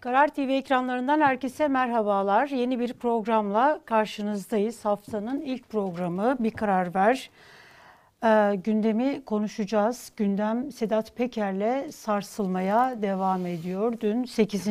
Karar 0.00 0.28
TV 0.28 0.40
ekranlarından 0.40 1.20
herkese 1.20 1.68
merhabalar. 1.68 2.48
Yeni 2.48 2.80
bir 2.80 2.92
programla 2.92 3.80
karşınızdayız. 3.84 4.84
Haftanın 4.84 5.40
ilk 5.40 5.68
programı 5.68 6.36
Bir 6.40 6.50
Karar 6.50 6.94
Ver. 6.94 7.30
Ee, 8.24 8.56
gündemi 8.56 9.24
konuşacağız. 9.24 10.12
Gündem 10.16 10.72
Sedat 10.72 11.16
Peker'le 11.16 11.92
sarsılmaya 11.92 13.02
devam 13.02 13.46
ediyor. 13.46 14.00
Dün 14.00 14.24
8. 14.24 14.66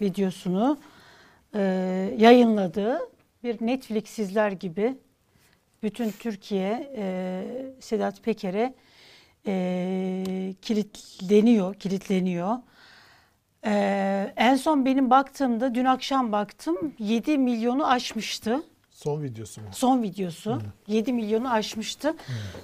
videosunu 0.00 0.78
e, 1.54 1.60
yayınladı. 2.18 2.98
Bir 3.44 3.66
Netflix 3.66 4.08
sizler 4.08 4.52
gibi 4.52 4.94
bütün 5.82 6.10
Türkiye 6.10 6.92
e, 6.96 7.42
Sedat 7.80 8.22
Peker'e 8.22 8.74
e, 9.46 10.54
kilitleniyor, 10.62 11.74
kilitleniyor. 11.74 12.56
Ee, 13.66 14.32
en 14.36 14.56
son 14.56 14.84
benim 14.84 15.10
baktığımda 15.10 15.74
dün 15.74 15.84
akşam 15.84 16.32
baktım 16.32 16.76
7 16.98 17.38
milyonu 17.38 17.86
aşmıştı. 17.90 18.62
Son 18.90 19.22
videosu 19.22 19.60
mu? 19.60 19.66
Son 19.72 20.02
videosu 20.02 20.52
Hı. 20.52 20.60
7 20.86 21.12
milyonu 21.12 21.52
aşmıştı. 21.52 22.08
Hı. 22.08 22.14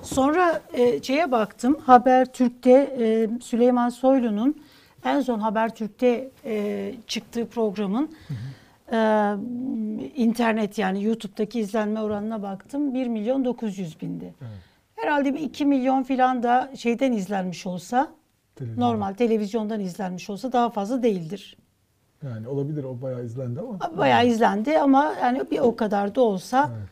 Sonra 0.02 0.62
e, 0.72 1.02
şeye 1.02 1.32
baktım 1.32 1.78
Habertürk'te 1.86 2.70
e, 2.98 3.28
Süleyman 3.40 3.88
Soylu'nun 3.88 4.62
en 5.04 5.20
son 5.20 5.38
Habertürk'te 5.38 6.30
e, 6.44 6.94
çıktığı 7.06 7.46
programın 7.46 8.10
E, 8.92 9.32
internet 10.16 10.78
yani 10.78 11.04
YouTube'daki 11.04 11.60
izlenme 11.60 12.00
oranına 12.00 12.42
baktım 12.42 12.94
1 12.94 13.06
milyon 13.06 13.44
900 13.44 14.00
bindi. 14.00 14.34
Evet. 14.40 14.50
Herhalde 14.96 15.34
bir 15.34 15.40
2 15.40 15.66
milyon 15.66 16.02
filan 16.02 16.42
da 16.42 16.70
şeyden 16.76 17.12
izlenmiş 17.12 17.66
olsa 17.66 18.08
Televizyon. 18.56 18.84
Normal 18.84 19.14
televizyondan 19.14 19.80
izlenmiş 19.80 20.30
olsa 20.30 20.52
daha 20.52 20.70
fazla 20.70 21.02
değildir. 21.02 21.56
Yani 22.24 22.48
olabilir 22.48 22.84
o 22.84 23.02
bayağı 23.02 23.24
izlendi 23.24 23.60
ama. 23.60 23.98
Bayağı 23.98 24.26
izlendi 24.26 24.78
ama 24.78 25.14
yani 25.22 25.42
bir 25.50 25.58
o 25.58 25.76
kadar 25.76 26.14
da 26.14 26.20
olsa 26.20 26.70
evet. 26.78 26.88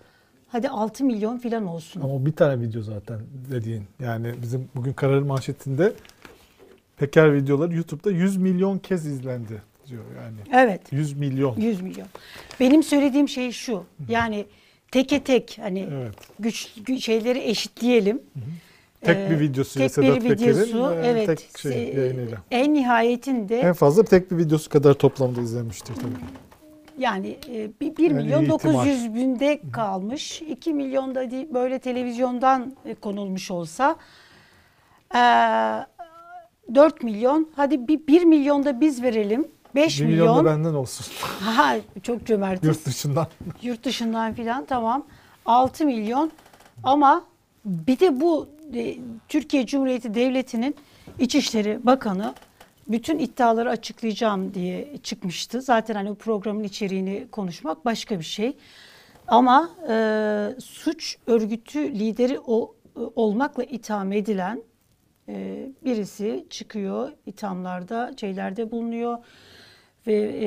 hadi 0.48 0.68
6 0.68 1.04
milyon 1.04 1.38
falan 1.38 1.66
olsun. 1.66 2.00
Ama 2.00 2.26
bir 2.26 2.32
tane 2.32 2.60
video 2.60 2.82
zaten 2.82 3.20
dediğin. 3.50 3.84
Yani 4.00 4.34
bizim 4.42 4.68
bugün 4.74 4.92
karar 4.92 5.22
manşetinde 5.22 5.92
Peker 6.96 7.34
videoları 7.34 7.74
YouTube'da 7.74 8.10
100 8.10 8.36
milyon 8.36 8.78
kez 8.78 9.06
izlendi 9.06 9.62
diyor 9.86 10.04
yani. 10.16 10.64
Evet. 10.64 10.92
100 10.92 11.12
milyon. 11.12 11.56
100 11.56 11.80
milyon. 11.80 12.06
Benim 12.60 12.82
söylediğim 12.82 13.28
şey 13.28 13.52
şu. 13.52 13.84
Yani 14.08 14.46
teke 14.90 15.24
tek 15.24 15.58
hani 15.60 15.88
evet. 15.92 16.14
güç, 16.38 16.74
güç 16.86 17.04
şeyleri 17.04 17.38
eşitleyelim. 17.38 18.16
Hı 18.16 18.40
hı. 18.40 18.69
Tek 19.00 19.30
bir 19.30 19.36
ee, 19.36 19.40
videosu 19.40 19.78
tek 19.78 19.90
Sedat 19.90 20.16
bir 20.16 20.30
videosu, 20.30 20.72
Peker'in 20.72 21.04
evet, 21.04 21.26
tek 21.26 21.58
şey 21.58 21.94
yayınıyla. 21.94 22.38
En 22.50 22.74
nihayetinde 22.74 23.60
en 23.60 23.72
fazla 23.72 24.04
tek 24.04 24.30
bir 24.30 24.36
videosu 24.36 24.70
kadar 24.70 24.94
toplamda 24.94 25.40
izlenmiştir 25.40 25.94
tabii. 25.94 26.12
Yani 26.98 27.38
1 27.80 27.98
yani 27.98 28.14
milyon 28.14 28.48
900 28.48 29.14
binde 29.14 29.60
kalmış. 29.72 30.42
2 30.42 30.74
milyon 30.74 31.14
da 31.14 31.30
böyle 31.54 31.78
televizyondan 31.78 32.76
e, 32.84 32.94
konulmuş 32.94 33.50
olsa 33.50 33.96
4 35.14 37.02
milyon 37.02 37.48
hadi 37.56 37.88
bir 37.88 38.06
1 38.06 38.24
milyon 38.24 38.64
da 38.64 38.80
biz 38.80 39.02
verelim. 39.02 39.48
5 39.74 40.00
milyon. 40.00 40.12
milyon 40.12 40.38
da 40.38 40.44
benden 40.44 40.74
olsun. 40.74 41.06
Ha, 41.40 41.76
çok 42.02 42.26
cömertiz. 42.26 42.68
Yurt 42.68 42.86
dışından. 42.86 43.26
Yurt 43.62 43.84
dışından 43.84 44.34
filan 44.34 44.64
tamam. 44.64 45.06
6 45.46 45.86
milyon 45.86 46.30
ama 46.84 47.24
bir 47.64 48.00
de 48.00 48.20
bu 48.20 48.48
e, 48.59 48.59
Türkiye 49.28 49.66
Cumhuriyeti 49.66 50.14
Devleti'nin 50.14 50.76
İçişleri 51.18 51.86
Bakanı 51.86 52.34
bütün 52.88 53.18
iddiaları 53.18 53.70
açıklayacağım 53.70 54.54
diye 54.54 54.96
çıkmıştı. 55.02 55.60
Zaten 55.60 55.94
hani 55.94 56.10
bu 56.10 56.14
programın 56.14 56.64
içeriğini 56.64 57.26
konuşmak 57.32 57.84
başka 57.84 58.18
bir 58.18 58.24
şey. 58.24 58.56
Ama 59.28 59.70
e, 59.90 59.94
suç 60.60 61.16
örgütü 61.26 61.80
lideri 61.80 62.40
o, 62.46 62.74
e, 62.96 63.00
olmakla 63.16 63.64
itham 63.64 64.12
edilen 64.12 64.62
e, 65.28 65.66
birisi 65.84 66.46
çıkıyor 66.50 67.12
ithamlarda, 67.26 68.12
şeylerde 68.20 68.70
bulunuyor 68.70 69.18
ve 70.06 70.14
e, 70.14 70.46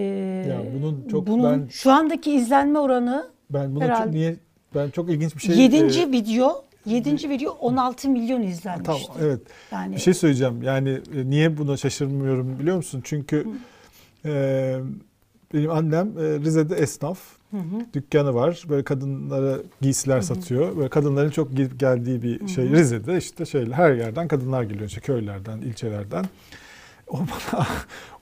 ya 0.49 0.61
bunun 0.75 1.07
çok 1.07 1.27
bunun 1.27 1.61
ben 1.61 1.67
şu 1.67 1.91
andaki 1.91 2.31
izlenme 2.31 2.79
oranı 2.79 3.27
ben 3.49 3.75
bunu 3.75 3.83
herhalde, 3.83 4.03
çok 4.03 4.13
niye 4.13 4.35
ben 4.75 4.89
çok 4.89 5.09
ilginç 5.09 5.35
bir 5.35 5.41
şey 5.41 5.57
Yedinci 5.57 6.01
e, 6.01 6.11
video 6.11 6.63
Yedinci 6.85 7.29
video 7.29 7.51
16 7.51 8.09
milyon 8.09 8.41
izlenmişti. 8.41 8.85
Tamam 8.85 9.17
evet. 9.21 9.39
Yani... 9.71 9.95
Bir 9.95 10.01
şey 10.01 10.13
söyleyeceğim. 10.13 10.63
Yani 10.63 10.89
e, 10.89 11.29
niye 11.29 11.57
buna 11.57 11.77
şaşırmıyorum 11.77 12.59
biliyor 12.59 12.77
musun? 12.77 13.01
Çünkü 13.03 13.47
e, 14.25 14.75
benim 15.53 15.71
annem 15.71 16.07
e, 16.07 16.21
Rize'de 16.21 16.75
esnaf. 16.75 17.19
Hı 17.51 17.57
hı. 17.57 17.85
Dükkanı 17.93 18.33
var. 18.33 18.63
Böyle 18.69 18.83
kadınlara 18.83 19.57
giysiler 19.81 20.15
hı 20.15 20.19
hı. 20.19 20.23
satıyor. 20.23 20.77
Böyle 20.77 20.89
kadınların 20.89 21.29
çok 21.29 21.49
geldiği 21.77 22.21
bir 22.21 22.47
şey. 22.47 22.65
Hı 22.65 22.69
hı. 22.69 22.73
Rize'de 22.75 23.17
işte 23.17 23.45
şöyle 23.45 23.73
her 23.73 23.93
yerden 23.93 24.27
kadınlar 24.27 24.63
geliyor. 24.63 24.87
İşte 24.87 25.01
köylerden, 25.01 25.57
ilçelerden. 25.57 26.25
O 27.07 27.17
bana, 27.17 27.67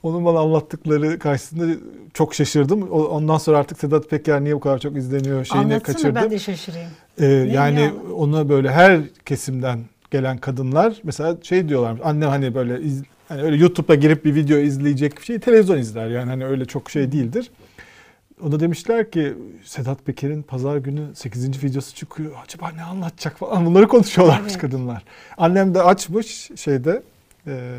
onun 0.02 0.24
bana 0.24 0.38
anlattıkları 0.38 1.18
karşısında 1.18 1.74
çok 2.14 2.34
şaşırdım. 2.34 2.90
Ondan 2.90 3.38
sonra 3.38 3.58
artık 3.58 3.78
Sedat 3.78 4.10
Peker 4.10 4.44
niye 4.44 4.54
bu 4.54 4.60
kadar 4.60 4.78
çok 4.78 4.96
izleniyor 4.96 5.44
şeyini 5.44 5.64
Anlatsana 5.64 5.94
kaçırdım. 5.94 6.14
ben 6.14 6.30
de 6.30 6.38
şaşırayım. 6.38 6.90
Ee, 7.18 7.26
yani 7.26 7.80
ya? 7.80 7.92
ona 8.16 8.48
böyle 8.48 8.70
her 8.70 9.00
kesimden 9.26 9.80
gelen 10.10 10.38
kadınlar 10.38 11.00
mesela 11.04 11.36
şey 11.42 11.68
diyorlar. 11.68 11.98
Annem 12.04 12.28
hani 12.28 12.54
böyle 12.54 12.80
iz, 12.80 13.02
hani 13.28 13.42
öyle 13.42 13.56
YouTube'a 13.56 13.94
girip 13.94 14.24
bir 14.24 14.34
video 14.34 14.58
izleyecek 14.58 15.18
bir 15.18 15.22
şey 15.22 15.38
televizyon 15.38 15.78
izler. 15.78 16.08
Yani 16.08 16.30
hani 16.30 16.46
öyle 16.46 16.64
çok 16.64 16.90
şey 16.90 17.12
değildir. 17.12 17.50
Ona 18.46 18.60
demişler 18.60 19.10
ki 19.10 19.34
Sedat 19.64 20.04
Peker'in 20.04 20.42
pazar 20.42 20.76
günü 20.76 21.14
8. 21.14 21.64
videosu 21.64 21.94
çıkıyor. 21.94 22.32
Acaba 22.44 22.70
ne 22.70 22.82
anlatacak 22.82 23.38
falan 23.38 23.66
bunları 23.66 23.88
konuşuyorlarmış 23.88 24.52
evet. 24.52 24.60
kadınlar. 24.60 25.04
Annem 25.38 25.74
de 25.74 25.82
açmış 25.82 26.50
şeyde 26.56 27.02
e, 27.46 27.78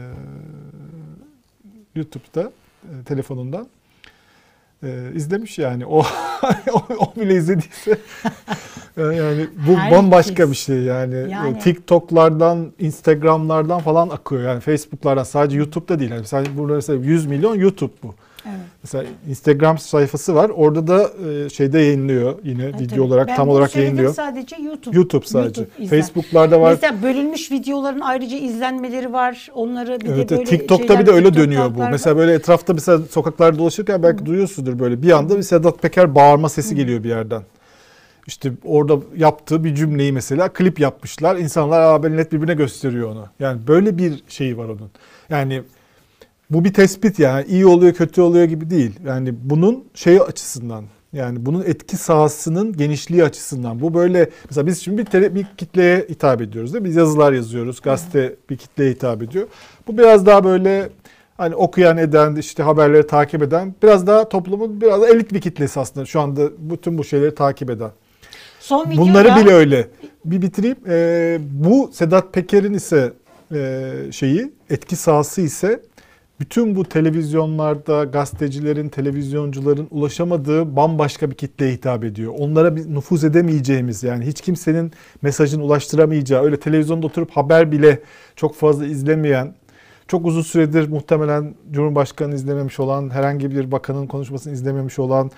YouTube'da 1.95 2.51
e, 2.83 3.03
telefonundan 3.05 3.67
e, 4.83 5.11
izlemiş 5.15 5.59
yani. 5.59 5.85
O, 6.73 6.85
o 6.99 7.13
bile 7.19 7.35
izlediyse 7.35 7.97
yani 8.97 9.47
bu 9.67 9.77
Herkes. 9.77 9.97
bambaşka 9.97 10.49
bir 10.49 10.55
şey 10.55 10.81
yani. 10.81 11.31
yani. 11.31 11.59
TikTok'lardan, 11.59 12.71
Instagram'lardan 12.79 13.79
falan 13.79 14.09
akıyor 14.09 14.41
yani 14.41 14.59
Facebook'lardan 14.59 15.23
sadece 15.23 15.57
YouTube'da 15.57 15.99
değil. 15.99 16.11
Yani 16.11 16.25
sadece 16.27 16.57
burada 16.57 16.93
100 16.93 17.25
milyon 17.25 17.55
YouTube 17.55 17.93
bu. 18.03 18.15
Evet. 18.45 18.55
Mesela 18.83 19.03
Instagram 19.29 19.77
sayfası 19.77 20.35
var. 20.35 20.49
Orada 20.49 20.87
da 20.87 21.11
e, 21.29 21.49
şeyde 21.49 21.79
yayınlıyor 21.79 22.39
yine 22.43 22.63
evet, 22.63 22.81
video 22.81 23.03
olarak 23.03 23.27
ben 23.27 23.35
tam 23.35 23.49
olarak 23.49 23.75
yayınlıyor. 23.75 24.13
sadece 24.13 24.55
YouTube. 24.55 24.95
YouTube 24.95 25.25
sadece. 25.25 25.61
YouTube 25.61 25.87
Facebook'larda 25.87 26.61
var. 26.61 26.71
Mesela 26.71 27.03
bölünmüş 27.03 27.51
videoların 27.51 27.99
ayrıca 28.01 28.37
izlenmeleri 28.37 29.13
var. 29.13 29.49
Onları 29.53 30.01
bir 30.01 30.09
evet, 30.09 30.29
de 30.29 30.37
böyle 30.37 30.49
TikTok'ta 30.49 30.99
bir 30.99 31.05
de 31.05 31.11
öyle 31.11 31.33
dönüyor 31.33 31.75
bu. 31.75 31.79
Var. 31.79 31.91
Mesela 31.91 32.17
böyle 32.17 32.33
etrafta 32.33 32.73
mesela 32.73 32.99
sokaklarda 33.11 33.59
dolaşırken 33.59 34.03
belki 34.03 34.21
Hı. 34.21 34.25
duyuyorsundur 34.25 34.79
böyle. 34.79 35.01
Bir 35.01 35.11
anda 35.11 35.37
bir 35.37 35.43
Sedat 35.43 35.81
Peker 35.81 36.15
bağırma 36.15 36.49
sesi 36.49 36.71
Hı. 36.71 36.75
geliyor 36.75 37.03
bir 37.03 37.09
yerden. 37.09 37.41
İşte 38.27 38.51
orada 38.63 38.99
yaptığı 39.17 39.63
bir 39.63 39.75
cümleyi 39.75 40.11
mesela 40.11 40.49
klip 40.49 40.79
yapmışlar. 40.79 41.35
İnsanlar 41.35 41.81
Aa, 41.81 42.09
net 42.09 42.31
birbirine 42.31 42.53
gösteriyor 42.53 43.11
onu. 43.11 43.25
Yani 43.39 43.67
böyle 43.67 43.97
bir 43.97 44.23
şeyi 44.27 44.57
var 44.57 44.65
onun. 44.65 44.91
Yani 45.29 45.63
bu 46.53 46.63
bir 46.63 46.73
tespit 46.73 47.19
yani 47.19 47.45
iyi 47.47 47.65
oluyor 47.65 47.93
kötü 47.93 48.21
oluyor 48.21 48.45
gibi 48.45 48.69
değil. 48.69 48.99
Yani 49.05 49.33
bunun 49.41 49.83
şey 49.93 50.19
açısından 50.21 50.85
yani 51.13 51.45
bunun 51.45 51.63
etki 51.63 51.97
sahasının 51.97 52.73
genişliği 52.73 53.23
açısından. 53.23 53.81
Bu 53.81 53.93
böyle 53.93 54.29
mesela 54.49 54.67
biz 54.67 54.81
şimdi 54.81 54.97
bir, 54.97 55.05
tele, 55.05 55.35
bir 55.35 55.45
kitleye 55.57 56.05
hitap 56.09 56.41
ediyoruz 56.41 56.73
değil 56.73 56.81
mi? 56.81 56.89
Biz 56.89 56.95
yazılar 56.95 57.33
yazıyoruz. 57.33 57.81
Gazete 57.81 58.35
bir 58.49 58.57
kitleye 58.57 58.91
hitap 58.91 59.23
ediyor. 59.23 59.47
Bu 59.87 59.97
biraz 59.97 60.25
daha 60.25 60.43
böyle 60.43 60.89
hani 61.37 61.55
okuyan 61.55 61.97
eden 61.97 62.35
işte 62.35 62.63
haberleri 62.63 63.07
takip 63.07 63.41
eden 63.43 63.75
biraz 63.83 64.07
daha 64.07 64.29
toplumun 64.29 64.81
biraz 64.81 65.01
da 65.01 65.09
elit 65.09 65.33
bir 65.33 65.41
kitlesi 65.41 65.79
aslında 65.79 66.05
şu 66.05 66.21
anda 66.21 66.49
bütün 66.57 66.97
bu 66.97 67.03
şeyleri 67.03 67.35
takip 67.35 67.69
eden. 67.69 67.91
Son 68.59 68.89
videoda... 68.89 69.01
Bunları 69.01 69.43
bile 69.43 69.53
öyle. 69.53 69.87
Bir 70.25 70.41
bitireyim. 70.41 70.77
Ee, 70.87 71.37
bu 71.41 71.89
Sedat 71.93 72.33
Peker'in 72.33 72.73
ise 72.73 73.13
e, 73.53 73.91
şeyi 74.11 74.51
etki 74.69 74.95
sahası 74.95 75.41
ise 75.41 75.79
bütün 76.39 76.75
bu 76.75 76.83
televizyonlarda 76.83 78.03
gazetecilerin, 78.03 78.89
televizyoncuların 78.89 79.87
ulaşamadığı 79.91 80.75
bambaşka 80.75 81.31
bir 81.31 81.35
kitleye 81.35 81.73
hitap 81.73 82.03
ediyor. 82.03 82.33
Onlara 82.37 82.75
bir 82.75 82.95
nüfuz 82.95 83.23
edemeyeceğimiz 83.23 84.03
yani 84.03 84.25
hiç 84.25 84.41
kimsenin 84.41 84.91
mesajını 85.21 85.63
ulaştıramayacağı, 85.63 86.43
öyle 86.43 86.59
televizyonda 86.59 87.07
oturup 87.07 87.31
haber 87.31 87.71
bile 87.71 87.99
çok 88.35 88.55
fazla 88.55 88.85
izlemeyen, 88.85 89.55
çok 90.07 90.25
uzun 90.25 90.41
süredir 90.41 90.89
muhtemelen 90.89 91.55
Cumhurbaşkanı 91.71 92.35
izlememiş 92.35 92.79
olan, 92.79 93.09
herhangi 93.09 93.51
bir 93.51 93.71
bakanın 93.71 94.07
konuşmasını 94.07 94.53
izlememiş 94.53 94.99
olan, 94.99 95.31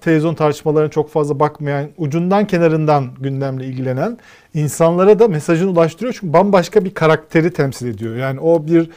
televizyon 0.00 0.34
tartışmalarına 0.34 0.90
çok 0.90 1.10
fazla 1.10 1.40
bakmayan, 1.40 1.88
ucundan 1.96 2.46
kenarından 2.46 3.08
gündemle 3.20 3.66
ilgilenen 3.66 4.18
insanlara 4.54 5.18
da 5.18 5.28
mesajını 5.28 5.70
ulaştırıyor. 5.70 6.16
Çünkü 6.20 6.32
bambaşka 6.32 6.84
bir 6.84 6.94
karakteri 6.94 7.52
temsil 7.52 7.86
ediyor. 7.86 8.16
Yani 8.16 8.40
o 8.40 8.66
bir 8.66 8.90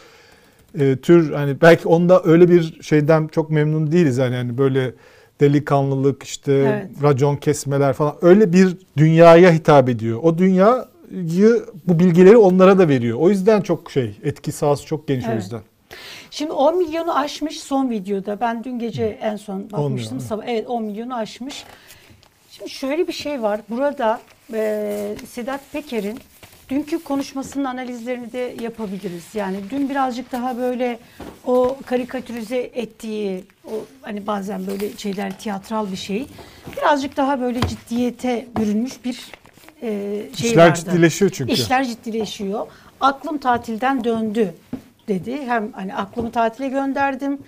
e, 0.80 0.96
tür 0.98 1.34
hani 1.34 1.62
belki 1.62 1.88
onda 1.88 2.22
öyle 2.24 2.50
bir 2.50 2.82
şeyden 2.82 3.28
çok 3.28 3.50
memnun 3.50 3.92
değiliz 3.92 4.18
yani, 4.18 4.36
yani 4.36 4.58
böyle 4.58 4.94
delikanlılık 5.42 6.24
işte 6.24 6.54
Evet. 6.54 7.04
racon 7.04 7.36
kesmeler 7.36 7.94
falan 7.94 8.16
öyle 8.22 8.54
bir 8.54 8.78
dünyaya 8.98 9.52
hitap 9.52 9.90
ediyor. 9.90 10.20
O 10.24 10.38
dünyayı 10.38 11.66
bu 11.88 12.00
bilgileri 12.00 12.38
onlara 12.38 12.80
da 12.80 12.88
veriyor. 12.90 13.18
O 13.20 13.30
yüzden 13.30 13.62
çok 13.62 13.92
şey 13.92 14.20
etki 14.24 14.52
sahası 14.52 14.86
çok 14.86 15.08
geniş 15.08 15.26
o 15.26 15.32
Evet. 15.32 15.44
yüzden. 15.44 15.62
Şimdi 16.32 16.52
10 16.52 16.78
milyonu 16.78 17.18
aşmış 17.18 17.60
son 17.60 17.90
videoda. 17.90 18.40
Ben 18.40 18.64
dün 18.64 18.80
gece 18.80 19.04
en 19.22 19.36
son 19.36 19.72
bakmıştım. 19.72 20.20
Sabah, 20.20 20.44
evet 20.48 20.68
10 20.68 20.84
milyonu 20.84 21.16
aşmış. 21.16 21.64
Şimdi 22.52 22.70
şöyle 22.70 23.08
bir 23.08 23.14
şey 23.14 23.42
var. 23.42 23.62
Burada 23.70 24.22
e, 24.54 25.16
Sedat 25.28 25.62
Peker'in 25.74 26.20
dünkü 26.70 27.04
konuşmasının 27.04 27.66
analizlerini 27.66 28.32
de 28.32 28.56
yapabiliriz. 28.62 29.24
Yani 29.34 29.58
dün 29.70 29.90
birazcık 29.90 30.32
daha 30.32 30.58
böyle 30.58 31.00
o 31.46 31.78
karikatürize 31.86 32.58
ettiği 32.58 33.44
o 33.66 33.72
hani 34.02 34.28
bazen 34.28 34.68
böyle 34.68 34.98
şeyler 34.98 35.40
tiyatral 35.40 35.92
bir 35.92 35.98
şey. 35.98 36.28
Birazcık 36.78 37.18
daha 37.18 37.42
böyle 37.42 37.62
ciddiyete 37.62 38.48
bürünmüş 38.60 39.06
bir 39.06 39.32
e, 39.82 39.90
şey 40.36 40.50
İşler 40.50 40.68
vardı. 40.68 40.80
ciddileşiyor 40.80 41.32
çünkü. 41.32 41.54
İşler 41.54 41.86
ciddileşiyor. 41.86 42.68
Aklım 43.02 43.38
tatilden 43.38 44.04
döndü 44.04 44.54
dedi. 45.08 45.42
Hem 45.46 45.72
hani 45.72 45.96
aklımı 45.96 46.32
tatile 46.32 46.68
gönderdim. 46.68 47.40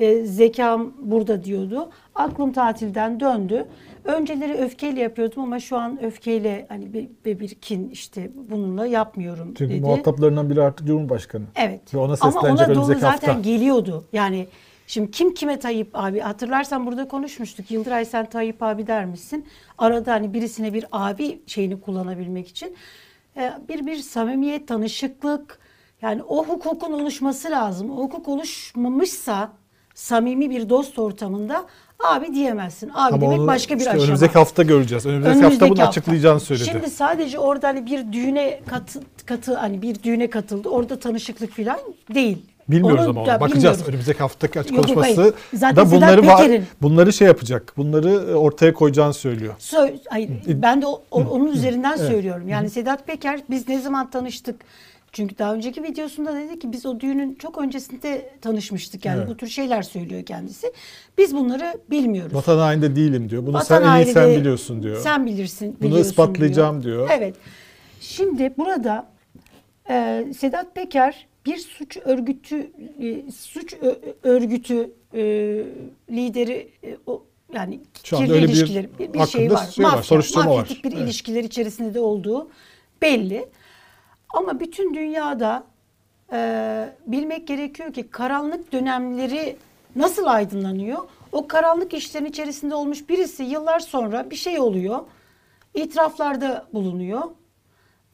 E, 0.00 0.24
zekam 0.24 0.92
burada 0.98 1.44
diyordu. 1.44 1.90
Aklım 2.14 2.52
tatilden 2.52 3.20
döndü. 3.20 3.66
Önceleri 4.04 4.54
öfkeyle 4.54 5.00
yapıyordum 5.00 5.42
ama 5.42 5.60
şu 5.60 5.76
an 5.76 6.04
öfkeyle 6.04 6.66
hani 6.68 6.92
bir, 6.92 7.08
bir, 7.24 7.40
bir 7.40 7.48
kin 7.48 7.90
işte 7.90 8.30
bununla 8.50 8.86
yapmıyorum 8.86 9.54
Çünkü 9.58 9.74
dedi. 9.74 9.80
muhataplarından 9.80 10.50
biri 10.50 10.62
artık 10.62 10.86
Cumhurbaşkanı. 10.86 11.44
Evet. 11.56 11.94
Ve 11.94 11.98
ona 11.98 12.04
Ama 12.20 12.32
seslenecek 12.32 12.68
ona 12.68 12.74
doğru 12.74 12.84
zaten 12.98 13.08
hafta. 13.08 13.32
geliyordu. 13.32 14.04
Yani 14.12 14.46
şimdi 14.86 15.10
kim 15.10 15.34
kime 15.34 15.58
Tayyip 15.58 15.88
abi 15.94 16.20
hatırlarsan 16.20 16.86
burada 16.86 17.08
konuşmuştuk. 17.08 17.70
Yıldıray 17.70 18.04
sen 18.04 18.26
Tayyip 18.26 18.62
abi 18.62 18.86
der 18.86 19.04
misin? 19.06 19.46
Arada 19.78 20.12
hani 20.12 20.34
birisine 20.34 20.72
bir 20.74 20.84
abi 20.92 21.40
şeyini 21.46 21.80
kullanabilmek 21.80 22.48
için 22.48 22.76
e, 23.36 23.52
bir 23.68 23.86
bir 23.86 23.96
samimiyet, 23.96 24.68
tanışıklık 24.68 25.58
yani 26.02 26.22
o 26.28 26.44
hukukun 26.44 26.92
oluşması 26.92 27.50
lazım. 27.50 27.90
O 27.90 27.96
hukuk 28.02 28.28
oluşmamışsa 28.28 29.52
samimi 29.94 30.50
bir 30.50 30.68
dost 30.68 30.98
ortamında 30.98 31.66
abi 32.04 32.34
diyemezsin. 32.34 32.88
Abi 32.88 32.94
Ama 33.14 33.20
demek 33.20 33.38
onu 33.38 33.46
başka 33.46 33.74
bir 33.74 33.78
işte 33.78 33.90
aşama. 33.90 34.04
önümüzdeki 34.04 34.32
hafta 34.32 34.62
göreceğiz. 34.62 35.06
Önümüzdeki, 35.06 35.40
hafta 35.42 35.68
bunu 35.70 35.82
açıklayacağını 35.82 36.40
söyledi. 36.40 36.64
Şimdi 36.68 36.90
sadece 36.90 37.38
orada 37.38 37.68
hani 37.68 37.86
bir 37.86 38.12
düğüne 38.12 38.60
katı, 38.66 39.00
katı 39.26 39.54
hani 39.54 39.82
bir 39.82 40.02
düğüne 40.02 40.30
katıldı. 40.30 40.68
Orada 40.68 40.98
tanışıklık 40.98 41.50
falan 41.56 41.78
değil. 42.14 42.38
Bilmiyoruz 42.68 43.00
Onu 43.06 43.10
ama 43.10 43.20
onu. 43.20 43.26
Bakacağız. 43.28 43.54
bilmiyoruz. 43.56 43.82
Önümüzdeki 43.88 44.18
haftaki 44.18 44.60
açık 44.60 44.72
Yok, 44.76 44.84
konuşması. 44.86 45.34
Zaten 45.54 45.76
da 45.76 45.86
Sedat 45.86 46.02
bunları 46.02 46.26
var, 46.26 46.50
bunları 46.82 47.12
şey 47.12 47.26
yapacak. 47.28 47.72
Bunları 47.76 48.10
e, 48.10 48.34
ortaya 48.34 48.72
koyacağını 48.74 49.14
söylüyor. 49.14 49.54
Sö- 49.58 49.98
hayır, 50.08 50.30
ben 50.46 50.82
de 50.82 50.86
o- 50.86 51.02
o- 51.10 51.24
onun 51.24 51.46
üzerinden 51.46 51.96
söylüyorum. 51.96 52.48
Yani 52.48 52.70
Sedat 52.70 53.06
Peker 53.06 53.40
biz 53.50 53.68
ne 53.68 53.80
zaman 53.80 54.10
tanıştık? 54.10 54.56
Çünkü 55.16 55.38
daha 55.38 55.54
önceki 55.54 55.82
videosunda 55.82 56.34
dedi 56.34 56.58
ki 56.58 56.72
biz 56.72 56.86
o 56.86 57.00
düğünün 57.00 57.34
çok 57.34 57.58
öncesinde 57.58 58.30
tanışmıştık. 58.40 59.04
Yani 59.04 59.18
Evet. 59.18 59.28
bu 59.28 59.36
tür 59.36 59.48
şeyler 59.48 59.82
söylüyor 59.82 60.24
kendisi. 60.26 60.72
Biz 61.18 61.34
bunları 61.36 61.78
bilmiyoruz. 61.90 62.34
Vatan 62.34 62.58
haininde 62.58 62.96
değilim 62.96 63.30
diyor. 63.30 63.46
Bunu 63.46 63.56
Vatan 63.56 63.80
sen 63.80 64.00
en 64.00 64.04
iyi 64.04 64.12
sen 64.12 64.30
biliyorsun 64.30 64.82
diyor. 64.82 65.00
Sen 65.00 65.26
bilirsin. 65.26 65.76
Bunu 65.82 65.98
ispatlayacağım 65.98 66.82
diyor. 66.82 67.08
Evet. 67.12 67.34
Şimdi 68.00 68.54
burada 68.58 69.06
e, 69.90 70.24
Sedat 70.38 70.74
Peker 70.74 71.26
bir 71.46 71.56
suç 71.56 71.96
örgütü 72.04 72.70
e, 73.02 73.30
suç 73.32 73.74
örgütü 74.22 74.90
e, 75.14 75.22
lideri 76.10 76.68
e, 76.84 76.96
o 77.06 77.22
yani 77.54 77.80
Şu 78.04 78.16
kirli 78.16 78.32
öyle 78.32 78.48
bir 78.48 78.52
bir, 78.52 78.66
şey 78.66 79.10
var. 79.16 79.26
şey 79.26 79.50
var, 79.50 79.66
Mafya, 79.78 80.02
soruşturma 80.02 80.50
var. 80.50 80.56
mafyatik 80.56 80.84
bir 80.84 80.92
Evet. 80.92 81.02
ilişkiler 81.02 81.44
içerisinde 81.44 81.94
de 81.94 82.00
olduğu 82.00 82.48
belli. 83.02 83.48
Ama 84.34 84.60
bütün 84.60 84.94
dünyada 84.94 85.64
e, 86.32 86.88
bilmek 87.06 87.48
gerekiyor 87.48 87.92
ki 87.92 88.10
karanlık 88.10 88.72
dönemleri 88.72 89.56
nasıl 89.96 90.26
aydınlanıyor? 90.26 90.98
O 91.32 91.48
karanlık 91.48 91.94
işlerin 91.94 92.24
içerisinde 92.24 92.74
olmuş 92.74 93.08
birisi 93.08 93.42
yıllar 93.42 93.80
sonra 93.80 94.30
bir 94.30 94.36
şey 94.36 94.60
oluyor. 94.60 95.00
İtiraflarda 95.74 96.66
bulunuyor. 96.72 97.22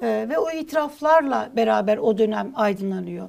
E, 0.02 0.26
ve 0.28 0.38
o 0.38 0.50
itiraflarla 0.50 1.50
beraber 1.56 1.98
o 1.98 2.18
dönem 2.18 2.52
aydınlanıyor. 2.54 3.28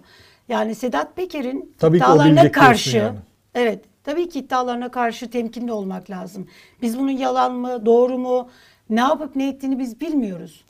Yani 0.49 0.75
Sedat 0.75 1.15
Peker'in 1.15 1.75
Tabii 1.79 1.97
iddialarına 1.97 2.51
karşı 2.51 2.97
yani. 2.97 3.17
evet 3.55 3.85
tabii 4.03 4.29
ki 4.29 4.39
iddialarına 4.39 4.91
karşı 4.91 5.29
temkinli 5.29 5.71
olmak 5.71 6.09
lazım. 6.09 6.47
Biz 6.81 6.99
bunun 6.99 7.11
yalan 7.11 7.53
mı, 7.53 7.85
doğru 7.85 8.17
mu, 8.17 8.49
ne 8.89 8.99
yapıp 8.99 9.35
ne 9.35 9.47
ettiğini 9.47 9.79
biz 9.79 10.01
bilmiyoruz. 10.01 10.65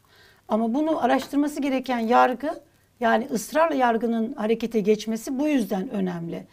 Ama 0.48 0.74
bunu 0.74 1.04
araştırması 1.04 1.62
gereken 1.62 2.00
yargı 2.00 2.62
yani 3.00 3.28
ısrarla 3.32 3.76
yargının 3.76 4.34
harekete 4.34 4.80
geçmesi 4.80 5.40
bu 5.40 5.48
yüzden 5.48 5.90
önemli. 5.90 6.48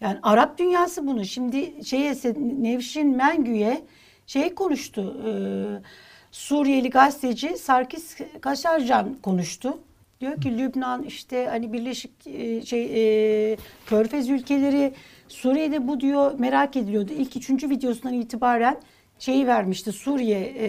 Yani 0.00 0.18
Arap 0.22 0.58
dünyası 0.58 1.06
bunu 1.06 1.24
şimdi 1.24 1.84
şeye 1.84 2.14
Nevşin 2.60 3.16
Mengü'ye 3.16 3.82
şey 4.26 4.54
konuştu. 4.54 5.16
e, 5.26 5.32
Suriyeli 6.30 6.90
gazeteci 6.90 7.58
Sarkis 7.58 8.16
Kaşarcan 8.40 9.16
konuştu. 9.22 9.78
Diyor 10.20 10.40
ki 10.40 10.58
Lübnan 10.58 11.02
işte 11.02 11.46
hani 11.50 11.72
Birleşik 11.72 12.26
e, 12.26 12.62
şey 12.66 12.84
e, 13.52 13.56
Körfez 13.86 14.30
ülkeleri 14.30 14.94
Suriye'de 15.28 15.88
bu 15.88 16.00
diyor 16.00 16.38
merak 16.38 16.76
ediliyordu. 16.76 17.12
İlk 17.18 17.36
üçüncü 17.36 17.70
videosundan 17.70 18.14
itibaren 18.14 18.76
şeyi 19.18 19.46
vermişti 19.46 19.92
Suriye 19.92 20.40
e, 20.40 20.66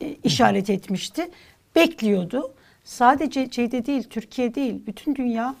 e, 0.00 0.16
işaret 0.24 0.70
etmişti. 0.70 1.28
Bekliyordu. 1.74 2.54
Sadece 2.84 3.50
şeyde 3.50 3.86
değil 3.86 4.02
Türkiye 4.02 4.54
değil 4.54 4.86
bütün 4.86 5.14
dünya 5.14 5.54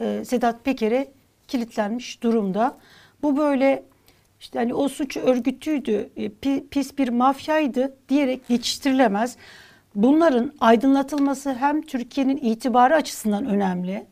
e, 0.00 0.24
Sedat 0.24 0.64
Peker'e 0.64 1.08
kilitlenmiş 1.48 2.22
durumda. 2.22 2.76
Bu 3.22 3.36
böyle 3.36 3.82
işte 4.40 4.58
hani 4.58 4.74
o 4.74 4.88
suç 4.88 5.16
örgütüydü, 5.16 6.10
e, 6.16 6.26
pi- 6.26 6.68
pis 6.68 6.98
bir 6.98 7.08
mafyaydı 7.08 7.96
diyerek 8.08 8.48
geçiştirilemez. 8.48 9.36
Bunların 9.94 10.52
aydınlatılması 10.60 11.54
hem 11.54 11.82
Türkiye'nin 11.82 12.36
itibarı 12.36 12.94
açısından 12.94 13.46
önemli 13.46 14.06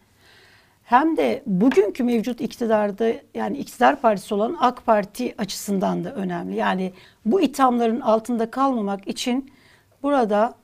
hem 0.92 1.16
de 1.16 1.42
bugünkü 1.46 2.04
mevcut 2.04 2.40
iktidarda 2.40 3.12
yani 3.34 3.58
iktidar 3.58 4.00
partisi 4.00 4.34
olan 4.34 4.56
AK 4.60 4.86
Parti 4.86 5.34
açısından 5.38 6.04
da 6.04 6.14
önemli. 6.14 6.56
Yani 6.56 6.92
bu 7.24 7.40
ithamların 7.40 8.00
altında 8.00 8.50
kalmamak 8.50 9.08
için 9.08 9.52
burada 10.02 10.54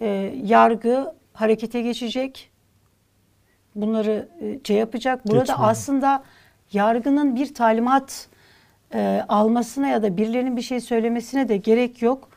e, 0.00 0.06
yargı 0.44 1.14
harekete 1.32 1.82
geçecek. 1.82 2.50
Bunları 3.74 4.28
e, 4.40 4.60
şey 4.66 4.76
yapacak. 4.76 5.26
Burada 5.28 5.40
Geçmiyor. 5.40 5.70
aslında 5.70 6.24
yargının 6.72 7.36
bir 7.36 7.54
talimat 7.54 8.28
e, 8.94 9.24
almasına 9.28 9.88
ya 9.88 10.02
da 10.02 10.16
birilerinin 10.16 10.56
bir 10.56 10.62
şey 10.62 10.80
söylemesine 10.80 11.48
de 11.48 11.56
gerek 11.56 12.02
yok. 12.02 12.28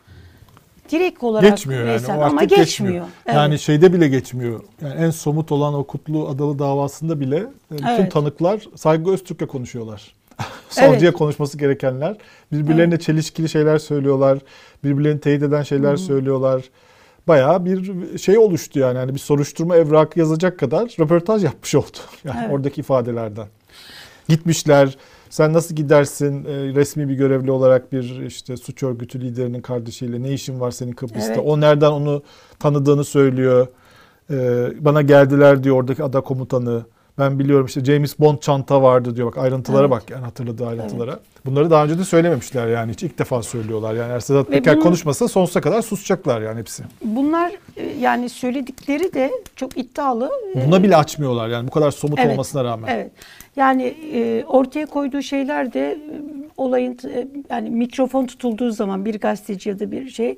Direkt 0.92 1.24
olarak 1.24 1.52
Geçmiyor 1.52 1.82
yani. 1.82 1.92
artık 1.92 2.10
ama 2.10 2.44
geçmiyor. 2.44 3.06
Evet. 3.26 3.36
Yani 3.36 3.60
şeyde 3.60 3.94
bile 3.94 4.08
geçmiyor. 4.08 4.62
Yani 4.82 4.94
en 4.94 5.10
somut 5.10 5.52
olan 5.52 5.74
o 5.74 5.84
Kutlu 5.84 6.28
Adalı 6.28 6.60
davasında 6.60 7.20
bile 7.20 7.38
e, 7.38 7.48
bütün 7.72 7.86
Evet. 7.88 8.12
tanıklar 8.12 8.62
Saygı 8.76 9.12
Öztürk'le 9.12 9.48
konuşuyorlar. 9.48 10.14
Savcıya 10.70 11.14
konuşması 11.14 11.58
gerekenler. 11.58 12.18
Birbirlerine 12.52 13.00
çelişkili 13.00 13.50
şeyler 13.50 13.78
söylüyorlar. 13.78 14.40
Birbirlerini 14.84 15.20
teyit 15.20 15.44
eden 15.44 15.64
şeyler 15.64 15.96
söylüyorlar. 15.96 16.64
Bayağı 17.28 17.66
bir 17.66 18.18
şey 18.18 18.38
oluştu 18.38 18.80
yani. 18.80 18.98
yani 18.98 19.14
bir 19.14 19.20
soruşturma 19.20 19.76
evrakı 19.76 20.20
yazacak 20.20 20.60
kadar 20.60 20.96
röportaj 21.00 21.44
yapmış 21.44 21.76
oldu. 21.76 21.98
Yani 22.24 22.38
Evet. 22.42 22.54
oradaki 22.54 22.82
ifadelerden. 22.82 23.48
Gitmişler. 24.30 24.98
Sen 25.30 25.54
nasıl 25.54 25.76
gidersin 25.76 26.46
e, 26.46 26.76
resmi 26.76 27.10
bir 27.10 27.14
görevli 27.14 27.52
olarak 27.52 27.92
bir 27.92 28.22
işte 28.22 28.58
suç 28.58 28.84
örgütü 28.84 29.22
liderinin 29.22 29.62
kardeşiyle 29.62 30.24
ne 30.24 30.34
işin 30.34 30.60
var 30.60 30.72
senin 30.72 30.92
Kıbrıs'ta? 30.92 31.34
Evet. 31.34 31.44
O 31.46 31.62
nereden 31.62 31.92
onu 31.92 32.24
tanıdığını 32.60 33.04
söylüyor. 33.04 33.68
E, 34.32 34.36
bana 34.86 35.02
geldiler 35.02 35.64
diyor 35.64 35.76
oradaki 35.76 36.04
ada 36.04 36.22
komutanı. 36.22 36.86
Ben 37.20 37.40
biliyorum 37.40 37.66
işte 37.66 37.86
James 37.86 38.20
Bond 38.20 38.38
çanta 38.40 38.82
vardı 38.82 39.16
diyor. 39.16 39.28
Bak 39.28 39.38
ayrıntılara 39.38 39.82
Evet. 39.82 39.92
bak 39.92 40.10
yani 40.10 40.24
hatırladığı 40.26 40.68
ayrıntılara. 40.68 41.20
Bunları 41.46 41.70
daha 41.70 41.84
önce 41.86 42.00
de 42.00 42.04
söylememişler 42.04 42.68
yani 42.68 42.92
hiç 42.92 43.04
ilk 43.04 43.20
defa 43.20 43.44
söylüyorlar. 43.44 43.94
Yani 43.94 44.12
eğer 44.12 44.20
Sedat 44.20 44.48
Peker 44.48 44.74
bunun- 44.76 44.84
konuşmasa 44.84 45.28
sonsuza 45.28 45.62
kadar 45.62 45.82
susacaklar 45.82 46.42
yani 46.42 46.60
hepsi. 46.60 46.84
Bunlar 47.04 47.52
e, 47.78 47.86
yani 48.00 48.30
söyledikleri 48.30 49.14
de 49.14 49.32
çok 49.56 49.78
iddialı. 49.78 50.32
E, 50.56 50.68
Buna 50.68 50.84
bile 50.84 50.96
açmıyorlar 50.98 51.48
yani 51.50 51.68
bu 51.68 51.72
kadar 51.72 51.92
somut 51.92 52.20
Evet, 52.20 52.32
olmasına 52.32 52.64
rağmen. 52.64 52.88
Evet. 52.96 53.12
Yani 53.56 53.84
e, 54.14 54.44
ortaya 54.48 54.86
koyduğu 54.86 55.22
şeyler 55.22 55.74
de 55.74 55.92
e, 55.92 56.00
olayın 56.58 56.98
e, 57.14 57.28
yani 57.50 57.70
mikrofon 57.70 58.26
tutulduğu 58.26 58.72
zaman 58.72 59.06
bir 59.06 59.20
gazeteci 59.20 59.70
ya 59.70 59.80
da 59.80 59.92
bir 59.92 60.10
şey 60.10 60.38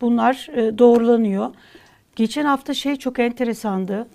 bunlar 0.00 0.48
e, 0.54 0.78
doğrulanıyor. 0.78 1.50
Geçen 2.16 2.44
hafta 2.44 2.74
şey 2.74 2.96
çok 2.96 3.18
enteresandı. 3.18 4.06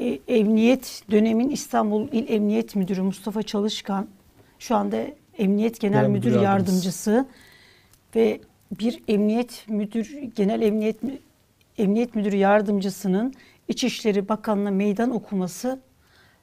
E, 0.00 0.18
Emniyet 0.28 1.02
dönemin 1.10 1.50
İstanbul 1.50 2.08
İl 2.12 2.34
Emniyet 2.34 2.76
Müdürü 2.76 3.02
Mustafa 3.02 3.42
Çalışkan 3.42 4.06
şu 4.58 4.76
anda 4.76 4.96
Emniyet 5.38 5.80
Genel, 5.80 5.94
Genel 5.94 6.10
Müdür 6.10 6.30
Müdür 6.30 6.42
Yardımcısı 6.42 7.26
ve 8.16 8.40
bir 8.78 9.02
Emniyet 9.08 9.64
Müdür 9.68 10.10
Genel 10.36 10.62
Emniyet 10.62 10.96
Emniyet 11.78 12.14
Müdürü 12.14 12.36
Yardımcısının 12.36 13.34
İçişleri 13.68 14.28
Bakanı'na 14.28 14.70
meydan 14.70 15.10
okuması 15.10 15.80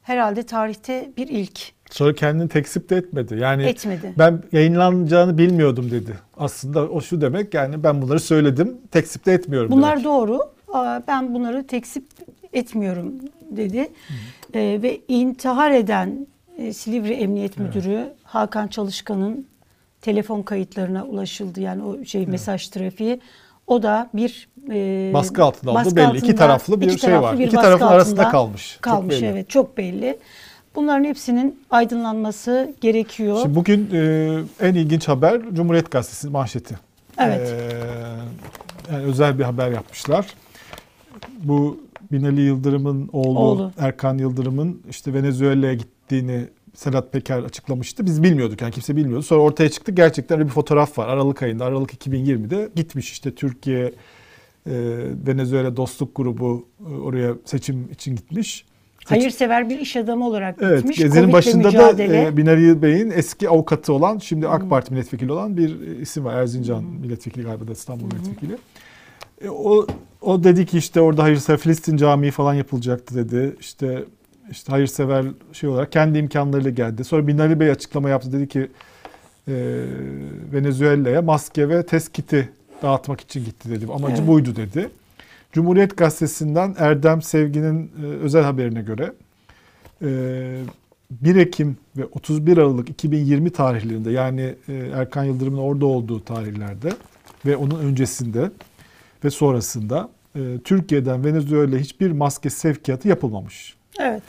herhalde 0.04 0.44
tarihte 0.44 1.12
bir 1.18 1.28
ilk 1.28 1.60
Sonra 1.92 2.14
kendini 2.14 2.50
tekzip 2.50 2.90
de 2.90 2.96
etmedi. 2.96 3.36
Yani 3.36 3.64
etmedi. 3.64 4.14
ben 4.18 4.44
yayınlanacağını 4.52 5.38
bilmiyordum 5.38 5.92
dedi. 5.92 6.18
Aslında 6.38 6.90
o 6.90 7.02
şu 7.02 7.22
demek 7.22 7.54
yani 7.54 7.84
ben 7.84 8.02
bunları 8.02 8.20
söyledim 8.20 8.78
tekzip 8.92 9.26
de 9.26 9.34
etmiyorum 9.34 9.72
Bunlar 9.72 9.92
demek. 9.92 10.06
doğru. 10.06 10.40
Ben 11.08 11.34
bunları 11.34 11.68
tekzip 11.68 12.06
etmiyorum 12.54 13.13
dedi. 13.51 13.89
Ee, 14.54 14.80
ve 14.82 15.00
intihar 15.08 15.72
eden 15.72 16.27
e, 16.58 16.74
Silivri 16.74 17.13
Emniyet 17.13 17.58
Müdürü 17.58 18.13
Hakan 18.24 18.68
Çalışkan'ın 18.68 19.48
telefon 20.01 20.42
kayıtlarına 20.42 21.06
ulaşıldı. 21.06 21.62
Yani 21.62 21.84
o 21.84 22.06
şey 22.06 22.25
mesaj 22.25 22.68
trafiği. 22.68 23.20
O 23.68 23.84
da 23.84 24.10
bir 24.13 24.50
e, 24.72 25.12
Baskı 25.13 25.44
altında 25.44 25.74
baskı 25.74 25.96
belli. 25.96 26.18
İki 26.18 26.25
altında- 26.25 26.36
taraflı 26.36 26.82
bir 26.82 26.86
iki 26.88 27.00
şey 27.00 27.10
taraflı 27.10 27.27
var. 27.27 27.39
bir 27.39 27.46
İki 27.48 27.56
tarafın 27.56 27.86
arasında 27.86 28.22
altında 28.22 28.32
kalmış. 28.32 28.74
Çok 28.74 28.82
Kalmış 28.84 29.16
belli. 29.16 29.25
evet 29.25 29.50
çok 29.50 29.77
belli. 29.77 30.18
Bunların 30.75 31.04
hepsinin 31.04 31.60
aydınlanması 31.70 32.74
gerekiyor. 32.82 33.39
Şimdi 33.42 33.56
bugün 33.56 33.89
e, 33.94 34.39
en 34.68 34.74
ilginç 34.74 35.08
haber 35.08 35.42
Cumhuriyet 35.54 35.92
Gazetesi 35.92 36.30
manşeti. 36.30 36.75
Evet. 37.20 37.50
E, 37.50 38.94
yani 38.94 39.04
özel 39.04 39.39
bir 39.39 39.44
haber 39.44 39.72
yapmışlar. 39.72 40.25
Bu 41.39 41.80
Binali 42.12 42.42
Yıldırım'ın 42.42 43.10
oğlu, 43.14 43.40
Oğlu. 43.40 43.72
Erkan 43.78 44.18
Yıldırım'ın 44.18 44.82
işte 44.90 45.14
Venezuela'ya 45.14 45.74
gittiğini 45.74 46.46
Sedat 46.76 47.14
Peker 47.14 47.40
açıklamıştı. 47.44 48.06
Biz 48.06 48.24
bilmiyorduk 48.24 48.62
yani 48.62 48.72
kimse 48.72 48.96
bilmiyordu. 48.96 49.24
Sonra 49.24 49.42
ortaya 49.42 49.70
çıktı 49.70 49.92
gerçekten 49.92 50.38
öyle 50.38 50.48
bir 50.48 50.54
fotoğraf 50.54 50.98
var. 50.98 51.08
Aralık 51.08 51.44
ayında, 51.44 51.66
Aralık 51.66 51.94
2020'de 51.94 52.70
gitmiş 52.76 53.12
işte 53.12 53.36
Türkiye 53.36 53.86
e, 53.86 53.92
Venezuela 55.28 55.78
Dostluk 55.78 56.16
Grubu 56.16 56.68
e, 56.90 56.94
oraya 56.94 57.34
seçim 57.46 57.92
için 57.92 58.16
gitmiş. 58.16 58.66
Seçim- 59.00 59.10
Hayırsever 59.20 59.70
bir 59.70 59.80
iş 59.80 59.96
adamı 59.96 60.28
olarak 60.28 60.56
Evet, 60.62 60.78
gitmiş. 60.78 60.98
Gezi'nin 60.98 61.22
Covid'le 61.22 61.34
başında 61.34 61.68
mücadele. 61.68 62.14
da 62.14 62.16
e, 62.18 62.38
Binali 62.38 62.82
Bey'in 62.82 63.12
eski 63.12 63.50
avukatı 63.50 63.94
olan, 63.94 64.18
şimdi 64.18 64.48
AK 64.48 64.70
Parti 64.70 64.94
milletvekili 64.94 65.32
olan 65.32 65.58
bir 65.58 65.80
isim 65.82 66.26
var. 66.26 66.34
Erzincan 66.36 66.84
milletvekili 66.84 67.44
galiba 67.44 67.68
da 67.68 67.72
İstanbul 67.72 68.06
milletvekili. 68.06 68.58
E, 69.42 69.50
o 69.50 69.88
o 70.22 70.44
dedi 70.44 70.66
ki 70.66 70.78
işte 70.78 71.02
orada 71.02 71.24
hayırsever 71.24 71.60
Filistin 71.60 71.98
Camii 71.98 72.32
falan 72.32 72.54
yapılacaktı 72.54 73.16
dedi. 73.16 73.56
İşte 73.60 74.04
işte 74.52 74.72
hayırsever 74.72 75.26
şey 75.54 75.70
olarak 75.70 75.92
kendi 75.92 76.18
imkanlarıyla 76.18 76.72
geldi. 76.72 77.04
Sonra 77.04 77.28
Binali 77.28 77.60
Bey 77.60 77.72
açıklama 77.72 78.10
yaptı 78.10 78.32
dedi 78.32 78.48
ki 78.48 78.60
e, 79.48 79.54
Venezuela'ya 80.54 81.22
maske 81.22 81.70
ve 81.70 81.86
test 81.86 82.14
kiti 82.14 82.50
dağıtmak 82.82 83.22
için 83.22 83.46
gitti 83.46 83.70
dedi. 83.72 83.86
Amacı 83.94 84.16
Evet. 84.18 84.28
buydu 84.28 84.56
dedi. 84.56 84.90
Cumhuriyet 85.52 85.98
Gazetesi'nden 85.98 86.76
Erdem 86.78 87.22
Sevgi'nin 87.22 87.92
e, 88.04 88.06
özel 88.06 88.44
haberine 88.44 88.82
göre 88.82 89.14
e, 90.02 90.08
1 91.12 91.36
Ekim 91.36 91.78
ve 91.98 92.06
31 92.06 92.58
Aralık 92.58 92.90
2020 92.90 93.50
tarihlerinde 93.50 94.12
yani 94.12 94.56
e, 94.70 94.74
Erkan 94.74 95.24
Yıldırım'ın 95.24 95.58
orada 95.58 95.86
olduğu 95.86 96.20
tarihlerde 96.26 96.90
ve 97.46 97.58
onun 97.58 97.80
öncesinde 97.80 98.52
ve 99.24 99.30
sonrasında 99.30 100.10
e, 100.36 100.40
Türkiye'den 100.64 101.26
Venezuela 101.26 101.78
hiçbir 101.78 102.12
maske 102.12 102.50
sevkiyatı 102.50 103.08
yapılmamış. 103.08 103.76
Evet. 104.00 104.24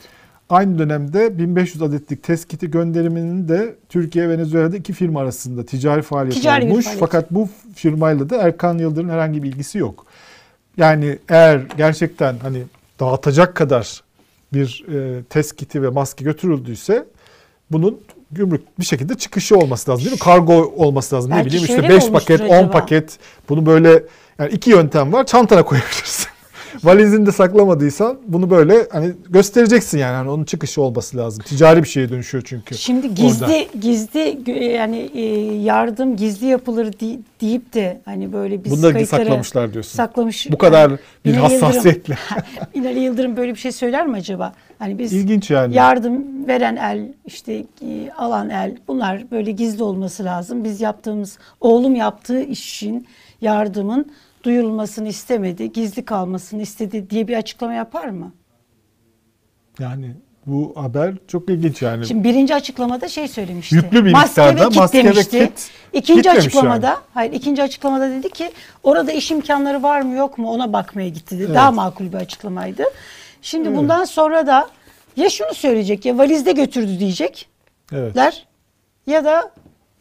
Aynı 0.49 0.79
dönemde 0.79 1.37
1500 1.37 1.81
adetlik 1.81 2.23
test 2.23 2.47
kiti 2.47 2.71
gönderiminin 2.71 3.47
de 3.47 3.75
Türkiye 3.89 4.29
ve 4.29 4.33
Venezuela'da 4.33 4.77
iki 4.77 4.93
firma 4.93 5.21
arasında 5.21 5.65
ticari 5.65 6.01
faaliyet 6.01 6.35
Ticari 6.35 6.65
olmuş. 6.65 6.85
faaliyet. 6.85 6.99
Fakat 6.99 7.31
bu 7.31 7.49
firmayla 7.75 8.29
da 8.29 8.37
Erkan 8.37 8.77
Yıldırım'ın 8.77 9.13
herhangi 9.13 9.43
bir 9.43 9.49
ilgisi 9.49 9.77
yok. 9.77 10.05
Yani 10.77 11.19
eğer 11.29 11.61
gerçekten 11.77 12.35
hani 12.37 12.63
dağıtacak 12.99 13.55
kadar 13.55 14.01
bir 14.53 14.85
e, 14.93 15.23
test 15.23 15.55
kiti 15.55 15.83
ve 15.83 15.89
maske 15.89 16.23
götürüldüyse 16.23 17.05
bunun 17.71 17.99
gümrük 18.31 18.79
bir 18.79 18.85
şekilde 18.85 19.15
çıkışı 19.15 19.57
olması 19.57 19.91
lazım 19.91 20.05
değil 20.05 20.15
mi? 20.15 20.19
Kargo 20.19 20.73
olması 20.77 21.15
lazım. 21.15 21.31
Belki 21.31 21.43
ne 21.43 21.45
bileyim 21.45 21.65
işte 21.65 21.81
mi 21.81 21.89
5 21.89 22.03
olmuştur 22.03 22.37
paket, 22.37 22.51
10 22.51 22.55
acaba? 22.55 22.71
paket. 22.71 23.17
Bunu 23.49 23.65
böyle 23.65 24.03
yani 24.39 24.51
iki 24.51 24.69
yöntem 24.69 25.13
var. 25.13 25.25
Çantana 25.25 25.63
koyabilirsin. 25.63 26.28
Valizinde 26.83 27.31
saklamadıysan 27.31 28.17
bunu 28.27 28.49
böyle 28.49 28.87
hani 28.91 29.11
göstereceksin 29.29 29.97
yani. 29.97 30.15
Hani 30.15 30.29
onun 30.29 30.43
çıkışı 30.43 30.81
olması 30.81 31.17
lazım. 31.17 31.43
Ticari 31.47 31.83
bir 31.83 31.87
şeye 31.87 32.09
dönüşüyor 32.09 32.43
çünkü. 32.47 32.77
Şimdi 32.77 33.15
gizli 33.15 33.67
gizli 33.81 34.19
gö- 34.19 34.63
yani 34.63 34.97
e, 35.13 35.21
yardım 35.63 36.15
gizli 36.15 36.45
yapılır 36.45 36.93
di- 36.93 37.19
deyip 37.41 37.73
de 37.73 38.01
hani 38.05 38.33
böyle 38.33 38.63
biz 38.63 38.71
Bunu 38.71 38.93
da 38.95 39.05
saklamışlar 39.05 39.73
diyorsun. 39.73 39.97
saklamış. 39.97 40.51
Bu 40.51 40.57
kadar 40.57 40.91
bir 40.91 40.97
Binali 41.33 41.53
Yıldırım- 41.53 41.61
hassasiyetle. 41.65 42.15
Binali 42.75 42.99
Yıldırım 42.99 43.37
böyle 43.37 43.51
bir 43.51 43.59
şey 43.59 43.71
söyler 43.71 44.07
mi 44.07 44.17
acaba? 44.17 44.53
Hani 44.79 44.99
biz 44.99 45.13
İlginç 45.13 45.51
yani. 45.51 45.75
yardım 45.75 46.47
veren 46.47 46.75
el 46.75 47.13
işte 47.25 47.53
e, 47.81 48.11
alan 48.17 48.49
el 48.49 48.77
bunlar 48.87 49.31
böyle 49.31 49.51
gizli 49.51 49.83
olması 49.83 50.25
lazım. 50.25 50.63
Biz 50.63 50.81
yaptığımız 50.81 51.37
oğlum 51.61 51.95
yaptığı 51.95 52.41
işin 52.41 53.07
yardımın 53.41 54.11
duyurulmasını 54.43 55.07
istemedi, 55.07 55.71
gizli 55.71 56.05
kalmasını 56.05 56.61
istedi 56.61 57.09
diye 57.09 57.27
bir 57.27 57.37
açıklama 57.37 57.73
yapar 57.73 58.07
mı? 58.09 58.31
Yani 59.79 60.15
bu 60.45 60.73
haber 60.75 61.15
çok 61.27 61.49
ilginç 61.49 61.81
yani. 61.81 62.05
Şimdi 62.05 62.23
birinci 62.23 62.55
açıklamada 62.55 63.07
şey 63.07 63.27
söylemişti. 63.27 63.75
Yüklü 63.75 64.05
bir 64.05 64.11
maske 64.11 64.41
miktarda 64.41 64.65
ve 64.65 64.69
kit 64.69 64.77
maske 64.77 64.99
ve 64.99 65.03
demişti. 65.03 65.39
kit. 65.39 65.71
İkinci 65.93 66.31
açıklamada, 66.31 66.87
yani. 66.87 66.97
hayır 67.13 67.31
ikinci 67.31 67.63
açıklamada 67.63 68.09
dedi 68.09 68.29
ki 68.29 68.51
orada 68.83 69.11
iş 69.11 69.31
imkanları 69.31 69.83
var 69.83 70.01
mı 70.01 70.15
yok 70.15 70.37
mu 70.37 70.51
ona 70.51 70.73
bakmaya 70.73 71.09
gitti 71.09 71.35
dedi. 71.35 71.45
Evet. 71.45 71.55
Daha 71.55 71.71
makul 71.71 72.05
bir 72.05 72.17
açıklamaydı. 72.17 72.83
Şimdi 73.41 73.75
bundan 73.75 74.05
sonra 74.05 74.47
da 74.47 74.69
ya 75.15 75.29
şunu 75.29 75.53
söyleyecek 75.53 76.05
ya 76.05 76.17
valizde 76.17 76.51
götürdü 76.51 76.99
diyecekler 76.99 77.47
evet. 77.91 78.45
ya 79.07 79.25
da 79.25 79.51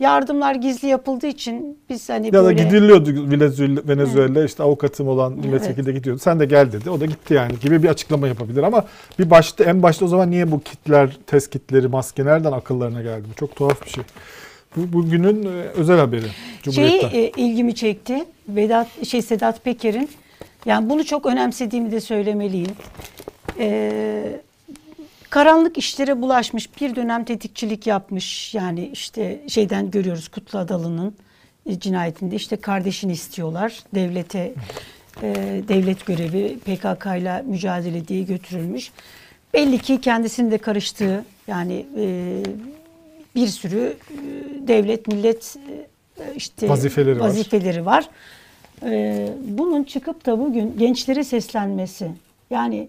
yardımlar 0.00 0.54
gizli 0.54 0.88
yapıldığı 0.88 1.26
için 1.26 1.78
biz 1.90 2.08
hani 2.08 2.26
Ya 2.26 2.32
da 2.32 2.44
böyle 2.44 2.62
gidiliyordu 2.62 3.30
Venezuela, 3.30 3.80
Venezuela 3.88 4.44
işte 4.44 4.62
avukatım 4.62 5.08
olan 5.08 5.32
milletvekili 5.32 5.86
de 5.86 5.92
gidiyordu. 5.92 6.20
Sen 6.20 6.40
de 6.40 6.46
gel 6.46 6.72
dedi. 6.72 6.90
O 6.90 7.00
da 7.00 7.06
gitti 7.06 7.34
yani 7.34 7.52
gibi 7.60 7.82
bir 7.82 7.88
açıklama 7.88 8.28
yapabilir 8.28 8.62
ama 8.62 8.84
bir 9.18 9.30
başta 9.30 9.64
en 9.64 9.82
başta 9.82 10.04
o 10.04 10.08
zaman 10.08 10.30
niye 10.30 10.50
bu 10.50 10.60
kitler, 10.60 11.18
test 11.26 11.50
kitleri, 11.50 11.88
maske 11.88 12.24
nereden 12.24 12.52
akıllarına 12.52 13.02
geldi? 13.02 13.24
Bu 13.30 13.34
çok 13.34 13.56
tuhaf 13.56 13.84
bir 13.84 13.90
şey. 13.90 14.04
Bu 14.76 14.92
bugünün 14.92 15.44
e, 15.44 15.48
özel 15.76 15.98
haberi 15.98 16.26
Cumhuriyet'ten. 16.62 17.08
e, 17.18 17.30
ilgimi 17.36 17.74
çekti. 17.74 18.24
Vedat 18.48 19.06
şey 19.06 19.22
Sedat 19.22 19.64
Peker'in 19.64 20.08
yani 20.66 20.90
bunu 20.90 21.04
çok 21.04 21.26
önemsediğimi 21.26 21.92
de 21.92 22.00
söylemeliyim. 22.00 22.70
Ee, 23.58 24.40
karanlık 25.30 25.78
işlere 25.78 26.22
bulaşmış 26.22 26.80
bir 26.80 26.96
dönem 26.96 27.24
tetikçilik 27.24 27.86
yapmış. 27.86 28.54
Yani 28.54 28.90
işte 28.92 29.40
şeyden 29.48 29.90
görüyoruz 29.90 30.28
Kutlu 30.28 30.58
Adalı'nın 30.58 31.14
e, 31.66 31.78
cinayetinde 31.78 32.36
işte 32.36 32.56
kardeşini 32.56 33.12
istiyorlar. 33.12 33.78
Devlete 33.94 34.52
e, 35.22 35.34
devlet 35.68 36.06
görevi 36.06 36.58
PKK 36.58 37.06
ile 37.06 37.42
mücadele 37.46 38.08
diye 38.08 38.22
götürülmüş. 38.22 38.90
Belli 39.54 39.78
ki 39.78 40.00
kendisinin 40.00 40.50
de 40.50 40.58
karıştığı 40.58 41.24
yani 41.46 41.86
e, 41.96 42.42
bir 43.34 43.46
sürü 43.46 43.96
e, 44.10 44.16
devlet 44.68 45.06
millet 45.06 45.56
e, 46.18 46.34
işte 46.36 46.68
Vazifeleri 46.68 47.20
var. 47.20 47.26
vazifeleri 47.26 47.86
var. 47.86 48.08
E, 48.82 49.28
bunun 49.48 49.84
çıkıp 49.84 50.26
da 50.26 50.38
bugün 50.38 50.78
gençlere 50.78 51.24
seslenmesi 51.24 52.10
yani 52.50 52.88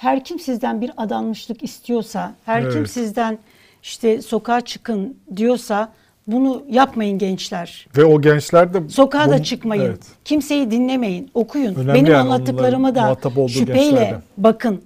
her 0.00 0.24
kim 0.24 0.38
sizden 0.38 0.80
bir 0.80 0.90
adanmışlık 0.96 1.62
istiyorsa, 1.62 2.32
her 2.44 2.70
kim 2.70 2.78
Evet. 2.78 2.90
sizden 2.90 3.38
işte 3.82 4.22
sokağa 4.22 4.60
çıkın 4.60 5.16
diyorsa 5.36 5.88
bunu 6.26 6.62
yapmayın 6.68 7.18
gençler. 7.18 7.86
Ve 7.96 8.04
o 8.04 8.20
gençler 8.20 8.74
de 8.74 8.88
Sokağa 8.88 9.28
da 9.28 9.32
bunun- 9.32 9.42
çıkmayın. 9.42 9.84
Evet. 9.84 10.00
Kimseyi 10.24 10.70
dinlemeyin, 10.70 11.30
okuyun. 11.34 11.74
Önemli 11.74 11.94
Benim 11.94 12.12
yani 12.12 12.16
anlattıklarıma 12.16 12.94
da 12.94 13.16
şüpheyle 13.48 13.74
gençlerden. 13.90 14.22
bakın. 14.36 14.82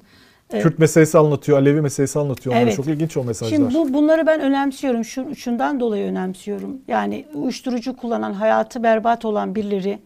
E, 0.52 0.60
Kürt 0.60 0.78
meselesi 0.78 1.18
anlatıyor, 1.18 1.58
Alevi 1.58 1.80
meselesi 1.80 2.18
anlatıyor. 2.18 2.54
onlar. 2.56 2.62
Evet. 2.64 2.76
Çok 2.76 2.86
ilginç 2.86 3.16
o 3.16 3.24
mesajlar. 3.24 3.56
Şimdi 3.56 3.74
bu 3.74 3.94
bunları 3.94 4.26
ben 4.26 4.40
önemsiyorum. 4.40 5.04
Şu, 5.04 5.34
şundan 5.36 5.80
dolayı 5.80 6.04
önemsiyorum. 6.10 6.78
Yani 6.88 7.24
uyuşturucu 7.34 7.96
kullanan, 7.96 8.32
hayatı 8.32 8.82
berbat 8.82 9.24
olan 9.24 9.54
birileri 9.54 9.98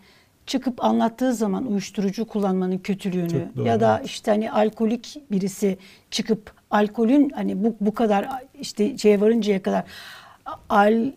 çıkıp 0.49 0.85
anlattığı 0.85 1.35
zaman 1.35 1.67
uyuşturucu 1.67 2.25
kullanmanın 2.25 2.78
kötülüğünü 2.78 3.49
doğru, 3.57 3.67
ya 3.67 3.81
da 3.81 4.00
işte 4.05 4.31
hani 4.31 4.52
alkolik 4.52 5.23
birisi 5.31 5.78
çıkıp 6.11 6.52
alkolün 6.71 7.31
hani 7.31 7.64
bu 7.64 7.76
bu 7.81 7.95
kadar 7.95 8.28
işte 8.61 8.99
şeye 8.99 9.21
varıncaya 9.21 9.62
kadar 9.62 9.85
al, 10.69 11.12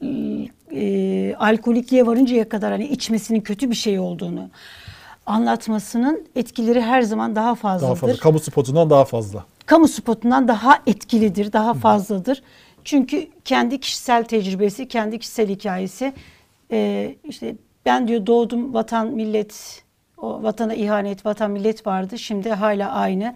e, 0.72 1.36
alkolikliğe 1.36 2.06
varıncaya 2.06 2.50
kadar 2.50 2.72
hani 2.72 2.88
içmesinin 2.88 3.42
kötü 3.42 3.70
bir 3.70 3.76
şey 3.76 4.00
olduğunu 4.00 4.50
anlatmasının 5.26 6.28
etkileri 6.36 6.82
her 6.82 7.02
zaman 7.02 7.36
daha 7.36 7.56
fazladır. 7.56 7.88
daha 7.88 7.96
fazla. 7.96 8.18
Kamu 8.18 8.40
spotundan 8.40 8.90
daha 8.90 9.06
fazla. 9.06 9.46
kamu 9.66 9.88
spotundan 9.88 10.48
daha 10.48 10.80
etkilidir, 10.88 11.54
daha 11.54 11.74
fazladır. 11.74 12.44
Çünkü 12.84 13.28
kendi 13.46 13.80
kişisel 13.80 14.24
tecrübesi, 14.24 14.88
kendi 14.88 15.20
kişisel 15.20 15.50
hikayesi 15.50 16.14
e, 16.72 17.16
işte 17.24 17.56
ben 17.86 18.08
diyor 18.08 18.26
doğdum 18.26 18.74
vatan 18.74 19.08
millet 19.08 19.84
o 20.18 20.44
vatana 20.44 20.74
ihanet 20.74 21.26
vatan 21.26 21.52
millet 21.52 21.88
vardı 21.88 22.20
şimdi 22.20 22.50
hala 22.50 22.92
aynı. 22.92 23.36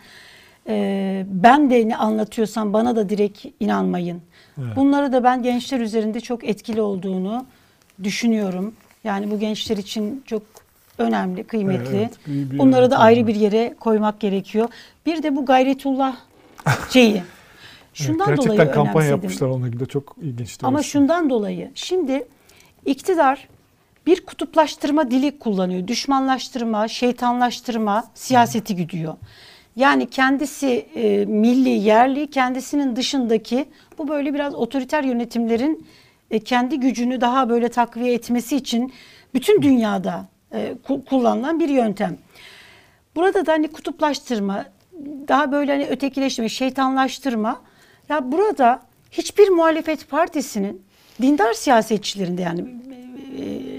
E, 0.67 1.25
ben 1.29 1.69
de 1.69 1.87
ne 1.89 1.97
anlatıyorsam 1.97 2.73
bana 2.73 2.95
da 2.95 3.09
direkt 3.09 3.45
inanmayın. 3.59 4.21
Evet. 4.57 4.75
Bunları 4.75 5.13
da 5.13 5.23
ben 5.23 5.43
gençler 5.43 5.79
üzerinde 5.79 6.19
çok 6.19 6.43
etkili 6.43 6.81
olduğunu 6.81 7.45
düşünüyorum. 8.03 8.73
Yani 9.03 9.31
bu 9.31 9.39
gençler 9.39 9.77
için 9.77 10.23
çok 10.25 10.41
önemli, 10.97 11.43
kıymetli. 11.43 11.97
Evet, 11.97 12.13
bir- 12.27 12.51
bir 12.51 12.59
Bunları 12.59 12.91
da 12.91 12.97
ayrı 12.97 13.27
bir 13.27 13.35
yere 13.35 13.75
koymak 13.79 14.19
gerekiyor. 14.19 14.69
Bir 15.05 15.23
de 15.23 15.35
bu 15.35 15.45
gayretullah 15.45 16.15
şeyi. 16.89 17.23
Şundan 17.93 18.27
Evet, 18.29 18.37
dolayı 18.37 18.57
gerçekten 18.57 18.73
kampanya 18.83 19.07
önemsedim. 19.09 19.23
yapmışlar 19.23 19.47
onunla 19.47 19.67
ilgili 19.67 19.87
çok 19.87 20.15
ilginçti. 20.21 20.65
Ama 20.65 20.77
orası. 20.77 20.89
şundan 20.89 21.29
dolayı 21.29 21.71
şimdi 21.75 22.27
iktidar 22.85 23.47
bir 24.05 24.25
kutuplaştırma 24.25 25.11
dili 25.11 25.39
kullanıyor. 25.39 25.87
Düşmanlaştırma, 25.87 26.87
şeytanlaştırma 26.87 28.03
siyaseti 28.13 28.75
gidiyor. 28.75 29.13
Yani 29.75 30.09
kendisi 30.09 30.67
e, 30.95 31.25
milli, 31.25 31.69
yerli, 31.69 32.29
kendisinin 32.29 32.95
dışındaki 32.95 33.65
bu 33.97 34.07
böyle 34.07 34.33
biraz 34.33 34.55
otoriter 34.55 35.03
yönetimlerin 35.03 35.87
e, 36.31 36.39
kendi 36.39 36.79
gücünü 36.79 37.21
daha 37.21 37.49
böyle 37.49 37.69
takviye 37.69 38.13
etmesi 38.13 38.55
için 38.55 38.93
bütün 39.33 39.61
dünyada 39.61 40.25
e, 40.51 40.73
ku- 40.87 41.05
kullanılan 41.05 41.59
bir 41.59 41.69
yöntem. 41.69 42.17
Burada 43.15 43.45
da 43.45 43.51
hani 43.51 43.67
kutuplaştırma, 43.67 44.65
daha 45.27 45.51
böyle 45.51 45.71
hani 45.71 45.85
ötekileştirme, 45.85 46.49
şeytanlaştırma. 46.49 47.61
Ya 48.09 48.31
burada 48.31 48.81
hiçbir 49.11 49.49
muhalefet 49.49 50.09
partisinin 50.09 50.81
dindar 51.21 51.53
siyasetçilerinde 51.53 52.41
yani 52.41 52.61
e, 53.39 53.74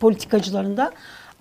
politikacılarında 0.00 0.92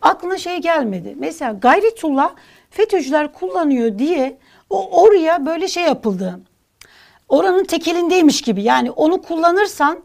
aklına 0.01 0.37
şey 0.37 0.57
gelmedi. 0.57 1.15
Mesela 1.17 1.53
Gayretullah 1.53 2.31
FETÖ'cüler 2.69 3.33
kullanıyor 3.33 3.99
diye 3.99 4.37
o 4.69 5.01
oraya 5.01 5.45
böyle 5.45 5.67
şey 5.67 5.83
yapıldı. 5.83 6.39
Oranın 7.29 7.63
tekelindeymiş 7.63 8.41
gibi. 8.41 8.63
Yani 8.63 8.91
onu 8.91 9.21
kullanırsan 9.21 9.99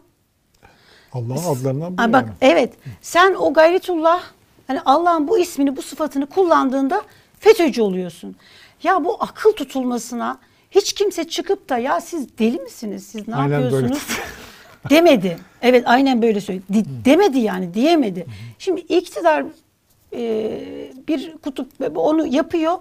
Allah'ın 1.12 1.56
adlarından 1.56 1.98
biri 1.98 2.12
bak 2.12 2.24
yani. 2.26 2.36
evet 2.40 2.72
sen 3.02 3.34
o 3.34 3.52
gayretullah 3.52 4.22
hani 4.66 4.80
Allah'ın 4.84 5.28
bu 5.28 5.38
ismini 5.38 5.76
bu 5.76 5.82
sıfatını 5.82 6.26
kullandığında 6.26 7.02
FETÖ'cü 7.40 7.82
oluyorsun. 7.82 8.36
Ya 8.82 9.04
bu 9.04 9.16
akıl 9.22 9.52
tutulmasına 9.52 10.38
hiç 10.70 10.92
kimse 10.92 11.24
çıkıp 11.28 11.68
da 11.68 11.78
ya 11.78 12.00
siz 12.00 12.38
deli 12.38 12.58
misiniz 12.58 13.06
siz 13.06 13.28
ne 13.28 13.34
Aynen 13.36 13.60
yapıyorsunuz 13.60 14.02
demedi. 14.90 15.38
Evet 15.62 15.82
aynen 15.86 16.22
böyle 16.22 16.40
söyledi. 16.40 16.64
Di- 16.72 17.04
demedi 17.04 17.38
yani 17.38 17.74
diyemedi. 17.74 18.26
Şimdi 18.58 18.80
iktidar 18.80 19.44
e, 20.12 20.60
bir 21.08 21.36
kutup 21.38 21.68
onu 21.96 22.26
yapıyor. 22.26 22.72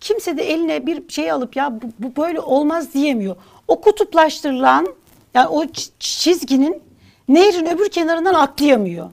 Kimse 0.00 0.36
de 0.36 0.42
eline 0.52 0.86
bir 0.86 1.08
şey 1.08 1.30
alıp 1.30 1.56
ya 1.56 1.82
bu, 1.82 1.86
bu 1.98 2.22
böyle 2.22 2.40
olmaz 2.40 2.94
diyemiyor. 2.94 3.36
O 3.68 3.80
kutuplaştırılan 3.80 4.94
yani 5.34 5.48
o 5.48 5.64
çizginin 5.98 6.82
nehrin 7.28 7.66
öbür 7.66 7.88
kenarından 7.88 8.34
atlayamıyor. 8.34 9.10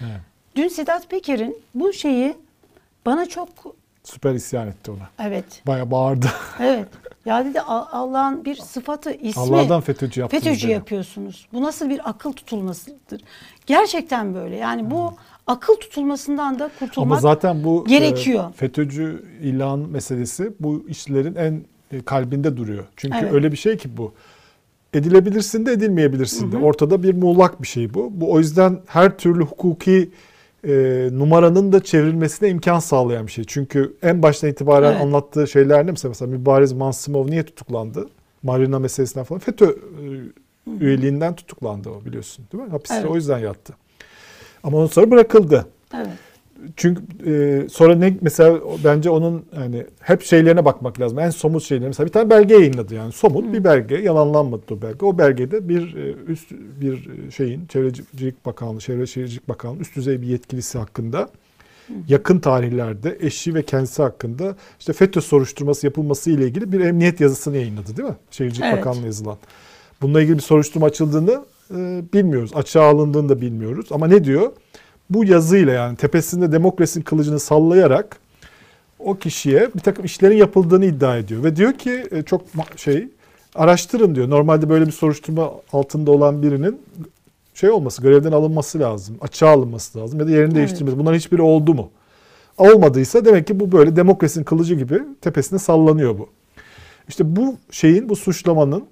Evet. 0.00 0.20
Dün 0.56 0.68
Sedat 0.68 1.10
Peker'in 1.10 1.58
bu 1.74 1.92
şeyi 1.92 2.34
bana 3.06 3.26
çok 3.26 3.48
Süper 4.04 4.34
isyan 4.34 4.68
etti 4.68 4.90
ona. 4.90 5.26
evet 5.28 5.44
Baya 5.66 5.90
bağırdı. 5.90 6.26
evet 6.60 6.88
ya 7.26 7.44
dedi 7.44 7.60
"A- 7.60 7.92
Allah'ın 7.92 8.44
bir 8.44 8.56
sıfatı 8.56 9.12
ismi 9.12 9.42
Allah'dan 9.42 9.80
FETÖ'cü 9.80 10.20
yaptınız 10.20 10.44
FETÖ'cü 10.44 10.68
yapıyorsunuz. 10.68 11.48
Bu 11.52 11.62
nasıl 11.62 11.88
bir 11.88 12.10
akıl 12.10 12.32
tutulmasıdır? 12.32 13.20
Gerçekten 13.66 14.34
böyle. 14.34 14.56
Yani 14.56 14.90
bu 14.90 15.14
akıl 15.46 15.74
tutulmasından 15.74 16.58
da 16.58 16.70
kurtulmak 16.78 17.12
Ama 17.12 17.20
zaten 17.20 17.64
bu 17.64 17.84
gerekiyor. 17.88 18.50
e, 18.50 18.52
FETÖ'cü 18.52 19.24
ilan 19.42 19.78
meselesi 19.78 20.52
bu 20.60 20.84
işlerin 20.88 21.34
en 21.34 21.62
e, 21.92 22.02
kalbinde 22.02 22.56
duruyor. 22.56 22.84
Çünkü 22.96 23.16
Evet. 23.20 23.32
öyle 23.32 23.52
bir 23.52 23.56
şey 23.56 23.76
ki 23.76 23.96
bu. 23.96 24.12
Edilebilirsin 24.94 25.66
de 25.66 25.72
edilmeyebilirsin 25.72 26.52
de. 26.52 26.56
Ortada 26.56 27.02
bir 27.02 27.14
muğlak 27.14 27.62
bir 27.62 27.66
şey 27.66 27.94
bu. 27.94 28.08
Bu 28.12 28.32
o 28.32 28.38
yüzden 28.38 28.78
her 28.86 29.18
türlü 29.18 29.44
hukuki 29.44 30.10
e, 30.66 31.08
numaranın 31.12 31.72
da 31.72 31.84
çevrilmesine 31.84 32.48
imkan 32.48 32.78
sağlayan 32.78 33.26
bir 33.26 33.32
şey. 33.32 33.44
Çünkü 33.44 33.96
en 34.02 34.22
baştan 34.22 34.50
itibaren 34.50 34.92
Evet. 34.92 35.00
anlattığı 35.00 35.46
şeyler 35.48 35.86
ne 35.86 35.90
mesela, 35.90 36.10
mesela 36.10 36.30
Mübariz 36.30 36.72
Mansimov 36.72 37.26
niye 37.26 37.42
tutuklandı? 37.42 38.08
Marina 38.42 38.78
meselesinden 38.78 39.24
falan. 39.24 39.38
FETÖ 39.40 39.66
e, 39.66 39.74
üyeliğinden 40.80 41.34
tutuklandı 41.36 41.90
o 41.90 42.04
biliyorsun 42.04 42.44
değil 42.52 42.64
mi? 42.64 42.70
Hapiste 42.70 42.96
Evet. 42.96 43.10
o 43.10 43.14
yüzden 43.14 43.38
yattı. 43.38 43.74
Ama 44.64 44.76
ondan 44.76 44.86
sonra 44.88 45.10
bırakıldı. 45.10 45.66
evet. 45.94 46.06
Çünkü 46.76 47.02
e, 47.26 47.68
sonra 47.68 47.94
ne 47.94 48.16
mesela 48.20 48.60
bence 48.84 49.10
onun 49.10 49.44
yani 49.56 49.86
hep 50.00 50.22
şeylerine 50.22 50.64
bakmak 50.64 51.00
lazım. 51.00 51.18
En 51.18 51.30
somut 51.30 51.62
şeylerine. 51.62 51.88
Mesela 51.88 52.06
bir 52.06 52.12
tane 52.12 52.30
belge 52.30 52.54
yayınladı 52.54 52.94
yani. 52.94 53.12
Somut 53.12 53.52
bir 53.52 53.64
belge. 53.64 53.96
Yalanlanmadı 53.96 54.62
o 54.70 54.82
belge. 54.82 55.06
O 55.06 55.18
belgede 55.18 55.68
bir 55.68 55.96
e, 55.96 56.12
üst 56.26 56.52
bir 56.80 57.08
şeyin 57.30 57.66
Çevrecilik 57.66 58.46
Bakanlığı, 58.46 58.80
Çevre 58.80 59.06
Şehircilik 59.06 59.48
Bakanlığı 59.48 59.80
üst 59.80 59.96
düzey 59.96 60.22
bir 60.22 60.26
yetkilisi 60.26 60.78
hakkında 60.78 61.28
yakın 62.08 62.38
tarihlerde 62.38 63.18
eşi 63.20 63.54
ve 63.54 63.62
kendisi 63.62 64.02
hakkında 64.02 64.56
işte 64.78 64.92
FETÖ 64.92 65.20
soruşturması 65.20 65.86
yapılması 65.86 66.30
ile 66.30 66.44
ilgili 66.44 66.72
bir 66.72 66.80
emniyet 66.80 67.20
yazısını 67.20 67.56
yayınladı 67.56 67.96
değil 67.96 68.08
mi? 68.08 68.16
Şehircilik 68.30 68.64
Evet. 68.64 68.78
Bakanlığı 68.78 69.06
yazılan. 69.06 69.36
Bununla 70.02 70.22
ilgili 70.22 70.36
bir 70.36 70.42
soruşturma 70.42 70.86
açıldığını 70.86 71.44
e, 71.70 72.02
bilmiyoruz. 72.12 72.50
Açığa 72.54 72.84
alındığını 72.84 73.28
da 73.28 73.40
bilmiyoruz. 73.40 73.86
Ama 73.90 74.06
ne 74.06 74.24
diyor? 74.24 74.52
Bu 75.10 75.24
yazıyla 75.24 75.72
yani 75.72 75.96
tepesinde 75.96 76.52
demokrasinin 76.52 77.04
kılıcını 77.04 77.40
sallayarak 77.40 78.18
o 78.98 79.14
kişiye 79.14 79.74
bir 79.74 79.80
takım 79.80 80.04
işlerin 80.04 80.36
yapıldığını 80.36 80.84
iddia 80.84 81.16
ediyor. 81.16 81.44
Ve 81.44 81.56
diyor 81.56 81.72
ki 81.72 82.06
e, 82.10 82.22
çok 82.22 82.42
şey 82.76 83.08
araştırın 83.54 84.14
diyor. 84.14 84.30
Normalde 84.30 84.68
böyle 84.68 84.86
bir 84.86 84.92
soruşturma 84.92 85.52
altında 85.72 86.10
olan 86.10 86.42
birinin 86.42 86.80
şey 87.54 87.70
olması, 87.70 88.02
görevden 88.02 88.32
alınması 88.32 88.80
lazım. 88.80 89.16
Açığa 89.20 89.50
alınması 89.50 89.98
lazım 89.98 90.20
ya 90.20 90.26
da 90.26 90.30
yerini 90.30 90.54
değiştirmesi. 90.54 90.98
Bunların 90.98 91.18
hiçbiri 91.18 91.42
oldu 91.42 91.74
mu? 91.74 91.90
Olmadıysa 92.58 93.24
demek 93.24 93.46
ki 93.46 93.60
bu 93.60 93.72
böyle 93.72 93.96
demokrasinin 93.96 94.44
kılıcı 94.44 94.74
gibi 94.74 95.02
tepesine 95.20 95.58
sallanıyor 95.58 96.18
bu. 96.18 96.28
İşte 97.08 97.36
bu 97.36 97.56
şeyin, 97.70 98.08
bu 98.08 98.16
suçlamanın, 98.16 98.84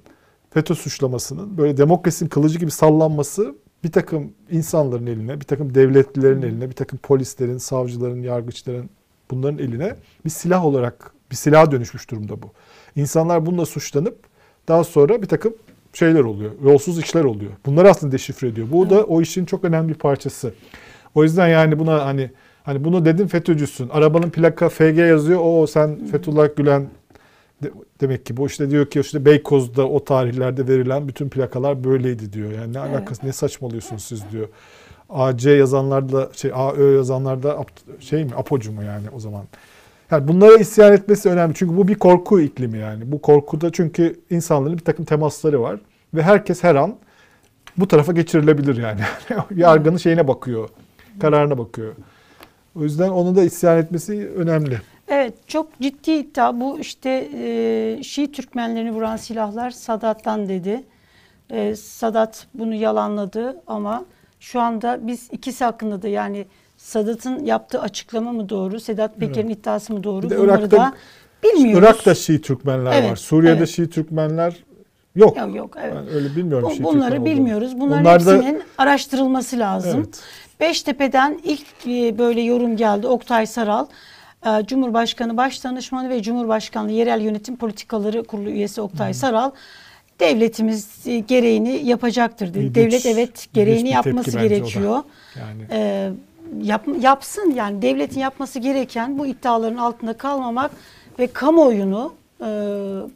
FETÖ 0.51 0.75
suçlamasının 0.75 1.59
böyle 1.59 1.77
demokrasinin 1.77 2.29
kılıcı 2.29 2.59
gibi 2.59 2.71
sallanması 2.71 3.55
bir 3.85 3.93
takım 3.93 4.33
insanların 4.51 5.07
eline, 5.07 5.41
bir 5.41 5.45
takım 5.45 5.75
devletlilerin 5.75 6.43
eline, 6.43 6.71
bir 6.71 6.75
takım 6.75 6.99
polislerin, 6.99 7.59
savcıların, 7.59 8.23
yargıçların 8.23 8.91
bunların 9.31 9.59
eline 9.59 9.97
bir 10.25 10.31
silah 10.31 10.65
olarak, 10.65 11.13
bir 11.31 11.37
silaha 11.37 11.71
dönüşmüş 11.71 12.11
durumda 12.11 12.43
bu. 12.43 12.53
İnsanlar 12.97 13.47
bununla 13.47 13.67
suçlanıp 13.67 14.19
daha 14.69 14.85
sonra 14.85 15.23
bir 15.23 15.27
takım 15.27 15.55
şeyler 15.93 16.21
oluyor, 16.21 16.51
yolsuz 16.65 16.99
işler 16.99 17.25
oluyor. 17.25 17.53
Bunları 17.67 17.91
aslında 17.91 18.13
deşifre 18.13 18.49
ediyor. 18.49 18.67
Bu 18.73 18.91
da 18.91 19.05
o 19.05 19.21
işin 19.21 19.45
çok 19.45 19.65
önemli 19.65 19.89
bir 19.89 19.99
parçası. 19.99 20.55
O 21.15 21.23
yüzden 21.23 21.49
yani 21.49 21.79
buna 21.79 22.07
hani 22.07 22.31
hani 22.63 22.85
bunu 22.85 23.05
dedin 23.05 23.27
FETÖ'cüsün. 23.27 23.89
Arabanın 23.89 24.31
plaka 24.31 24.69
FG 24.69 24.99
yazıyor. 24.99 25.41
O 25.45 25.67
sen 25.67 26.07
Fethullah 26.07 26.57
Gülen 26.57 26.89
demek 28.01 28.27
ki 28.27 28.37
bu 28.37 28.47
işte 28.47 28.71
diyor 28.71 28.87
ki 28.87 29.01
işte 29.01 29.25
Beykoz'da 29.25 29.89
o 29.89 30.05
tarihlerde 30.05 30.69
verilen 30.69 31.09
bütün 31.09 31.29
plakalar 31.29 31.85
böyleydi 31.85 32.33
diyor. 32.33 32.53
Yani 32.53 32.73
ne 32.73 32.79
Evet. 32.79 32.91
alakası 32.91 33.27
ne 33.27 33.33
saçmalıyorsunuz 33.33 34.05
siz 34.05 34.23
diyor. 34.33 34.49
AC 35.11 35.51
yazanlarda 35.51 36.31
şey 36.33 36.51
AÖ 36.55 36.97
yazanlarda 36.97 37.59
şey 38.01 38.25
mi 38.25 38.31
apocu 38.37 38.73
mu 38.73 38.83
yani 38.83 39.07
o 39.17 39.21
zaman. 39.21 39.45
Yani 40.11 40.29
bunlara 40.29 40.57
isyan 40.57 40.93
etmesi 40.93 41.29
önemli. 41.29 41.55
Çünkü 41.55 41.77
bu 41.77 41.89
bir 41.89 41.95
korku 41.95 42.41
iklimi 42.41 42.79
yani. 42.79 43.13
Bu 43.13 43.23
korkuda 43.23 43.73
çünkü 43.73 44.21
insanların 44.31 44.79
bir 44.79 44.85
takım 44.85 45.05
temasları 45.05 45.63
var. 45.63 45.81
Ve 46.15 46.23
herkes 46.23 46.65
her 46.65 46.75
an 46.75 46.97
bu 47.77 47.89
tarafa 47.89 48.13
geçirilebilir 48.13 48.77
yani. 48.77 49.01
Yargının 49.61 49.97
şeyine 49.97 50.29
bakıyor. 50.29 50.69
Kararına 51.21 51.59
bakıyor. 51.59 51.95
O 52.77 52.83
yüzden 52.83 53.09
onu 53.09 53.37
da 53.37 53.43
isyan 53.43 53.79
etmesi 53.79 54.29
önemli. 54.37 54.81
Evet 55.09 55.35
çok 55.47 55.81
ciddi 55.81 56.11
iddia 56.11 56.61
bu 56.61 56.79
işte 56.81 57.29
e, 57.35 58.03
Şii 58.03 58.33
Türkmenlerini 58.33 58.93
vuran 58.93 59.17
silahlar 59.17 59.71
Sadat'tan 59.71 60.49
dedi. 60.49 60.85
E, 61.51 61.77
Sadat 61.77 62.47
bunu 62.55 62.75
yalanladı 62.75 63.57
ama 63.67 64.05
şu 64.41 64.61
anda 64.61 64.99
biz 65.07 65.29
ikisi 65.33 65.65
hakkında 65.65 66.03
da 66.03 66.09
yani 66.09 66.47
Sadat'ın 66.77 67.45
yaptığı 67.45 67.81
açıklama 67.81 68.33
mı 68.33 68.49
doğru, 68.49 68.81
Sedat 68.81 69.17
Peker'in 69.17 69.49
iddiası 69.49 69.93
mı 69.93 70.05
doğru 70.05 70.31
bunları 70.31 70.45
Irak'ta- 70.61 70.77
da 70.77 70.93
bilmiyoruz. 71.43 71.79
Irak'ta 71.89 72.15
Şii 72.15 72.41
Türkmenler 72.41 72.93
Evet, 72.93 73.11
var. 73.11 73.17
Suriye'de 73.17 73.59
evet. 73.59 73.69
Şii 73.69 73.91
Türkmenler 73.91 74.57
yok. 75.17 75.37
Yok 75.37 75.57
yok 75.57 75.77
evet. 75.83 75.95
Ben 75.97 76.15
öyle 76.15 76.37
bilmiyorum 76.37 76.69
Bu- 76.71 76.75
Şii 76.75 76.85
bunları 76.85 77.25
bilmiyoruz. 77.25 77.81
Bunların 77.81 78.05
Onlar 78.05 78.27
da- 78.27 78.35
hepsinin 78.35 78.63
araştırılması 78.79 79.59
lazım. 79.59 80.01
Evet. 80.05 80.21
Beştepe'den 80.61 81.41
ilk 81.45 81.67
e, 81.87 82.19
böyle 82.19 82.41
yorum 82.41 82.77
geldi 82.77 83.07
Oktay 83.07 83.47
Saral. 83.47 83.87
E, 84.45 84.67
Cumhurbaşkanı 84.67 85.37
Başdanışmanı 85.37 86.09
ve 86.09 86.23
Cumhurbaşkanlığı 86.23 86.93
Yerel 86.93 87.21
Yönetim 87.21 87.57
Politikaları 87.57 88.25
Kurulu 88.25 88.51
üyesi 88.51 88.81
Oktay 88.81 89.15
Saral 89.15 89.51
devletimiz 90.21 91.05
gereğini 91.29 91.87
yapacaktır 91.87 92.55
dedi. 92.55 92.75
Devlet 92.75 93.07
evet 93.07 93.49
gereğini 93.53 93.89
yapması 93.91 94.39
gerekiyor. 94.39 95.03
Yani 95.39 95.63
E, 95.71 96.11
yap, 96.63 96.87
yapsın 97.01 97.55
yani 97.57 97.83
devletin 97.83 98.21
yapması 98.21 98.59
gereken 98.59 99.19
bu 99.19 99.27
iddiaların 99.27 99.77
altında 99.77 100.13
kalmamak 100.13 100.71
ve 101.19 101.27
kamuoyunu 101.27 102.15
e, 102.41 102.45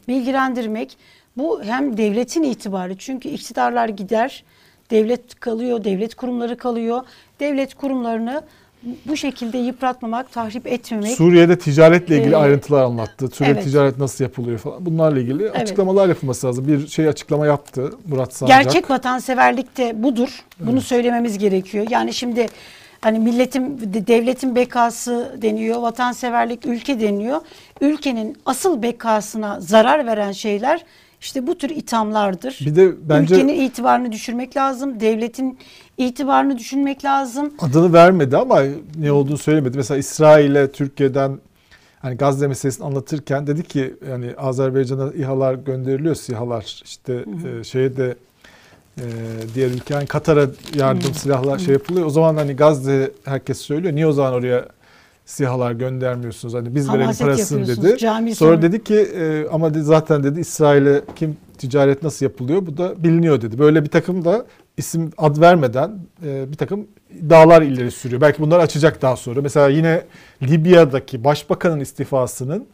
bilgilendirmek. 0.07 0.97
Bu 1.37 1.63
hem 1.63 1.97
devletin 1.97 2.43
itibarı 2.43 2.97
çünkü 2.97 3.29
iktidarlar 3.29 3.89
gider, 3.89 4.43
devlet 4.91 5.39
kalıyor, 5.39 5.83
devlet 5.83 6.15
kurumları 6.15 6.57
kalıyor. 6.57 7.01
Devlet 7.39 7.73
kurumlarını 7.73 8.41
bu 9.05 9.17
şekilde 9.17 9.57
yıpratmamak, 9.57 10.31
tahrip 10.31 10.67
etmemek. 10.67 11.11
Suriye'de 11.17 11.57
ticaretle 11.59 12.17
ilgili 12.17 12.33
Ee, 12.33 12.37
ayrıntılar 12.37 12.83
anlattı. 12.83 13.27
Suriye 13.27 13.53
evet. 13.53 13.63
ticaret 13.63 13.97
nasıl 13.97 14.23
yapılıyor 14.23 14.57
falan. 14.59 14.85
Bunlarla 14.85 15.19
ilgili 15.19 15.51
açıklamalar 15.51 16.07
yapılması 16.09 16.47
lazım. 16.47 16.67
Bir 16.67 16.87
şey 16.87 17.07
açıklama 17.07 17.45
yaptı 17.45 17.93
Murat 18.07 18.33
Sancak. 18.33 18.63
Gerçek 18.63 18.89
vatanseverlik 18.89 19.77
de 19.77 20.03
budur. 20.03 20.43
Bunu 20.59 20.81
söylememiz 20.81 21.37
gerekiyor. 21.37 21.87
Yani 21.89 22.13
şimdi 22.13 22.47
hani 23.01 23.19
milletin, 23.19 23.79
de- 23.93 24.07
devletin 24.07 24.55
bekası 24.55 25.37
deniyor, 25.41 25.81
vatanseverlik 25.81 26.65
ülke 26.65 26.99
deniyor. 26.99 27.41
Ülkenin 27.81 28.37
asıl 28.45 28.81
bekasına 28.83 29.61
zarar 29.61 30.05
veren 30.05 30.31
şeyler 30.31 30.85
işte 31.21 31.47
bu 31.47 31.57
tür 31.57 31.69
ithamlardır. 31.69 32.59
Bir 32.65 32.75
de 32.75 33.09
bence 33.09 33.35
Ülkenin 33.35 33.61
itibarını 33.61 34.11
düşürmek 34.11 34.57
lazım, 34.57 34.99
devletin 34.99 35.57
itibarını 35.97 36.57
düşünmek 36.57 37.05
lazım. 37.05 37.53
adını 37.59 37.93
vermedi 37.93 38.37
ama 38.37 38.61
ne 38.99 39.11
olduğunu 39.11 39.37
söylemedi. 39.37 39.77
Mesela 39.77 39.97
İsrail'e 39.97 40.71
Türkiye'den 40.71 41.39
hani 42.01 42.17
Gazze 42.17 42.47
meselesini 42.47 42.85
anlatırken 42.85 43.47
dedi 43.47 43.63
ki 43.63 43.93
yani 44.09 44.33
Azerbaycan'a 44.37 45.11
İHA'lar 45.13 45.53
gönderiliyor 45.53 46.15
SİHA'lar 46.15 46.81
işte 46.85 47.25
e, 47.59 47.63
şeye 47.63 47.97
de 47.97 48.15
e, 48.97 49.03
diğer 49.55 49.69
ülke 49.69 49.93
yani 49.93 50.05
Katar'a 50.05 50.47
yardım 50.75 51.13
silahlar 51.13 51.59
şey 51.59 51.73
yapılıyor. 51.73 52.05
O 52.05 52.09
zaman 52.09 52.37
hani 52.37 52.55
Gazze 52.55 53.11
herkes 53.25 53.57
söylüyor. 53.57 53.95
Niye 53.95 54.07
o 54.07 54.11
zaman 54.11 54.33
oraya 54.33 54.65
SİHA'lar 55.29 55.71
göndermiyorsunuz? 55.71 56.53
Hani 56.53 56.75
biz 56.75 56.93
verelim 56.93 57.13
parasını 57.19 57.67
dedi. 57.67 57.97
cami 57.97 58.35
Sonra 58.35 58.61
dedi 58.61 58.83
ki 58.83 58.95
e, 58.95 59.47
ama 59.51 59.73
dedi, 59.73 59.83
zaten 59.83 60.23
dedi 60.23 60.39
İsrail'e 60.39 61.01
kim 61.15 61.37
ticaret 61.57 62.03
nasıl 62.03 62.25
yapılıyor 62.25 62.65
bu 62.65 62.77
da 62.77 63.03
biliniyor 63.03 63.41
dedi. 63.41 63.59
Böyle 63.59 63.83
bir 63.83 63.89
takım 63.89 64.25
da 64.25 64.45
isim 64.77 65.11
ad 65.17 65.41
vermeden 65.41 65.99
e, 66.25 66.51
bir 66.51 66.57
takım 66.57 66.87
iddialar 67.11 67.61
ileri 67.61 67.91
sürüyor. 67.91 68.21
Belki 68.21 68.41
bunları 68.41 68.61
açacak 68.61 69.01
daha 69.01 69.15
sonra. 69.15 69.41
Mesela 69.41 69.67
yine 69.67 70.03
Libya'daki 70.43 71.23
başbakanın 71.23 71.79
istifasının 71.79 72.65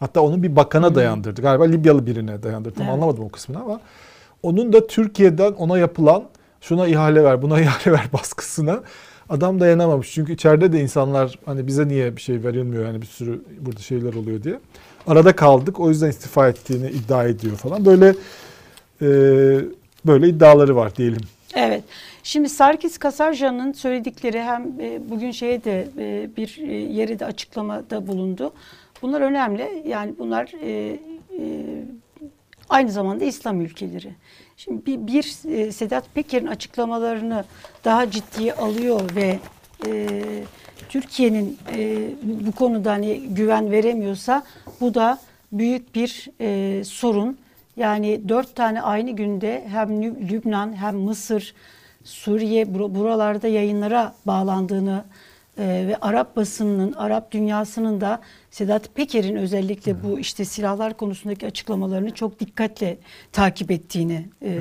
hatta 0.00 0.20
onun 0.20 0.42
bir 0.42 0.56
bakana 0.56 0.94
dayandırdı. 0.94 1.42
Galiba 1.42 1.64
Libyalı 1.64 2.06
birine 2.06 2.42
dayandırdı. 2.42 2.74
Tam 2.74 2.86
Evet. 2.86 2.94
anlamadım 2.94 3.24
o 3.24 3.28
kısmını 3.28 3.62
ama 3.62 3.80
onun 4.42 4.72
da 4.72 4.86
Türkiye'den 4.86 5.52
ona 5.52 5.78
yapılan 5.78 6.24
şuna 6.60 6.86
ihale 6.86 7.24
ver, 7.24 7.42
buna 7.42 7.60
ihale 7.60 7.92
ver 7.92 8.08
baskısına 8.12 8.80
adam 9.28 9.60
dayanamamış. 9.60 10.12
Çünkü 10.14 10.32
içeride 10.32 10.72
de 10.72 10.80
insanlar 10.80 11.38
hani 11.46 11.66
bize 11.66 11.88
niye 11.88 12.16
bir 12.16 12.20
şey 12.20 12.44
verilmiyor 12.44 12.86
yani 12.86 13.02
bir 13.02 13.06
sürü 13.06 13.42
burada 13.60 13.80
şeyler 13.80 14.14
oluyor 14.14 14.42
diye. 14.42 14.58
Arada 15.06 15.36
kaldık 15.36 15.80
o 15.80 15.88
yüzden 15.88 16.08
istifa 16.08 16.48
ettiğini 16.48 16.90
iddia 16.90 17.24
ediyor 17.24 17.56
falan. 17.56 17.84
Böyle 17.84 18.14
e, 19.02 19.06
böyle 20.06 20.28
iddiaları 20.28 20.76
var 20.76 20.96
diyelim. 20.96 21.20
Evet. 21.54 21.84
Şimdi 22.22 22.48
Sarkis 22.48 22.98
Kasarjan'ın 22.98 23.72
söyledikleri 23.72 24.42
hem 24.42 24.80
e, 24.80 25.00
bugün 25.10 25.30
şeye 25.30 25.64
de 25.64 25.88
e, 25.98 26.30
bir 26.36 26.58
e, 26.68 26.74
yere 26.74 27.18
de 27.18 27.26
açıklamada 27.26 28.06
bulundu. 28.06 28.52
Bunlar 29.02 29.20
önemli. 29.20 29.82
Yani 29.86 30.14
bunlar 30.18 30.52
aynı 32.68 32.90
zamanda 32.90 33.24
İslam 33.24 33.60
ülkeleri. 33.60 34.14
Şimdi 34.64 34.86
bir, 34.86 35.06
bir 35.06 35.48
e, 35.50 35.72
Sedat 35.72 36.04
Peker'in 36.14 36.46
açıklamalarını 36.46 37.44
daha 37.84 38.10
ciddiye 38.10 38.54
alıyor 38.54 39.00
ve 39.16 39.38
e, 39.86 40.08
Türkiye'nin 40.88 41.58
e, 41.76 42.08
bu 42.22 42.52
konuda 42.52 42.90
hani 42.90 43.20
güven 43.20 43.70
veremiyorsa 43.70 44.42
bu 44.80 44.94
da 44.94 45.18
büyük 45.52 45.94
bir 45.94 46.28
e, 46.40 46.84
sorun. 46.84 47.38
Yani 47.76 48.28
dört 48.28 48.56
tane 48.56 48.82
aynı 48.82 49.10
günde 49.10 49.64
hem 49.68 49.88
Lüb- 49.88 50.28
Lübnan 50.30 50.76
hem 50.76 50.96
Mısır, 50.96 51.54
Suriye 52.04 52.64
bur- 52.64 52.94
buralarda 52.94 53.48
yayınlara 53.48 54.14
bağlandığını 54.26 55.04
e, 55.62 55.86
ve 55.88 55.96
Arap 55.96 56.36
basınının, 56.36 56.92
Arap 56.92 57.32
dünyasının 57.32 58.00
da 58.00 58.20
Sedat 58.50 58.94
Peker'in 58.94 59.36
özellikle 59.36 60.02
bu 60.02 60.18
işte 60.18 60.44
silahlar 60.44 60.96
konusundaki 60.96 61.46
açıklamalarını 61.46 62.10
çok 62.10 62.40
dikkatle 62.40 62.98
takip 63.32 63.70
ettiğini 63.70 64.28
e, 64.42 64.58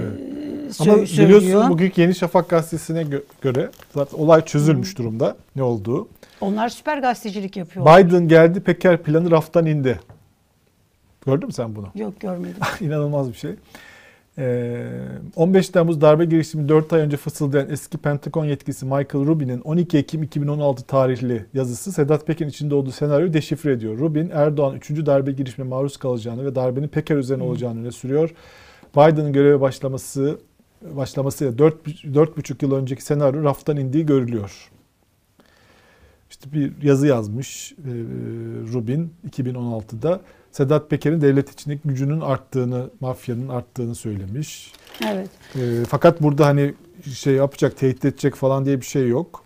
sö- 0.69 0.91
Ama 0.91 1.05
söylüyor. 1.07 1.39
biliyorsun 1.41 1.69
bugünkü 1.71 2.01
Yeni 2.01 2.15
Şafak 2.15 2.49
gazetesine 2.49 3.01
gö- 3.01 3.23
göre 3.41 3.69
zaten 3.93 4.17
olay 4.17 4.45
çözülmüş 4.45 4.97
durumda 4.97 5.35
ne 5.55 5.63
olduğu. 5.63 6.07
Onlar 6.41 6.69
süper 6.69 6.97
gazetecilik 6.97 7.57
yapıyorlar. 7.57 8.07
Biden 8.07 8.27
geldi 8.27 8.59
Peker 8.59 9.03
planı 9.03 9.31
raftan 9.31 9.65
indi. 9.65 9.99
Gördün 11.25 11.47
mü 11.47 11.53
sen 11.53 11.75
bunu? 11.75 11.87
Yok 11.95 12.19
görmedim. 12.19 12.55
İnanılmaz 12.81 13.29
bir 13.29 13.37
şey. 13.37 13.51
Ee, 14.37 14.87
15 15.35 15.69
Temmuz 15.69 16.01
darbe 16.01 16.25
girişimi 16.25 16.69
4 16.69 16.93
ay 16.93 17.01
önce 17.01 17.17
fısıldayan 17.17 17.69
eski 17.69 17.97
Pentagon 17.97 18.45
yetkisi 18.45 18.85
Michael 18.85 19.25
Rubin'in 19.25 19.61
12 19.61 19.97
Ekim 19.97 20.23
2016 20.23 20.83
tarihli 20.83 21.45
yazısı 21.53 21.91
Sedat 21.91 22.27
Peker'in 22.27 22.49
içinde 22.49 22.75
olduğu 22.75 22.91
senaryoyu 22.91 23.33
deşifre 23.33 23.71
ediyor. 23.71 23.97
Rubin, 23.99 24.29
Erdoğan 24.33 24.75
3. 24.75 24.89
darbe 24.89 25.31
girişimine 25.31 25.69
maruz 25.69 25.97
kalacağını 25.97 26.45
ve 26.45 26.55
darbenin 26.55 26.87
Peker 26.87 27.15
üzerine 27.15 27.43
olacağını 27.43 27.79
öne 27.79 27.91
sürüyor. 27.91 28.33
Biden'ın 28.95 29.33
göreve 29.33 29.61
başlaması 29.61 30.39
başlamasıyla 30.81 31.57
4 31.57 31.87
4,5 31.87 32.65
yıl 32.65 32.75
önceki 32.75 33.03
senaryo 33.03 33.43
raftan 33.43 33.77
indiği 33.77 34.05
görülüyor. 34.05 34.71
İşte 36.29 36.51
bir 36.53 36.81
yazı 36.81 37.07
yazmış 37.07 37.71
e, 37.71 37.91
Rubin 38.73 39.13
2016'da. 39.29 40.21
Sedat 40.51 40.89
Peker'in 40.89 41.21
devlet 41.21 41.51
içindeki 41.51 41.87
gücünün 41.87 42.21
arttığını, 42.21 42.89
mafyanın 42.99 43.47
arttığını 43.47 43.95
söylemiş. 43.95 44.73
Evet. 45.11 45.29
E, 45.55 45.85
fakat 45.89 46.21
burada 46.21 46.45
hani 46.45 46.73
şey 47.13 47.33
yapacak, 47.33 47.77
tehdit 47.77 48.05
edecek 48.05 48.35
falan 48.35 48.65
diye 48.65 48.81
bir 48.81 48.85
şey 48.85 49.07
yok. 49.07 49.43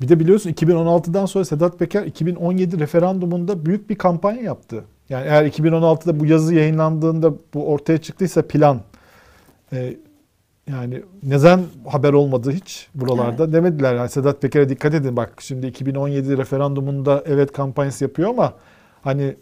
Bir 0.00 0.08
de 0.08 0.20
biliyorsun 0.20 0.50
2016'dan 0.50 1.26
sonra 1.26 1.44
Sedat 1.44 1.78
Peker 1.78 2.04
2017 2.04 2.78
referandumunda 2.78 3.66
büyük 3.66 3.90
bir 3.90 3.94
kampanya 3.94 4.42
yaptı. 4.42 4.84
Yani 5.08 5.26
eğer 5.26 5.44
2016'da 5.44 6.20
bu 6.20 6.26
yazı 6.26 6.54
yayınlandığında 6.54 7.32
bu 7.54 7.68
ortaya 7.68 7.98
çıktıysa 7.98 8.42
plan 8.42 8.80
e, 9.72 9.96
yani 10.70 11.02
neden 11.22 11.60
haber 11.88 12.12
olmadı 12.12 12.52
hiç 12.52 12.88
buralarda 12.94 13.52
demediler. 13.52 13.94
Yani 13.94 14.08
Sedat 14.08 14.42
Peker'e 14.42 14.68
dikkat 14.68 14.94
edin 14.94 15.16
bak 15.16 15.32
şimdi 15.38 15.66
2017 15.66 16.38
referandumunda 16.38 17.22
evet 17.26 17.52
kampanyası 17.52 18.04
yapıyor 18.04 18.30
ama 18.30 18.52
hani 19.02 19.36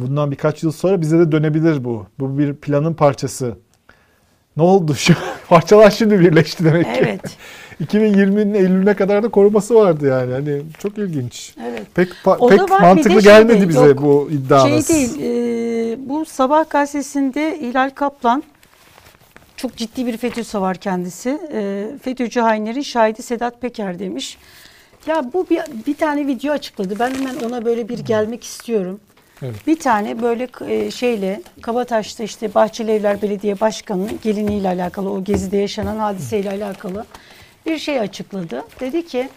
bundan 0.00 0.30
birkaç 0.30 0.62
yıl 0.62 0.72
sonra 0.72 1.00
bize 1.00 1.18
de 1.18 1.32
dönebilir 1.32 1.84
bu. 1.84 2.06
Bu 2.18 2.38
bir 2.38 2.54
planın 2.54 2.94
parçası. 2.94 3.54
Ne 4.56 4.62
oldu 4.62 4.94
şu 4.94 5.14
parçalar 5.48 5.90
şimdi 5.90 6.20
birleşti 6.20 6.64
demek 6.64 6.84
ki. 6.94 7.00
Evet. 7.00 7.20
2020'nin 7.84 8.54
Eylül'üne 8.54 8.94
kadar 8.94 9.22
da 9.22 9.28
koruması 9.28 9.74
vardı 9.74 10.06
yani. 10.06 10.32
Hani 10.32 10.62
çok 10.78 10.98
ilginç. 10.98 11.54
Evet. 11.68 11.82
Pek 11.94 12.08
pa- 12.24 12.48
pek 12.48 12.70
var, 12.70 12.80
mantıklı 12.80 13.10
şey 13.10 13.20
gelmedi 13.20 13.60
de 13.60 13.68
bize 13.68 13.86
yok. 13.86 14.02
bu 14.02 14.28
iddianız. 14.32 14.88
Şey 14.88 14.96
değil, 14.96 15.20
e, 15.22 16.08
bu 16.08 16.24
sabah 16.24 16.70
gazetesinde 16.70 17.58
Hilal 17.60 17.90
Kaplan 17.90 18.42
çok 19.56 19.76
ciddi 19.76 20.06
bir 20.06 20.16
FETÖ 20.16 20.44
savar 20.44 20.76
kendisi. 20.76 21.38
E, 21.52 21.86
FETÖ'cü 22.02 22.40
hainlerin 22.40 22.82
şahidi 22.82 23.22
Sedat 23.22 23.60
Peker 23.60 23.98
demiş. 23.98 24.38
Ya 25.06 25.32
bu 25.32 25.46
bir, 25.50 25.60
bir 25.86 25.94
tane 25.94 26.26
video 26.26 26.52
açıkladı. 26.52 26.94
Ben 26.98 27.14
hemen 27.14 27.34
ona 27.46 27.64
böyle 27.64 27.88
bir 27.88 27.98
gelmek 27.98 28.44
istiyorum. 28.44 29.00
Evet. 29.42 29.66
Bir 29.66 29.78
tane 29.78 30.22
böyle 30.22 30.48
e, 30.68 30.90
şeyle 30.90 31.42
Kabataş'ta 31.62 32.24
işte 32.24 32.54
Bahçeli 32.54 32.90
Evler 32.90 33.22
Belediye 33.22 33.60
Başkanı'nın 33.60 34.18
geliniyle 34.24 34.68
alakalı 34.68 35.10
o 35.10 35.24
gezide 35.24 35.56
yaşanan 35.56 35.96
hadiseyle 35.96 36.50
alakalı 36.50 37.04
bir 37.66 37.78
şey 37.78 38.00
açıkladı. 38.00 38.64
Dedi 38.80 39.06
ki 39.06 39.28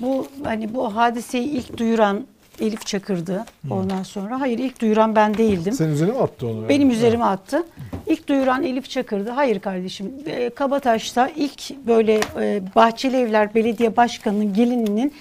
bu 0.00 0.26
hani 0.44 0.74
bu 0.74 0.96
hadiseyi 0.96 1.46
ilk 1.48 1.76
duyuran 1.76 2.26
Elif 2.60 2.86
Çakır'dı. 2.86 3.44
Ondan 3.70 4.02
sonra 4.02 4.40
hayır 4.40 4.58
ilk 4.58 4.80
duyuran 4.80 5.16
ben 5.16 5.38
değildim. 5.38 5.72
Senin 5.72 5.92
üzerine 5.92 6.12
mi 6.12 6.18
attı 6.18 6.46
onu? 6.46 6.68
Benim 6.68 6.88
yani? 6.88 6.98
üzerime 6.98 7.24
attı. 7.24 7.66
İlk 8.06 8.28
duyuran 8.28 8.62
Elif 8.62 8.90
Çakır'dı. 8.90 9.30
Hayır 9.30 9.60
kardeşim. 9.60 10.12
e, 10.26 10.50
Kabataş'ta 10.50 11.30
ilk 11.36 11.86
böyle 11.86 12.20
e, 12.40 12.62
Bahçeli 12.74 13.16
Evler 13.16 13.54
Belediye 13.54 13.96
Başkanı'nın 13.96 14.54
gelininin 14.54 15.12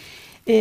e, 0.47 0.55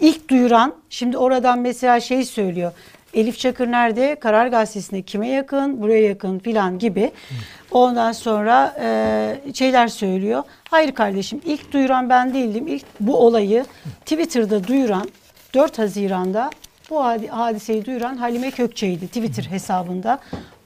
ilk 0.00 0.28
duyuran 0.28 0.74
şimdi 0.90 1.18
oradan 1.18 1.58
mesela 1.58 2.00
şey 2.00 2.24
söylüyor. 2.24 2.72
Elif 3.14 3.38
Çakır 3.38 3.70
nerede? 3.70 4.14
Karar 4.14 4.46
Gazetesi'nde 4.46 5.02
kime 5.02 5.28
yakın? 5.28 5.82
Buraya 5.82 6.02
yakın 6.02 6.38
filan 6.38 6.78
gibi. 6.78 7.12
Ondan 7.70 8.12
sonra 8.12 8.76
e, 8.80 9.54
şeyler 9.54 9.88
söylüyor. 9.88 10.42
Hayır 10.70 10.92
kardeşim 10.92 11.40
ilk 11.44 11.72
duyuran 11.72 12.10
ben 12.10 12.34
değildim. 12.34 12.66
İlk 12.68 12.84
bu 13.00 13.16
olayı 13.16 13.64
Twitter'da 14.00 14.68
duyuran 14.68 15.08
4 15.54 15.78
Haziran'da 15.78 16.50
bu 16.90 17.04
hadiseyi 17.30 17.84
duyuran 17.84 18.16
Halime 18.16 18.50
Kökçe'ydi 18.50 19.06
Twitter 19.06 19.44
hesabında 19.44 20.18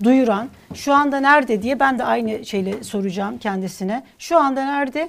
duyuran. 0.05 0.49
Şu 0.75 0.95
anda 0.95 1.21
nerede 1.21 1.63
diye 1.63 1.81
ben 1.81 1.99
de 1.99 2.05
aynı 2.05 2.45
şeyle 2.45 2.85
soracağım 2.85 3.39
kendisine. 3.39 4.03
Şu 4.19 4.39
anda 4.39 4.65
nerede? 4.65 5.09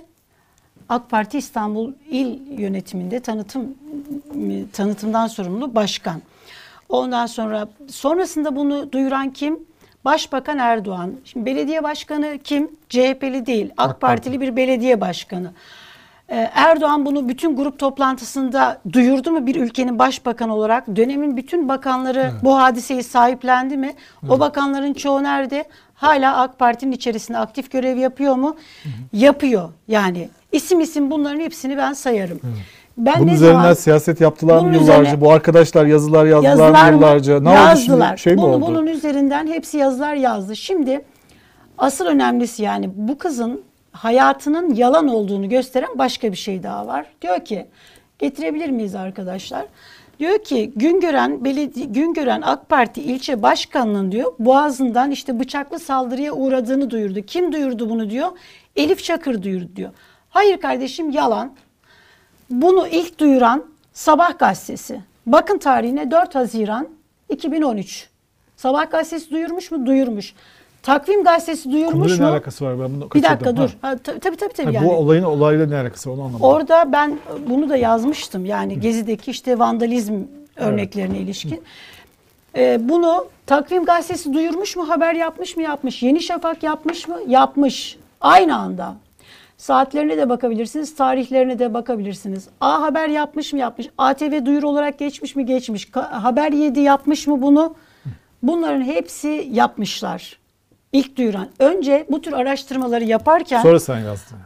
AK 0.90 1.10
Parti 1.10 1.38
İstanbul 1.38 1.94
İl 2.10 2.60
Yönetiminde 2.60 3.20
tanıtım 3.20 3.76
tanıtımdan 4.74 5.28
sorumlu 5.28 5.76
başkan. 5.76 6.22
Ondan 6.92 7.26
sonra 7.26 7.68
sonrasında 7.90 8.56
bunu 8.56 8.92
duyuran 8.92 9.30
kim? 9.30 9.60
Başbakan 10.06 10.58
Erdoğan. 10.58 11.14
Şimdi 11.26 11.46
belediye 11.46 11.84
başkanı 11.84 12.38
kim? 12.44 12.72
CHP'li 12.90 13.46
değil. 13.46 13.72
AK, 13.78 13.90
AK 13.90 14.02
Partili 14.02 14.42
bir 14.42 14.56
belediye 14.56 15.02
başkanı. 15.02 15.52
Ee, 16.30 16.52
Erdoğan 16.54 17.06
bunu 17.06 17.30
bütün 17.30 17.56
grup 17.56 17.80
toplantısında 17.80 18.82
duyurdu 18.94 19.32
mu 19.32 19.48
bir 19.48 19.56
ülkenin 19.56 20.00
başbakanı 20.00 20.56
olarak? 20.56 20.88
Dönemin 20.96 21.38
bütün 21.38 21.70
bakanları 21.70 22.20
evet. 22.20 22.44
bu 22.44 22.58
hadiseyi 22.58 23.04
sahiplendi 23.04 23.78
mi? 23.78 23.94
Evet. 24.24 24.32
O 24.32 24.40
bakanların 24.40 24.94
çoğu 24.94 25.24
nerede? 25.24 25.66
Hala 25.94 26.38
AK 26.38 26.60
Parti'nin 26.60 26.92
içerisinde 26.92 27.38
aktif 27.38 27.72
görev 27.72 27.98
yapıyor 27.98 28.36
mu? 28.36 28.56
Hı 28.84 28.90
hı. 28.90 28.94
Yapıyor. 29.14 29.70
Yani 29.88 30.30
isim 30.52 30.80
isim 30.80 31.12
bunların 31.12 31.40
hepsini 31.40 31.78
ben 31.78 31.94
sayarım. 31.94 32.40
Evet. 32.44 32.58
Ben 32.98 33.20
Bunun 33.20 33.32
üzerinden 33.32 33.60
zaman, 33.62 33.74
siyaset 33.74 34.22
yaptılar 34.22 34.60
mı 34.60 34.74
yıllarca? 34.76 35.02
Üzerine, 35.02 35.22
bu 35.22 35.32
arkadaşlar 35.32 35.86
yazılar 35.86 36.26
yazdılar 36.26 36.50
yazılar 36.50 36.92
yıllarca? 36.92 37.40
Ne 37.40 37.54
yazdılar. 37.54 38.12
oldu 38.12 38.18
şimdi? 38.18 38.22
Şey 38.22 38.34
mi 38.34 38.42
Bunu, 38.42 38.48
oldu? 38.48 38.66
Bunun 38.68 38.88
üzerinden 38.88 39.48
hepsi 39.48 39.78
yazılar 39.78 40.14
yazdı. 40.14 40.56
Şimdi 40.56 41.06
asıl 41.78 42.06
önemlisi 42.06 42.64
yani 42.64 42.90
bu 42.96 43.18
kızın 43.18 43.62
hayatının 43.92 44.74
yalan 44.74 45.08
olduğunu 45.08 45.50
gösteren 45.50 45.90
başka 45.96 46.32
bir 46.32 46.38
şey 46.38 46.64
daha 46.64 46.88
var. 46.88 47.06
Diyor 47.22 47.46
ki 47.46 47.66
getirebilir 48.20 48.70
miyiz 48.70 48.96
arkadaşlar? 48.96 49.66
Diyor 50.20 50.44
ki 50.44 50.74
Güngören 50.76 51.46
Belediye 51.46 51.86
Güngören 51.86 52.42
AK 52.42 52.70
Parti 52.70 53.02
ilçe 53.02 53.42
başkanının 53.42 54.12
diyor 54.12 54.34
boğazından 54.40 55.12
işte 55.12 55.40
bıçaklı 55.40 55.80
saldırıya 55.80 56.34
uğradığını 56.34 56.90
duyurdu. 56.90 57.22
Kim 57.22 57.54
duyurdu 57.54 57.90
bunu 57.90 58.10
diyor? 58.10 58.28
Elif 58.76 59.04
Çakır 59.04 59.44
duyurdu 59.44 59.76
diyor. 59.76 59.90
Hayır 60.30 60.58
kardeşim 60.58 61.10
yalan. 61.10 61.52
Bunu 62.52 62.88
ilk 62.88 63.20
duyuran 63.20 63.64
Sabah 63.94 64.40
gazetesi. 64.40 65.02
Bakın 65.26 65.58
tarihine 65.58 66.12
4 66.12 66.36
Haziran 66.36 66.88
2013. 67.30 68.10
Sabah 68.58 68.92
gazetesi 68.92 69.32
duyurmuş 69.32 69.72
mu? 69.72 69.86
Duyurmuş. 69.86 70.34
Takvim 70.84 71.24
gazetesi 71.24 71.72
duyurmuş 71.72 71.94
Konuyla 71.94 72.18
mu? 72.18 72.24
ne 72.24 72.28
alakası 72.28 72.66
var? 72.66 72.80
Ben 72.80 72.96
bunu 72.96 73.12
bir 73.12 73.24
dakika 73.24 73.58
dur. 73.58 73.70
Ha, 73.82 73.98
tabii 73.98 74.20
tabii 74.20 74.54
tabii. 74.54 74.66
Ha, 74.66 74.72
yani. 74.72 74.88
Bu 74.88 74.94
olayın 74.94 75.24
olayla 75.24 75.66
ne 75.66 75.76
alakası 75.78 76.10
var 76.10 76.14
onu 76.16 76.22
anlamadım. 76.22 76.46
Orada 76.46 76.92
ben 76.92 77.20
bunu 77.50 77.70
da 77.70 77.76
yazmıştım. 77.78 78.46
Yani 78.46 78.80
Gezi'deki 78.80 79.32
işte 79.32 79.60
vandalizm 79.60 80.14
örneklerine 80.56 81.18
ilişkin. 81.18 81.64
Ee, 82.56 82.90
bunu 82.90 83.28
Takvim 83.46 83.86
gazetesi 83.86 84.34
duyurmuş 84.34 84.76
mu? 84.76 84.90
Haber 84.90 85.14
yapmış 85.14 85.58
mı? 85.58 85.64
Yapmış. 85.64 86.04
Yeni 86.04 86.22
Şafak 86.22 86.64
yapmış 86.64 87.08
mı? 87.08 87.18
Yapmış. 87.28 87.98
Aynı 88.22 88.58
anda. 88.58 88.96
Saatlerine 89.62 90.18
de 90.18 90.30
bakabilirsiniz, 90.30 90.96
tarihlerine 90.96 91.60
de 91.60 91.74
bakabilirsiniz. 91.74 92.48
A 92.62 92.82
Haber 92.82 93.08
yapmış 93.08 93.54
mı 93.54 93.60
yapmış, 93.60 93.90
ATV 93.98 94.46
duyuru 94.46 94.70
olarak 94.70 95.00
geçmiş 95.00 95.36
mi 95.36 95.46
geçmiş, 95.46 95.92
Haber 95.96 96.52
7 96.52 96.80
yapmış 96.80 97.28
mı 97.28 97.42
bunu? 97.42 97.76
Bunların 98.44 98.82
hepsi 98.82 99.50
yapmışlar. 99.52 100.40
İlk 100.94 101.18
duyuran. 101.18 101.48
Önce 101.60 102.06
bu 102.12 102.22
tür 102.22 102.34
araştırmaları 102.34 103.04
yaparken... 103.04 103.62
Sonra 103.62 103.80
sen 103.80 104.00
yazdın. 104.00 104.38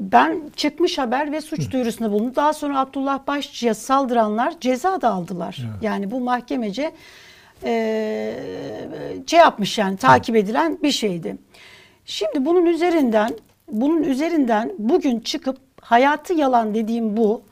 Ben 0.00 0.40
çıkmış 0.56 0.98
haber 0.98 1.32
ve 1.32 1.40
suç 1.40 1.70
duyurusunda 1.70 2.12
bulundum. 2.12 2.36
Daha 2.36 2.52
sonra 2.52 2.80
Abdullah 2.80 3.26
Başçı'ya 3.26 3.74
saldıranlar 3.74 4.54
ceza 4.60 5.00
da 5.00 5.10
aldılar. 5.10 5.58
Evet. 5.60 5.82
Yani 5.82 6.10
bu 6.10 6.20
mahkemece 6.20 6.92
e, 7.64 8.34
şey 9.26 9.38
yapmış 9.38 9.78
yani 9.78 9.96
takip 9.96 10.36
edilen 10.36 10.78
bir 10.82 10.92
şeydi. 10.92 11.36
Şimdi 12.04 12.44
bunun 12.44 12.66
üzerinden 12.66 13.30
bunun 13.68 14.02
üzerinden 14.02 14.72
bugün 14.78 15.20
çıkıp 15.20 15.58
hayatı 15.80 16.34
yalan 16.34 16.74
dediğim 16.74 17.16
bu. 17.16 17.42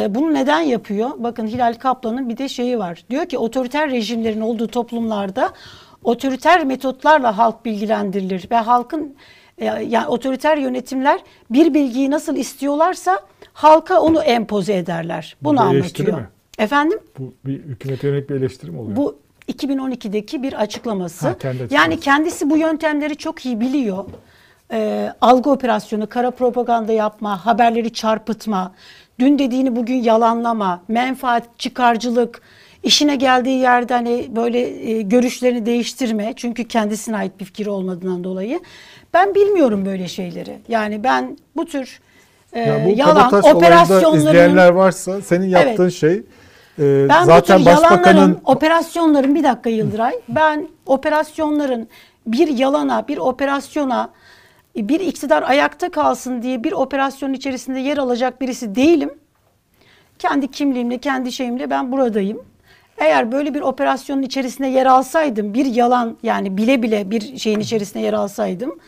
E, 0.00 0.14
bunu 0.14 0.34
neden 0.34 0.60
yapıyor? 0.60 1.10
Bakın 1.18 1.46
Hilal 1.46 1.74
Kaplan'ın 1.74 2.28
bir 2.28 2.36
de 2.36 2.48
şeyi 2.48 2.78
var. 2.78 3.04
Diyor 3.10 3.26
ki 3.26 3.38
otoriter 3.38 3.90
rejimlerin 3.90 4.40
olduğu 4.40 4.68
toplumlarda 4.68 5.52
otoriter 6.04 6.64
metotlarla 6.64 7.38
halk 7.38 7.64
bilgilendirilir 7.64 8.48
ve 8.50 8.56
halkın 8.56 9.14
e, 9.58 9.64
yani 9.64 10.06
otoriter 10.06 10.56
yönetimler 10.56 11.20
bir 11.50 11.74
bilgiyi 11.74 12.10
nasıl 12.10 12.36
istiyorlarsa 12.36 13.20
halka 13.52 14.00
onu 14.00 14.22
empoze 14.22 14.76
ederler. 14.76 15.36
Bunu 15.42 15.56
bu 15.56 15.60
anlatıyor. 15.60 16.18
Mi? 16.18 16.28
Efendim? 16.58 16.98
Bu 17.18 17.34
bir 17.46 17.58
hükümete 17.58 18.08
yönelik 18.08 18.30
bir 18.30 18.34
eleştiri 18.34 18.70
mi 18.70 18.78
oluyor? 18.78 18.96
Bu 18.96 19.18
2012'deki 19.48 20.42
bir 20.42 20.52
açıklaması. 20.52 21.28
Ha, 21.28 21.38
kendi 21.38 21.74
yani 21.74 22.00
kendisi 22.00 22.50
bu 22.50 22.56
yöntemleri 22.56 23.16
çok 23.16 23.46
iyi 23.46 23.60
biliyor 23.60 24.04
e, 24.72 25.12
algı 25.20 25.50
operasyonu, 25.50 26.08
kara 26.08 26.30
propaganda 26.30 26.92
yapma, 26.92 27.46
haberleri 27.46 27.92
çarpıtma, 27.92 28.72
dün 29.18 29.38
dediğini 29.38 29.76
bugün 29.76 29.94
yalanlama, 29.94 30.82
menfaat, 30.88 31.58
çıkarcılık, 31.58 32.42
işine 32.82 33.16
geldiği 33.16 33.58
yerde 33.58 33.94
hani 33.94 34.26
böyle 34.36 34.90
e, 34.90 35.02
görüşlerini 35.02 35.66
değiştirme. 35.66 36.32
Çünkü 36.36 36.64
kendisine 36.64 37.16
ait 37.16 37.40
bir 37.40 37.44
fikir 37.44 37.66
olmadığından 37.66 38.24
dolayı. 38.24 38.60
Ben 39.14 39.34
bilmiyorum 39.34 39.86
böyle 39.86 40.08
şeyleri. 40.08 40.58
Yani 40.68 41.04
ben 41.04 41.38
bu 41.56 41.66
tür 41.66 42.00
e, 42.52 42.60
yani 42.60 42.84
bu 42.84 42.98
yalan 42.98 43.34
operasyonların 43.44 44.16
izleyenler 44.16 44.70
varsa 44.70 45.20
senin 45.20 45.48
yaptığın 45.48 45.82
evet, 45.82 45.94
şey 45.94 46.22
e, 46.78 47.08
ben 47.08 47.24
zaten 47.24 47.60
bu 47.60 47.64
tür 47.64 47.70
başbakanın 47.70 48.38
operasyonların 48.44 49.34
bir 49.34 49.44
dakika 49.44 49.70
Yıldıray. 49.70 50.12
Ben 50.28 50.68
operasyonların 50.86 51.88
bir 52.26 52.48
yalana, 52.48 53.08
bir 53.08 53.18
operasyona 53.18 54.10
bir 54.76 55.00
iktidar 55.00 55.42
ayakta 55.42 55.90
kalsın 55.90 56.42
diye 56.42 56.64
bir 56.64 56.72
operasyonun 56.72 57.34
içerisinde 57.34 57.80
yer 57.80 57.98
alacak 57.98 58.40
birisi 58.40 58.74
değilim. 58.74 59.14
Kendi 60.18 60.50
kimliğimle, 60.50 60.98
kendi 60.98 61.32
şeyimle 61.32 61.70
ben 61.70 61.92
buradayım. 61.92 62.42
Eğer 62.98 63.32
böyle 63.32 63.54
bir 63.54 63.60
operasyonun 63.60 64.22
içerisinde 64.22 64.68
yer 64.68 64.86
alsaydım, 64.86 65.54
bir 65.54 65.66
yalan 65.66 66.16
yani 66.22 66.56
bile 66.56 66.82
bile 66.82 67.10
bir 67.10 67.36
şeyin 67.38 67.60
içerisinde 67.60 68.02
yer 68.02 68.12
alsaydım, 68.12 68.78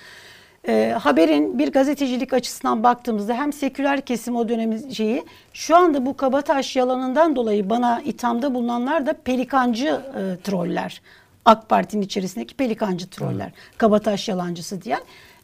e, 0.68 0.96
haberin 1.00 1.58
bir 1.58 1.72
gazetecilik 1.72 2.32
açısından 2.32 2.82
baktığımızda 2.82 3.34
hem 3.34 3.52
seküler 3.52 4.00
kesim 4.00 4.36
o 4.36 4.48
dönemin 4.48 4.90
şeyi, 4.90 5.24
şu 5.52 5.76
anda 5.76 6.06
bu 6.06 6.16
kabataş 6.16 6.76
yalanından 6.76 7.36
dolayı 7.36 7.70
bana 7.70 8.00
ithamda 8.00 8.54
bulunanlar 8.54 9.06
da 9.06 9.12
pelikancı 9.12 9.88
e, 9.88 10.42
troller. 10.42 11.02
AK 11.44 11.68
Parti'nin 11.68 12.02
içerisindeki 12.02 12.54
pelikancı 12.54 13.10
troller, 13.10 13.52
kabataş 13.78 14.28
yalancısı 14.28 14.82
diyen. 14.82 15.00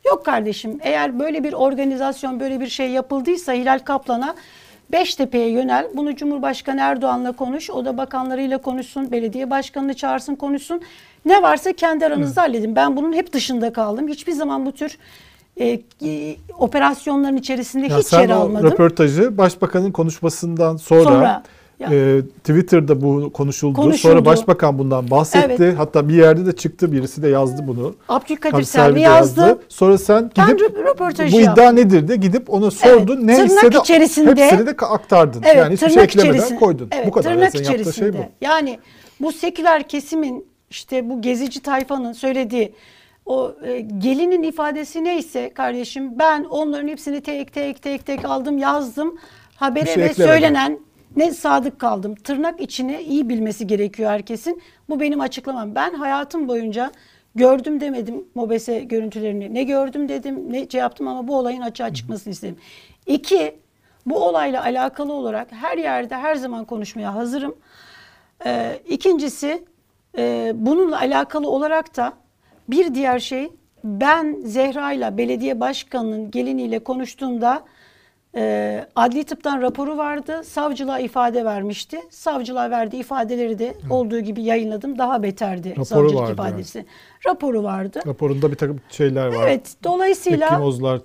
Yok 0.07 0.25
kardeşim 0.25 0.79
eğer 0.83 1.19
böyle 1.19 1.45
bir 1.45 1.53
organizasyon 1.53 2.41
böyle 2.41 2.61
bir 2.61 2.67
şey 2.67 2.91
yapıldıysa 2.91 3.53
Hilal 3.53 3.79
Kaplan'a 3.79 4.35
Beştepe'ye 4.93 5.49
yönel. 5.49 5.87
Bunu 5.95 6.17
Cumhurbaşkanı 6.17 6.81
Erdoğan'la 6.81 7.33
konuş. 7.33 7.71
O 7.71 7.85
da 7.85 7.97
bakanlarıyla 7.97 8.59
konuşsun. 8.59 9.11
Belediye 9.11 9.51
başkanını 9.51 9.95
çağırsın 9.95 10.35
konuşsun. 10.35 10.81
Ne 11.25 11.43
varsa 11.43 11.73
kendi 11.73 12.07
aranızda 12.07 12.43
Hı. 12.43 12.47
halledin. 12.47 12.77
Ben 12.77 12.97
bunun 12.97 13.13
hep 13.13 13.33
dışında 13.33 13.73
kaldım. 13.73 14.09
Hiçbir 14.09 14.33
zaman 14.33 14.67
bu 14.67 14.73
tür 14.73 14.99
e, 15.57 15.81
e, 16.05 16.37
operasyonların 16.59 17.37
içerisinde 17.37 17.87
ya 17.87 17.99
hiç 17.99 18.13
yer 18.13 18.31
almadım. 18.31 18.69
Sen 18.69 18.73
röportajı 18.73 19.39
başbakanın 19.39 19.93
konuşmasından 19.93 20.77
sonra, 20.77 21.05
sonra 21.05 21.43
e, 21.91 22.23
Twitter'da 22.23 23.03
bu 23.03 23.33
konuşuldu. 23.33 23.75
konuşuldu. 23.75 24.13
Sonra 24.13 24.25
başbakan 24.25 24.79
bundan 24.79 25.11
bahsetti. 25.11 25.57
Evet. 25.59 25.79
Hatta 25.79 26.09
bir 26.09 26.15
yerde 26.15 26.47
de 26.47 26.53
çıktı 26.53 26.93
birisi 26.93 27.23
de 27.23 27.29
yazdı 27.29 27.65
bunu. 27.67 27.95
Abdülkadir 28.09 28.63
Selvi 28.63 29.01
yazdı. 29.01 29.41
yazdı. 29.41 29.63
Sonra 29.69 29.99
sen 29.99 30.31
gidip 30.35 30.77
bu 31.33 31.41
iddia 31.41 31.73
nedir 31.73 32.09
de 32.09 32.17
gidip 32.17 32.51
onu 32.51 32.71
sordun. 32.71 33.29
Evet. 33.29 33.39
Ne 33.39 33.49
tırnak 33.49 33.75
içerisinde, 33.75 34.45
hepsini 34.45 34.67
de 34.67 34.71
aktardın. 34.71 35.43
Evet, 35.45 35.57
yani 35.57 35.75
hiçbir 35.75 35.91
şey 35.91 36.03
eklemeden 36.03 36.59
koydun. 36.59 36.89
Evet, 36.93 37.07
bu 37.07 37.11
kadar. 37.11 37.31
Tırnak 37.33 37.55
yani 37.55 37.65
içerisinde. 37.65 37.95
Şey 37.95 38.13
bu. 38.13 38.25
Yani 38.41 38.79
bu 39.21 39.33
seküler 39.33 39.89
kesimin 39.89 40.47
işte 40.71 41.11
bu 41.11 41.23
gezici 41.23 41.61
tayfanın 41.61 42.13
söylediği 42.13 42.73
o 43.27 43.55
e, 43.65 43.81
gelinin 43.81 44.43
ifadesi 44.43 45.05
neyse 45.05 45.51
kardeşim 45.55 46.19
ben 46.19 46.45
onların 46.45 46.89
hepsini 46.89 47.21
tek 47.21 47.53
tek 47.53 47.83
tek 47.83 48.07
tek 48.07 48.25
aldım 48.25 48.59
yazdım. 48.59 49.19
Habere 49.57 49.87
şey 49.87 50.03
ve 50.03 50.07
eklemeden. 50.07 50.33
söylenen 50.33 50.79
ne 51.17 51.31
sadık 51.31 51.79
kaldım. 51.79 52.15
Tırnak 52.15 52.61
içine 52.61 53.03
iyi 53.03 53.29
bilmesi 53.29 53.67
gerekiyor 53.67 54.11
herkesin. 54.11 54.63
Bu 54.89 55.01
benim 55.01 55.21
açıklamam. 55.21 55.75
Ben 55.75 55.95
hayatım 55.95 56.49
boyunca 56.49 56.93
gördüm 57.35 57.81
demedim 57.81 58.25
mobese 58.35 58.81
görüntülerini. 58.81 59.55
Ne 59.55 59.63
gördüm 59.63 60.09
dedim 60.09 60.53
ne 60.53 60.69
şey 60.69 60.81
yaptım 60.81 61.09
ama 61.09 61.29
bu 61.29 61.37
olayın 61.37 61.61
açığa 61.61 61.95
çıkmasını 61.95 62.33
istedim. 62.33 62.57
İki, 63.07 63.57
bu 64.07 64.25
olayla 64.25 64.63
alakalı 64.63 65.13
olarak 65.13 65.53
her 65.53 65.79
yerde 65.79 66.17
her 66.17 66.35
zaman 66.35 66.65
konuşmaya 66.65 67.15
hazırım. 67.15 67.55
Ee, 68.47 68.81
ikincisi 68.89 69.65
e, 70.19 70.53
bununla 70.55 70.99
alakalı 70.99 71.51
olarak 71.51 71.97
da 71.97 72.13
bir 72.69 72.95
diğer 72.95 73.19
şey 73.19 73.51
ben 73.85 74.37
Zehra 74.45 74.93
ile 74.93 75.19
belediye 75.19 75.61
başkanının 75.61 76.31
geliniyle 76.31 76.79
konuştuğumda 76.79 77.65
Ee, 78.37 78.87
adli 78.97 79.25
tıptan 79.25 79.63
raporu 79.63 79.97
vardı. 79.97 80.45
Savcılığa 80.45 80.99
ifade 80.99 81.45
vermişti. 81.45 82.01
Savcılığa 82.11 82.71
verdiği 82.71 83.01
ifadeleri 83.01 83.59
de 83.59 83.75
olduğu 83.91 84.21
gibi 84.21 84.43
yayınladım. 84.43 84.99
Daha 84.99 85.23
beterdi 85.23 85.71
Raporu 85.71 85.85
savcılık 85.85 86.21
vardı 86.23 86.33
ifadesi. 86.33 86.87
Raporu 87.27 87.63
vardı. 87.63 88.01
Raporunda 88.07 88.51
bir 88.51 88.57
takım 88.57 88.81
şeyler 88.91 89.27
var. 89.27 89.47
Evet, 89.47 89.75
dolayısıyla 89.85 90.49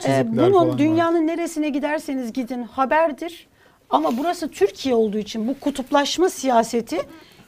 e, 0.07 0.27
bunun 0.27 0.51
falan 0.51 0.69
var. 0.69 0.77
dünyanın 0.77 1.27
neresine 1.27 1.69
giderseniz 1.69 2.33
gidin 2.33 2.63
haberdir. 2.63 3.47
Ama 3.89 4.17
burası 4.17 4.51
Türkiye 4.51 4.95
olduğu 4.95 5.17
için 5.17 5.47
bu 5.47 5.59
kutuplaşma 5.59 6.29
siyaseti 6.29 6.97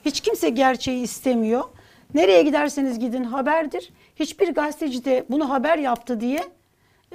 hiç 0.06 0.22
kimse 0.22 0.50
gerçeği 0.50 1.04
istemiyor. 1.04 1.64
Nereye 2.14 2.42
giderseniz 2.42 3.00
gidin 3.00 3.24
haberdir. 3.24 3.90
Hiçbir 4.16 4.54
gazeteci 4.54 5.06
de 5.06 5.26
bunu 5.30 5.50
haber 5.50 5.78
yaptı 5.78 6.20
diye 6.20 6.40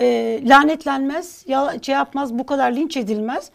e, 0.00 0.40
lanetlenmez, 0.44 1.44
ya, 1.46 1.74
şey 1.83 1.94
yapmaz, 1.94 2.38
bu 2.38 2.46
kadar 2.46 2.72
linç 2.72 2.96
edilmez. 2.96 3.50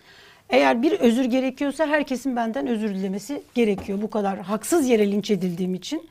Eğer 0.50 0.82
bir 0.82 0.92
özür 0.92 1.26
gerekiyorsa 1.26 1.88
herkesin 1.88 2.36
benden 2.36 2.68
özür 2.68 2.96
dilemesi 2.96 3.42
gerekiyor. 3.56 4.02
Bu 4.02 4.10
kadar 4.10 4.40
haksız 4.40 4.88
yere 4.88 5.12
linç 5.12 5.32
edildiğim 5.32 5.74
için. 5.74 6.10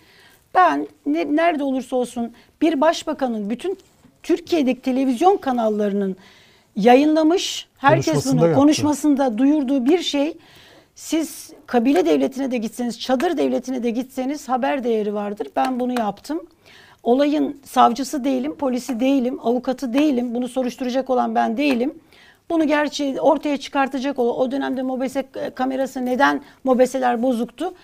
Ben 0.54 0.88
ne, 1.06 1.36
nerede 1.36 1.62
olursa 1.62 1.96
olsun 1.96 2.32
bir 2.60 2.80
başbakanın 2.80 3.50
bütün 3.50 3.78
Türkiye'deki 4.22 4.80
televizyon 4.80 5.36
kanallarının 5.36 6.16
yayınlamış, 6.76 7.68
herkes 7.78 8.26
bunu 8.26 8.40
yaptı. 8.40 8.54
konuşmasında 8.54 9.38
duyurduğu 9.38 9.86
bir 9.86 9.98
şey 9.98 10.36
siz 10.94 11.52
kabile 11.66 12.06
devletine 12.06 12.50
de 12.50 12.56
gitseniz, 12.56 13.00
çadır 13.00 13.36
devletine 13.36 13.82
de 13.82 13.90
gitseniz 13.90 14.48
haber 14.48 14.84
değeri 14.84 15.14
vardır. 15.14 15.48
Ben 15.56 15.80
bunu 15.80 15.98
yaptım. 15.98 16.40
Olayın 17.02 17.60
savcısı 17.64 18.24
değilim, 18.24 18.54
polisi 18.54 19.00
değilim, 19.00 19.38
avukatı 19.42 19.92
değilim. 19.92 20.34
Bunu 20.34 20.48
soruşturacak 20.48 21.10
olan 21.10 21.34
ben 21.34 21.56
değilim. 21.56 21.94
Bunu 22.50 22.66
gerçi 22.66 23.20
ortaya 23.20 23.56
çıkartacak 23.56 24.18
olan 24.18 24.38
o 24.40 24.50
dönemde 24.50 24.82
MOBESE 24.82 25.24
kamerası 25.54 26.06
neden 26.06 26.42
MOBESE'ler 26.64 27.22
bozuktu? 27.22 27.74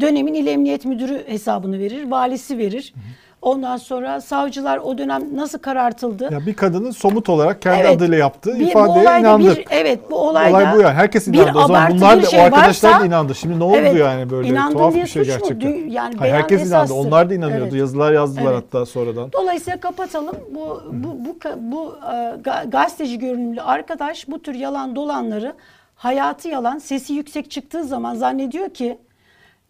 Dönemin 0.00 0.34
İl 0.34 0.46
Emniyet 0.46 0.84
Müdürü 0.84 1.28
hesabını 1.28 1.78
verir, 1.78 2.10
valisi 2.10 2.58
verir. 2.58 2.94
Ondan 3.42 3.76
sonra 3.76 4.20
savcılar 4.20 4.78
o 4.78 4.98
dönem 4.98 5.22
nasıl 5.36 5.58
karartıldı? 5.58 6.28
Ya 6.32 6.46
bir 6.46 6.54
kadının 6.54 6.90
somut 6.90 7.28
olarak 7.28 7.62
kendi 7.62 7.80
Evet. 7.80 7.96
adıyla 7.96 8.16
yaptığı 8.16 8.54
Bir- 8.58 8.64
bu 8.64 8.68
ifadeye 8.68 8.92
olayda 9.02 9.18
inandık. 9.18 9.56
Bir, 9.58 9.66
evet 9.70 10.10
bu 10.10 10.16
olayda 10.16 10.50
Olay 10.50 10.76
bu 10.76 10.80
yani. 10.80 10.94
Herkes 10.94 11.26
bir 11.32 11.38
inandı. 11.38 11.58
O 11.58 11.66
zaman 11.66 11.90
bunlar 11.94 12.18
bir 12.18 12.22
da 12.22 12.26
şey 12.26 12.40
o 12.40 12.42
arkadaşlar 12.42 12.90
varsa- 12.90 13.00
da 13.00 13.06
inandı. 13.06 13.34
Şimdi 13.34 13.58
ne 13.58 13.64
oldu 13.64 13.76
Evet, 13.76 13.96
yani 13.96 14.30
böyle 14.30 14.54
tuhaf 14.72 14.94
bir 14.94 15.06
şey 15.06 15.22
mu? 15.22 15.26
gerçekten. 15.26 15.70
Dü- 15.70 15.90
yani 15.90 16.16
Hayır, 16.16 16.34
herkes 16.34 16.60
inandı. 16.60 16.74
esastır. 16.84 17.06
Onlar 17.06 17.30
da 17.30 17.34
inanıyordu. 17.34 17.64
Evet. 17.64 17.74
Yazılar 17.74 18.12
yazdılar 18.12 18.52
Evet. 18.52 18.62
hatta 18.72 18.86
sonradan. 18.86 19.32
Dolayısıyla 19.32 19.80
kapatalım. 19.80 20.36
Bu 20.54 20.82
bu 20.92 21.16
bu 21.24 21.36
bu 21.58 21.96
e, 22.12 22.14
ga- 22.42 22.70
gazeteci 22.70 23.18
görünümlü 23.18 23.60
arkadaş 23.62 24.28
bu 24.28 24.42
tür 24.42 24.54
yalan 24.54 24.96
dolanları 24.96 25.52
hayatı 25.96 26.48
yalan, 26.48 26.78
sesi 26.78 27.12
yüksek 27.14 27.50
çıktığı 27.50 27.84
zaman 27.84 28.14
zannediyor 28.14 28.68
ki 28.68 28.98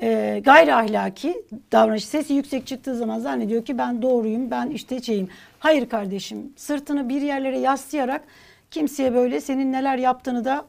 e, 0.02 0.40
gayri 0.44 0.74
ahlaki 0.74 1.42
davranış 1.72 2.04
sesi 2.04 2.34
yüksek 2.34 2.66
çıktığı 2.66 2.96
zaman 2.96 3.18
zannediyor 3.18 3.64
ki 3.64 3.78
ben 3.78 4.02
doğruyum, 4.02 4.50
ben 4.50 4.70
işte 4.70 5.02
şeyim. 5.02 5.28
Hayır 5.58 5.88
kardeşim, 5.88 6.52
sırtını 6.56 7.08
bir 7.08 7.22
yerlere 7.22 7.58
yaslayarak 7.58 8.22
kimseye 8.70 9.14
böyle 9.14 9.40
senin 9.40 9.72
neler 9.72 9.98
yaptığını 9.98 10.44
da 10.44 10.64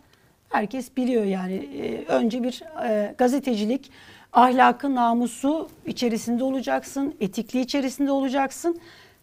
herkes 0.50 0.98
biliyor 0.98 1.24
yani. 1.24 1.54
E, 1.54 2.06
önce 2.06 2.44
bir 2.44 2.64
e, 2.86 3.16
gazetecilik 3.18 3.92
ahlakı, 4.34 4.96
namusu 4.96 5.70
içerisinde 5.86 6.44
olacaksın, 6.44 7.16
etikliği 7.20 7.64
içerisinde 7.64 8.12
olacaksın. 8.12 8.80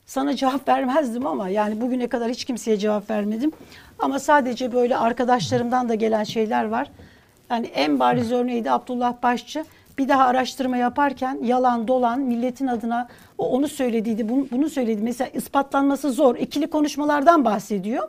Sana 0.06 0.36
cevap 0.36 0.68
vermezdim 0.68 1.26
ama 1.26 1.48
yani 1.48 1.80
bugüne 1.80 2.06
kadar 2.06 2.30
hiç 2.30 2.44
kimseye 2.44 2.76
cevap 2.76 3.10
vermedim. 3.10 3.52
Ama 3.98 4.18
sadece 4.18 4.72
böyle 4.72 4.96
arkadaşlarımdan 4.96 5.88
da 5.88 5.94
gelen 5.94 6.24
şeyler 6.24 6.64
var. 6.64 6.90
Yani 7.50 7.66
en 7.66 8.00
bariz 8.00 8.32
örneği 8.32 8.64
de 8.64 8.70
Abdullah 8.70 9.22
Başçı. 9.22 9.64
Bir 10.00 10.08
daha 10.08 10.24
araştırma 10.24 10.76
yaparken 10.76 11.38
yalan 11.42 11.88
dolan 11.88 12.20
milletin 12.20 12.66
adına 12.66 13.08
o 13.38 13.50
onu 13.50 13.68
söylediydi, 13.68 14.28
bunu, 14.28 14.46
bunu 14.50 14.70
söyledi. 14.70 15.02
Mesela 15.02 15.30
ispatlanması 15.30 16.12
zor. 16.12 16.36
İkili 16.36 16.70
konuşmalardan 16.70 17.44
bahsediyor. 17.44 18.08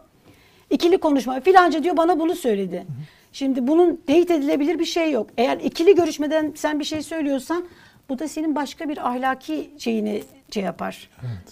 İkili 0.69 0.97
konuşma 0.97 1.39
filanca 1.39 1.83
diyor 1.83 1.97
bana 1.97 2.19
bunu 2.19 2.35
söyledi. 2.35 2.85
Şimdi 3.31 3.67
bunun 3.67 4.01
teyit 4.07 4.31
edilebilir 4.31 4.79
bir 4.79 4.85
şey 4.85 5.11
yok. 5.11 5.27
Eğer 5.37 5.57
ikili 5.57 5.95
görüşmeden 5.95 6.53
sen 6.55 6.79
bir 6.79 6.85
şey 6.85 7.01
söylüyorsan 7.01 7.63
bu 8.09 8.19
da 8.19 8.27
senin 8.27 8.55
başka 8.55 8.89
bir 8.89 9.09
ahlaki 9.09 9.69
şeyini 9.77 10.23
şey 10.53 10.63
yapar. 10.63 11.09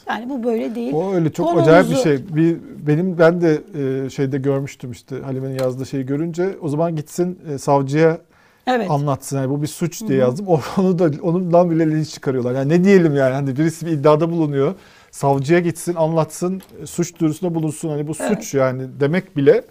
Yani 0.07 0.29
bu 0.29 0.43
böyle 0.43 0.75
değil. 0.75 0.93
O 0.93 1.13
öyle 1.13 1.31
çok 1.31 1.47
Konumuzu- 1.47 1.61
acayip 1.61 1.89
bir 1.89 1.95
şey. 1.95 2.35
Bir 2.35 2.57
benim 2.87 3.17
ben 3.19 3.41
de 3.41 3.61
e, 4.05 4.09
şeyde 4.09 4.37
görmüştüm 4.37 4.91
işte 4.91 5.19
Halime'nin 5.21 5.59
yazdığı 5.59 5.85
şeyi 5.85 6.05
görünce 6.05 6.55
o 6.61 6.67
zaman 6.67 6.95
gitsin 6.95 7.39
e, 7.53 7.57
savcıya 7.57 8.17
Evet. 8.69 8.91
anlatsın. 8.91 9.37
Yani 9.37 9.49
bu 9.49 9.61
bir 9.61 9.67
suç 9.67 10.07
diye 10.07 10.19
yazdım. 10.19 10.47
Onu 10.77 10.99
da 10.99 11.11
onundan 11.21 11.71
bile 11.71 11.91
linç 11.91 12.09
çıkarıyorlar. 12.09 12.55
Yani 12.55 12.69
ne 12.69 12.83
diyelim 12.83 13.15
yani 13.15 13.33
hani 13.33 13.57
birisi 13.57 13.85
bir 13.85 13.91
iddiada 13.91 14.31
bulunuyor. 14.31 14.73
Savcıya 15.11 15.59
gitsin, 15.59 15.95
anlatsın, 15.95 16.61
suç 16.85 17.19
duyurusunda 17.19 17.55
bulunsun. 17.55 17.89
Hani 17.89 18.07
bu 18.07 18.11
Evet. 18.19 18.37
suç 18.37 18.53
yani 18.53 18.83
demek 18.99 19.37
bile 19.37 19.63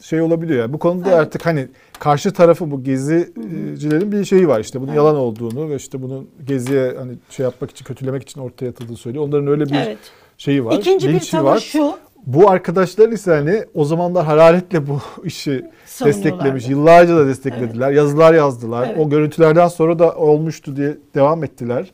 şey 0.00 0.20
olabiliyor 0.20 0.60
yani. 0.60 0.72
Bu 0.72 0.78
konuda 0.78 1.08
Evet. 1.08 1.18
artık 1.18 1.46
hani 1.46 1.68
karşı 1.98 2.32
tarafı 2.32 2.70
bu 2.70 2.82
gezicilerin 2.84 4.12
bir 4.12 4.24
şeyi 4.24 4.48
var 4.48 4.60
işte 4.60 4.80
bunun 4.80 4.88
Evet. 4.88 4.96
yalan 4.96 5.16
olduğunu 5.16 5.70
ve 5.70 5.76
işte 5.76 6.02
bunun 6.02 6.28
geziye 6.46 6.94
hani 6.98 7.12
şey 7.30 7.44
yapmak 7.44 7.70
için 7.70 7.84
kötülemek 7.84 8.22
için 8.22 8.40
ortaya 8.40 8.68
atıldığını 8.70 8.96
söylüyor. 8.96 9.24
Onların 9.24 9.46
öyle 9.46 9.66
bir 9.66 9.74
Evet. 9.74 9.98
şeyi 10.38 10.64
var. 10.64 10.72
İkinci 10.78 11.08
bir 11.08 11.20
tavır 11.20 11.44
var. 11.44 11.58
şu. 11.58 11.94
Bu 12.26 12.50
arkadaşlar 12.50 13.08
ise 13.08 13.30
hani 13.30 13.64
o 13.74 13.84
zamanlar 13.84 14.24
hararetle 14.24 14.88
bu 14.88 15.00
işi 15.24 15.64
desteklemiş. 16.04 16.68
Yıllarca 16.68 17.16
da 17.16 17.26
desteklediler. 17.26 17.90
Yazılar 17.90 18.34
yazdılar. 18.34 18.86
Evet. 18.86 18.98
O 18.98 19.10
görüntülerden 19.10 19.68
sonra 19.68 19.98
da 19.98 20.16
olmuştu 20.16 20.76
diye 20.76 20.96
devam 21.14 21.44
ettiler. 21.44 21.92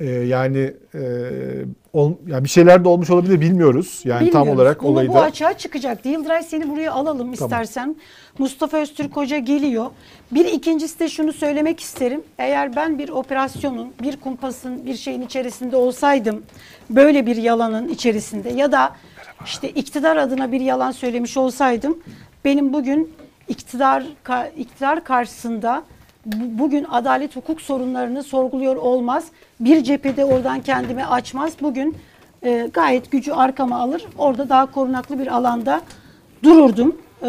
Ee, 0.00 0.06
yani 0.06 0.74
e, 0.94 1.00
ol, 1.92 2.12
yani 2.26 2.44
bir 2.44 2.48
şeyler 2.48 2.84
de 2.84 2.88
olmuş 2.88 3.10
olabilir 3.10 3.40
bilmiyoruz. 3.40 4.00
Yani 4.04 4.30
tam 4.30 4.42
Bilmiyoruz. 4.42 4.60
olarak 4.60 4.82
Bunu 4.82 4.90
olayı 4.90 5.08
bu 5.08 5.14
da. 5.14 5.22
açığa 5.22 5.58
çıkacaktı. 5.58 6.08
Yıldıray 6.08 6.42
seni 6.42 6.70
buraya 6.70 6.92
alalım 6.92 7.32
istersen. 7.32 7.96
Mustafa 8.38 8.76
Öztürk 8.76 9.16
Hoca 9.16 9.38
geliyor. 9.38 9.86
Bir 10.32 10.44
ikincisi 10.44 11.00
de 11.00 11.08
şunu 11.08 11.32
söylemek 11.32 11.80
isterim. 11.80 12.22
Eğer 12.38 12.76
ben 12.76 12.98
bir 12.98 13.08
operasyonun, 13.08 13.92
bir 14.02 14.16
kumpasın, 14.16 14.86
bir 14.86 14.94
şeyin 14.96 15.22
içerisinde 15.22 15.76
olsaydım, 15.76 16.42
böyle 16.90 17.26
bir 17.26 17.36
yalanın 17.36 17.88
içerisinde 17.88 18.48
ya 18.48 18.72
da 18.72 18.92
işte 19.44 19.70
iktidar 19.70 20.16
adına 20.16 20.52
bir 20.52 20.60
yalan 20.60 20.90
söylemiş 20.92 21.36
olsaydım, 21.36 21.98
benim 22.44 22.72
bugün 22.72 23.12
iktidar 23.48 24.04
iktidar 24.56 25.04
karşısında 25.04 25.82
bu- 26.26 26.58
bugün 26.58 26.86
adalet 26.90 27.36
hukuk 27.36 27.60
sorunlarını 27.60 28.22
sorguluyor 28.22 28.76
olmaz. 28.76 29.24
Bir 29.60 29.82
cephede 29.84 30.24
oradan 30.24 30.60
kendimi 30.60 31.04
açmaz. 31.04 31.52
Bugün 31.62 31.96
e, 32.44 32.68
gayet 32.72 33.10
gücü 33.10 33.32
arkama 33.32 33.76
alır. 33.80 34.04
Orada 34.18 34.48
daha 34.48 34.66
korunaklı 34.66 35.18
bir 35.18 35.26
alanda 35.26 35.80
dururdum. 36.42 36.96
E, 37.22 37.28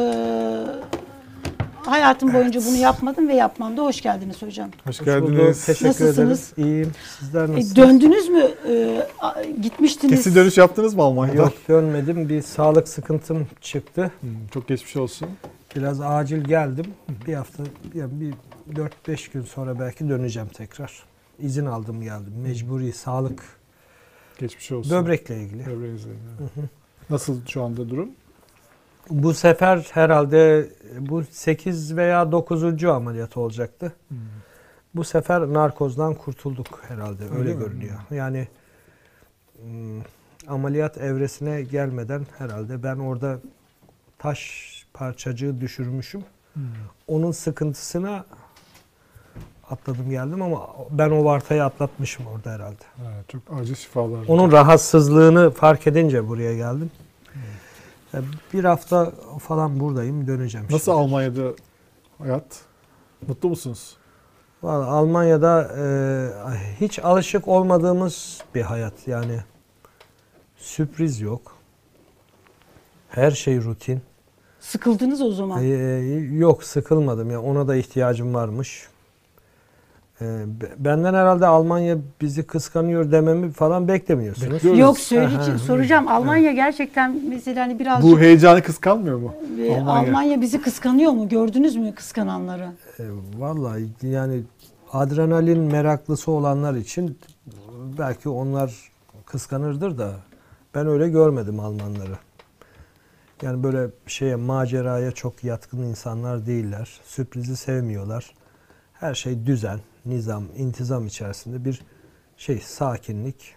hayatım 1.86 2.34
boyunca 2.34 2.62
bunu 2.66 2.76
yapmadım 2.76 3.28
ve 3.28 3.34
yapmam 3.34 3.78
da 3.78 3.82
hoş 3.82 4.02
geldiniz 4.02 4.42
hocam. 4.42 4.70
Hoş 4.88 5.00
geldiniz. 5.00 5.66
Teşekkür 5.66 5.88
Nasılsınız? 5.90 6.54
ederim. 6.58 6.70
İyiyim. 6.72 6.92
Sizler 7.20 7.40
E, 7.40 7.52
nasılsınız? 7.52 7.76
döndünüz 7.76 8.30
mü? 8.30 8.44
E, 8.70 9.08
a- 9.20 9.44
gitmiştiniz. 9.62 10.16
Kesin 10.16 10.36
dönüş 10.36 10.58
yaptınız 10.58 10.94
mı 10.96 11.02
Almanya'da? 11.04 11.38
Yok 11.38 11.54
dönmedim. 11.70 12.30
Bir 12.30 12.42
sağlık 12.42 12.88
sıkıntım 12.88 13.48
çıktı. 13.62 14.12
Hmm, 14.22 14.30
çok 14.54 14.68
geçmiş 14.68 14.96
olsun. 14.96 15.30
Biraz 15.76 16.02
acil 16.02 16.44
geldim. 16.44 16.86
Bir 17.28 17.34
hafta, 17.34 17.64
yani 17.96 18.12
bir 18.22 18.34
4-5 18.76 19.32
gün 19.34 19.42
sonra 19.44 19.80
belki 19.80 20.10
döneceğim 20.10 20.50
tekrar. 20.50 21.04
İzin 21.40 21.66
aldım 21.66 22.02
geldim. 22.02 22.34
Mecburi 22.44 22.94
sağlık. 22.94 23.44
Geçmiş 24.40 24.72
olsun. 24.72 24.92
Böbrekle 24.92 25.38
ilgili. 25.44 25.66
Böbreğinizle. 25.66 26.10
Nasıl 27.10 27.46
şu 27.48 27.64
anda 27.64 27.90
durum? 27.90 28.10
Bu 29.12 29.34
sefer 29.34 29.88
herhalde 29.92 30.70
bu 31.00 31.24
8 31.24 31.96
veya 31.96 32.32
9. 32.32 32.84
ameliyat 32.84 33.38
olacaktı. 33.38 33.94
Hmm. 34.08 34.18
Bu 34.96 35.04
sefer 35.04 35.42
narkozdan 35.42 36.14
kurtulduk 36.14 36.80
herhalde. 36.88 37.24
Öyle, 37.24 37.36
Öyle 37.36 37.54
mi? 37.54 37.60
görünüyor. 37.60 37.96
Yani 38.12 38.48
ım, 39.64 40.04
ameliyat 40.48 40.98
evresine 40.98 41.62
gelmeden 41.62 42.26
herhalde 42.38 42.84
ben 42.84 42.96
orada 42.96 43.40
taş 44.20 44.72
parçacığı 44.94 45.62
düşürmüşüm. 45.62 46.24
Hmm. 46.54 46.64
Onun 47.08 47.32
sıkıntısına 47.32 48.26
atladım 49.70 50.10
geldim 50.10 50.42
ama 50.42 50.70
ben 50.92 51.10
o 51.10 51.26
vartayı 51.26 51.64
atlatmışım 51.64 52.26
orada 52.28 52.52
herhalde. 52.52 52.84
Evet, 53.02 53.30
çok 53.30 53.42
acil 53.60 53.76
şifalar. 53.76 54.26
Onun 54.28 54.52
rahatsızlığını 54.52 55.52
fark 55.52 55.88
edince 55.88 56.28
buraya 56.28 56.56
geldim. 56.56 56.92
Ya 58.14 58.22
Bir 58.54 58.64
hafta 58.64 59.12
falan 59.40 59.80
buradayım 59.80 60.28
döneceğim. 60.28 60.68
Nasıl 60.70 60.92
şimdi. 60.92 60.98
Almanya'da 61.04 61.54
hayat? 62.18 62.60
Mutlu 63.28 63.50
musunuz? 63.50 63.98
Vallahi 64.64 64.90
Almanya'da 64.90 65.72
e, 65.78 65.86
hiç 66.82 67.00
alışık 67.00 67.48
olmadığımız 67.48 68.42
bir 68.56 68.62
hayat. 68.62 69.08
Yani 69.08 69.40
sürpriz 70.58 71.22
yok. 71.22 71.56
Her 73.10 73.32
şey 73.32 73.62
rutin. 73.62 74.02
Sıkıldınız 74.60 75.22
o 75.22 75.32
zaman. 75.32 75.64
Ee, 75.64 75.68
yok 76.32 76.64
sıkılmadım 76.64 77.32
ya 77.32 77.42
ona 77.42 77.68
da 77.68 77.76
ihtiyacım 77.76 78.34
varmış. 78.34 78.88
Ee, 80.22 80.26
be- 80.62 80.72
benden 80.78 81.14
herhalde 81.14 81.46
Almanya 81.48 81.98
bizi 82.22 82.44
kıskanıyor 82.44 83.12
dememi 83.12 83.52
falan 83.52 83.88
beklemiyorsunuz. 83.88 84.54
Bekliyoruz. 84.54 84.80
Yok 84.80 85.00
söyleyeceğim, 85.00 85.60
soracağım. 85.60 86.08
Almanya 86.08 86.52
gerçekten 86.52 87.22
mesela 87.30 87.66
hani 87.66 87.80
birazcık 87.80 88.12
Bu 88.12 88.20
heyecanı 88.20 88.62
kıskanmıyor 88.64 89.18
mu? 89.18 89.34
e, 89.60 89.76
Almanya. 89.76 90.02
Almanya. 90.02 90.42
bizi 90.42 90.62
kıskanıyor 90.62 91.12
mu? 91.12 91.30
Gördünüz 91.30 91.76
mü 91.76 91.96
kıskananları? 91.96 92.70
Ee, 93.00 93.04
vallahi 93.38 93.88
yani 94.02 94.42
adrenalin 94.94 95.60
meraklısı 95.60 96.32
olanlar 96.32 96.74
için 96.76 97.20
belki 97.98 98.30
onlar 98.30 98.74
kıskanırdır 99.26 99.98
da 99.98 100.12
ben 100.76 100.88
öyle 100.88 101.10
görmedim 101.10 101.60
Almanları. 101.60 102.18
Yani 103.42 103.64
böyle 103.64 103.88
şeye 104.08 104.36
maceraya 104.36 105.12
çok 105.12 105.44
yatkın 105.44 105.78
insanlar 105.84 106.46
değiller. 106.46 107.00
Sürprizi 107.06 107.56
sevmiyorlar. 107.58 108.34
Her 108.94 109.14
şey 109.16 109.46
düzen, 109.46 109.80
nizam, 110.06 110.44
intizam 110.58 111.08
içerisinde 111.08 111.66
bir 111.66 111.82
şey 112.38 112.60
sakinlik 112.60 113.56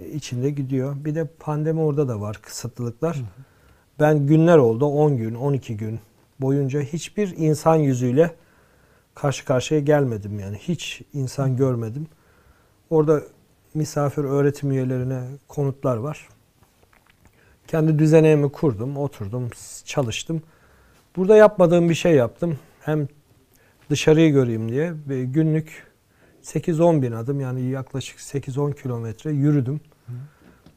e, 0.00 0.08
içinde 0.08 0.50
gidiyor. 0.50 0.96
Bir 1.04 1.14
de 1.14 1.24
pandemi 1.38 1.80
orada 1.80 2.08
da 2.08 2.20
var 2.20 2.38
kısıtlılıklar. 2.42 3.22
Ben 4.00 4.26
günler 4.26 4.58
oldu 4.58 4.86
10 4.86 5.16
gün, 5.16 5.34
12 5.34 5.76
gün 5.76 6.00
boyunca 6.40 6.80
hiçbir 6.80 7.34
insan 7.36 7.76
yüzüyle 7.76 8.34
karşı 9.14 9.44
karşıya 9.44 9.80
gelmedim 9.80 10.38
yani. 10.38 10.56
Hiç 10.56 11.02
insan 11.12 11.56
görmedim. 11.56 12.06
Orada 12.90 13.22
misafir 13.74 14.24
öğretim 14.24 14.70
üyelerine 14.70 15.22
konutlar 15.48 15.96
var. 15.96 16.28
Kendi 17.66 17.98
düzenimi 17.98 18.52
kurdum, 18.52 18.96
oturdum, 18.96 19.50
çalıştım. 19.84 20.42
Burada 21.16 21.36
yapmadığım 21.36 21.88
bir 21.88 21.94
şey 21.94 22.14
yaptım. 22.14 22.58
Hem 22.80 23.08
dışarıyı 23.90 24.32
göreyim 24.32 24.68
diye 24.68 24.92
günlük 25.06 25.86
8-10 26.42 27.02
bin 27.02 27.12
adım 27.12 27.40
yani 27.40 27.62
yaklaşık 27.62 28.18
8-10 28.18 28.82
kilometre 28.82 29.30
yürüdüm. 29.30 29.80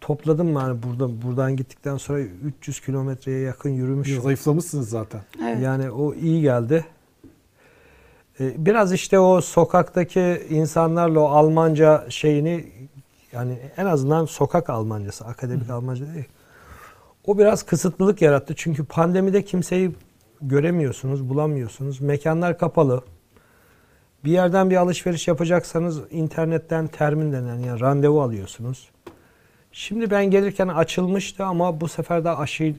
Topladım 0.02 0.54
yani 0.54 0.84
burada 0.84 1.22
buradan 1.22 1.56
gittikten 1.56 1.98
sonra 1.98 2.20
300 2.20 2.80
kilometreye 2.80 3.40
yakın 3.40 3.70
yürümüşüm. 3.70 4.22
Zayıflamışsınız 4.22 4.90
zaten. 4.90 5.22
Evet. 5.44 5.64
Yani 5.64 5.92
o 5.92 6.14
iyi 6.14 6.42
geldi. 6.42 6.86
Ee, 8.40 8.66
Biraz 8.66 8.94
işte 8.94 9.20
o 9.20 9.42
sokaktaki 9.42 10.48
insanlarla 10.50 11.20
o 11.20 11.26
Almanca 11.26 12.06
şeyini 12.10 12.66
yani 13.32 13.60
en 13.78 13.86
azından 13.86 14.26
sokak 14.26 14.70
Almancası, 14.70 15.26
akademik 15.26 15.70
Almanca 15.70 16.14
değil. 16.14 16.26
O 17.26 17.38
biraz 17.38 17.64
kısıtlılık 17.64 18.22
yarattı. 18.22 18.54
Çünkü 18.58 18.86
pandemide 18.86 19.46
kimseyi 19.46 19.92
göremiyorsunuz, 20.42 21.30
bulamıyorsunuz. 21.30 22.02
Mekanlar 22.02 22.58
kapalı. 22.58 23.04
Bir 24.24 24.32
yerden 24.32 24.70
bir 24.70 24.76
alışveriş 24.76 25.28
yapacaksanız 25.28 26.02
internetten 26.12 26.88
termin 26.88 27.34
denen 27.34 27.60
yani 27.60 27.80
randevu 27.80 28.22
alıyorsunuz. 28.22 28.90
Şimdi 29.72 30.12
ben 30.12 30.26
gelirken 30.26 30.68
açılmıştı 30.68 31.46
ama 31.46 31.82
bu 31.82 31.88
sefer 31.88 32.24
de 32.24 32.30
aşı 32.30 32.76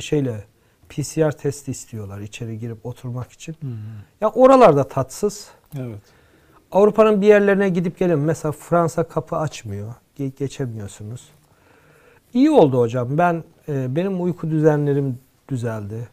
şeyle 0.00 0.44
PCR 0.88 1.30
testi 1.32 1.70
istiyorlar 1.70 2.20
içeri 2.20 2.58
girip 2.58 2.86
oturmak 2.86 3.32
için. 3.32 3.56
Ya 4.20 4.30
oralarda 4.30 4.88
tatsız. 4.88 5.48
Evet. 5.78 6.00
Avrupa'nın 6.72 7.20
bir 7.22 7.26
yerlerine 7.26 7.68
gidip 7.68 7.98
gelin. 7.98 8.18
Mesela 8.18 8.52
Fransa 8.52 9.04
kapı 9.04 9.36
açmıyor. 9.36 9.94
Ge- 10.18 10.36
geçemiyorsunuz. 10.38 11.28
İyi 12.34 12.50
oldu 12.50 12.80
hocam. 12.80 13.18
Ben 13.18 13.44
e, 13.68 13.96
benim 13.96 14.22
uyku 14.22 14.50
düzenlerim 14.50 15.18
düzeldi. 15.48 16.08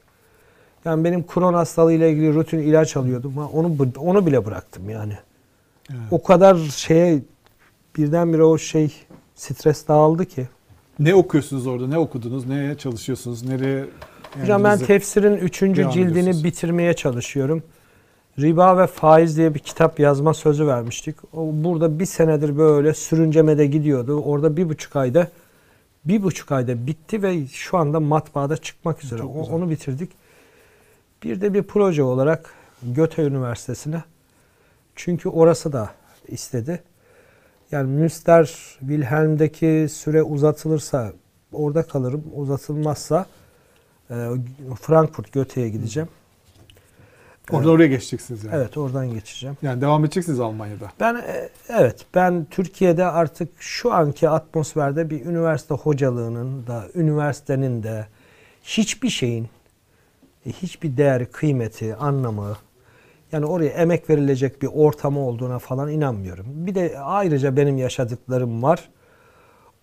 Yani 0.85 1.03
benim 1.03 1.27
kron 1.27 1.53
hastalığıyla 1.53 2.07
ilgili 2.07 2.33
rutin 2.33 2.59
ilaç 2.59 2.97
alıyordum. 2.97 3.37
Ha, 3.37 3.49
Onu 3.53 3.75
onu 3.97 4.25
bile 4.25 4.45
bıraktım 4.45 4.89
yani. 4.89 5.13
evet. 5.89 6.01
O 6.11 6.23
kadar 6.23 6.55
şeye 6.57 7.19
birdenbire 7.97 8.43
o 8.43 8.57
şey 8.57 8.93
stres 9.35 9.87
dağıldı 9.87 10.25
ki. 10.25 10.47
Ne 10.99 11.15
okuyorsunuz 11.15 11.67
orada? 11.67 11.87
Ne 11.87 11.97
okudunuz? 11.97 12.45
Neye 12.47 12.77
çalışıyorsunuz? 12.77 13.43
Nereye? 13.43 13.85
Hocam 14.41 14.63
ben 14.63 14.77
tefsirin 14.77 15.37
3. 15.37 15.61
devam 15.61 15.91
cildini 15.91 16.43
bitirmeye 16.43 16.93
çalışıyorum. 16.93 17.63
Riba 18.39 18.77
ve 18.77 18.87
faiz 18.87 19.37
diye 19.37 19.53
bir 19.53 19.59
kitap 19.59 19.99
yazma 19.99 20.33
sözü 20.33 20.67
vermiştik. 20.67 21.15
O 21.33 21.49
burada 21.53 21.99
bir 21.99 22.05
senedir 22.05 22.57
böyle 22.57 22.93
sürüncemede 22.93 23.65
gidiyordu. 23.65 24.21
Orada 24.21 24.57
bir 24.57 24.69
buçuk 24.69 24.95
ayda 24.95 25.27
bir 26.05 26.23
buçuk 26.23 26.51
ayda 26.51 26.87
bitti 26.87 27.23
ve 27.23 27.47
şu 27.47 27.77
anda 27.77 27.99
matbaada 27.99 28.57
çıkmak 28.57 29.03
üzere. 29.03 29.23
O- 29.23 29.55
onu 29.55 29.69
bitirdik. 29.69 30.11
Bir 31.23 31.41
de 31.41 31.53
bir 31.53 31.63
proje 31.63 32.03
olarak 32.03 32.53
Göte 32.83 33.23
Üniversitesi'ne 33.23 34.03
çünkü 34.95 35.29
orası 35.29 35.73
da 35.73 35.89
istedi. 36.27 36.83
Yani 37.71 37.89
Münster 37.89 38.45
Wilhelm'deki 38.79 39.87
süre 39.91 40.23
uzatılırsa 40.23 41.13
orada 41.53 41.83
kalırım. 41.83 42.23
Uzatılmazsa 42.35 43.25
e, 44.09 44.13
Frankfurt 44.81 45.31
Göte'ye 45.31 45.69
gideceğim. 45.69 46.09
Oradan 47.51 47.69
oraya 47.69 47.87
geçeceksiniz 47.87 48.43
yani. 48.43 48.55
Evet 48.55 48.77
oradan 48.77 49.13
geçeceğim. 49.13 49.57
Yani 49.61 49.81
devam 49.81 50.05
edeceksiniz 50.05 50.39
Almanya'da. 50.39 50.91
Ben 50.99 51.15
e, 51.15 51.49
evet 51.69 52.05
ben 52.15 52.45
Türkiye'de 52.51 53.05
artık 53.05 53.49
şu 53.59 53.93
anki 53.93 54.29
atmosferde 54.29 55.09
bir 55.09 55.25
üniversite 55.25 55.73
hocalığının 55.73 56.67
da 56.67 56.83
üniversitenin 56.95 57.83
de 57.83 58.07
hiçbir 58.63 59.09
şeyin 59.09 59.47
hiçbir 60.45 60.97
değeri, 60.97 61.25
kıymeti, 61.25 61.95
anlamı 61.95 62.57
yani 63.31 63.45
oraya 63.45 63.69
emek 63.69 64.09
verilecek 64.09 64.61
bir 64.61 64.67
ortamı 64.67 65.19
olduğuna 65.19 65.59
falan 65.59 65.91
inanmıyorum. 65.91 66.45
Bir 66.47 66.75
de 66.75 66.99
ayrıca 66.99 67.57
benim 67.57 67.77
yaşadıklarım 67.77 68.63
var. 68.63 68.89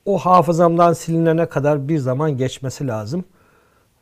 O 0.05 0.19
hafızamdan 0.19 0.93
silinene 0.93 1.47
kadar 1.47 1.89
bir 1.89 1.99
zaman 1.99 2.37
geçmesi 2.37 2.87
lazım. 2.87 3.25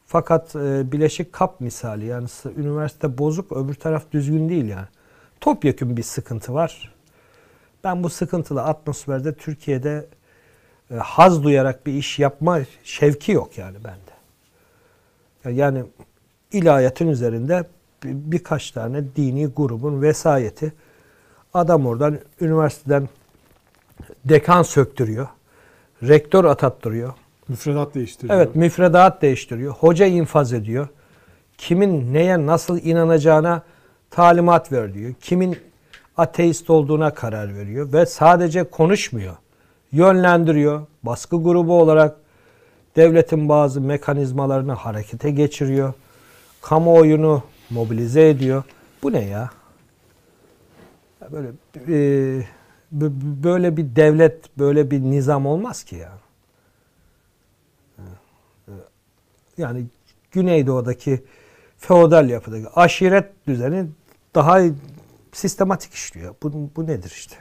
Fakat 0.06 0.56
e, 0.56 0.92
Bileşik 0.92 1.32
Kap 1.32 1.60
misali 1.60 2.06
yani 2.06 2.28
üniversite 2.56 3.18
bozuk 3.18 3.52
öbür 3.52 3.74
taraf 3.74 4.02
düzgün 4.12 4.48
değil 4.48 4.64
yani. 4.64 4.86
Topyekun 5.40 5.96
bir 5.96 6.02
sıkıntı 6.02 6.54
var. 6.54 6.94
Ben 7.84 8.02
bu 8.02 8.10
sıkıntılı 8.10 8.62
atmosferde 8.62 9.34
Türkiye'de 9.34 10.06
e, 10.90 10.94
haz 10.94 11.42
duyarak 11.42 11.86
bir 11.86 11.92
iş 11.92 12.18
yapma 12.18 12.60
şevki 12.84 13.32
yok 13.32 13.58
yani 13.58 13.76
bende. 13.84 14.18
Yani 15.56 15.84
ilahiyatın 16.52 17.08
üzerinde 17.08 17.64
bir- 18.04 18.32
birkaç 18.32 18.70
tane 18.70 19.04
dini 19.16 19.46
grubun 19.46 20.02
vesayeti 20.02 20.72
adam 21.54 21.86
oradan 21.86 22.18
üniversiteden 22.40 23.08
dekan 24.24 24.62
söktürüyor. 24.62 25.28
Rektör 26.02 26.44
atattırıyor. 26.44 27.12
Müfredat 27.48 27.94
değiştiriyor. 27.94 28.36
Evet 28.40 28.56
müfredat 28.56 29.22
değiştiriyor. 29.22 29.72
Hoca 29.74 30.06
infaz 30.06 30.52
ediyor. 30.52 30.88
Kimin 31.58 32.14
neye 32.14 32.46
nasıl 32.46 32.78
inanacağına 32.82 33.62
talimat 34.10 34.72
ver 34.72 34.94
diyor. 34.94 35.14
Kimin 35.20 35.56
ateist 36.16 36.70
olduğuna 36.70 37.14
karar 37.14 37.54
veriyor. 37.54 37.92
Ve 37.92 38.06
sadece 38.06 38.64
konuşmuyor. 38.64 39.36
Yönlendiriyor. 39.92 40.86
Baskı 41.02 41.42
grubu 41.42 41.80
olarak 41.80 42.16
devletin 42.96 43.48
bazı 43.48 43.80
mekanizmalarını 43.80 44.72
harekete 44.72 45.30
geçiriyor. 45.30 45.92
Kamuoyunu 46.68 47.42
mobilize 47.70 48.28
ediyor. 48.28 48.62
Bu 49.02 49.12
ne 49.12 49.24
ya? 49.24 49.50
Böyle 51.32 51.48
e, 51.88 52.46
böyle 53.44 53.76
bir 53.76 53.96
devlet, 53.96 54.58
böyle 54.58 54.90
bir 54.90 55.00
nizam 55.00 55.46
olmaz 55.46 55.84
ki 55.84 55.96
ya. 55.96 56.12
yani 59.58 59.84
Güneydoğu'daki 60.32 61.24
feodal 61.78 62.30
yapıdaki 62.30 62.68
aşiret 62.68 63.46
düzeni 63.46 63.86
daha 64.34 64.60
sistematik 65.32 65.94
işliyor. 65.94 66.34
Bu, 66.42 66.70
bu 66.76 66.86
nedir 66.86 67.10
işte? 67.10 67.36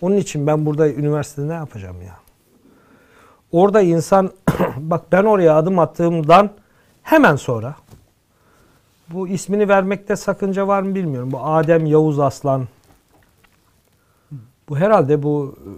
Onun 0.00 0.16
için 0.16 0.46
ben 0.46 0.66
burada 0.66 0.88
üniversitede 0.88 1.48
ne 1.48 1.54
yapacağım 1.54 2.02
ya? 2.02 2.16
Orada 3.52 3.80
insan 3.80 4.32
bak 4.76 5.12
ben 5.12 5.24
oraya 5.24 5.56
adım 5.56 5.78
attığımdan 5.78 6.50
hemen 7.02 7.36
sonra 7.36 7.76
bu 9.12 9.28
ismini 9.28 9.68
vermekte 9.68 10.16
sakınca 10.16 10.68
var 10.68 10.82
mı 10.82 10.94
bilmiyorum. 10.94 11.32
Bu 11.32 11.40
Adem 11.40 11.86
Yavuz 11.86 12.18
Aslan 12.18 12.68
bu 14.68 14.78
herhalde 14.78 15.22
bu 15.22 15.58
e, 15.58 15.70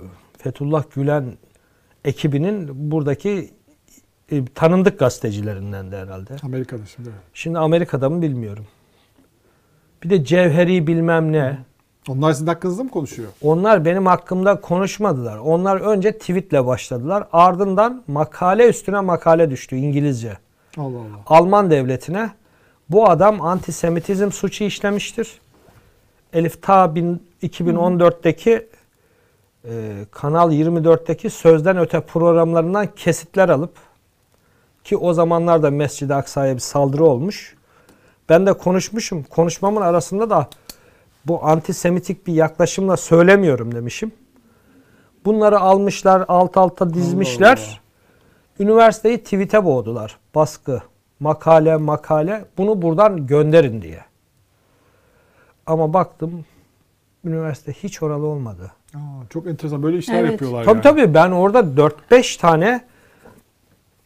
Fethullah 0.43 0.85
Gülen 0.95 1.25
ekibinin 2.05 2.91
buradaki 2.91 3.51
e, 4.31 4.45
tanındık 4.45 4.99
gazetecilerinden 4.99 5.93
de 5.93 5.99
herhalde. 5.99 6.37
Amerika'da 6.43 6.87
şimdi. 6.87 7.11
Şimdi 7.35 7.59
Amerika'da 7.59 8.11
mı 8.11 8.23
bilmiyorum. 8.23 8.67
Bir 10.03 10.11
de 10.11 10.25
Cevheri 10.25 10.87
bilmem 10.87 11.33
ne. 11.33 11.59
Onlar 12.09 12.33
sizin 12.33 12.47
hakkınızda 12.47 12.85
mı 12.85 12.91
konuşuyor? 12.91 13.29
Onlar 13.43 13.85
benim 13.85 14.07
hakkımda 14.07 14.61
konuşmadılar. 14.61 15.39
Onlar 15.39 15.81
önce 15.81 16.19
tweetle 16.19 16.67
başladılar. 16.67 17.29
Ardından 17.33 18.03
makale 18.07 18.69
üstüne 18.69 19.01
makale 19.01 19.51
düştü 19.51 19.77
İngilizce. 19.77 20.39
Allah 20.77 20.99
Allah. 20.99 21.23
Alman 21.27 21.71
devletine 21.71 22.31
bu 22.91 23.11
adam 23.11 23.41
antisemitizm 23.41 24.33
suçu 24.33 24.65
işlemiştir. 24.65 25.41
Elif 26.33 26.63
ta 26.63 26.95
bin- 26.95 27.31
2014'teki 27.43 28.69
e, 29.65 29.71
Kanal 30.11 30.53
24'teki 30.53 31.31
Sözden 31.31 31.79
Öte 31.79 32.01
programlarından 32.01 32.87
kesitler 32.87 33.49
alıp 33.49 33.73
ki 34.85 34.97
o 34.97 35.13
zamanlarda 35.13 35.71
Mescid-i 35.71 36.15
Aksa'ya 36.15 36.55
bir 36.55 36.61
saldırı 36.61 37.05
olmuş. 37.05 37.57
Ben 38.29 38.47
de 38.47 38.53
konuşmuşum. 38.53 39.23
Konuşmamın 39.23 39.81
arasında 39.81 40.31
da 40.31 40.49
bu 41.27 41.45
antisemitik 41.45 42.27
bir 42.27 42.33
yaklaşımla 42.33 42.97
söylemiyorum 42.97 43.75
demişim. 43.75 44.13
Bunları 45.25 45.61
almışlar, 45.61 46.25
alt 46.29 46.57
alta 46.57 46.95
dizmişler. 46.95 47.59
Allah. 47.59 48.65
Üniversiteyi 48.65 49.19
tweet'e 49.19 49.65
boğdular. 49.65 50.17
Baskı, 50.35 50.83
makale, 51.21 51.77
makale. 51.77 52.45
Bunu 52.59 52.83
buradan 52.83 53.27
gönderin 53.27 53.83
diye. 53.83 54.01
Ama 55.67 55.93
baktım 55.93 56.45
üniversite 57.25 57.73
hiç 57.73 58.03
oralı 58.03 58.27
olmadı. 58.27 58.73
Aa, 58.95 58.99
çok 59.31 59.47
enteresan. 59.47 59.83
Böyle 59.83 59.99
işler 59.99 60.21
Evet. 60.21 60.31
yapıyorlar 60.33 60.65
Tabii 60.65 60.77
yani. 60.77 60.83
tabii 60.83 61.15
ben 61.15 61.31
orada 61.31 61.59
4-5 62.11 62.41
tane 62.41 62.85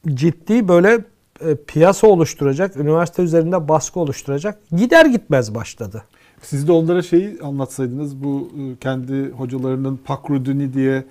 ciddi 0.08 0.68
böyle 0.68 1.04
e, 1.40 1.54
piyasa 1.66 2.06
oluşturacak, 2.06 2.76
üniversite 2.76 3.22
üzerinde 3.22 3.68
baskı 3.68 4.00
oluşturacak. 4.00 4.58
Gider 4.72 5.06
gitmez 5.06 5.54
başladı. 5.54 6.04
Siz 6.42 6.68
de 6.68 6.72
onlara 6.72 7.02
şeyi 7.02 7.38
anlatsaydınız. 7.42 8.24
Bu 8.24 8.48
e, 8.58 8.76
kendi 8.80 9.30
hocalarının 9.30 10.00
Pakruduni 10.04 10.74
diye 10.74 11.04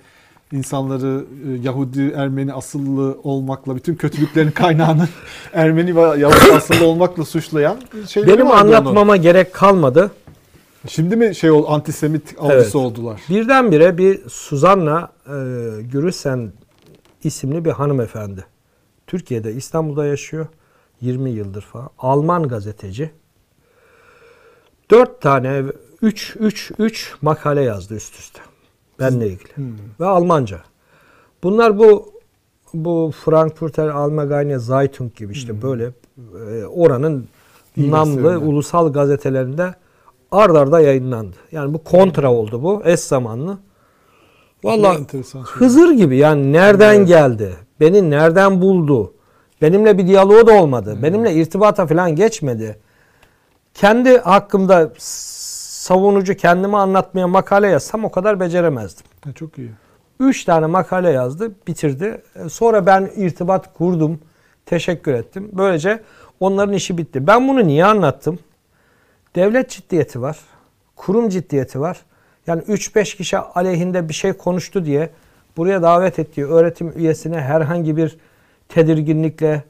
insanları 0.54 1.24
e, 1.48 1.60
Yahudi, 1.62 2.12
Ermeni 2.16 2.52
asıllı 2.52 3.18
olmakla 3.22 3.76
bütün 3.76 3.94
kötülüklerin 3.94 4.50
kaynağını 4.50 5.08
Ermeni 5.52 5.96
ve 5.96 6.00
Yahudi 6.00 6.52
asıllı 6.52 6.86
olmakla 6.86 7.24
suçlayan 7.24 7.76
şeyleri 8.08 8.32
Benim 8.32 8.50
anlatmama 8.50 9.16
gerek 9.16 9.54
kalmadı. 9.54 10.10
Şimdi 10.88 11.16
mi 11.16 11.34
şey 11.34 11.50
ol 11.50 11.64
antisemit 11.68 12.34
algısı 12.38 12.54
Evet. 12.56 12.74
oldular? 12.74 13.20
Birdenbire 13.30 13.98
bir 13.98 14.28
Suzanna 14.28 15.08
e, 15.26 15.32
Gürüsen 15.82 16.52
isimli 17.24 17.64
bir 17.64 17.70
hanımefendi. 17.70 18.44
Türkiye'de 19.06 19.52
İstanbul'da 19.52 20.06
yaşıyor. 20.06 20.46
20 21.00 21.30
yıldır 21.30 21.62
falan. 21.62 21.90
Alman 21.98 22.48
gazeteci. 22.48 23.10
4 24.90 25.20
tane 25.20 25.62
3 26.02 26.36
3 26.40 26.72
3 26.78 27.14
makale 27.22 27.62
yazdı 27.62 27.94
üst 27.94 28.18
üste. 28.18 28.40
Benle 29.00 29.26
ilgili. 29.26 29.56
Hmm. 29.56 29.64
Ve 30.00 30.06
Almanca. 30.06 30.60
Bunlar 31.42 31.78
bu 31.78 32.08
bu 32.74 33.12
Frankfurter 33.24 33.88
Allgemeine 33.88 34.58
Zeitung 34.58 35.14
gibi 35.14 35.32
işte 35.32 35.62
böyle 35.62 35.84
e, 36.50 36.64
oranın 36.64 37.28
İyi 37.76 37.90
namlı 37.90 38.14
gazetelerinde. 38.16 38.44
ulusal 38.46 38.92
gazetelerinde 38.92 39.74
ard 40.30 40.54
arda 40.54 40.80
yayınlandı. 40.80 41.36
Yani 41.52 41.74
bu 41.74 41.84
kontra 41.84 42.32
oldu 42.32 42.62
bu 42.62 42.82
eş 42.84 43.00
zamanlı. 43.00 43.58
Vallahi 44.64 44.98
enteresan 44.98 45.44
şey. 45.44 45.52
Hızır 45.54 45.90
gibi 45.90 46.16
yani 46.16 46.52
nereden 46.52 46.94
Evet. 46.94 47.08
geldi? 47.08 47.54
Beni 47.80 48.10
nereden 48.10 48.62
buldu? 48.62 49.12
Benimle 49.62 49.98
bir 49.98 50.06
diyaloğu 50.06 50.46
da 50.46 50.52
olmadı. 50.62 50.98
Benimle 51.02 51.32
irtibata 51.34 51.86
falan 51.86 52.16
geçmedi. 52.16 52.78
Kendi 53.74 54.18
hakkımda 54.18 54.92
savunucu 55.84 56.34
kendimi 56.36 56.76
anlatmaya 56.76 57.28
makale 57.28 57.68
yazsam 57.68 58.04
o 58.04 58.10
kadar 58.10 58.40
beceremezdim. 58.40 59.06
Ha, 59.24 59.32
çok 59.32 59.58
iyi. 59.58 59.70
Üç 60.20 60.44
tane 60.44 60.66
makale 60.66 61.10
yazdı, 61.10 61.52
bitirdi. 61.66 62.22
E, 62.36 62.48
Sonra 62.48 62.86
ben 62.86 63.10
irtibat 63.16 63.74
kurdum, 63.74 64.20
teşekkür 64.66 65.14
ettim. 65.14 65.48
Böylece 65.52 66.02
onların 66.40 66.74
işi 66.74 66.98
bitti. 66.98 67.26
Ben 67.26 67.48
bunu 67.48 67.66
niye 67.66 67.84
anlattım? 67.84 68.38
Devlet 69.36 69.70
ciddiyeti 69.70 70.22
var, 70.22 70.38
kurum 70.96 71.28
ciddiyeti 71.28 71.80
var. 71.80 72.00
Yani 72.46 72.62
3-5 72.62 73.16
kişi 73.16 73.38
aleyhinde 73.38 74.08
bir 74.08 74.14
şey 74.14 74.32
konuştu 74.32 74.84
diye 74.84 75.10
buraya 75.56 75.82
davet 75.82 76.18
ettiği 76.18 76.46
öğretim 76.46 76.92
üyesine 76.96 77.40
herhangi 77.40 77.96
bir 77.96 78.16
tedirginlikle 78.68 79.62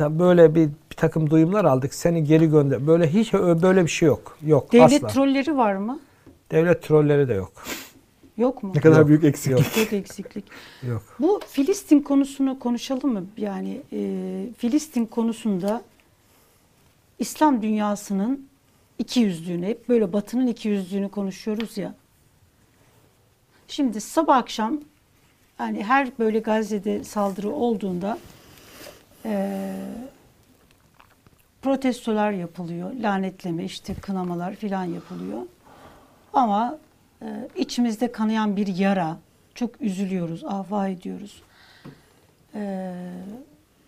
böyle 0.00 0.54
bir, 0.54 0.68
bir 0.94 0.98
takım 0.98 1.30
duyumlar 1.30 1.64
aldık. 1.64 1.94
Seni 1.94 2.24
geri 2.24 2.50
gönder. 2.50 2.86
Böyle 2.86 3.12
hiç 3.12 3.32
böyle 3.32 3.82
bir 3.84 3.90
şey 3.90 4.06
yok. 4.06 4.38
Yok 4.42 4.72
Devlet 4.72 5.04
asla. 5.04 5.08
trolleri 5.08 5.56
var 5.56 5.74
mı? 5.74 6.00
Devlet 6.50 6.82
trolleri 6.82 7.28
de 7.28 7.34
yok. 7.34 7.52
Yok 8.36 8.62
mu? 8.62 8.72
Ne 8.74 8.80
kadar 8.80 8.98
Yok, 8.98 9.08
büyük 9.08 9.24
eksiklik. 9.24 9.58
yok. 9.58 9.74
Çok 9.74 9.92
eksiklik. 9.92 10.44
Yok. 10.82 11.02
Bu 11.20 11.40
Filistin 11.48 12.00
konusunu 12.00 12.58
konuşalım 12.58 13.12
mı? 13.12 13.24
Yani 13.36 13.80
e, 13.92 13.98
Filistin 14.58 15.06
konusunda 15.06 15.82
İslam 17.18 17.62
dünyasının 17.62 18.46
iki 18.98 19.20
yüzlüğünü, 19.20 19.66
hep 19.66 19.88
böyle 19.88 20.12
Batı'nın 20.12 20.46
iki 20.46 20.68
yüzlüğünü 20.68 21.08
konuşuyoruz 21.08 21.78
ya. 21.78 21.94
Şimdi 23.68 24.00
sabah 24.00 24.36
akşam 24.36 24.80
yani 25.60 25.84
her 25.84 26.08
böyle 26.18 26.38
Gazze'de 26.38 27.04
saldırı 27.04 27.50
olduğunda 27.50 28.18
e, 29.24 29.60
protestolar 31.64 32.32
yapılıyor, 32.32 32.92
lanetleme, 32.94 33.64
işte 33.64 33.94
kınamalar 33.94 34.54
filan 34.54 34.84
yapılıyor. 34.84 35.42
Ama 36.32 36.78
e, 37.22 37.26
içimizde 37.56 38.12
kanayan 38.12 38.56
bir 38.56 38.66
yara, 38.66 39.18
çok 39.54 39.80
üzülüyoruz, 39.80 40.44
ahva 40.44 40.88
ediyoruz. 40.88 41.42
E, 42.54 42.94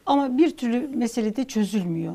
ama 0.06 0.38
bir 0.38 0.56
türlü 0.56 0.88
mesele 0.88 1.36
de 1.36 1.44
çözülmüyor. 1.44 2.14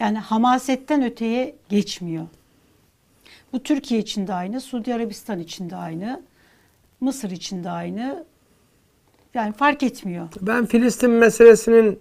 Yani 0.00 0.18
hamasetten 0.18 1.02
öteye 1.02 1.54
geçmiyor. 1.68 2.26
Bu 3.52 3.62
Türkiye 3.62 4.00
için 4.00 4.26
de 4.26 4.34
aynı, 4.34 4.60
Suudi 4.60 4.94
Arabistan 4.94 5.38
için 5.38 5.70
de 5.70 5.76
aynı, 5.76 6.22
Mısır 7.00 7.30
için 7.30 7.64
de 7.64 7.70
aynı. 7.70 8.24
Yani 9.34 9.52
fark 9.52 9.82
etmiyor. 9.82 10.28
Ben 10.40 10.66
Filistin 10.66 11.10
meselesinin 11.10 12.00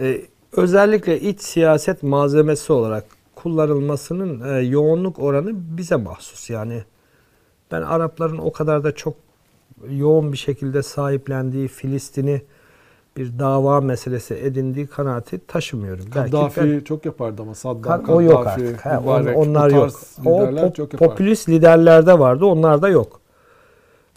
e, 0.00 0.20
özellikle 0.56 1.20
iç 1.20 1.40
siyaset 1.40 2.02
malzemesi 2.02 2.72
olarak 2.72 3.04
kullanılmasının 3.34 4.54
e, 4.54 4.60
yoğunluk 4.62 5.18
oranı 5.18 5.50
bize 5.54 5.96
mahsus. 5.96 6.50
Yani 6.50 6.82
ben 7.72 7.82
Arapların 7.82 8.38
o 8.38 8.52
kadar 8.52 8.84
da 8.84 8.94
çok 8.94 9.14
yoğun 9.90 10.32
bir 10.32 10.38
şekilde 10.38 10.82
sahiplendiği 10.82 11.68
Filistin'i 11.68 12.42
bir 13.16 13.38
dava 13.38 13.80
meselesi 13.80 14.34
edindiği 14.34 14.86
kanaati 14.86 15.46
taşımıyorum. 15.46 16.04
Belki 16.14 16.30
Kaddafi 16.30 16.60
ben- 16.60 16.80
çok 16.80 17.04
yapardı 17.06 17.42
ama 17.42 17.54
Saddam, 17.54 17.82
Kan- 17.82 18.00
Kaddafi, 18.00 18.12
o 18.12 18.20
yok 18.22 18.46
artık. 18.46 18.86
Ha, 18.86 19.02
on- 19.06 19.26
onlar 19.34 19.70
yok. 19.70 19.90
O 20.24 20.42
pop- 20.42 20.74
çok 20.74 20.92
yapardı. 20.92 21.10
popülist 21.12 21.48
liderlerde 21.48 22.18
vardı. 22.18 22.44
Onlar 22.44 22.82
da 22.82 22.88
yok. 22.88 23.20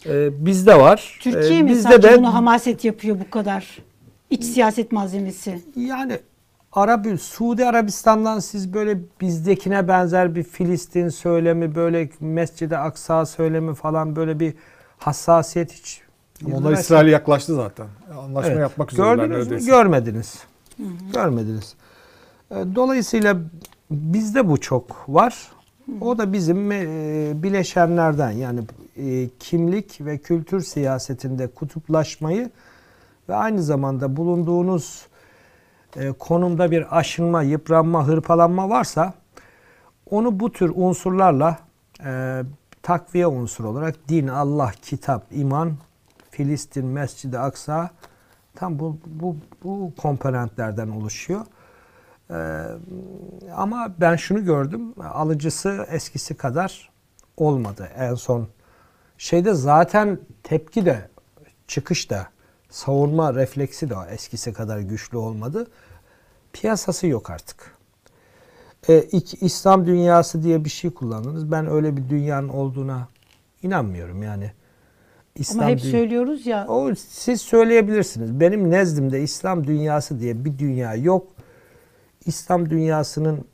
Ee, 0.05 0.45
bizde 0.45 0.79
var. 0.79 1.19
Türkiye 1.21 1.59
Ee, 1.59 1.63
mi 1.63 1.69
bizde 1.69 1.89
sadece 1.89 2.11
de 2.11 2.17
bunu 2.17 2.33
hamaset 2.33 2.85
yapıyor 2.85 3.17
bu 3.19 3.29
kadar? 3.29 3.77
İç 4.29 4.43
siyaset 4.43 4.91
malzemesi. 4.91 5.61
yani 5.75 6.19
Arap 6.71 7.05
Suudi 7.21 7.65
Arabistan'dan 7.65 8.39
siz 8.39 8.73
böyle 8.73 8.97
bizdekine 9.21 9.87
benzer 9.87 10.35
bir 10.35 10.43
Filistin 10.43 11.09
söylemi, 11.09 11.75
böyle 11.75 12.09
Mescid-i 12.19 12.77
Aksa 12.77 13.25
söylemi 13.25 13.75
falan 13.75 14.15
böyle 14.15 14.39
bir 14.39 14.53
hassasiyet 14.97 15.71
hiç 15.73 16.01
Ama 16.45 16.57
Onlar 16.57 16.73
İsrail'e 16.73 17.11
yaklaştı 17.11 17.55
zaten. 17.55 17.87
Anlaşma 18.19 18.51
Evet. 18.51 18.59
yapmak 18.61 18.93
üzereler 18.93 19.15
Gördünüz 19.15 19.51
mü? 19.51 19.65
Görmediniz. 19.71 20.39
Görmediniz. 21.13 21.75
E, 22.51 22.55
Dolayısıyla 22.75 23.37
bizde 23.91 24.49
bu 24.49 24.57
çok 24.61 25.05
var. 25.07 25.47
O 26.01 26.17
da 26.17 26.33
bizim 26.33 26.71
e, 26.71 26.87
bileşenlerden 27.43 28.31
yani 28.31 28.61
e, 28.97 29.29
kimlik 29.39 30.01
ve 30.01 30.17
kültür 30.17 30.61
siyasetinde 30.61 31.47
kutuplaşmayı 31.47 32.49
ve 33.29 33.35
aynı 33.35 33.63
zamanda 33.63 34.15
bulunduğunuz 34.15 35.07
e, 35.95 36.11
konumda 36.11 36.71
bir 36.71 36.97
aşınma, 36.97 37.43
yıpranma, 37.43 38.07
hırpalanma 38.07 38.69
varsa 38.69 39.13
onu 40.09 40.39
bu 40.39 40.51
tür 40.51 40.71
unsurlarla 40.75 41.59
e, 42.05 42.41
takviye 42.81 43.27
unsuru 43.27 43.69
olarak 43.69 43.95
din, 44.09 44.27
Allah, 44.27 44.71
kitap, 44.81 45.23
iman, 45.31 45.73
Filistin, 46.31 46.85
Mescid-i 46.85 47.39
Aksa 47.39 47.89
tam 48.55 48.79
bu, 48.79 48.97
bu, 49.05 49.37
bu 49.63 49.93
komponentlerden 49.97 50.87
oluşuyor. 50.87 51.45
Ee, 52.31 52.65
ama 53.55 53.95
ben 53.97 54.15
şunu 54.15 54.45
gördüm, 54.45 54.93
alıcısı 55.13 55.87
eskisi 55.89 56.37
kadar 56.37 56.89
olmadı 57.37 57.89
en 57.97 58.15
son. 58.15 58.47
Şeyde 59.17 59.53
zaten 59.53 60.19
tepki 60.43 60.85
de, 60.85 61.09
çıkış 61.67 62.09
da, 62.09 62.27
savunma 62.69 63.33
refleksi 63.33 63.89
de 63.89 63.95
eskisi 64.11 64.53
kadar 64.53 64.79
güçlü 64.79 65.17
olmadı. 65.17 65.67
Piyasası 66.53 67.07
yok 67.07 67.29
artık. 67.29 67.75
Ee, 68.89 68.99
İk- 68.99 69.43
İslam 69.43 69.85
dünyası 69.85 70.43
diye 70.43 70.65
bir 70.65 70.69
şey 70.69 70.91
kullandınız. 70.91 71.51
Ben 71.51 71.67
öyle 71.71 71.97
bir 71.97 72.09
dünyanın 72.09 72.49
olduğuna 72.49 73.07
inanmıyorum 73.63 74.23
yani. 74.23 74.51
İslam 75.35 75.59
Ama 75.59 75.69
hep 75.69 75.79
dünya- 75.79 75.91
söylüyoruz 75.91 76.45
ya 76.45 76.65
O 76.67 76.95
siz 76.95 77.41
söyleyebilirsiniz. 77.41 78.39
Benim 78.39 78.71
nezdimde 78.71 79.21
İslam 79.21 79.67
dünyası 79.67 80.19
diye 80.19 80.45
bir 80.45 80.59
dünya 80.59 80.95
yok. 80.95 81.27
İslam 82.25 82.69
dünyasının 82.69 83.45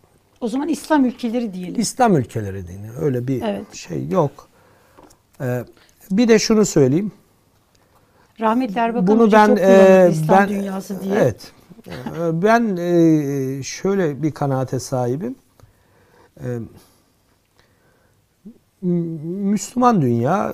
o 0.41 0.47
zaman 0.47 0.67
İslam 0.67 1.05
ülkeleri 1.05 1.53
diyelim. 1.53 1.81
İslam 1.81 2.17
ülkeleri 2.17 2.67
dini. 2.67 2.91
Öyle 2.99 3.27
bir 3.27 3.41
Evet. 3.41 3.73
şey 3.73 4.07
yok. 4.09 4.47
Ee, 5.41 5.63
bir 6.11 6.27
de 6.27 6.39
şunu 6.39 6.65
söyleyeyim. 6.65 7.11
Rahmetli 8.41 8.79
Erbakan 8.79 9.07
Bunu 9.07 9.21
Hoca 9.21 9.37
ben 9.37 9.47
çok 9.47 9.59
e, 9.59 10.09
İslam 10.11 10.39
ben 10.39 10.49
dünyası 10.49 11.01
diye. 11.03 11.15
Evet. 11.15 11.51
Ee, 11.87 12.41
Ben 12.41 12.77
e, 12.77 13.63
şöyle 13.63 14.23
bir 14.23 14.31
kanaate 14.31 14.79
sahibim. 14.79 15.35
M- 16.41 16.67
Müslüman 19.51 20.01
dünya 20.01 20.53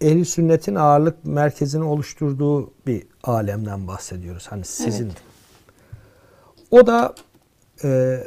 ehli 0.00 0.24
sünnetin 0.24 0.74
ağırlık 0.74 1.24
merkezini 1.24 1.84
oluşturduğu 1.84 2.70
bir 2.86 3.02
alemden 3.24 3.86
bahsediyoruz. 3.86 4.46
Hani 4.50 4.64
sizin. 4.64 5.04
Evet. 5.06 5.16
O 6.70 6.86
da 6.86 7.14
e, 7.84 8.18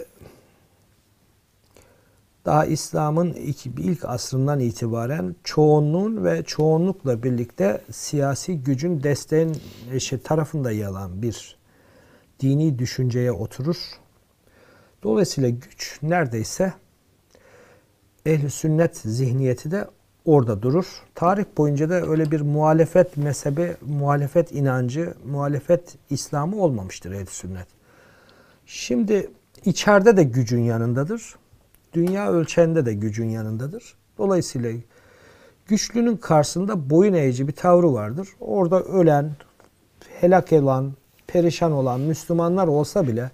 daha 2.50 2.66
İslam'ın 2.66 3.34
ilk, 3.78 4.06
asrından 4.06 4.60
itibaren 4.60 5.36
çoğunluğun 5.44 6.24
ve 6.26 6.44
çoğunlukla 6.44 7.24
birlikte 7.24 7.82
siyasi 7.92 8.64
gücün 8.64 9.04
desteğin 9.04 9.58
şey, 10.00 10.20
tarafında 10.20 10.72
yer 10.72 10.88
alan 10.88 11.22
bir 11.22 11.58
dini 12.40 12.80
düşünceye 12.80 13.32
oturur. 13.32 13.78
Dolayısıyla 15.04 15.50
güç 15.50 16.00
neredeyse 16.02 16.74
ehl 18.26 18.50
sünnet 18.50 18.98
zihniyeti 18.98 19.72
de 19.72 19.88
orada 20.26 20.62
durur. 20.62 20.88
Tarih 21.16 21.46
boyunca 21.58 21.90
da 21.90 22.02
öyle 22.02 22.32
bir 22.32 22.42
muhalefet 22.42 23.18
mezhebi, 23.18 23.76
muhalefet 23.82 24.52
inancı, 24.52 25.14
muhalefet 25.26 25.96
İslam'ı 26.10 26.62
olmamıştır 26.62 27.12
ehl 27.12 27.26
sünnet. 27.26 27.68
Şimdi 28.66 29.32
içeride 29.66 30.18
de 30.18 30.24
gücün 30.24 30.62
yanındadır. 30.62 31.36
Dünya 31.94 32.32
ölçeğinde 32.32 32.86
de 32.86 32.94
gücün 32.94 33.30
yanındadır. 33.30 33.94
Dolayısıyla 34.18 34.72
güçlünün 35.68 36.18
karşısında 36.18 36.90
boyun 36.90 37.14
eğici 37.14 37.48
bir 37.48 37.54
tavrı 37.54 37.94
vardır. 37.94 38.28
Orada 38.40 38.84
ölen, 38.84 39.32
helak 40.20 40.52
olan, 40.52 40.94
perişan 41.28 41.72
olan 41.72 42.00
Müslümanlar 42.00 42.68
olsa 42.68 43.08
bile 43.08 43.32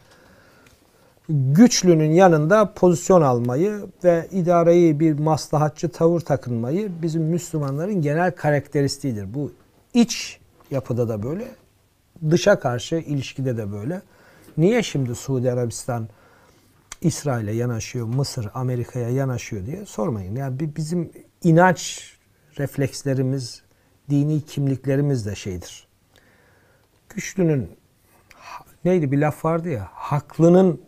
güçlünün 1.30 2.12
yanında 2.12 2.74
pozisyon 2.74 3.22
almayı 3.22 3.80
ve 4.04 4.28
idareyi 4.32 5.00
bir 5.00 5.20
maslahatçı 5.20 5.90
tavır 5.90 6.20
takınmayı 6.20 6.92
bizim 7.02 7.24
Müslümanların 7.24 8.02
genel 8.02 8.32
karakteristiğidir. 8.32 9.34
Bu 9.34 9.52
iç 9.94 10.40
yapıda 10.72 11.10
da 11.10 11.24
böyle, 11.24 11.48
dışa 12.32 12.60
karşı 12.60 12.96
ilişkide 12.96 13.58
de 13.58 13.72
böyle. 13.72 14.02
Niye 14.58 14.84
şimdi 14.84 15.16
Suudi 15.16 15.52
Arabistan 15.52 16.08
İsrail'e 17.06 17.52
yanaşıyor, 17.52 18.08
Mısır 18.08 18.50
Amerika'ya 18.54 19.10
yanaşıyor 19.10 19.66
diye 19.66 19.86
sormayın. 19.86 20.36
Yani 20.36 20.60
bi- 20.60 20.76
bizim 20.76 21.12
inanç 21.44 22.14
reflekslerimiz, 22.58 23.62
dini 24.10 24.42
kimliklerimiz 24.42 25.26
de 25.26 25.36
şeydir. 25.36 25.88
Güçlünün 27.10 27.70
neydi 28.86 29.12
bir 29.12 29.18
laf 29.18 29.46
vardı 29.46 29.70
ya, 29.70 29.88
haklının 29.92 30.82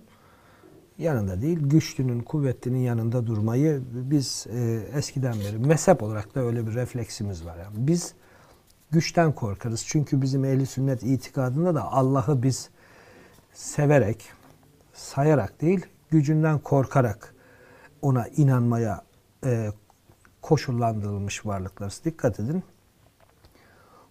yanında 0.97 1.41
değil, 1.41 1.59
güçlünün, 1.61 2.20
kuvvetlinin 2.20 2.80
yanında 2.80 3.28
durmayı 3.28 3.82
biz 3.91 4.47
e, 4.53 4.82
eskiden 4.93 5.34
beri 5.34 5.57
mezhep 5.57 6.03
olarak 6.03 6.36
da 6.36 6.39
öyle 6.39 6.68
bir 6.68 6.74
refleksimiz 6.74 7.45
var. 7.45 7.57
Yani 7.57 7.74
biz 7.88 8.13
güçten 8.91 9.32
korkarız. 9.36 9.86
Çünkü 9.88 10.22
bizim 10.22 10.45
ehli 10.45 10.65
sünnet 10.65 11.03
itikadında 11.03 11.76
da 11.76 11.91
Allah'ı 11.91 12.43
biz 12.43 12.70
severek, 13.53 14.26
sayarak 14.93 15.61
değil, 15.61 15.86
gücünden 16.09 16.59
korkarak 16.59 17.35
ona 18.01 18.27
inanmaya 18.27 19.01
e, 19.45 19.71
koşullandırılmış 20.41 21.45
varlıklarız. 21.45 22.01
Dikkat 22.05 22.39
edin. 22.39 22.63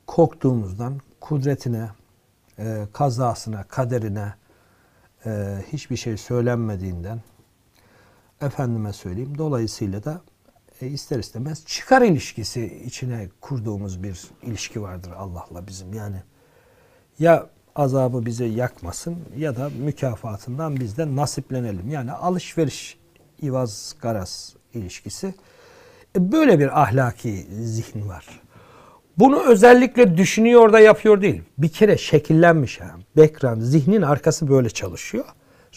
Korktuğumuzdan 0.06 1.00
kudretine, 1.20 1.90
e, 2.58 2.86
kazasına, 2.92 3.62
kaderine 3.62 4.34
e, 5.26 5.62
hiçbir 5.72 5.96
şey 5.96 6.16
söylenmediğinden 6.16 7.20
efendime 8.40 8.92
söyleyeyim. 8.92 9.38
Dolayısıyla 9.38 10.04
da 10.04 10.20
e, 10.80 10.86
ister 10.86 11.18
istemez 11.18 11.64
çıkar 11.64 12.02
ilişkisi 12.02 12.82
içine 12.84 13.28
kurduğumuz 13.40 14.02
bir 14.02 14.30
ilişki 14.42 14.82
vardır 14.82 15.10
Allah'la 15.16 15.66
bizim. 15.66 15.92
Yani 15.92 16.22
ya 17.18 17.46
azabı 17.76 18.26
bize 18.26 18.44
yakmasın 18.44 19.16
ya 19.36 19.56
da 19.56 19.70
mükafatından 19.84 20.80
biz 20.80 20.98
de 20.98 21.16
nasiplenelim. 21.16 21.90
Yani 21.90 22.12
alışveriş, 22.12 22.98
ivaz, 23.42 23.94
garaz 24.02 24.54
ilişkisi. 24.74 25.34
E, 26.16 26.32
Böyle 26.32 26.58
bir 26.58 26.82
ahlaki 26.82 27.46
zihin 27.50 28.08
var. 28.08 28.40
Bunu 29.18 29.42
özellikle 29.42 30.16
düşünüyor 30.16 30.72
da 30.72 30.80
yapıyor 30.80 31.22
değil. 31.22 31.42
Bir 31.58 31.68
kere 31.68 31.98
şekillenmiş 31.98 32.80
yani. 32.80 33.02
Background, 33.16 33.62
zihnin 33.62 34.02
arkası 34.02 34.48
böyle 34.48 34.70
çalışıyor. 34.70 35.24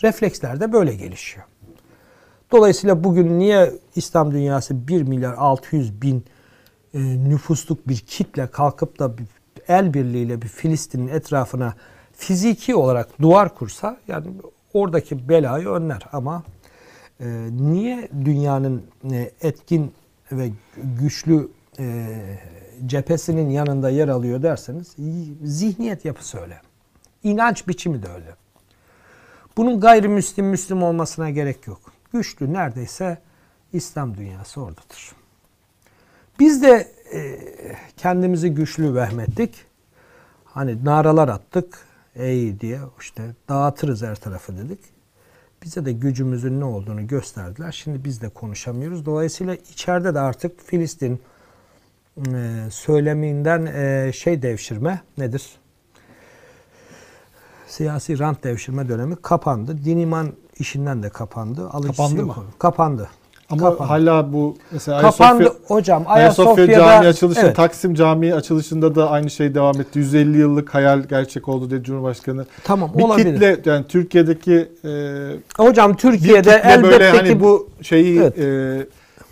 Refleksler 0.03 0.59
de 0.59 0.73
böyle 0.73 0.95
gelişiyor. 0.95 1.45
Dolayısıyla 2.51 3.03
bugün 3.03 3.39
niye 3.39 3.71
İslam 3.95 4.31
dünyası 4.31 4.87
1 4.87 5.01
milyar 5.01 5.33
600 5.33 6.01
bin 6.01 6.25
e, 6.93 6.99
nüfusluk 6.99 7.87
bir 7.87 7.97
kitle 7.97 8.47
kalkıp 8.47 8.99
da 8.99 9.17
el 9.69 9.93
birliğiyle 9.93 10.41
bir 10.41 10.47
Filistin'in 10.47 11.07
etrafına 11.07 11.73
fiziki 12.13 12.75
olarak 12.75 13.21
duvar 13.21 13.55
kursa 13.55 13.97
yani 14.07 14.27
oradaki 14.73 15.29
belayı 15.29 15.67
önler 15.67 16.05
ama 16.11 16.43
e, 17.19 17.25
niye 17.51 18.09
dünyanın 18.25 18.83
e, 19.11 19.31
etkin 19.41 19.93
ve 20.31 20.51
güçlü 20.77 21.49
e, 21.79 22.07
cephesinin 22.85 23.49
yanında 23.49 23.89
yer 23.89 24.07
alıyor 24.07 24.43
derseniz 24.43 24.95
zihniyet 25.43 26.05
yapısı 26.05 26.39
öyle. 26.39 26.61
İnanç 27.23 27.67
biçimi 27.67 28.03
de 28.03 28.07
öyle. 28.07 28.35
Bunun 29.57 29.79
gayrimüslim 29.79 30.45
Müslüm 30.45 30.83
olmasına 30.83 31.29
gerek 31.29 31.67
yok. 31.67 31.79
Güçlü 32.13 32.53
neredeyse 32.53 33.17
İslam 33.73 34.17
dünyası 34.17 34.61
oradadır. 34.61 35.11
Biz 36.39 36.63
de 36.63 36.91
e, 37.13 37.39
kendimizi 37.97 38.49
güçlü 38.49 38.95
vehmettik. 38.95 39.55
Hani 40.45 40.85
naralar 40.85 41.27
attık. 41.27 41.89
Ey 42.15 42.59
diye 42.59 42.79
işte 42.99 43.23
dağıtırız 43.49 44.01
her 44.03 44.15
tarafı 44.15 44.57
dedik. 44.57 44.79
Bize 45.63 45.85
de 45.85 45.91
gücümüzün 45.91 46.59
ne 46.59 46.65
olduğunu 46.65 47.07
gösterdiler. 47.07 47.71
Şimdi 47.71 48.03
biz 48.03 48.21
de 48.21 48.29
konuşamıyoruz. 48.29 49.05
Dolayısıyla 49.05 49.55
içeride 49.55 50.13
de 50.13 50.19
artık 50.19 50.65
Filistin 50.65 51.21
e, 52.17 52.67
söyleminden 52.71 53.65
e, 53.65 54.11
şey 54.13 54.41
devşirme 54.41 55.01
nedir? 55.17 55.49
Siyasi 57.67 58.19
rant 58.19 58.43
devşirme 58.43 58.89
dönemi 58.89 59.15
kapandı. 59.15 59.85
Din 59.85 59.97
iman 59.97 60.33
işinden 60.59 61.03
de 61.03 61.09
kapandı. 61.09 61.69
Alıcısı 61.69 61.97
Kapandı 61.97 62.25
mı? 62.25 62.35
Kapandı. 62.59 63.09
Ama 63.49 63.69
Kapandı. 63.69 63.87
hala 63.89 64.33
bu 64.33 64.55
mesela 64.71 65.01
Kapandı 65.01 65.43
Ayasofya, 65.43 65.59
hocam. 65.67 66.03
Ayasofya 66.07 66.45
Ayasofya'da 66.53 66.85
Camii 66.85 67.07
açılışı, 67.07 67.39
evet. 67.43 67.55
Taksim 67.55 67.95
Camii 67.95 68.35
açılışında 68.35 68.95
da 68.95 69.09
aynı 69.09 69.29
şey 69.29 69.55
devam 69.55 69.81
etti. 69.81 69.99
150 69.99 70.37
yıllık 70.37 70.73
hayal 70.75 70.99
gerçek 71.03 71.47
oldu 71.49 71.71
dedi 71.71 71.83
Cumhurbaşkanı. 71.83 72.45
Tamam 72.63 72.91
Bir 72.97 73.03
olabilir. 73.03 73.33
kitle 73.33 73.71
yani 73.71 73.85
Türkiye'deki 73.87 74.69
e, 74.85 74.91
Hocam 75.57 75.95
Türkiye'de 75.95 76.61
elbette 76.65 76.83
böyle 76.91 77.09
hani 77.09 77.29
ki 77.29 77.39
bu 77.39 77.69
şeyi 77.81 78.19
Evet. 78.19 78.39
e, 78.39 78.87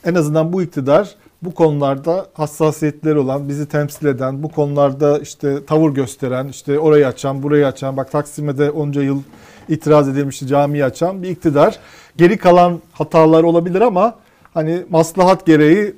en 0.09 0.15
azından 0.15 0.53
bu 0.53 0.61
iktidar 0.61 1.15
bu 1.41 1.53
konularda 1.53 2.27
hassasiyetleri 2.33 3.19
olan, 3.19 3.49
bizi 3.49 3.65
temsil 3.65 4.05
eden, 4.05 4.43
bu 4.43 4.49
konularda 4.49 5.19
işte 5.19 5.65
tavır 5.65 5.89
gösteren, 5.91 6.47
işte 6.47 6.79
orayı 6.79 7.07
açan, 7.07 7.43
burayı 7.43 7.67
açan, 7.67 7.97
bak 7.97 8.11
Taksim'e 8.11 8.57
de 8.57 8.71
onca 8.71 9.01
yıl 9.01 9.21
itiraz 9.69 10.09
edilmişti 10.09 10.47
camiyi 10.47 10.85
açan 10.85 11.23
bir 11.23 11.29
iktidar. 11.29 11.79
Geri 12.17 12.37
kalan 12.37 12.81
hatalar 12.91 13.43
olabilir 13.43 13.81
ama 13.81 14.15
hani 14.53 14.83
maslahat 14.89 15.45
gereği 15.45 15.95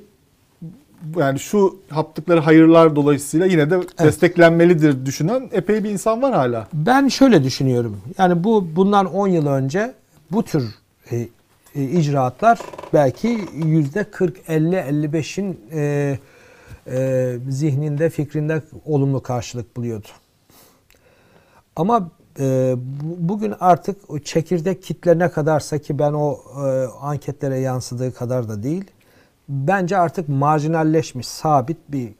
yani 1.16 1.38
şu 1.38 1.78
yaptıkları 1.96 2.40
hayırlar 2.40 2.96
dolayısıyla 2.96 3.46
yine 3.46 3.70
de 3.70 3.80
desteklenmelidir 3.98 5.06
düşünen 5.06 5.48
epey 5.52 5.84
bir 5.84 5.90
insan 5.90 6.22
var 6.22 6.32
hala. 6.32 6.68
Ben 6.72 7.08
şöyle 7.08 7.44
düşünüyorum. 7.44 8.00
Yani 8.18 8.44
bu 8.44 8.76
bundan 8.76 9.06
10 9.06 9.28
yıl 9.28 9.46
önce 9.46 9.94
bu 10.30 10.42
tür 10.42 10.74
e, 11.10 11.28
e, 11.74 11.82
icraatlar 11.82 12.58
belki 12.92 13.40
yüzde 13.54 14.04
40, 14.04 14.36
50, 14.48 14.76
55'in 14.76 15.60
e, 15.72 16.18
e, 16.86 17.36
zihninde, 17.48 18.10
fikrinde 18.10 18.62
olumlu 18.84 19.22
karşılık 19.22 19.76
buluyordu. 19.76 20.08
Ama 21.76 22.10
e, 22.38 22.74
bu- 22.76 23.28
bugün 23.28 23.54
artık 23.60 24.10
o 24.10 24.18
çekirdek 24.18 24.82
kitle 24.82 25.18
ne 25.18 25.28
kadarsa 25.30 25.78
ki 25.78 25.98
ben 25.98 26.12
o 26.12 26.38
e, 26.66 26.86
anketlere 27.00 27.58
yansıdığı 27.58 28.14
kadar 28.14 28.48
da 28.48 28.62
değil. 28.62 28.84
bence 29.48 29.96
artık 29.98 30.28
marjinalleşmiş, 30.28 31.26
sabit 31.28 31.78
bir 31.88 32.12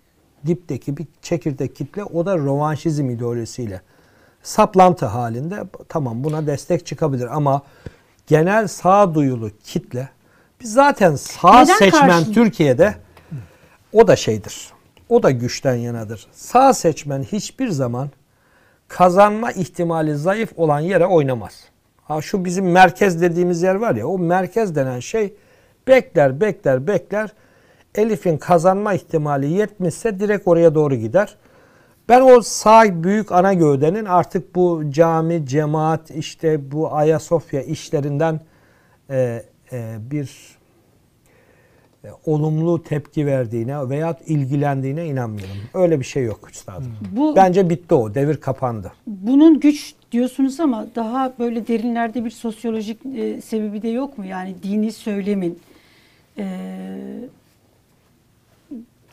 dipteki 0.46 0.96
bir 0.96 1.06
çekirdek 1.22 1.76
kitle 1.76 2.04
o 2.04 2.26
da 2.26 2.38
rovanşizm 2.38 3.10
ideolojisiyle 3.10 3.80
saplantı 4.42 5.06
halinde 5.06 5.64
tamam 5.88 6.24
buna 6.24 6.46
destek 6.46 6.86
çıkabilir 6.86 7.36
ama 7.36 7.62
genel 8.26 8.66
sağduyulu 8.68 9.50
kitle 9.64 10.08
biz 10.60 10.72
zaten 10.72 11.16
sağ 11.16 11.62
Neden 11.62 11.74
seçmen 11.74 12.08
karşı- 12.08 12.32
Türkiye'de 12.32 12.94
o 13.92 14.06
da 14.08 14.16
şeydir. 14.16 14.70
O 15.08 15.22
da 15.22 15.30
güçten 15.30 15.74
yanadır. 15.74 16.26
Sağ 16.32 16.74
seçmen 16.74 17.22
hiçbir 17.22 17.68
zaman 17.68 18.10
kazanma 18.90 19.52
ihtimali 19.52 20.16
zayıf 20.16 20.52
olan 20.56 20.80
yere 20.80 21.06
oynamaz. 21.06 21.64
Ha 22.02 22.22
şu 22.22 22.44
bizim 22.44 22.70
merkez 22.70 23.22
dediğimiz 23.22 23.62
yer 23.62 23.74
var 23.74 23.94
ya 23.94 24.06
o 24.06 24.18
merkez 24.18 24.74
denen 24.74 25.00
şey 25.00 25.34
bekler 25.88 26.40
bekler 26.40 26.86
bekler. 26.86 27.32
Elif'in 27.94 28.38
kazanma 28.38 28.94
ihtimali 28.94 29.52
yetmişse 29.52 30.20
direkt 30.20 30.48
oraya 30.48 30.74
doğru 30.74 30.94
gider. 30.94 31.36
Ben 32.08 32.20
o 32.20 32.42
sağ 32.42 33.02
büyük 33.04 33.32
ana 33.32 33.54
gövdenin 33.54 34.04
artık 34.04 34.54
bu 34.54 34.82
cami, 34.90 35.46
cemaat, 35.46 36.10
işte 36.10 36.72
bu 36.72 36.94
Ayasofya 36.94 37.62
işlerinden 37.62 38.40
e, 39.10 39.42
e, 39.72 39.96
bir 40.10 40.58
olumlu 42.26 42.82
tepki 42.82 43.26
verdiğine 43.26 43.88
veya 43.88 44.16
ilgilendiğine 44.26 45.06
inanmıyorum. 45.06 45.56
Öyle 45.74 46.00
bir 46.00 46.04
şey 46.04 46.24
yok 46.24 46.50
üstadım. 46.50 46.96
Bu 47.12 47.36
Bence 47.36 47.70
bitti 47.70 47.94
o. 47.94 48.14
Devir 48.14 48.36
kapandı. 48.36 48.92
bunun 49.06 49.60
güç 49.60 49.94
diyorsunuz 50.12 50.60
ama 50.60 50.86
daha 50.94 51.32
böyle 51.38 51.66
derinlerde 51.68 52.24
bir 52.24 52.30
sosyolojik 52.30 52.98
e, 53.16 53.40
sebebi 53.40 53.82
de 53.82 53.88
yok 53.88 54.18
mu? 54.18 54.24
Yani 54.26 54.54
dini 54.62 54.92
söylemin 54.92 55.58
e, 56.38 56.46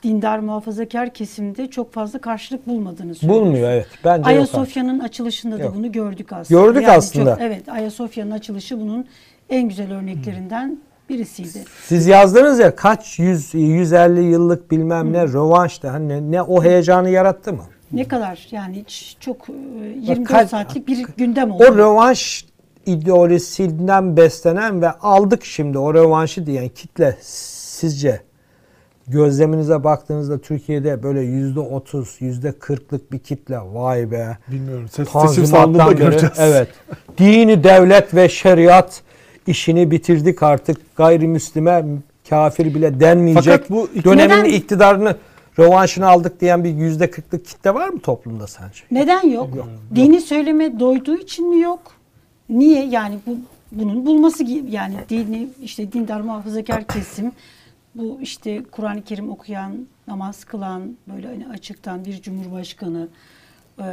dindar 0.03 0.39
muhafazakar 0.39 1.13
kesimde 1.13 1.67
çok 1.69 1.93
fazla 1.93 2.19
karşılık 2.21 2.67
bulmadığını 2.67 3.15
söylüyorsunuz. 3.15 3.35
Bulmuyor 3.45 3.69
evet. 3.71 3.87
Bence. 4.05 4.23
Ayasofya'nın 4.29 4.99
açılışında 4.99 5.59
da 5.59 5.63
Yok. 5.63 5.75
bunu 5.75 5.91
gördük 5.91 6.33
aslında. 6.33 6.61
Gördük 6.61 6.87
aslında. 6.89 7.31
çok- 7.35 7.41
evet, 7.41 7.69
Ayasofya'nın 7.69 8.31
açılışı 8.31 8.79
bunun 8.81 9.05
en 9.49 9.69
güzel 9.69 9.93
örneklerinden 9.93 10.77
birisiydi. 11.09 11.63
Siz 11.85 12.07
yazdınız 12.07 12.59
ya 12.59 12.75
kaç 12.75 13.19
yüz, 13.19 13.53
150 13.53 14.23
yıllık 14.23 14.71
bilmem 14.71 15.13
ne 15.13 15.27
rövanşta. 15.27 15.93
Hani 15.93 16.07
ne, 16.09 16.31
ne 16.31 16.41
o 16.41 16.63
heyecanı 16.63 17.09
yarattı 17.09 17.53
mı? 17.53 17.63
Ne 17.91 18.07
kadar 18.07 18.47
yani 18.51 18.79
hiç 18.87 19.17
çok 19.19 19.49
e, 19.49 19.53
24 20.01 20.27
kaç- 20.27 20.49
saatlik 20.49 20.87
bir 20.87 21.05
gündem 21.17 21.51
oldu. 21.51 21.63
O 21.69 21.77
rövanş 21.77 22.45
ideolojisinden 22.85 24.17
beslenen 24.17 24.81
ve 24.81 24.91
aldık 24.91 25.45
şimdi 25.45 25.77
o 25.77 25.93
rövanşı 25.93 26.45
diyen 26.45 26.69
kitle 26.69 27.17
sizce 27.21 28.21
gözleminize 29.07 29.83
baktığınızda 29.83 30.37
Türkiye'de 30.37 31.03
böyle 31.03 31.21
yüzde 31.21 31.59
otuz, 31.59 32.15
yüzde 32.19 32.51
kırklık 32.51 33.11
bir 33.11 33.19
kitle 33.19 33.57
vay 33.73 34.11
be. 34.11 34.37
Bilmiyorum. 34.47 34.85
Tanzimattan 35.11 35.89
beri 35.91 35.97
göreceğiz. 35.97 36.35
evet. 36.39 36.67
Dini 37.17 37.63
devlet 37.63 38.15
ve 38.15 38.29
şeriat 38.29 39.01
işini 39.47 39.91
bitirdik 39.91 40.43
artık. 40.43 40.95
Gayrimüslime 40.95 41.85
kafir 42.29 42.75
bile 42.75 42.99
denmeyecek. 42.99 43.43
Fakat 43.43 43.69
bu 43.69 43.89
dönemin 44.03 44.35
Neden- 44.35 44.45
iktidarını 44.45 45.15
rövanşını 45.59 46.07
aldık 46.07 46.41
diyen 46.41 46.63
bir 46.63 46.69
yüzde 46.69 47.11
kırklık 47.11 47.45
kitle 47.45 47.73
var 47.73 47.89
mı 47.89 47.99
toplumda 47.99 48.47
sence? 48.47 48.79
Neden 48.91 49.29
yok? 49.29 49.49
Dini 49.95 50.21
söyleme 50.21 50.79
doyduğu 50.79 51.17
için 51.17 51.49
mi 51.49 51.59
yok? 51.61 51.79
Niye? 52.49 52.85
Yani 52.85 53.19
bu 53.27 53.37
bunun 53.71 54.05
bulması 54.05 54.43
gi- 54.43 54.69
yani 54.69 54.95
dini 55.09 55.47
işte 55.63 55.91
dindar 55.91 56.21
muhafazakar 56.21 56.83
kesim 56.87 57.31
bu 57.95 58.19
işte 58.21 58.63
Kur'an-ı 58.71 59.01
Kerim 59.01 59.29
okuyan, 59.29 59.71
namaz 60.07 60.43
kılan 60.43 60.81
böyle 61.13 61.27
hani 61.27 61.47
açıktan 61.47 62.05
bir 62.05 62.21
cumhurbaşkanı 62.21 63.07
e, 63.79 63.83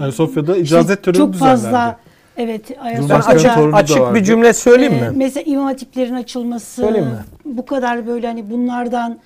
Ayasofya'da 0.00 0.56
işte 0.56 0.62
icazet 0.76 1.02
töreni 1.02 1.18
çok 1.18 1.34
fazla. 1.34 1.98
Evet 2.40 2.62
Ben 2.84 2.96
torunu 2.96 3.08
da 3.08 3.16
açık, 3.16 3.74
açık 3.74 4.00
vardı. 4.00 4.14
bir 4.14 4.24
cümle 4.24 4.52
söyleyeyim 4.52 4.94
e, 4.94 5.00
mi? 5.00 5.16
mesela 5.16 5.44
imam 5.46 5.64
hatiplerin 5.64 6.14
açılması 6.14 6.82
Söyleyeyim 6.82 7.08
mi? 7.08 7.24
bu 7.44 7.66
kadar 7.66 8.06
böyle 8.06 8.26
hani 8.26 8.50
bunlardan 8.50 9.18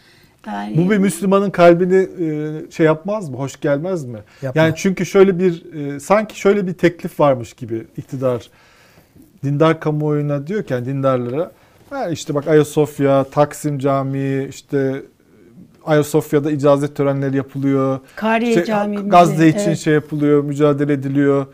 yani 0.47 0.77
Bu 0.77 0.91
bir 0.91 0.99
Müslümanın 0.99 1.51
kalbini 1.51 1.97
e, 1.97 2.71
şey 2.71 2.87
yapmaz 2.87 3.29
mı? 3.29 3.37
Hoş 3.37 3.61
gelmez 3.61 4.05
mi? 4.05 4.19
Yapmaz. 4.43 4.65
Yani 4.65 4.75
çünkü 4.77 5.07
şöyle 5.07 5.39
bir 5.39 5.75
e, 5.75 6.01
sanki 6.01 6.41
şöyle 6.41 6.67
bir 6.67 6.73
teklif 6.73 7.21
varmış 7.21 7.53
gibi 7.53 7.87
iktidar 7.97 8.51
dindar 9.45 9.81
kamuoyuna 9.81 10.47
diyor 10.47 10.63
ki 10.63 10.73
yani 10.73 10.87
dindarlara 10.87 11.51
ha 11.91 12.09
işte 12.09 12.35
bak 12.35 12.49
Ayasofya, 12.49 13.25
Taksim 13.25 13.79
Camii, 13.79 14.47
işte 14.49 15.03
Ayasofya'da 15.87 16.51
icazet 16.51 16.97
törenleri 16.97 17.37
yapılıyor. 17.37 18.01
Kariye 18.17 18.51
İşte 18.51 18.65
Camii'mizde, 18.65 19.09
Gazze 19.09 19.49
için 19.49 19.59
evet. 19.59 19.79
şey 19.79 19.95
yapılıyor, 19.95 20.45
mücadele 20.45 20.93
ediliyor. 20.93 21.47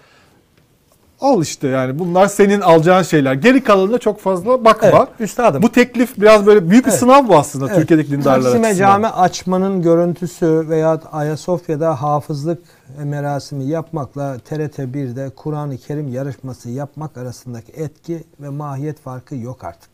Al 1.20 1.42
işte 1.42 1.68
yani 1.68 1.98
bunlar 1.98 2.26
senin 2.26 2.60
alacağın 2.60 3.02
şeyler. 3.02 3.34
Geri 3.34 3.64
kalanına 3.64 3.98
çok 3.98 4.20
fazla 4.20 4.64
bakma. 4.64 4.88
Evet, 4.88 5.08
üstadım. 5.20 5.62
Bu 5.62 5.72
teklif 5.72 6.20
biraz 6.20 6.46
böyle 6.46 6.70
büyük 6.70 6.84
bir 6.84 6.90
Evet. 6.90 7.00
sınav 7.00 7.28
bu 7.28 7.36
aslında 7.38 7.66
Evet. 7.66 7.76
Türkiye'deki 7.76 8.10
dindarlar 8.10 8.42
Taksim'e 8.42 8.66
açısından. 8.66 8.88
cami 8.88 9.06
açmanın 9.06 9.82
görüntüsü 9.82 10.66
veya 10.68 11.00
Ayasofya'da 11.12 12.02
hafızlık 12.02 12.62
merasimi 13.04 13.64
yapmakla 13.64 14.38
TRT 14.38 14.78
1'de 14.78 15.30
Kur'an-ı 15.36 15.76
Kerim 15.78 16.08
yarışması 16.08 16.70
yapmak 16.70 17.16
arasındaki 17.16 17.72
etki 17.72 18.24
ve 18.40 18.48
mahiyet 18.48 19.00
farkı 19.00 19.36
yok 19.36 19.64
artık. 19.64 19.90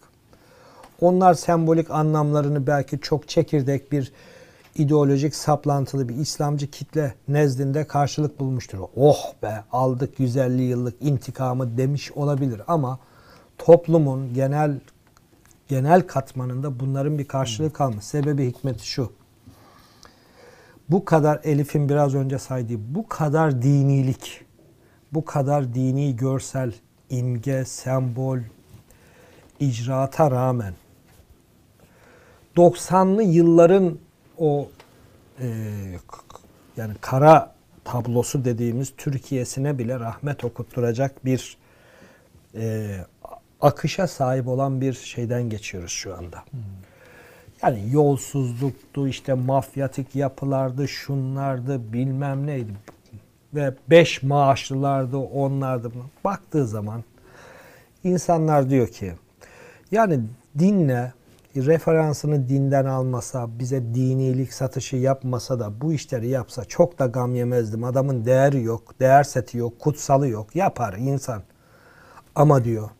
Onlar 1.00 1.34
sembolik 1.34 1.90
anlamlarını 1.90 2.66
belki 2.66 3.00
çok 3.00 3.28
çekirdek 3.28 3.92
bir 3.92 4.12
ideolojik 4.78 5.34
saplantılı 5.34 6.08
bir 6.08 6.16
İslamcı 6.16 6.70
kitle 6.70 7.14
nezdinde 7.28 7.86
karşılık 7.86 8.40
bulmuştur. 8.40 8.78
Oh 8.96 9.32
be 9.42 9.64
aldık 9.72 10.20
150 10.20 10.62
yıllık 10.62 11.02
intikamı 11.02 11.78
demiş 11.78 12.12
olabilir 12.12 12.62
ama 12.68 12.98
toplumun 13.58 14.34
genel 14.34 14.80
genel 15.68 16.06
katmanında 16.06 16.80
bunların 16.80 17.18
bir 17.18 17.28
karşılığı 17.28 17.72
kalmış. 17.72 18.04
Sebebi 18.04 18.46
hikmeti 18.46 18.86
şu. 18.86 19.12
Bu 20.88 21.04
kadar 21.04 21.40
Elif'in 21.44 21.88
biraz 21.88 22.14
önce 22.14 22.38
saydığı 22.38 22.94
bu 22.94 23.08
kadar 23.08 23.62
dinilik, 23.62 24.44
bu 25.12 25.24
kadar 25.24 25.74
dini 25.74 26.16
görsel, 26.16 26.72
imge, 27.10 27.64
sembol, 27.64 28.38
icraata 29.60 30.30
rağmen 30.30 30.74
90'lı 32.56 33.22
yılların 33.22 33.98
o 34.38 34.68
e, 35.40 35.46
yani 36.76 36.94
kara 37.00 37.54
tablosu 37.84 38.44
dediğimiz 38.44 38.92
Türkiye'sine 38.96 39.78
bile 39.78 40.00
rahmet 40.00 40.44
okutturacak 40.44 41.24
bir 41.24 41.56
e, 42.54 42.96
akışa 43.60 44.06
sahip 44.06 44.48
olan 44.48 44.80
bir 44.80 44.92
şeyden 44.92 45.50
geçiyoruz 45.50 45.90
şu 45.90 46.16
anda. 46.16 46.44
Yani 47.62 47.82
yolsuzluktu, 47.92 49.08
işte 49.08 49.34
mafyatik 49.34 50.16
yapılardı, 50.16 50.88
şunlardı, 50.88 51.92
bilmem 51.92 52.46
neydi. 52.46 52.72
Ve 53.54 53.74
beş 53.90 54.22
maaşlılardı, 54.22 55.16
onlardı. 55.16 55.92
Baktığı 56.24 56.66
zaman 56.66 57.04
insanlar 58.04 58.70
diyor 58.70 58.88
ki 58.88 59.12
yani 59.90 60.20
dinle 60.58 61.12
referansını 61.56 62.48
dinden 62.48 62.84
almasa, 62.84 63.58
bize 63.58 63.82
dinilik 63.82 64.52
satışı 64.52 64.96
yapmasa 64.96 65.60
da 65.60 65.80
bu 65.80 65.92
işleri 65.92 66.28
yapsa 66.28 66.64
çok 66.64 66.98
da 66.98 67.06
gam 67.06 67.34
yemezdim. 67.34 67.84
Adamın 67.84 68.24
değeri 68.24 68.62
yok, 68.62 69.00
değer 69.00 69.24
seti 69.24 69.58
yok, 69.58 69.80
kutsalı 69.80 70.28
yok. 70.28 70.56
Yapar 70.56 70.94
insan. 70.98 71.42
Ama 72.34 72.64
diyor 72.64 72.90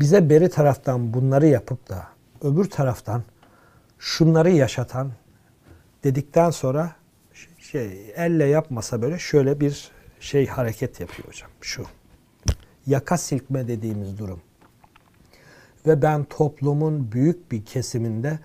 bize 0.00 0.30
beri 0.30 0.50
taraftan 0.50 1.14
bunları 1.14 1.46
yapıp 1.46 1.88
da 1.88 2.08
öbür 2.42 2.70
taraftan 2.70 3.22
şunları 3.98 4.50
yaşatan 4.50 5.12
dedikten 6.04 6.50
sonra 6.50 6.92
şey 7.58 8.12
elle 8.16 8.44
yapmasa 8.44 9.02
böyle 9.02 9.18
şöyle 9.18 9.60
bir 9.60 9.90
şey 10.20 10.46
hareket 10.46 11.00
yapıyor 11.00 11.28
hocam. 11.28 11.50
Şu 11.60 11.84
yaka 12.86 13.18
silkme 13.18 13.68
dediğimiz 13.68 14.18
durum. 14.18 14.40
Ve 15.86 16.02
ben 16.02 16.24
toplumun 16.24 17.12
büyük 17.12 17.52
bir 17.52 17.64
kesiminde 17.64 18.38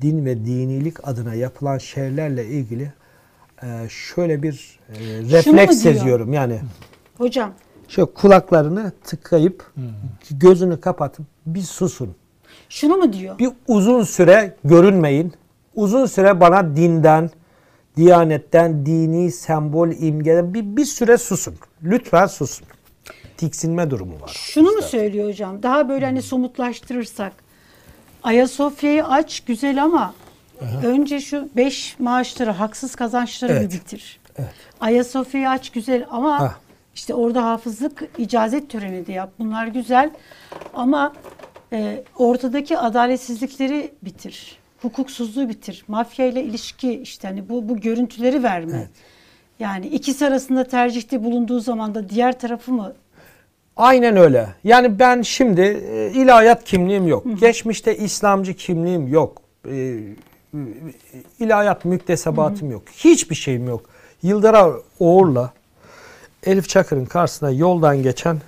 din 0.00 0.24
ve 0.24 0.44
dinilik 0.44 1.08
adına 1.08 1.34
yapılan 1.34 1.78
şeylerle 1.78 2.46
ilgili 2.46 2.92
e, 3.62 3.88
şöyle 3.88 4.42
bir 4.42 4.78
e, 4.88 4.94
refleks 5.22 5.76
seziyorum. 5.76 6.32
Yani 6.32 6.60
hocam 7.18 7.52
şöyle 7.88 8.10
kulaklarını 8.10 8.92
tıkayıp 9.04 9.72
gözünü 10.30 10.80
kapatıp 10.80 11.26
bir 11.46 11.62
susun. 11.62 12.14
şunu 12.68 12.96
mu 12.96 13.12
diyor? 13.12 13.38
Bir 13.38 13.50
uzun 13.68 14.02
süre 14.02 14.56
görünmeyin. 14.64 15.32
Uzun 15.74 16.06
süre 16.06 16.40
bana 16.40 16.76
dinden, 16.76 17.30
diyanetten, 17.96 18.86
dini 18.86 19.32
sembol, 19.32 19.88
imgeden 19.88 20.54
bir, 20.54 20.76
bir 20.76 20.84
süre 20.84 21.18
susun. 21.18 21.54
Lütfen 21.82 22.26
susun. 22.26 22.66
Tiksinme 23.36 23.90
durumu 23.90 24.20
var. 24.20 24.30
Şunu 24.34 24.70
mu 24.70 24.82
söylüyor 24.82 25.28
hocam? 25.28 25.62
Daha 25.62 25.88
böyle 25.88 26.04
hani 26.04 26.22
somutlaştırırsak 26.22 27.32
Ayasofya'yı 28.22 29.06
aç 29.06 29.40
güzel 29.40 29.82
ama 29.84 30.14
Önce 30.84 31.20
şu 31.20 31.48
beş 31.56 31.96
maaşları, 31.98 32.50
haksız 32.50 32.94
kazançları 32.94 33.52
Evet. 33.52 33.72
bir 33.72 33.76
bitir. 33.76 34.20
Evet. 34.38 34.50
Ayasofya'yı 34.80 35.48
aç 35.50 35.70
güzel 35.70 36.06
ama 36.10 36.40
Hah. 36.40 36.54
işte 36.94 37.14
orada 37.14 37.44
hafızlık 37.44 38.04
icazet 38.18 38.70
töreni 38.70 39.06
de 39.06 39.12
yap. 39.12 39.32
Bunlar 39.38 39.66
güzel 39.66 40.10
ama 40.74 41.12
e, 41.72 42.04
ortadaki 42.16 42.78
adaletsizlikleri 42.78 43.92
bitir. 44.02 44.58
Hukuksuzluğu 44.82 45.48
bitir. 45.48 45.84
Mafya 45.88 46.26
ile 46.26 46.42
ilişki 46.42 47.00
işte 47.00 47.28
hani 47.28 47.48
bu 47.48 47.68
bu 47.68 47.80
görüntüleri 47.80 48.42
verme. 48.42 48.88
Yani 49.60 49.86
ikisi 49.86 50.26
arasında 50.26 50.64
tercihte 50.64 51.24
bulunduğu 51.24 51.60
zaman 51.60 51.94
da 51.94 52.08
diğer 52.08 52.38
tarafı 52.38 52.72
mı 52.72 52.94
Aynen 53.78 54.16
öyle. 54.16 54.48
Yani 54.64 54.98
ben 54.98 55.22
şimdi 55.22 55.60
e, 55.60 56.10
ilahiyat 56.14 56.64
kimliğim 56.64 57.06
yok. 57.06 57.26
Geçmişte 57.40 57.96
İslamcı 57.96 58.54
kimliğim 58.54 59.08
yok. 59.08 59.42
E, 59.70 59.98
ilahiyat 61.38 61.84
müktesebatım 61.84 62.70
yok. 62.70 62.82
Hiçbir 62.96 63.34
şeyim 63.34 63.68
yok. 63.68 63.90
Yıldara 64.22 64.72
Oğur'la 64.98 65.52
Elif 66.46 66.68
Çakır'ın 66.68 67.04
karşısına 67.04 67.50
yoldan 67.50 68.02
geçen 68.02 68.38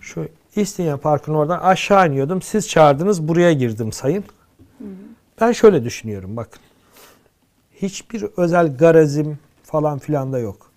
şu 0.00 0.28
İstinye 0.56 0.96
Parkı'nın 0.96 1.36
oradan 1.36 1.58
aşağı 1.58 2.08
iniyordum. 2.08 2.42
Siz 2.42 2.68
çağırdınız 2.68 3.28
buraya 3.28 3.52
girdim 3.52 3.92
sayın. 3.92 4.24
Ben 5.40 5.52
şöyle 5.52 5.84
düşünüyorum 5.84 6.36
bakın. 6.36 6.60
Hiçbir 7.82 8.24
özel 8.36 8.76
garazim 8.76 9.38
falan 9.66 9.98
filan 9.98 10.32
da 10.32 10.38
yok. 10.38 10.70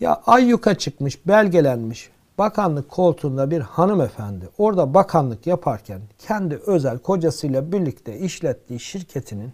Ya 0.00 0.22
ayyuka 0.26 0.74
çıkmış, 0.74 1.26
belgelenmiş 1.26 2.10
bakanlık 2.38 2.88
koltuğunda 2.88 3.50
bir 3.50 3.60
hanımefendi 3.60 4.48
orada 4.58 4.94
bakanlık 4.94 5.46
yaparken 5.46 6.00
kendi 6.18 6.56
özel 6.66 6.98
kocasıyla 6.98 7.72
birlikte 7.72 8.18
işlettiği 8.18 8.80
şirketinin 8.80 9.52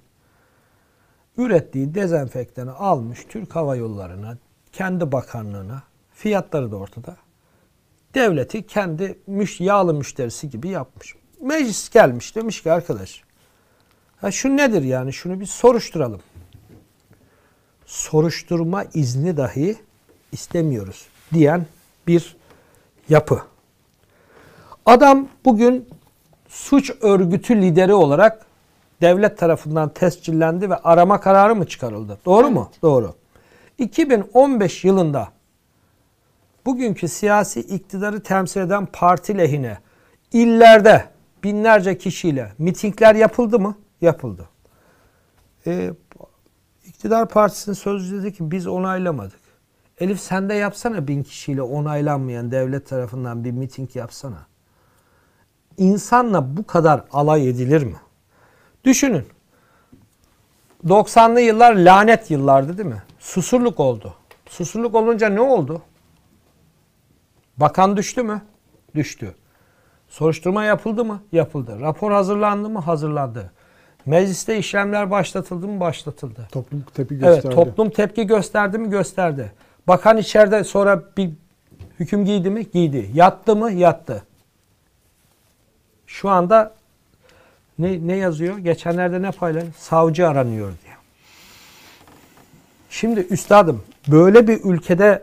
ürettiği 1.36 1.94
dezenfektanı 1.94 2.74
almış 2.74 3.26
Türk 3.28 3.56
Hava 3.56 3.76
Yolları'na, 3.76 4.38
kendi 4.72 5.12
bakanlığına, 5.12 5.82
fiyatları 6.14 6.72
da 6.72 6.76
ortada. 6.76 7.16
Devleti 8.14 8.66
kendi 8.66 9.18
müş, 9.26 9.60
yağlı 9.60 9.94
müşterisi 9.94 10.50
gibi 10.50 10.68
yapmış. 10.68 11.14
Meclis 11.40 11.90
gelmiş 11.90 12.36
demiş 12.36 12.62
ki 12.62 12.72
arkadaş, 12.72 13.22
ha 14.16 14.30
şu 14.30 14.56
nedir 14.56 14.82
yani 14.82 15.12
şunu 15.12 15.40
bir 15.40 15.46
soruşturalım. 15.46 16.20
Soruşturma 17.90 18.84
izni 18.94 19.36
dahi 19.36 19.76
istemiyoruz 20.32 21.06
diyen 21.32 21.66
bir 22.06 22.36
yapı. 23.08 23.42
Adam 24.86 25.28
bugün 25.44 25.88
suç 26.48 26.90
örgütü 27.00 27.62
lideri 27.62 27.94
olarak 27.94 28.46
devlet 29.00 29.38
tarafından 29.38 29.88
tescillendi 29.88 30.70
ve 30.70 30.76
arama 30.76 31.20
kararı 31.20 31.56
mı 31.56 31.66
çıkarıldı? 31.66 32.18
Doğru 32.24 32.50
mu? 32.50 32.70
Doğru. 32.82 33.14
2015 33.78 34.84
yılında 34.84 35.28
bugünkü 36.66 37.08
siyasi 37.08 37.60
iktidarı 37.60 38.22
temsil 38.22 38.60
eden 38.60 38.86
parti 38.86 39.38
lehine 39.38 39.78
illerde 40.32 41.04
binlerce 41.44 41.98
kişiyle 41.98 42.52
mitingler 42.58 43.14
yapıldı 43.14 43.58
mı? 43.58 43.76
Yapıldı. 44.00 44.48
Ee, 45.66 45.90
iktidar 47.00 47.28
partisinin 47.28 47.74
sözcüsü 47.74 48.22
dedi 48.22 48.32
ki 48.32 48.50
biz 48.50 48.66
onaylamadık. 48.66 49.40
Elif 49.98 50.20
sen 50.20 50.48
de 50.48 50.54
yapsana 50.54 51.08
bin 51.08 51.22
kişiyle 51.22 51.62
onaylanmayan 51.62 52.50
devlet 52.50 52.86
tarafından 52.86 53.44
bir 53.44 53.50
miting 53.50 53.96
yapsana. 53.96 54.46
İnsanla 55.76 56.56
bu 56.56 56.66
kadar 56.66 57.04
alay 57.12 57.48
edilir 57.48 57.82
mi? 57.82 57.96
Düşünün. 58.84 59.26
90'lı 60.86 61.40
yıllar 61.40 61.74
lanet 61.74 62.30
yıllardı 62.30 62.78
değil 62.78 62.88
mi? 62.88 63.02
Susurluk 63.18 63.80
oldu. 63.80 64.14
Susurluk 64.46 64.94
olunca 64.94 65.28
ne 65.28 65.40
oldu? 65.40 65.82
Bakan 67.56 67.96
düştü 67.96 68.22
mü? 68.22 68.42
Düştü. 68.94 69.34
Soruşturma 70.08 70.64
yapıldı 70.64 71.04
mı? 71.04 71.22
Yapıldı. 71.32 71.80
Rapor 71.80 72.12
hazırlandı 72.12 72.68
mı? 72.68 72.78
Hazırlandı. 72.78 73.52
Mecliste 74.10 74.58
işlemler 74.58 75.10
başlatıldı 75.10 75.68
mı? 75.68 75.80
Başlatıldı. 75.80 76.48
Toplum 76.52 76.84
tepki 76.94 77.14
gösterdi. 77.18 77.40
Evet, 77.44 77.54
toplum 77.54 77.90
tepki 77.90 78.26
gösterdi 78.26 78.78
mi? 78.78 78.90
Gösterdi. 78.90 79.52
Bakan 79.88 80.16
içeride 80.16 80.64
sonra 80.64 81.02
bir 81.16 81.30
hüküm 82.00 82.24
giydi 82.24 82.50
mi? 82.50 82.70
Giydi. 82.72 83.10
Yattı 83.14 83.56
mı? 83.56 83.72
Yattı. 83.72 84.22
Şu 86.06 86.28
anda 86.28 86.74
ne, 87.78 88.06
ne 88.06 88.16
yazıyor? 88.16 88.58
Geçenlerde 88.58 89.22
ne 89.22 89.30
paylaşıyor? 89.30 89.74
Savcı 89.78 90.28
aranıyor 90.28 90.72
diyor. 90.84 90.96
Şimdi 92.90 93.20
üstadım 93.20 93.82
böyle 94.08 94.48
bir 94.48 94.64
ülkede 94.64 95.22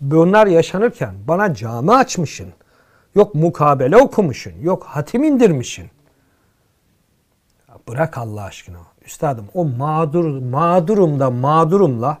bunlar 0.00 0.46
yaşanırken 0.46 1.14
bana 1.28 1.54
cami 1.54 1.92
açmışsın. 1.92 2.48
Yok 3.14 3.34
mukabele 3.34 3.96
okumuşsun. 3.96 4.52
Yok 4.62 4.84
hatim 4.84 5.24
indirmişsin. 5.24 5.90
Bırak 7.88 8.18
Allah 8.18 8.42
aşkına. 8.42 8.78
Üstadım 9.04 9.46
o 9.54 9.64
mağdur 9.64 10.42
mağdurumda 10.42 11.30
mağdurumla 11.30 12.18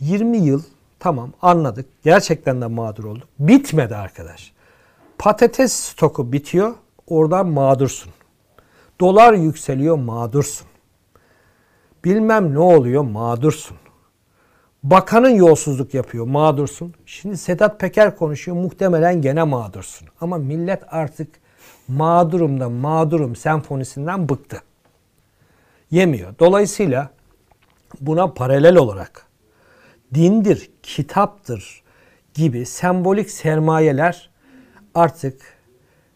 20 0.00 0.36
yıl 0.38 0.62
tamam 0.98 1.32
anladık. 1.42 1.86
Gerçekten 2.02 2.60
de 2.60 2.66
mağdur 2.66 3.04
olduk. 3.04 3.28
Bitmedi 3.38 3.96
arkadaş. 3.96 4.52
Patates 5.18 5.72
stoku 5.72 6.32
bitiyor. 6.32 6.74
Oradan 7.06 7.46
mağdursun. 7.46 8.12
Dolar 9.00 9.32
yükseliyor 9.32 9.96
mağdursun. 9.96 10.66
Bilmem 12.04 12.54
ne 12.54 12.58
oluyor 12.58 13.02
mağdursun. 13.02 13.76
Bakanın 14.82 15.30
yolsuzluk 15.30 15.94
yapıyor 15.94 16.26
mağdursun. 16.26 16.94
Şimdi 17.06 17.36
Sedat 17.36 17.80
Peker 17.80 18.16
konuşuyor 18.16 18.56
muhtemelen 18.56 19.22
gene 19.22 19.42
mağdursun. 19.42 20.08
Ama 20.20 20.38
millet 20.38 20.82
artık 20.88 21.28
mağdurum 21.90 22.60
da 22.60 22.68
mağdurum 22.68 23.36
senfonisinden 23.36 24.28
bıktı. 24.28 24.62
Yemiyor. 25.90 26.34
Dolayısıyla 26.38 27.10
buna 28.00 28.32
paralel 28.32 28.76
olarak 28.76 29.26
dindir, 30.14 30.70
kitaptır 30.82 31.82
gibi 32.34 32.66
sembolik 32.66 33.30
sermayeler 33.30 34.30
artık 34.94 35.42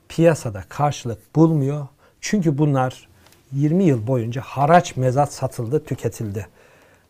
piyasada 0.08 0.64
karşılık 0.68 1.36
bulmuyor. 1.36 1.86
Çünkü 2.20 2.58
bunlar 2.58 3.08
20 3.52 3.84
yıl 3.84 4.06
boyunca 4.06 4.42
haraç 4.42 4.96
mezat 4.96 5.32
satıldı, 5.32 5.84
tüketildi. 5.84 6.46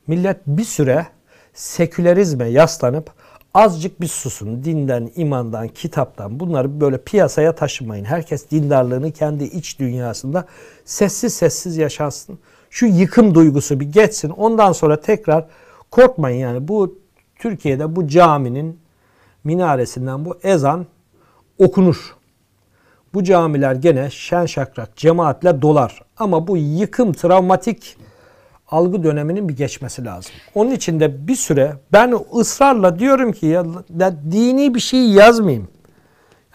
Millet 0.07 0.47
bir 0.47 0.65
süre 0.65 1.07
sekülerizme 1.55 2.49
yaslanıp 2.49 3.11
azıcık 3.55 4.01
bir 4.01 4.07
susun. 4.07 4.65
Dinden, 4.65 5.11
imandan, 5.17 5.69
kitaptan 5.69 6.41
bunları 6.41 6.81
böyle 6.81 6.99
piyasaya 6.99 7.55
taşımayın. 7.55 8.05
Herkes 8.05 8.51
dindarlığını 8.51 9.13
kendi 9.13 9.45
iç 9.45 9.79
dünyasında 9.79 10.45
sessiz 10.85 11.35
sessiz 11.35 11.77
yaşansın. 11.77 12.39
Şu 12.71 12.87
yıkım 12.87 13.35
duygusu 13.35 13.81
bir 13.81 13.93
geçsin. 13.93 14.29
Ondan 14.29 14.73
sonra 14.73 15.01
tekrar 15.01 15.47
korkmayın 15.91 16.39
yani 16.39 16.69
bu 16.69 16.99
Türkiye'de 17.39 17.97
bu 17.97 18.09
caminin 18.09 18.81
minaresinden 19.45 20.25
bu 20.25 20.39
ezan 20.43 20.87
okunur. 21.59 22.15
Bu 23.15 23.25
camiler 23.25 23.75
gene 23.75 24.11
şen 24.11 24.47
şakrak 24.47 24.97
cemaatle 24.97 25.63
dolar. 25.63 26.03
Ama 26.17 26.47
bu 26.47 26.57
yıkım 26.57 27.13
travmatik 27.13 27.97
algı 28.71 29.03
döneminin 29.03 29.49
bir 29.49 29.57
geçmesi 29.57 30.05
lazım. 30.05 30.33
Onun 30.55 30.71
için 30.71 31.01
de 31.01 31.29
bir 31.29 31.37
süre 31.37 31.77
ben 31.93 32.15
ısrarla 32.37 32.99
diyorum 32.99 33.33
ki 33.33 33.47
ya, 33.47 33.65
ya 33.99 34.17
dini 34.33 34.75
bir 34.75 34.81
şey 34.81 35.09
yazmayayım. 35.09 35.69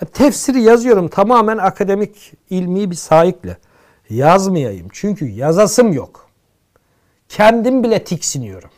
Ya 0.01 0.07
tefsiri 0.07 0.61
yazıyorum 0.61 1.07
tamamen 1.07 1.57
akademik 1.57 2.33
ilmi 2.49 2.91
bir 2.91 2.95
sahikle. 2.95 3.57
Yazmayayım. 4.09 4.87
Çünkü 4.91 5.29
yazasım 5.29 5.93
yok. 5.93 6.29
Kendim 7.29 7.83
bile 7.83 8.03
tiksiniyorum. 8.03 8.69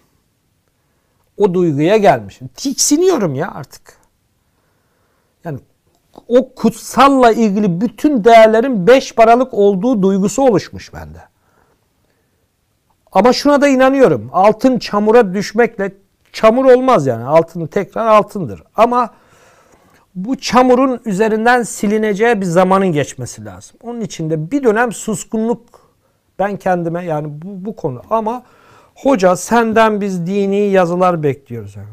O 1.37 1.53
duyguya 1.53 1.97
gelmişim. 1.97 2.47
Tiksiniyorum 2.47 3.35
ya 3.35 3.51
artık. 3.51 3.97
Yani 5.43 5.59
o 6.27 6.55
kutsalla 6.55 7.31
ilgili 7.31 7.81
bütün 7.81 8.23
değerlerin 8.23 8.87
beş 8.87 9.15
paralık 9.15 9.53
olduğu 9.53 10.01
duygusu 10.01 10.41
oluşmuş 10.41 10.93
bende. 10.93 11.30
Ama 13.11 13.33
şuna 13.33 13.61
da 13.61 13.67
inanıyorum. 13.67 14.29
Altın 14.33 14.79
çamura 14.79 15.33
düşmekle 15.33 15.91
çamur 16.33 16.65
olmaz 16.65 17.07
yani. 17.07 17.23
Altın 17.23 17.67
tekrar 17.67 18.07
altındır. 18.07 18.63
Ama 18.75 19.09
bu 20.15 20.37
çamurun 20.37 21.01
üzerinden 21.05 21.63
silineceği 21.63 22.41
bir 22.41 22.45
zamanın 22.45 22.87
geçmesi 22.87 23.45
lazım. 23.45 23.77
Onun 23.83 24.01
için 24.01 24.29
de 24.29 24.51
bir 24.51 24.63
dönem 24.63 24.91
suskunluk 24.91 25.61
ben 26.39 26.57
kendime 26.57 27.05
yani 27.05 27.27
bu, 27.41 27.65
bu 27.65 27.75
konu 27.75 28.01
ama 28.09 28.43
hoca 28.95 29.35
senden 29.35 30.01
biz 30.01 30.27
dini 30.27 30.57
yazılar 30.57 31.23
bekliyoruz. 31.23 31.75
Ya, 31.75 31.83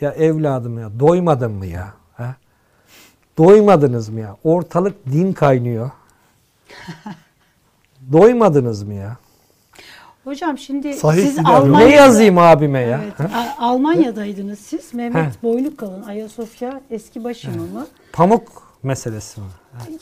ya 0.00 0.12
evladım 0.12 0.78
ya 0.78 1.00
doymadın 1.00 1.52
mı 1.52 1.66
ya? 1.66 1.94
Ha? 2.14 2.36
Doymadınız 3.38 4.08
mı 4.08 4.20
ya? 4.20 4.36
Ortalık 4.44 5.06
din 5.06 5.32
kaynıyor. 5.32 5.90
Doymadınız 8.12 8.82
mı 8.82 8.94
ya? 8.94 9.16
Hocam 10.24 10.58
şimdi 10.58 10.94
Sahih 10.94 11.22
siz 11.22 11.36
davranış. 11.36 11.50
Almanya'da... 11.60 11.88
Ne 11.88 11.94
yazayım 11.94 12.38
abime 12.38 12.80
ya? 12.80 13.00
Evet, 13.04 13.30
A- 13.34 13.64
Almanya'daydınız 13.64 14.58
siz. 14.58 14.94
Mehmet 14.94 15.26
Heh. 15.26 15.42
Boylukalın, 15.42 16.02
Ayasofya 16.02 16.80
eski 16.90 17.24
başimamı. 17.24 17.86
Pamuk 18.12 18.62
meselesi 18.82 19.40
mi? 19.40 19.46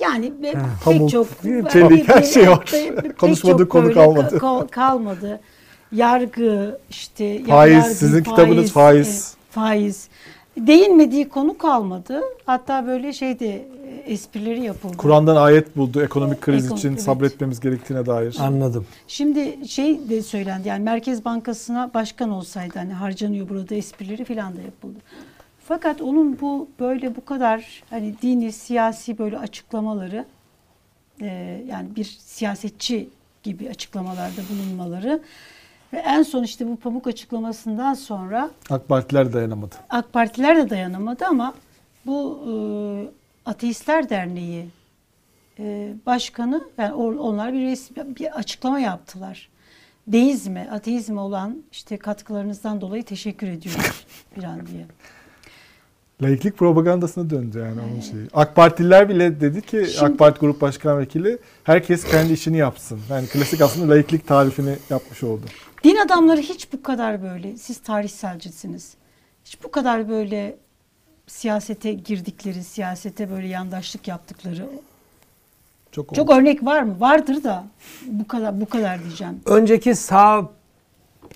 Yani 0.00 0.32
pek 0.42 0.56
Pamuk, 0.84 1.10
çok 1.10 1.26
çelik, 1.72 2.08
her 2.08 2.22
şey 2.22 2.50
var. 2.50 2.70
Konuşmadığı 3.18 3.68
konu 3.68 3.94
kalmadı. 3.94 4.36
ka- 4.36 4.68
kalmadı. 4.68 5.40
Yargı 5.92 6.78
işte 6.90 7.44
Faiz, 7.44 7.74
yargı, 7.74 7.94
sizin 7.94 8.22
kitabınız 8.22 8.72
faiz. 8.72 9.34
e, 9.48 9.52
faiz. 9.52 10.08
Değinmediği 10.58 11.28
konu 11.28 11.58
kalmadı. 11.58 12.20
Hatta 12.46 12.86
böyle 12.86 13.12
şeyde 13.12 13.68
esprileri 14.06 14.64
yapıldı. 14.64 14.96
Kur'an'dan 14.96 15.36
ayet 15.36 15.76
buldu 15.76 16.02
ekonomik 16.02 16.40
kriz 16.40 16.64
Ekonomik, 16.64 16.78
için 16.78 16.88
evet. 16.88 17.02
sabretmemiz 17.02 17.60
gerektiğine 17.60 18.06
dair. 18.06 18.36
Anladım. 18.40 18.86
Şimdi 19.08 19.68
şey 19.68 20.08
de 20.08 20.22
söylendi 20.22 20.68
yani 20.68 20.84
Merkez 20.84 21.24
Bankası'na 21.24 21.90
başkan 21.94 22.30
olsaydı 22.30 22.78
hani 22.78 22.92
harcanıyor 22.92 23.48
burada 23.48 23.74
esprileri 23.74 24.24
falan 24.24 24.56
da 24.56 24.60
yapıldı. 24.60 24.98
Fakat 25.64 26.02
onun 26.02 26.40
bu 26.40 26.68
böyle 26.80 27.16
bu 27.16 27.24
kadar 27.24 27.82
hani 27.90 28.14
dini 28.22 28.52
siyasi 28.52 29.18
böyle 29.18 29.38
açıklamaları 29.38 30.24
e, 31.20 31.26
yani 31.68 31.96
bir 31.96 32.04
siyasetçi 32.20 33.08
gibi 33.42 33.70
açıklamalarda 33.70 34.40
bulunmaları 34.50 35.22
ve 35.92 35.98
en 35.98 36.22
son 36.22 36.42
işte 36.42 36.68
bu 36.68 36.76
pamuk 36.76 37.06
açıklamasından 37.06 37.94
sonra 37.94 38.50
AK 38.70 38.88
Partiler 38.88 39.32
dayanamadı. 39.32 39.74
AK 39.90 40.12
Partiler 40.12 40.56
de 40.56 40.70
dayanamadı 40.70 41.24
ama 41.24 41.54
bu 42.06 42.40
e, 42.46 42.52
Ateistler 43.46 44.08
Derneği 44.10 44.66
e, 45.58 45.94
başkanı 46.06 46.64
yani 46.78 46.94
onlar 46.94 47.52
bir 47.52 47.60
resmi 47.60 48.16
bir 48.16 48.38
açıklama 48.38 48.80
yaptılar. 48.80 49.48
Deizme, 50.06 50.68
ateizme 50.72 51.20
olan 51.20 51.62
işte 51.72 51.96
katkılarınızdan 51.96 52.80
dolayı 52.80 53.04
teşekkür 53.04 53.46
ediyoruz 53.46 54.06
falan 54.34 54.66
diye. 54.66 54.86
Laiklik 56.22 56.56
propagandasına 56.56 57.30
döndü 57.30 57.58
yani 57.58 57.80
onun 57.80 58.00
şeyi. 58.00 58.26
AK 58.32 58.56
Partililer 58.56 59.08
bile 59.08 59.40
dedi 59.40 59.62
ki 59.62 59.86
Şimdi- 59.90 60.04
AK 60.12 60.18
Parti 60.18 60.40
Grup 60.40 60.60
Başkan 60.60 60.98
Vekili 60.98 61.38
herkes 61.64 62.04
kendi 62.04 62.32
işini 62.32 62.56
yapsın. 62.56 63.00
Yani 63.10 63.26
klasik 63.26 63.60
aslında 63.60 63.94
laiklik 63.94 64.26
tarifini 64.26 64.76
yapmış 64.90 65.22
oldu. 65.22 65.42
Din 65.84 65.96
adamları 65.96 66.40
hiç 66.40 66.72
bu 66.72 66.82
kadar 66.82 67.22
böyle, 67.22 67.56
siz 67.56 67.78
tarihselcisiniz. 67.78 68.94
Hiç 69.44 69.62
bu 69.64 69.70
kadar 69.70 70.08
böyle 70.08 70.56
siyasete 71.30 71.92
girdikleri, 71.92 72.64
siyasete 72.64 73.30
böyle 73.30 73.46
yandaşlık 73.46 74.08
yaptıkları 74.08 74.66
Çok, 75.92 76.14
çok 76.14 76.30
oldu. 76.30 76.38
örnek 76.38 76.64
var 76.64 76.82
mı? 76.82 76.96
Vardır 77.00 77.44
da 77.44 77.64
bu 78.06 78.28
kadar 78.28 78.60
bu 78.60 78.66
kadar 78.66 79.02
diyeceğim. 79.02 79.40
Önceki 79.46 79.94
sağ 79.94 80.48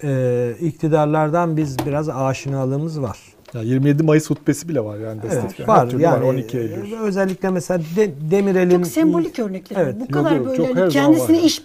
e, 0.03 0.55
iktidarlardan 0.61 1.57
biz 1.57 1.87
biraz 1.87 2.09
aşinalığımız 2.09 3.03
var. 3.03 3.19
Ya 3.55 3.63
27 3.63 4.03
Mayıs 4.03 4.31
hutbesi 4.31 4.69
bile 4.69 4.85
var 4.85 4.99
yani 4.99 5.23
destekleyen. 5.23 5.51
Evet, 5.59 5.69
var. 5.69 5.91
türlü 5.91 6.03
Yani 6.03 6.25
12 6.25 6.59
Eylül. 6.59 6.99
özellikle 6.99 7.51
mesela 7.51 7.81
de, 7.97 8.11
Demirel'in 8.31 8.77
Çok 8.77 8.87
sembolik 8.87 9.39
örnekler. 9.39 9.81
Evet, 9.81 9.97
bu 10.01 10.09
kadar 10.13 10.33
yok, 10.33 10.47
böyle 10.47 10.57
çok 10.91 11.03
hani 11.03 11.21
var. 11.21 11.45
iş 11.45 11.63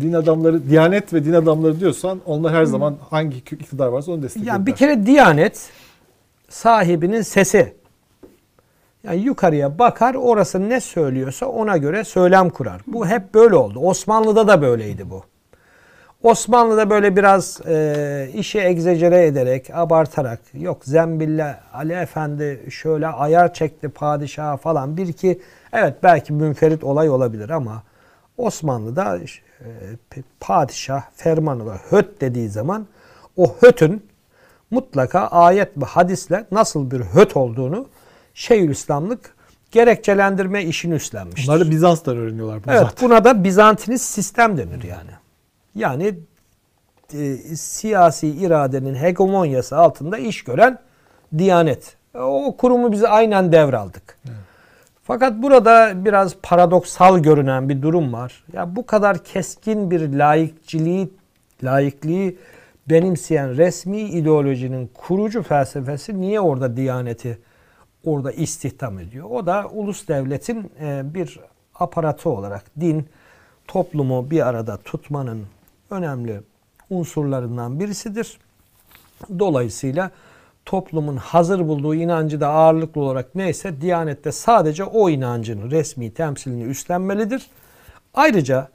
Din 0.00 0.12
adamları, 0.12 0.70
Diyanet 0.70 1.12
ve 1.14 1.24
din 1.24 1.32
adamları 1.32 1.80
diyorsan 1.80 2.20
onlar 2.26 2.54
her 2.54 2.64
zaman 2.64 2.96
hangi 3.10 3.36
iktidar 3.36 3.86
varsa 3.86 4.12
onu 4.12 4.22
destekliyorlar. 4.22 4.58
Yani 4.58 4.66
bir 4.66 4.74
kere 4.74 5.06
Diyanet 5.06 5.70
sahibinin 6.50 7.22
sesi. 7.22 7.74
Yani 9.04 9.20
yukarıya 9.20 9.78
bakar, 9.78 10.14
orası 10.14 10.68
ne 10.68 10.80
söylüyorsa 10.80 11.46
ona 11.46 11.76
göre 11.76 12.04
söylem 12.04 12.50
kurar. 12.50 12.80
Bu 12.86 13.06
hep 13.06 13.34
böyle 13.34 13.54
oldu. 13.54 13.78
Osmanlı'da 13.78 14.48
da 14.48 14.62
böyleydi 14.62 15.10
bu. 15.10 15.24
Osmanlı'da 16.22 16.90
böyle 16.90 17.16
biraz 17.16 17.60
e, 17.66 18.28
işi 18.34 18.60
egzecere 18.60 19.26
ederek, 19.26 19.70
abartarak, 19.72 20.40
yok 20.54 20.84
Zembille 20.84 21.56
Ali 21.72 21.92
Efendi 21.92 22.66
şöyle 22.70 23.06
ayar 23.06 23.54
çekti 23.54 23.88
padişaha 23.88 24.56
falan. 24.56 24.96
Bir 24.96 25.08
iki, 25.08 25.40
evet 25.72 25.94
belki 26.02 26.32
münferit 26.32 26.84
olay 26.84 27.10
olabilir 27.10 27.50
ama 27.50 27.82
Osmanlı'da 28.38 29.18
e, 29.18 30.22
padişah 30.40 31.02
fermanı 31.16 31.66
var. 31.66 31.80
Höt 31.90 32.20
dediği 32.20 32.48
zaman 32.48 32.86
o 33.36 33.56
hötün 33.60 34.09
mutlaka 34.70 35.20
ayet 35.20 35.78
ve 35.78 35.84
hadisle 35.84 36.46
nasıl 36.52 36.90
bir 36.90 37.00
höt 37.00 37.36
olduğunu 37.36 37.86
Şeyhülislamlık 38.34 39.34
gerekçelendirme 39.70 40.64
işini 40.64 40.94
üstlenmiştir. 40.94 41.48
Bunlar 41.48 41.60
da 41.60 41.70
Bizans'tan 41.70 42.16
öğreniyorlar 42.16 42.64
bunu 42.64 42.72
Evet, 42.74 42.82
zaten. 42.82 43.08
buna 43.08 43.24
da 43.24 43.44
Bizantinist 43.44 44.04
sistem 44.04 44.58
denir 44.58 44.82
yani. 44.82 45.10
Yani 45.74 46.14
e, 47.14 47.36
siyasi 47.56 48.28
iradenin 48.28 48.94
hegemonyası 48.94 49.76
altında 49.76 50.18
iş 50.18 50.44
gören 50.44 50.78
Diyanet. 51.38 51.96
O 52.14 52.56
kurumu 52.58 52.92
biz 52.92 53.04
aynen 53.04 53.52
devraldık. 53.52 54.18
Fakat 55.02 55.42
burada 55.42 56.04
biraz 56.04 56.36
paradoksal 56.42 57.18
görünen 57.18 57.68
bir 57.68 57.82
durum 57.82 58.12
var. 58.12 58.44
Ya 58.52 58.76
bu 58.76 58.86
kadar 58.86 59.24
keskin 59.24 59.90
bir 59.90 60.12
laikçiliği, 60.12 61.10
laikliği 61.64 62.38
benimseyen 62.90 63.56
resmi 63.56 64.00
ideolojinin 64.00 64.90
kurucu 64.94 65.42
felsefesi 65.42 66.20
niye 66.20 66.40
orada 66.40 66.76
Diyaneti 66.76 67.38
orada 68.04 68.32
istihdam 68.32 68.98
ediyor? 68.98 69.30
O 69.30 69.46
da 69.46 69.68
ulus 69.72 70.08
devletin 70.08 70.72
e, 70.80 71.14
bir 71.14 71.40
aparatı 71.74 72.30
olarak 72.30 72.64
din 72.80 73.08
toplumu 73.68 74.30
bir 74.30 74.46
arada 74.46 74.76
tutmanın 74.76 75.46
önemli 75.90 76.40
unsurlarından 76.90 77.80
birisidir. 77.80 78.38
Dolayısıyla 79.38 80.10
toplumun 80.64 81.16
hazır 81.16 81.68
bulduğu 81.68 81.94
inancı 81.94 82.40
da 82.40 82.48
ağırlıklı 82.48 83.00
olarak 83.00 83.34
neyse 83.34 83.80
Diyanet'te 83.80 84.32
sadece 84.32 84.84
o 84.84 85.10
inancın 85.10 85.70
resmi 85.70 86.14
temsilini 86.14 86.62
üstlenmelidir. 86.62 87.46
Ayrıca 88.14 88.68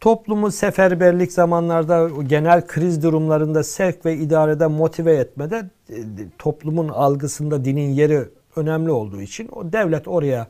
toplumu 0.00 0.50
seferberlik 0.50 1.32
zamanlarda 1.32 2.08
genel 2.26 2.66
kriz 2.66 3.02
durumlarında 3.02 3.64
sevk 3.64 4.06
ve 4.06 4.16
idarede 4.16 4.66
motive 4.66 5.16
etmede 5.16 5.70
e, 5.90 5.96
toplumun 6.38 6.88
algısında 6.88 7.64
dinin 7.64 7.90
yeri 7.90 8.28
önemli 8.56 8.90
olduğu 8.90 9.20
için 9.20 9.48
o 9.52 9.72
devlet 9.72 10.08
oraya 10.08 10.46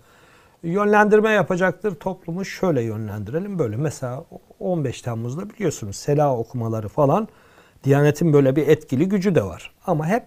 yönlendirme 0.63 1.31
yapacaktır. 1.31 1.95
Toplumu 1.95 2.45
şöyle 2.45 2.83
yönlendirelim 2.83 3.59
böyle. 3.59 3.77
Mesela 3.77 4.25
15 4.61 5.03
Temmuz'da 5.03 5.51
biliyorsunuz 5.51 5.97
Sela 5.97 6.37
okumaları 6.37 6.89
falan 6.89 7.29
Diyanet'in 7.85 8.33
böyle 8.33 8.57
bir 8.57 8.69
etkili 8.69 9.09
gücü 9.09 9.35
de 9.35 9.43
var. 9.43 9.75
Ama 9.87 10.07
hep 10.07 10.25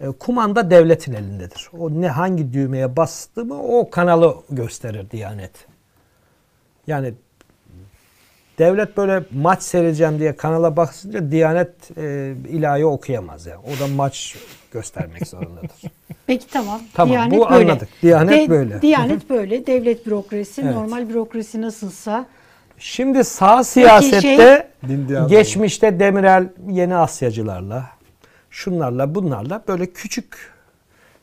e, 0.00 0.06
kumanda 0.06 0.70
devletin 0.70 1.12
elindedir. 1.12 1.70
O 1.78 1.90
ne 1.90 2.08
hangi 2.08 2.52
düğmeye 2.52 2.96
bastı 2.96 3.44
mı 3.44 3.62
o 3.62 3.90
kanalı 3.90 4.36
gösterir 4.50 5.10
Diyanet. 5.10 5.66
Yani 6.86 7.14
devlet 8.60 8.96
böyle 8.96 9.24
maç 9.32 9.62
seyredeceğim 9.62 10.18
diye 10.18 10.36
kanala 10.36 10.76
bakınca 10.76 11.30
Diyanet 11.30 11.98
e, 11.98 12.34
ilahi 12.48 12.86
okuyamaz 12.86 13.46
ya. 13.46 13.58
O 13.58 13.80
da 13.80 13.86
maç 13.94 14.36
göstermek 14.72 15.26
zorundadır. 15.26 15.70
Peki 16.26 16.48
tamam. 16.48 16.80
Tamam, 16.94 17.30
bu 17.30 17.48
anladık. 17.48 17.88
Diyanet 18.02 18.48
böyle. 18.48 18.82
Diyanet 18.82 19.30
böyle. 19.30 19.66
Devlet 19.66 20.06
bürokrasi, 20.06 20.62
Evet. 20.62 20.74
normal 20.74 21.08
bürokrasi 21.08 21.62
nasılsa. 21.62 22.26
Şimdi 22.78 23.24
sağ 23.24 23.64
siyasette 23.64 24.20
şey- 24.82 24.90
Din 24.90 25.08
diyen 25.08 25.28
geçmişte 25.28 26.00
Demirel 26.00 26.48
yeni 26.68 26.96
Asyacılarla, 26.96 27.90
şunlarla 28.50 29.14
bunlarla 29.14 29.62
böyle 29.68 29.86
küçük 29.86 30.52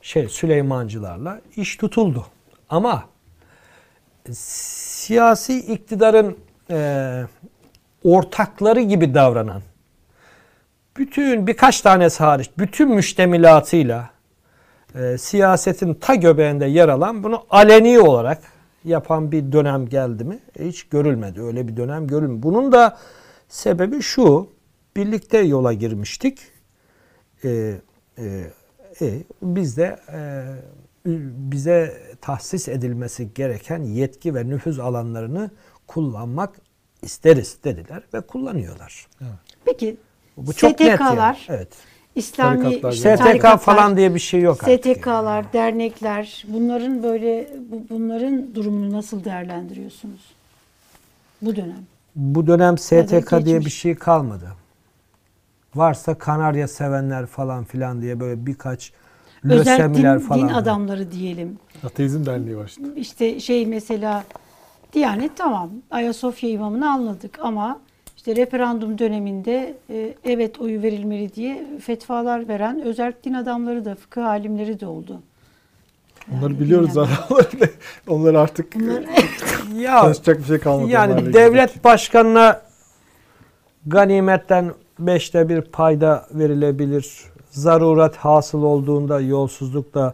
şey 0.01 0.29
Süleymancılarla 0.29 1.41
iş 1.55 1.75
tutuldu. 1.75 2.25
Ama 2.69 3.03
siyasi 4.31 5.59
iktidarın 5.59 6.37
e, 6.69 7.23
ortakları 8.03 8.81
gibi 8.81 9.13
davranan 9.13 9.61
bütün 10.97 11.47
birkaç 11.47 11.81
tanesi 11.81 12.23
hariç 12.23 12.49
bütün 12.57 12.95
müştemilatıyla 12.95 14.09
e, 14.95 15.17
siyasetin 15.17 15.93
ta 15.93 16.15
göbeğinde 16.15 16.65
yer 16.65 16.89
alan 16.89 17.23
bunu 17.23 17.43
aleni 17.49 17.99
olarak 17.99 18.41
yapan 18.83 19.31
bir 19.31 19.51
dönem 19.51 19.89
geldi 19.89 20.23
mi? 20.23 20.39
E, 20.59 20.67
hiç 20.67 20.83
görülmedi. 20.83 21.41
Öyle 21.41 21.67
bir 21.67 21.77
dönem 21.77 22.07
görülmedi. 22.07 22.43
Bunun 22.43 22.71
da 22.71 22.97
sebebi 23.49 24.01
şu. 24.01 24.49
Birlikte 24.95 25.37
yola 25.37 25.73
girmiştik. 25.73 26.39
E, 27.43 27.73
e, 28.17 28.43
e, 29.01 29.23
biz 29.41 29.77
de 29.77 29.97
e, 30.13 30.45
bize 31.51 31.97
tahsis 32.21 32.67
edilmesi 32.67 33.33
gereken 33.33 33.83
yetki 33.83 34.35
ve 34.35 34.49
nüfuz 34.49 34.79
alanlarını 34.79 35.51
kullanmak 35.87 36.55
isteriz 37.01 37.57
dediler 37.63 38.03
ve 38.13 38.21
kullanıyorlar. 38.21 39.07
Peki 39.65 39.97
Bu 40.37 40.53
çok 40.53 40.79
net 40.79 40.91
STK'lar, 40.93 41.17
yani. 41.17 41.37
Evet. 41.57 41.69
İslami 42.15 42.61
Tarikatlar 42.63 42.93
işte. 42.93 43.17
STK 43.17 43.23
tarikatlar, 43.25 43.57
falan 43.75 43.97
diye 43.97 44.15
bir 44.15 44.19
şey 44.19 44.41
yok 44.41 44.63
artık. 44.63 44.85
yani. 44.85 44.95
STK'lar, 44.95 45.53
dernekler 45.53 46.45
bunların 46.47 47.03
böyle 47.03 47.49
bu- 47.71 47.83
bunların 47.89 48.55
durumunu 48.55 48.91
nasıl 48.91 49.23
değerlendiriyorsunuz? 49.23 50.21
Bu 51.41 51.55
dönem. 51.55 51.85
Bu 52.15 52.47
dönem 52.47 52.77
STK 52.77 53.45
diye 53.45 53.59
bir 53.59 53.69
şey 53.69 53.95
kalmadı. 53.95 54.51
Varsa 55.75 56.17
Kanarya 56.17 56.67
sevenler 56.67 57.25
falan 57.25 57.63
filan 57.63 58.01
diye 58.01 58.19
böyle 58.19 58.45
birkaç 58.45 58.91
Özel 59.43 59.55
din, 59.55 59.59
lösemiler 59.59 60.19
falan. 60.19 60.49
din 60.49 60.53
adamları 60.53 61.11
diyelim. 61.11 61.59
Ateizm 61.83 62.25
Derneği 62.25 62.57
var 62.57 62.71
şimdi. 62.75 62.99
İşte 62.99 63.39
şey 63.39 63.65
mesela 63.65 64.23
Diyanet 64.93 65.37
tamam 65.37 65.69
Ayasofya 65.91 66.49
imamını 66.49 66.91
anladık 66.91 67.39
ama 67.41 67.79
işte 68.17 68.35
referandum 68.35 68.97
döneminde 68.97 69.77
e, 69.89 70.15
evet 70.23 70.59
oyu 70.61 70.81
verilmeli 70.81 71.33
diye 71.33 71.67
fetvalar 71.81 72.47
veren 72.47 72.81
özel 72.81 73.13
din 73.23 73.33
adamları 73.33 73.85
da 73.85 73.95
fıkıh 73.95 74.25
alimleri 74.25 74.79
de 74.79 74.85
oldu. 74.87 75.21
Onları 76.31 76.43
Yani 76.51 76.59
biliyoruz 76.59 76.89
bilmem. 76.89 77.07
zaten. 77.29 77.69
Onları 78.07 78.39
artık 78.39 78.75
Bunlar 78.75 79.03
Ya 79.79 80.01
konuşacak 80.01 80.39
bir 80.39 80.43
şey 80.43 80.59
kalmadı. 80.59 80.89
yani 80.91 81.33
devlet 81.33 81.83
başkanına 81.83 82.61
ganimetten 83.87 84.71
beşte 84.99 85.49
bir 85.49 85.61
payda 85.61 86.27
verilebilir. 86.31 87.23
Zaruret 87.49 88.15
hasıl 88.15 88.63
olduğunda 88.63 89.19
yolsuzluk 89.19 89.93
da 89.93 90.13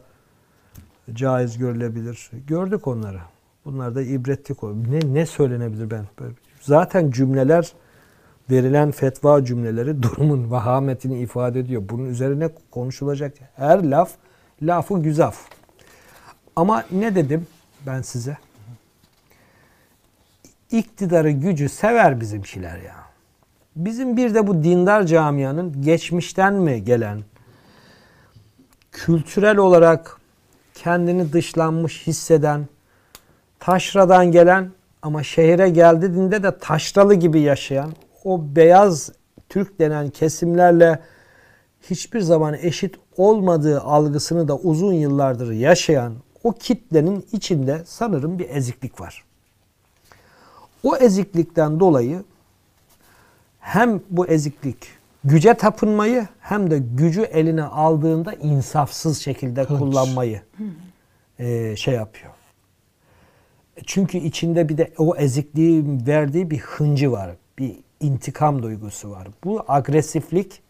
caiz 1.13 1.57
görülebilir. 1.57 2.29
Gördük 2.47 2.87
onları. 2.87 3.19
Bunlar 3.65 3.95
da 3.95 4.01
ibretlik. 4.01 4.63
Ne, 4.63 5.13
ne 5.13 5.25
söylenebilir 5.25 5.91
ben? 5.91 6.05
Zaten 6.61 7.11
cümleler 7.11 7.73
verilen 8.51 8.91
fetva 8.91 9.45
cümleleri 9.45 10.03
durumun 10.03 10.51
vahametini 10.51 11.19
ifade 11.19 11.59
ediyor. 11.59 11.83
Bunun 11.89 12.05
üzerine 12.05 12.49
konuşulacak 12.71 13.33
her 13.55 13.83
laf 13.83 14.11
lafı 14.61 14.99
güzaf. 14.99 15.37
Ama 16.55 16.83
ne 16.91 17.15
dedim 17.15 17.47
ben 17.85 18.01
size? 18.01 18.37
iktidarı 20.73 21.31
gücü 21.31 21.69
sever 21.69 22.21
bizimkiler 22.21 22.77
ya. 22.77 22.95
Bizim 23.75 24.17
bir 24.17 24.35
de 24.35 24.47
bu 24.47 24.63
dindar 24.63 25.03
camianın 25.03 25.81
geçmişten 25.81 26.53
mi 26.53 26.83
gelen 26.83 27.23
kültürel 28.91 29.57
olarak 29.57 30.17
kendini 30.73 31.33
dışlanmış 31.33 32.07
hisseden 32.07 32.67
taşradan 33.63 34.31
gelen 34.31 34.71
ama 35.01 35.23
şehire 35.23 35.69
geldiğinde 35.69 36.43
de 36.43 36.57
taşralı 36.57 37.13
gibi 37.13 37.39
yaşayan 37.39 37.91
o 38.23 38.41
beyaz 38.55 39.11
Türk 39.49 39.79
denen 39.79 40.09
kesimlerle 40.09 40.99
hiçbir 41.81 42.21
zaman 42.21 42.53
eşit 42.53 42.95
olmadığı 43.17 43.81
algısını 43.81 44.47
da 44.47 44.57
uzun 44.57 44.93
yıllardır 44.93 45.51
yaşayan 45.51 46.13
o 46.43 46.51
kitlenin 46.51 47.25
içinde 47.31 47.81
sanırım 47.85 48.39
bir 48.39 48.49
eziklik 48.49 49.01
var. 49.01 49.23
O 50.83 50.95
eziklikten 50.95 51.79
dolayı 51.79 52.23
hem 53.59 54.01
bu 54.09 54.27
eziklik 54.27 54.77
güce 55.23 55.53
tapınmayı 55.53 56.27
hem 56.39 56.71
de 56.71 56.79
gücü 56.97 57.21
eline 57.21 57.63
aldığında 57.63 58.33
insafsız 58.33 59.21
şekilde 59.21 59.63
Hınç. 59.63 59.79
kullanmayı 59.79 60.41
eee, 61.39 61.75
şey 61.75 61.93
yapıyor. 61.93 62.32
Çünkü 63.85 64.17
içinde 64.17 64.69
bir 64.69 64.77
de 64.77 64.91
o 64.97 65.15
ezikliğin 65.15 66.07
verdiği 66.07 66.51
bir 66.51 66.59
hıncı 66.59 67.11
var. 67.11 67.31
Bir 67.59 67.75
intikam 67.99 68.63
duygusu 68.63 69.11
var. 69.11 69.27
Bu 69.43 69.65
agresiflik, 69.67 70.61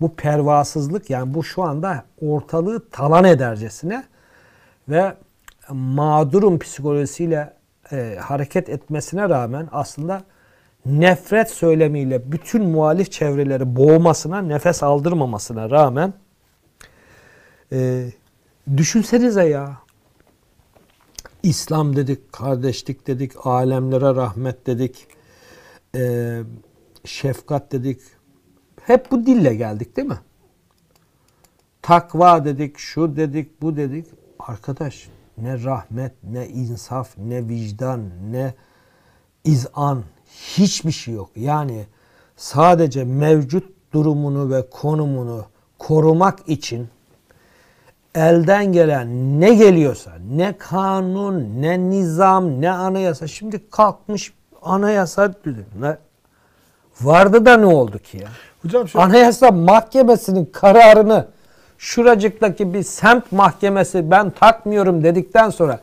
bu 0.00 0.14
pervasızlık 0.14 1.10
yani 1.10 1.34
bu 1.34 1.44
şu 1.44 1.62
anda 1.62 2.04
ortalığı 2.20 2.90
talan 2.90 3.24
edercesine 3.24 4.04
ve 4.88 5.14
mağdurun 5.70 6.58
psikolojisiyle 6.58 7.52
e, 7.92 8.16
hareket 8.20 8.68
etmesine 8.68 9.28
rağmen 9.28 9.68
aslında 9.72 10.22
nefret 10.86 11.50
söylemiyle 11.50 12.32
bütün 12.32 12.64
muhalif 12.64 13.12
çevreleri 13.12 13.76
boğmasına, 13.76 14.42
nefes 14.42 14.82
aldırmamasına 14.82 15.70
rağmen 15.70 16.12
e, 17.72 18.06
düşünsenize 18.76 19.44
ya 19.44 19.76
İslam 21.48 21.96
dedik, 21.96 22.32
kardeşlik 22.32 23.06
dedik, 23.06 23.46
alemlere 23.46 24.14
rahmet 24.14 24.66
dedik, 24.66 25.06
e, 25.94 26.42
şefkat 27.04 27.72
dedik. 27.72 28.00
Hep 28.82 29.10
bu 29.10 29.26
dille 29.26 29.54
geldik 29.54 29.96
değil 29.96 30.08
mi? 30.08 30.18
Takva 31.82 32.44
dedik, 32.44 32.78
şu 32.78 33.16
dedik, 33.16 33.62
bu 33.62 33.76
dedik. 33.76 34.06
Arkadaş 34.38 35.08
ne 35.38 35.64
rahmet, 35.64 36.12
ne 36.22 36.48
insaf, 36.48 37.18
ne 37.18 37.48
vicdan, 37.48 38.10
ne 38.30 38.54
izan 39.44 40.02
hiçbir 40.26 40.92
şey 40.92 41.14
yok. 41.14 41.30
Yani 41.36 41.86
sadece 42.36 43.04
mevcut 43.04 43.92
durumunu 43.92 44.50
ve 44.50 44.70
konumunu 44.70 45.44
korumak 45.78 46.48
için 46.48 46.88
elden 48.14 48.72
gelen 48.72 49.40
ne 49.40 49.54
geliyorsa 49.54 50.10
ne 50.36 50.54
kanun 50.58 51.62
ne 51.62 51.90
nizam 51.90 52.60
ne 52.60 52.70
anayasa 52.70 53.26
şimdi 53.26 53.70
kalkmış 53.70 54.32
anayasa 54.62 55.32
vardı 57.00 57.46
da 57.46 57.56
ne 57.56 57.66
oldu 57.66 57.98
ki 57.98 58.18
ya? 58.18 58.28
Hocam 58.62 58.88
şu 58.88 59.00
Anayasa 59.00 59.50
Mahkemesi'nin 59.50 60.44
kararını 60.44 61.26
şuracıktaki 61.78 62.74
bir 62.74 62.82
semt 62.82 63.32
mahkemesi 63.32 64.10
ben 64.10 64.30
takmıyorum 64.30 65.04
dedikten 65.04 65.50
sonra 65.50 65.80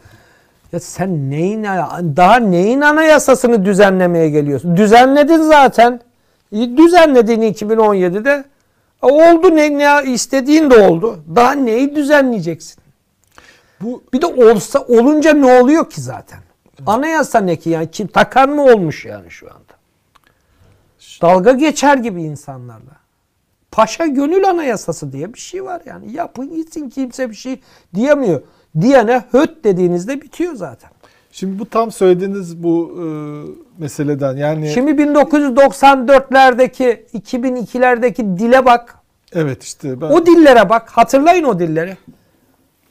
ya 0.71 0.79
sen 0.79 1.29
neyin 1.29 1.63
daha 2.17 2.35
neyin 2.37 2.81
anayasasını 2.81 3.65
düzenlemeye 3.65 4.29
geliyorsun? 4.29 4.77
Düzenledin 4.77 5.41
zaten. 5.41 6.01
Düzenledin 6.51 7.41
2017'de. 7.41 8.43
Oldu 9.05 9.55
ne, 9.55 9.77
ne 9.77 10.11
istediğin 10.11 10.69
de 10.69 10.87
oldu. 10.87 11.19
Daha 11.35 11.51
neyi 11.51 11.95
düzenleyeceksin? 11.95 12.83
bu 13.81 14.03
Bir 14.13 14.21
de 14.21 14.25
olsa 14.25 14.79
olunca 14.79 15.33
ne 15.33 15.61
oluyor 15.61 15.89
ki 15.89 16.01
zaten? 16.01 16.39
Anayasa 16.85 17.39
ne 17.39 17.55
ki 17.55 17.69
yani 17.69 17.91
kim 17.91 18.07
takan 18.07 18.49
mı 18.49 18.63
olmuş 18.63 19.05
yani 19.05 19.31
şu 19.31 19.47
anda? 19.47 19.73
Dalga 21.21 21.51
geçer 21.51 21.97
gibi 21.97 22.23
insanlarla. 22.23 22.95
Paşa 23.71 24.05
gönül 24.05 24.49
anayasası 24.49 25.11
diye 25.11 25.33
bir 25.33 25.39
şey 25.39 25.63
var 25.63 25.81
yani. 25.85 26.11
Yapın 26.11 26.55
gitsin 26.55 26.89
kimse 26.89 27.29
bir 27.29 27.35
şey 27.35 27.61
diyemiyor. 27.95 28.41
Diyene 28.81 29.23
höt 29.31 29.63
dediğinizde 29.63 30.21
bitiyor 30.21 30.55
zaten. 30.55 30.89
Şimdi 31.35 31.59
bu 31.59 31.69
tam 31.69 31.91
söylediğiniz 31.91 32.63
bu 32.63 32.95
e, 32.99 33.05
meseleden 33.81 34.37
yani 34.37 34.69
Şimdi 34.69 34.91
1994'lerdeki 34.91 37.05
2002'lerdeki 37.13 38.37
dile 38.37 38.65
bak. 38.65 38.95
evet 39.33 39.63
işte 39.63 40.01
ben 40.01 40.05
O 40.05 40.25
dillere 40.25 40.69
bak. 40.69 40.89
Hatırlayın 40.89 41.43
o 41.43 41.59
dilleri. 41.59 41.97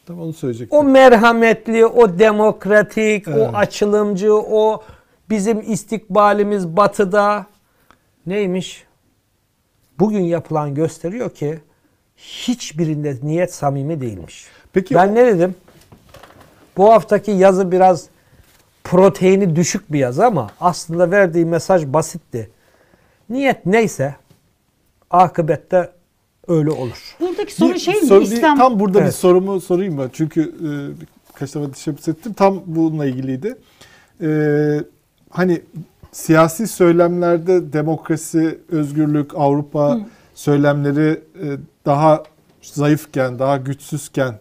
tam 0.06 0.20
onu 0.20 0.32
söyleyecektim. 0.32 0.78
O 0.78 0.82
merhametli, 0.82 1.86
o 1.86 2.18
demokratik, 2.18 3.28
Evet. 3.28 3.38
o 3.38 3.56
açılımcı, 3.56 4.34
o 4.34 4.82
bizim 5.30 5.72
istikbalimiz 5.72 6.76
batıda 6.76 7.46
neymiş? 8.26 8.84
Bugün 9.98 10.22
yapılan 10.22 10.74
gösteriyor 10.74 11.30
ki 11.30 11.60
hiçbirinde 12.16 13.16
niyet 13.22 13.54
samimi 13.54 14.00
değilmiş. 14.00 14.44
Peki 14.72 14.94
ben 14.94 15.14
ne 15.14 15.26
dedim? 15.26 15.54
Bu 16.76 16.92
haftaki 16.92 17.30
yazı 17.30 17.72
biraz 17.72 18.13
proteini 18.84 19.56
düşük 19.56 19.92
bir 19.92 19.98
yazı 19.98 20.26
ama 20.26 20.50
aslında 20.60 21.10
verdiği 21.10 21.44
mesaj 21.44 21.86
basitti. 21.86 22.50
Niyet 23.30 23.66
neyse 23.66 24.14
akıbette 25.10 25.90
öyle 26.48 26.70
olur. 26.70 27.16
buradaki 27.20 27.54
soru 27.54 27.74
Bir 27.74 27.78
şey 27.78 27.94
mi? 28.00 28.06
soru- 28.06 28.20
bir- 28.20 28.26
İslam 28.26 28.58
tam 28.58 28.80
burada 28.80 28.98
bir 28.98 29.02
Evet. 29.04 29.14
sorumu 29.14 29.60
sorayım 29.60 29.98
ben. 29.98 30.10
Çünkü 30.12 30.42
e, 30.42 30.68
birkaç 31.32 31.54
defa 31.54 31.70
teşebbüs 31.72 32.08
ettim. 32.08 32.32
Tam 32.32 32.62
bununla 32.66 33.06
ilgiliydi. 33.06 33.56
E, 34.22 34.28
hani 35.30 35.62
siyasi 36.12 36.68
söylemlerde 36.68 37.72
demokrasi, 37.72 38.58
özgürlük, 38.68 39.30
Avrupa 39.36 40.00
söylemleri 40.34 41.20
e, 41.42 41.46
daha 41.86 42.22
zayıfken, 42.62 43.38
daha 43.38 43.56
güçsüzken 43.56 44.34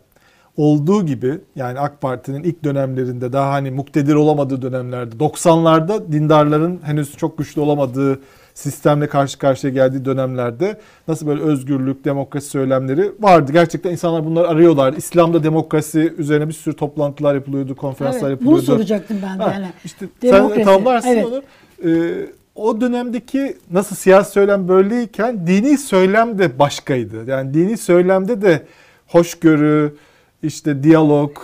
olduğu 0.58 1.06
gibi 1.06 1.40
yani 1.56 1.80
AK 1.80 2.02
Parti'nin 2.02 2.44
ilk 2.44 2.64
dönemlerinde 2.64 3.34
daha 3.34 3.52
hani 3.52 3.72
muktedir 3.72 4.16
olamadığı 4.16 4.62
dönemlerde 4.62 5.16
90'larda 5.16 6.12
dindarların 6.12 6.80
henüz 6.84 7.18
çok 7.18 7.38
güçlü 7.38 7.62
olamadığı 7.62 8.20
sistemle 8.54 9.08
karşı 9.08 9.40
karşıya 9.40 9.74
geldiği 9.74 10.06
dönemlerde 10.06 10.80
nasıl 11.08 11.28
böyle 11.28 11.42
özgürlük, 11.42 12.06
demokrasi 12.06 12.50
söylemleri 12.50 13.12
vardı. 13.20 13.52
Gerçekten 13.52 13.92
insanlar 13.92 14.26
bunları 14.26 14.48
arıyorlardı. 14.48 14.98
İslam'da 14.98 15.44
demokrasi 15.44 16.14
üzerine 16.18 16.48
bir 16.48 16.54
sürü 16.54 16.76
toplantılar 16.76 17.36
yapılıyordu, 17.36 17.76
konferanslar 17.76 18.30
Evet, 18.30 18.32
yapılıyordu. 18.32 18.68
bunu 18.68 18.78
soracaktım 18.78 19.18
ben 19.24 19.40
de 19.40 19.44
Ha, 19.44 19.54
yani. 19.54 19.68
işte 19.86 20.06
Demokrasi, 20.22 20.56
sen 20.56 20.64
tamamlarsın 20.64 21.10
evet. 21.10 21.26
onu. 21.26 21.42
Ee, 21.90 22.26
o 22.56 22.82
dönemdeki 22.82 23.58
nasıl 23.72 23.96
siyasi 23.96 24.32
söylem 24.32 24.68
böyleyken 24.68 25.48
dini 25.48 25.78
söylem 25.78 26.40
de 26.40 26.60
başkaydı. 26.60 27.32
Yani 27.32 27.54
dini 27.54 27.78
söylemde 27.78 28.42
de 28.42 28.66
hoşgörü, 29.08 29.96
işte 30.44 30.84
diyalog. 30.84 31.38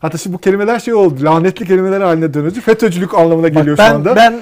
Hatta 0.00 0.18
şimdi 0.18 0.34
bu 0.36 0.40
kelimeler 0.40 0.78
şey 0.78 0.94
oldu. 0.94 1.24
Lanetli 1.24 1.66
kelimeler 1.66 2.00
haline 2.00 2.34
dönücü. 2.34 2.60
FETÖ'cülük 2.60 3.14
anlamına 3.14 3.48
geliyor 3.48 3.78
Bak 3.78 3.84
ben, 3.86 3.90
şu 3.90 3.94
anda. 3.96 4.16
Ben 4.16 4.34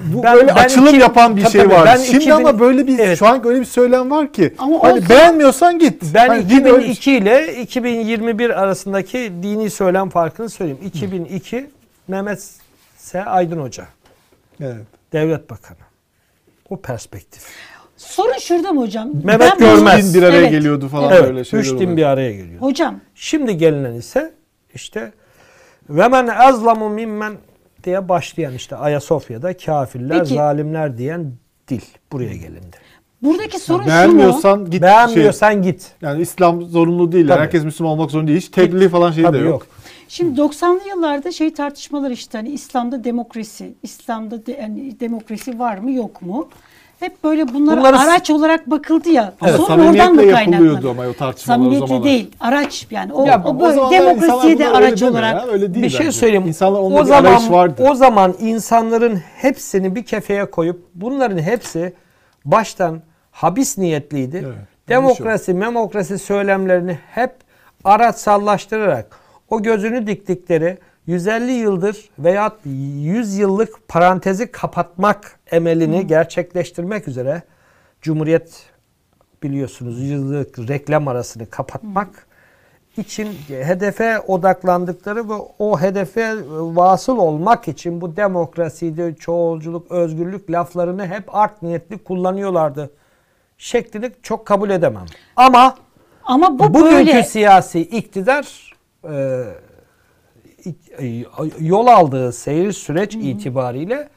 bu 0.00 0.22
Ben- 0.22 0.34
böyle 0.36 0.48
ben 0.48 0.54
açılım 0.54 0.86
iki- 0.88 0.96
yapan 0.96 1.36
bir 1.36 1.42
tabii 1.42 1.52
şey 1.52 1.70
var. 1.70 1.96
Şimdi 1.96 2.16
2000 2.16 2.30
ama 2.30 2.60
böyle 2.60 2.86
bir 2.86 2.98
Evet. 2.98 3.18
şu 3.18 3.26
an 3.26 3.46
öyle 3.46 3.60
bir 3.60 3.64
söylem 3.64 4.10
var 4.10 4.32
ki. 4.32 4.54
Ama 4.58 4.82
hani 4.82 4.92
olsa- 4.98 5.08
beğenmiyorsan 5.08 5.78
git. 5.78 6.02
Ben 6.14 6.28
Hani 6.28 6.50
din 6.50 6.64
öyle- 6.64 6.86
2002 6.86 7.12
ile 7.16 7.60
2021 7.62 8.62
arasındaki 8.62 9.32
dini 9.42 9.70
söylem 9.70 10.08
farkını 10.08 10.48
söyleyeyim. 10.50 10.80
2002 10.84 11.70
Mehmet 12.08 12.42
S. 12.96 13.24
Aydın 13.24 13.58
Hoca, 13.60 13.84
Evet. 14.60 14.76
devlet 15.12 15.50
bakanı. 15.50 15.76
O 16.70 16.76
perspektif. 16.80 17.42
Sorun 18.06 18.38
şurada 18.38 18.72
mı 18.72 18.80
hocam? 18.80 19.10
Mehmet 19.24 19.52
bunu- 19.60 19.68
Görmez. 19.68 20.14
Din 20.14 20.20
bir 20.22 20.26
araya 20.26 20.36
Evet. 20.40 20.50
geliyordu 20.50 20.88
falan 20.88 21.12
Evet, 21.12 21.24
böyle 21.28 21.44
şeyler 21.44 21.64
üç 21.64 21.70
din 21.70 21.76
oluyor. 21.76 21.96
bir 21.96 22.04
araya 22.04 22.32
geliyor. 22.32 22.60
Hocam 22.60 23.00
Şimdi 23.14 23.56
gelinen 23.56 23.94
ise 23.94 24.32
işte 24.74 25.12
ve 25.90 26.08
men 26.08 26.26
azlamu 26.26 26.88
mimmen 26.88 27.32
diye 27.84 28.08
başlayan 28.08 28.54
işte 28.54 28.76
Ayasofya'da 28.76 29.56
kafirler, 29.56 30.18
Peki. 30.18 30.34
zalimler 30.34 30.98
diyen 30.98 31.32
dil 31.68 31.80
buraya 32.12 32.34
gelindi. 32.34 32.76
buradaki 33.22 33.58
sorun 33.58 33.78
şu 33.82 33.84
mu? 33.88 33.90
Beğenmiyorsan 33.94 34.64
git. 34.64 34.72
Şey, 34.72 34.82
Beğenmiyorsan 34.82 35.62
git. 35.62 35.92
yani 36.02 36.22
İslam 36.22 36.62
zorunlu 36.62 37.12
değil. 37.12 37.28
Tabii. 37.28 37.40
Herkes 37.40 37.64
Müslüman 37.64 37.92
olmak 37.92 38.10
zorunda 38.10 38.28
değil. 38.28 38.40
Hiç 38.40 38.48
tebliğ 38.48 38.88
falan 38.88 39.12
şey 39.12 39.22
de 39.24 39.26
Tabii 39.26 39.38
yok. 39.38 39.46
yok. 39.48 39.66
Şimdi 40.08 40.40
90'lı 40.40 40.88
yıllarda 40.88 41.32
şey 41.32 41.54
tartışmalar 41.54 42.10
işte 42.10 42.38
hani 42.38 42.48
İslam'da 42.48 43.04
demokrasi, 43.04 43.74
İslam'da 43.82 44.46
de, 44.46 44.52
yani 44.52 45.00
demokrasi 45.00 45.58
var 45.58 45.78
mı 45.78 45.92
yok 45.92 46.22
mu? 46.22 46.48
Hep 47.00 47.24
böyle 47.24 47.54
bunlara 47.54 47.80
Bunları- 47.80 47.98
araç 47.98 48.30
olarak 48.30 48.70
bakıldı 48.70 49.08
ya. 49.10 49.32
Ama 49.40 49.52
Sorun 49.52 49.86
oradan 49.86 50.14
mı 50.14 50.22
yapılıyordu 50.22 50.90
ama 50.90 51.06
o 51.06 51.12
tartışmalar 51.12 51.58
o 51.58 51.60
Samimiyetle 51.62 51.86
zamanlar. 51.86 52.04
değil, 52.04 52.30
araç 52.40 52.86
yani. 52.90 53.12
O, 53.12 53.26
Ya 53.26 53.42
o 53.44 53.48
o 53.50 53.60
böyle 53.60 53.76
demokrasiye 53.90 54.58
de 54.58 54.68
araç 54.68 55.02
olarak. 55.02 55.34
ya, 55.34 55.46
öyle 55.52 55.74
değil 55.74 55.84
bir 55.84 55.90
şey 55.90 56.00
bence. 56.06 56.12
söyleyeyim. 56.12 56.46
İnsanlar 56.46 56.80
onda 56.80 56.94
o 56.96 57.00
bir 57.00 57.04
zaman 57.04 57.52
vardı. 57.52 57.86
o 57.90 57.94
zaman 57.94 58.34
insanların 58.40 59.16
hepsini 59.36 59.94
bir 59.94 60.02
kefeye 60.04 60.50
koyup 60.50 60.86
bunların 60.94 61.38
hepsi 61.38 61.92
baştan 62.44 63.00
habis 63.30 63.78
niyetliydi. 63.78 64.36
Evet, 64.46 64.56
Demokrasi, 64.88 65.54
memokrasi 65.54 66.18
söylemlerini 66.18 66.98
hep 67.10 67.32
araçsallaştırarak 67.84 69.06
o 69.50 69.62
gözünü 69.62 70.06
diktikleri 70.06 70.78
150 71.06 71.52
yıldır 71.52 72.10
veya 72.18 72.52
100 72.64 73.38
yıllık 73.38 73.88
parantezi 73.88 74.52
kapatmak 74.52 75.38
emelini 75.50 76.06
gerçekleştirmek 76.06 77.08
üzere 77.08 77.42
Cumhuriyet 78.02 78.66
biliyorsunuz 79.42 80.10
yıllık 80.10 80.58
reklam 80.58 81.08
arasını 81.08 81.50
kapatmak 81.50 82.26
için 82.96 83.28
hedefe 83.48 84.20
odaklandıkları 84.20 85.28
ve 85.28 85.34
o 85.58 85.80
hedefe 85.80 86.36
vasıl 86.50 87.18
olmak 87.18 87.68
için 87.68 88.00
bu 88.00 88.16
demokrasiydi, 88.16 89.16
çoğulculuk, 89.20 89.90
özgürlük 89.90 90.50
laflarını 90.50 91.06
hep 91.06 91.34
art 91.34 91.62
niyetli 91.62 91.98
kullanıyorlardı. 91.98 92.90
Şeklini 93.58 94.12
çok 94.22 94.46
kabul 94.46 94.70
edemem. 94.70 95.06
Ama 95.36 95.76
Ama 96.24 96.58
bu 96.58 96.74
bugünkü 96.74 97.06
böyle 97.06 97.22
siyasi 97.22 97.80
iktidar 97.80 98.74
e, 99.04 99.44
yol 101.60 101.86
aldığı 101.86 102.32
seyir 102.32 102.72
süreç 102.72 103.14
itibariyle 103.14 104.08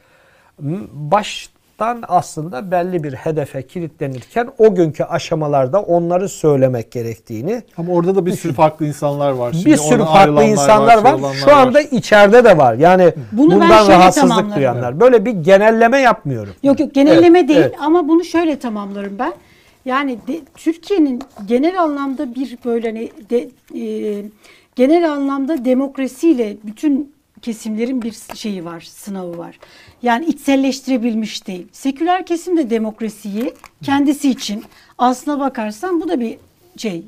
m- 0.60 0.78
baştan 0.92 2.04
aslında 2.08 2.70
belli 2.70 3.04
bir 3.04 3.12
hedefe 3.12 3.66
kilitlenirken 3.66 4.48
o 4.58 4.74
günkü 4.74 5.04
aşamalarda 5.04 5.82
onları 5.82 6.28
söylemek 6.28 6.92
gerektiğini 6.92 7.62
Ama 7.76 7.92
orada 7.92 8.14
da 8.14 8.26
bir 8.26 8.32
sürü 8.32 8.52
farklı 8.52 8.86
insanlar 8.86 9.30
var. 9.30 9.52
Şimdi 9.52 9.66
bir 9.66 9.76
sürü 9.76 10.04
farklı 10.04 10.44
insanlar 10.44 10.94
şey 10.94 11.04
var. 11.04 11.12
olanlar 11.12 11.34
Şu 11.34 11.56
anda 11.56 11.80
içeride 11.80 12.44
de 12.44 12.58
var. 12.58 12.74
Yani 12.74 13.12
Bunu 13.32 13.50
ben 13.50 13.60
bundan 13.60 13.88
rahatsızlık 13.88 14.56
duyanlar. 14.56 15.00
Böyle 15.00 15.24
bir 15.24 15.30
genelleme 15.32 15.98
yapmıyorum. 16.00 16.54
Yok 16.62 16.80
yok 16.80 16.94
genelleme 16.94 17.38
Evet, 17.38 17.48
değil 17.48 17.60
evet. 17.60 17.74
ama 17.80 18.08
bunu 18.08 18.24
şöyle 18.24 18.58
tamamlarım 18.58 19.18
ben. 19.18 19.32
Yani 19.84 20.18
Türkiye'nin 20.56 21.22
genel 21.46 21.80
anlamda 21.82 22.34
bir 22.34 22.58
böyle 22.64 22.86
hani 22.88 23.10
de, 23.30 23.48
e, 23.80 24.24
genel 24.76 25.12
anlamda 25.12 25.64
demokrasiyle 25.64 26.56
bütün 26.64 27.14
kesimlerin 27.42 28.02
bir 28.02 28.14
şeyi 28.34 28.64
var, 28.64 28.80
sınavı 28.80 29.38
var. 29.38 29.58
Yani 30.02 30.26
içselleştirebilmiş 30.26 31.46
değil. 31.46 31.66
Seküler 31.72 32.26
kesim 32.26 32.56
de 32.56 32.70
demokrasiyi 32.70 33.54
kendisi 33.82 34.30
için 34.30 34.64
aslına 34.98 35.40
bakarsan 35.40 36.00
bu 36.00 36.08
da 36.08 36.20
bir 36.20 36.38
şey. 36.76 37.04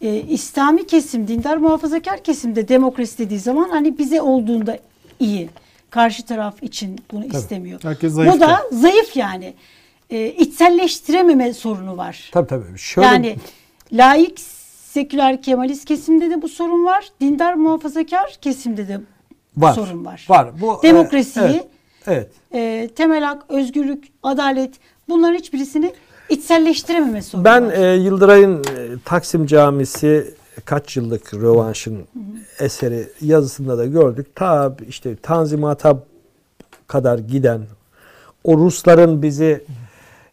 E, 0.00 0.16
İslami 0.16 0.86
kesim, 0.86 1.28
dindar 1.28 1.56
muhafazakar 1.56 2.22
kesim 2.22 2.56
de 2.56 2.68
demokrasi 2.68 3.18
dediği 3.18 3.38
zaman 3.38 3.68
hani 3.68 3.98
bize 3.98 4.20
olduğunda 4.20 4.78
iyi. 5.20 5.48
Karşı 5.90 6.26
taraf 6.26 6.62
için 6.62 7.00
bunu 7.12 7.24
istemiyor. 7.24 7.80
Herkes 7.82 8.12
zayıf 8.12 8.34
Bu 8.34 8.40
da 8.40 8.60
zayıf 8.72 9.16
yani. 9.16 9.54
E, 10.10 10.26
içselleştirememe 10.26 11.52
sorunu 11.52 11.96
var. 11.96 12.30
Tabii 12.32 12.48
tabii. 12.48 12.78
Şöyle 12.78 13.06
Yani 13.06 13.36
laik, 13.92 14.40
seküler, 14.92 15.42
kemalist 15.42 15.84
kesimde 15.84 16.30
de 16.30 16.42
bu 16.42 16.48
sorun 16.48 16.84
var. 16.86 17.08
Dindar, 17.20 17.54
muhafazakar 17.54 18.36
kesimde 18.40 18.88
de 18.88 19.00
var. 19.56 19.74
sorun 19.74 20.04
var. 20.04 20.26
Var. 20.28 20.50
Bu 20.60 20.78
e, 20.78 20.88
Demokrasiyi, 20.88 21.44
evet, 21.46 21.66
evet. 22.06 22.30
e, 22.54 22.88
temel 22.96 23.24
hak, 23.24 23.42
özgürlük, 23.48 24.04
adalet 24.22 24.74
bunların 25.08 25.34
hiçbirisini 25.34 25.92
içselleştirememe 26.28 27.22
sorunu 27.22 27.44
Ben 27.44 27.66
var. 27.66 27.72
e, 27.72 27.96
Yıldıray'ın 27.96 28.58
e, 28.58 28.64
Taksim 29.04 29.46
Camisi 29.46 30.34
kaç 30.64 30.96
yıllık 30.96 31.34
rövanşın 31.34 31.98
eseri 32.58 33.08
yazısında 33.20 33.78
da 33.78 33.86
gördük. 33.86 34.26
Ta 34.34 34.76
işte 34.88 35.16
Tanzimat'a 35.16 35.98
kadar 36.86 37.18
giden 37.18 37.60
o 38.44 38.58
Rusların 38.58 39.22
bizi 39.22 39.64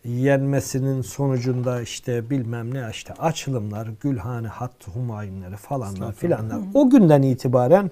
yenmesinin 0.04 1.02
sonucunda 1.02 1.82
işte 1.82 2.30
bilmem 2.30 2.74
ne 2.74 2.88
işte 2.92 3.14
açılımlar, 3.14 3.90
Gülhane, 4.02 4.48
Hattı 4.48 4.92
Humayunları 4.92 5.56
falanlar 5.56 6.14
filanlar. 6.14 6.60
O 6.74 6.90
günden 6.90 7.22
itibaren 7.22 7.92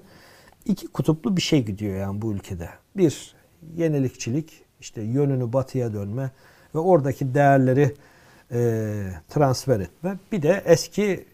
iki 0.64 0.88
kutuplu 0.88 1.36
bir 1.36 1.42
şey 1.42 1.64
gidiyor 1.64 1.96
yani 1.96 2.22
bu 2.22 2.32
ülkede. 2.32 2.68
Bir 2.96 3.34
yenilikçilik, 3.76 4.64
işte 4.80 5.02
yönünü 5.02 5.52
batıya 5.52 5.92
dönme 5.92 6.30
ve 6.74 6.78
oradaki 6.78 7.34
değerleri 7.34 7.94
e, 8.52 9.10
transfer 9.28 9.80
etme. 9.80 10.18
Bir 10.32 10.42
de 10.42 10.62
eski 10.64 11.26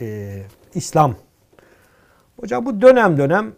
e, 0.00 0.42
İslam. 0.74 1.16
Hocam 2.40 2.66
bu 2.66 2.80
dönem 2.80 3.18
dönem 3.18 3.52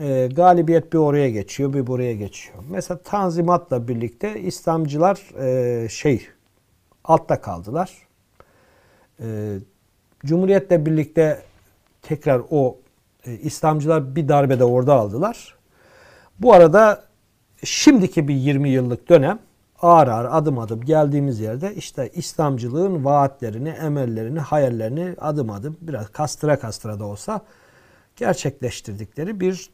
e, 0.00 0.28
galibiyet 0.32 0.92
bir 0.92 0.98
oraya 0.98 1.30
geçiyor, 1.30 1.72
bir 1.72 1.86
buraya 1.86 2.14
geçiyor. 2.14 2.56
Mesela 2.70 3.00
Tanzimat'la 3.02 3.88
birlikte 3.88 4.40
İslamcılar 4.40 5.40
e, 5.40 5.88
şey 5.88 6.26
altta 7.04 7.40
kaldılar. 7.40 7.92
E, 9.20 9.58
Cumhuriyet'le 10.24 10.86
birlikte 10.86 11.42
tekrar 12.02 12.42
o 12.50 12.78
e, 13.26 13.32
İslamcılar 13.32 14.16
bir 14.16 14.28
darbede 14.28 14.64
orada 14.64 14.94
aldılar. 14.94 15.54
Bu 16.38 16.52
arada 16.52 17.04
şimdiki 17.64 18.28
bir 18.28 18.34
20 18.34 18.68
yıllık 18.68 19.08
dönem 19.08 19.38
ağır 19.82 20.08
ağır 20.08 20.28
adım 20.30 20.58
adım 20.58 20.80
geldiğimiz 20.80 21.40
yerde 21.40 21.74
işte 21.74 22.10
İslamcılığın 22.14 23.04
vaatlerini, 23.04 23.68
emellerini, 23.68 24.40
hayallerini 24.40 25.14
adım 25.18 25.50
adım 25.50 25.76
biraz 25.80 26.08
kastıra 26.08 26.58
kastıra 26.58 26.98
da 26.98 27.04
olsa 27.04 27.40
gerçekleştirdikleri 28.16 29.40
bir 29.40 29.70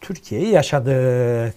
Türkiye'yi 0.00 0.48
yaşadık. 0.48 1.54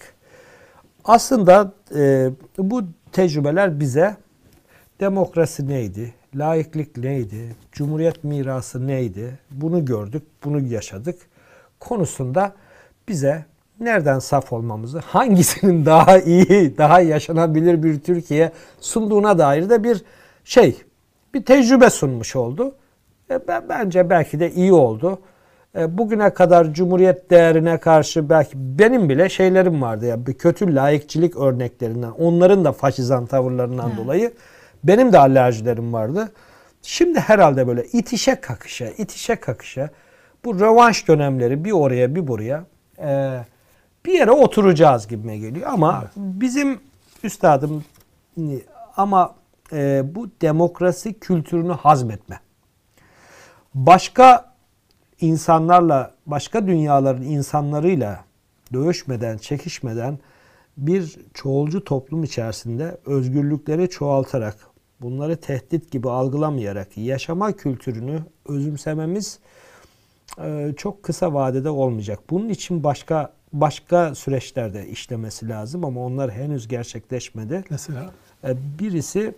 Aslında 1.05 1.71
e, 1.95 2.29
bu 2.57 2.83
tecrübeler 3.11 3.79
bize 3.79 4.15
demokrasi 4.99 5.67
neydi, 5.67 6.13
laiklik 6.35 6.97
neydi, 6.97 7.55
cumhuriyet 7.71 8.23
mirası 8.23 8.87
neydi 8.87 9.39
bunu 9.51 9.85
gördük, 9.85 10.23
bunu 10.43 10.61
yaşadık 10.61 11.19
konusunda 11.79 12.53
bize 13.07 13.45
nereden 13.79 14.19
saf 14.19 14.53
olmamızı, 14.53 14.99
hangisinin 14.99 15.85
daha 15.85 16.19
iyi, 16.19 16.77
daha 16.77 17.01
yaşanabilir 17.01 17.83
bir 17.83 17.99
Türkiye 17.99 18.51
sunduğuna 18.79 19.37
dair 19.37 19.69
de 19.69 19.83
bir 19.83 20.01
şey, 20.43 20.81
bir 21.33 21.45
tecrübe 21.45 21.89
sunmuş 21.89 22.35
oldu. 22.35 22.75
E, 23.31 23.47
ben- 23.47 23.69
bence 23.69 24.09
belki 24.09 24.39
de 24.39 24.51
iyi 24.51 24.73
oldu. 24.73 25.19
E, 25.75 25.97
bugüne 25.97 26.33
kadar 26.33 26.73
Cumhuriyet 26.73 27.29
değerine 27.29 27.77
karşı 27.77 28.29
belki 28.29 28.51
benim 28.55 29.09
bile 29.09 29.29
şeylerim 29.29 29.81
vardı 29.81 30.05
ya 30.05 30.25
bir 30.25 30.33
kötü 30.33 30.75
laikçilik 30.75 31.37
örneklerinden, 31.37 32.11
onların 32.11 32.65
da 32.65 32.71
faşizan 32.71 33.25
tavırlarından 33.25 33.97
dolayı 33.97 34.33
benim 34.83 35.13
de 35.13 35.19
alerjilerim 35.19 35.93
vardı. 35.93 36.31
Şimdi 36.81 37.19
herhalde 37.19 37.67
böyle 37.67 37.83
itişe 37.85 38.35
kakışa, 38.35 38.85
itişe 38.85 39.35
kakışa 39.35 39.89
bu 40.45 40.59
rövanş 40.59 41.07
dönemleri 41.07 41.65
bir 41.65 41.71
oraya 41.71 42.15
bir 42.15 42.27
buraya 42.27 42.63
e, 42.99 43.39
bir 44.05 44.13
yere 44.13 44.31
oturacağız 44.31 45.07
gibime 45.07 45.37
geliyor. 45.37 45.69
Ama 45.69 46.05
bizim 46.15 46.79
üstadım 47.23 47.83
ama 48.97 49.35
e, 49.73 50.03
bu 50.15 50.29
demokrasi 50.41 51.19
kültürünü 51.19 51.73
hazmetme. 51.73 52.39
Başka 53.73 54.50
insanlarla, 55.21 56.11
başka 56.25 56.67
dünyaların 56.67 57.21
insanlarıyla 57.23 58.25
dövüşmeden, 58.73 59.37
çekişmeden 59.37 60.19
bir 60.77 61.15
çoğulcu 61.33 61.83
toplum 61.83 62.23
içerisinde 62.23 62.97
özgürlükleri 63.05 63.89
çoğaltarak, 63.89 64.57
bunları 65.01 65.37
tehdit 65.37 65.91
gibi 65.91 66.09
algılamayarak 66.09 66.97
yaşama 66.97 67.51
kültürünü 67.51 68.19
özümsememiz 68.45 69.39
e, 70.43 70.73
çok 70.77 71.03
kısa 71.03 71.33
vadede 71.33 71.69
olmayacak. 71.69 72.19
Bunun 72.29 72.49
için 72.49 72.83
başka 72.83 73.33
başka 73.53 74.15
süreçlerde 74.15 74.87
işlemesi 74.87 75.49
lazım 75.49 75.85
ama 75.85 76.05
onlar 76.05 76.31
henüz 76.31 76.67
gerçekleşmedi. 76.67 77.63
Mesela 77.69 78.11
E, 78.43 78.55
Birisi 78.79 79.33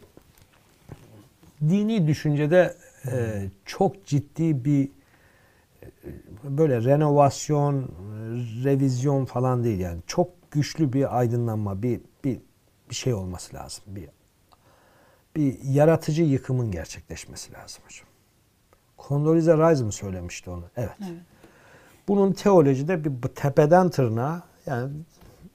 dini 1.62 2.08
düşüncede 2.08 2.76
e, 3.12 3.44
çok 3.66 4.06
ciddi 4.06 4.66
bir 4.66 4.90
böyle 6.44 6.84
renovasyon, 6.84 7.90
revizyon 8.64 9.26
falan 9.26 9.64
değil 9.64 9.80
yani. 9.80 10.02
Çok 10.08 10.52
güçlü 10.52 10.94
bir 10.94 11.18
aydınlanma, 11.20 11.82
bir 11.84 12.02
bir 12.24 12.40
bir 12.90 12.96
şey 12.96 13.14
olması 13.14 13.56
lazım. 13.56 13.84
Bir 13.88 14.10
bir 15.36 15.58
yaratıcı 15.64 16.24
yıkımın 16.24 16.72
gerçekleşmesi 16.72 17.54
lazım 17.54 17.84
hocam. 17.86 18.08
Condoleezza 19.08 19.72
Rice 19.72 19.84
mı 19.84 19.92
söylemişti 19.92 20.50
onu? 20.50 20.64
Evet. 20.78 20.90
Evet. 21.02 21.12
Bunun 22.08 22.34
teolojide 22.34 23.06
bir 23.06 23.28
tepeden 23.28 23.90
tırnağa 23.90 24.44
yani 24.66 24.92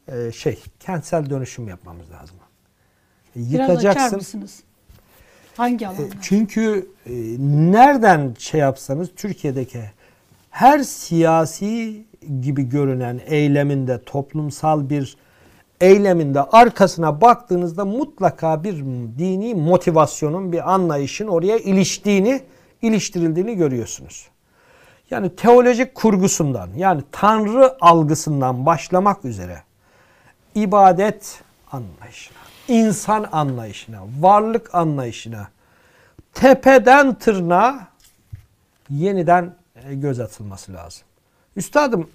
e, 0.09 0.33
şey 0.33 0.63
kentsel 0.81 1.31
dönüşüm 1.31 1.69
yapmamız 1.69 2.11
lazım. 2.11 2.37
Biraz 3.37 3.61
açar 3.71 3.71
Yıkacaksın. 3.71 4.19
mısınız? 4.19 4.63
Hangi 5.57 5.85
E, 5.85 5.89
alanda? 5.89 6.15
Çünkü 6.23 6.91
e, 7.07 7.13
nereden 7.73 8.35
şey 8.39 8.61
yapsanız 8.61 9.11
Türkiye'deki 9.17 9.91
her 10.59 10.79
siyasi 10.79 12.05
gibi 12.41 12.69
görünen 12.69 13.21
eyleminde 13.27 14.03
toplumsal 14.05 14.91
bir 14.91 15.17
eyleminde 15.81 16.43
arkasına 16.43 17.21
baktığınızda 17.21 17.85
mutlaka 17.85 18.65
bir 18.65 18.77
dini 19.19 19.55
motivasyonun 19.55 20.53
bir 20.53 20.73
anlayışın 20.75 21.29
oraya 21.29 21.59
iliştiğini 21.59 22.43
iliştirildiğini 22.83 23.57
görüyorsunuz. 23.57 24.29
Yani 25.11 25.37
teolojik 25.37 25.95
kurgusundan 25.95 26.69
yani 26.77 27.03
tanrı 27.13 27.77
algısından 27.81 28.67
başlamak 28.67 29.25
üzere 29.25 29.63
ibadet 30.55 31.41
anlayışına, 31.73 32.39
insan 32.69 33.27
anlayışına, 33.33 34.01
varlık 34.21 34.75
anlayışına 34.75 35.49
tepeden 36.35 37.15
tırnağa 37.15 37.89
yeniden 38.91 39.58
göz 39.93 40.21
atılması 40.21 40.73
lazım. 40.73 41.03
Üstadım 41.57 42.09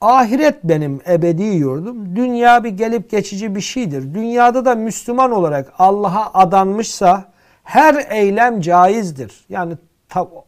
ahiret 0.00 0.64
benim 0.64 1.00
ebedi 1.08 1.42
yurdum. 1.42 2.16
Dünya 2.16 2.64
bir 2.64 2.70
gelip 2.70 3.10
geçici 3.10 3.54
bir 3.54 3.60
şeydir. 3.60 4.14
Dünyada 4.14 4.64
da 4.64 4.74
Müslüman 4.74 5.32
olarak 5.32 5.72
Allah'a 5.78 6.30
adanmışsa 6.34 7.24
her 7.64 8.06
eylem 8.10 8.60
caizdir. 8.60 9.44
Yani 9.48 9.72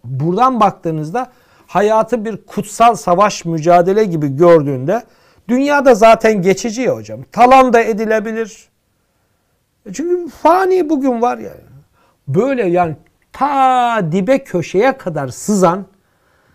buradan 0.04 0.60
baktığınızda 0.60 1.30
hayatı 1.66 2.24
bir 2.24 2.46
kutsal 2.46 2.94
savaş 2.94 3.44
mücadele 3.44 4.04
gibi 4.04 4.36
gördüğünde 4.36 5.02
dünyada 5.48 5.94
zaten 5.94 6.42
geçici 6.42 6.82
ya 6.82 6.96
hocam. 6.96 7.20
Talan 7.32 7.72
da 7.72 7.80
edilebilir. 7.80 8.68
E 9.86 9.92
Çünkü 9.92 10.28
fani 10.28 10.90
bugün 10.90 11.22
var 11.22 11.38
ya. 11.38 11.52
Böyle 12.28 12.68
yani 12.68 12.96
ta 13.32 14.12
dibe 14.12 14.44
köşeye 14.44 14.98
kadar 14.98 15.28
sızan 15.28 15.86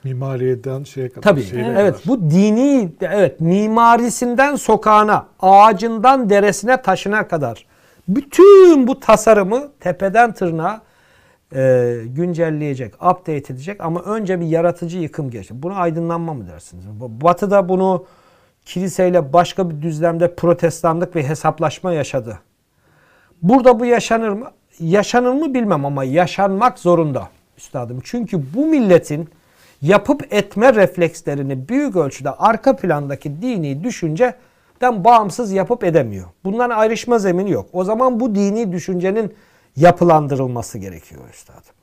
mimariden 0.03 0.83
şeye 0.83 1.09
kadar. 1.09 1.21
Tabii. 1.21 1.43
şehre 1.43 1.75
evet 1.77 1.93
kadar. 1.93 2.01
bu 2.07 2.29
dini 2.29 2.91
evet 3.01 3.41
mimarisinden 3.41 4.55
sokağına, 4.55 5.27
ağacından 5.39 6.29
deresine, 6.29 6.81
taşına 6.81 7.27
kadar 7.27 7.65
bütün 8.07 8.87
bu 8.87 8.99
tasarımı 8.99 9.71
tepeden 9.79 10.33
tırnağa 10.33 10.81
e, 11.55 11.95
güncelleyecek, 12.05 12.95
update 12.95 13.53
edecek 13.53 13.81
ama 13.81 14.01
önce 14.01 14.39
bir 14.39 14.45
yaratıcı 14.45 14.97
yıkım 14.97 15.29
geçti. 15.29 15.63
Buna 15.63 15.75
aydınlanma 15.75 16.33
mı 16.33 16.47
dersiniz? 16.47 16.85
Batı'da 16.99 17.69
bunu 17.69 18.05
kiliseyle 18.65 19.33
başka 19.33 19.69
bir 19.69 19.81
düzlemde 19.81 20.35
protestanlık 20.35 21.15
ve 21.15 21.27
hesaplaşma 21.27 21.93
yaşadı. 21.93 22.39
Burada 23.41 23.79
bu 23.79 23.85
yaşanır 23.85 24.29
mı? 24.29 24.51
Yaşanır 24.79 25.33
mı 25.33 25.53
bilmem 25.53 25.85
ama 25.85 26.03
yaşanmak 26.03 26.79
zorunda 26.79 27.29
üstadım. 27.57 27.99
Çünkü 28.03 28.53
bu 28.53 28.65
milletin 28.65 29.29
yapıp 29.83 30.33
etme 30.33 30.75
reflekslerini 30.75 31.69
büyük 31.69 31.95
ölçüde 31.95 32.31
arka 32.31 32.75
plandaki 32.75 33.41
dini 33.41 33.83
düşünceden 33.83 35.03
bağımsız 35.03 35.51
yapıp 35.51 35.83
edemiyor. 35.83 36.27
Bundan 36.43 36.69
ayrışma 36.69 37.19
zemini 37.19 37.51
yok. 37.51 37.69
O 37.73 37.83
zaman 37.83 38.19
bu 38.19 38.35
dini 38.35 38.71
düşüncenin 38.71 39.35
yapılandırılması 39.75 40.77
gerekiyor 40.77 41.21
üstadım. 41.33 41.73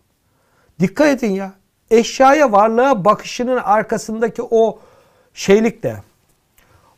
Dikkat 0.81 1.09
edin 1.09 1.33
ya. 1.33 1.53
Eşyaya 1.91 2.53
varlığa 2.53 3.05
bakışının 3.05 3.57
arkasındaki 3.57 4.43
o 4.51 4.79
şeylik 5.35 5.83
de 5.83 5.97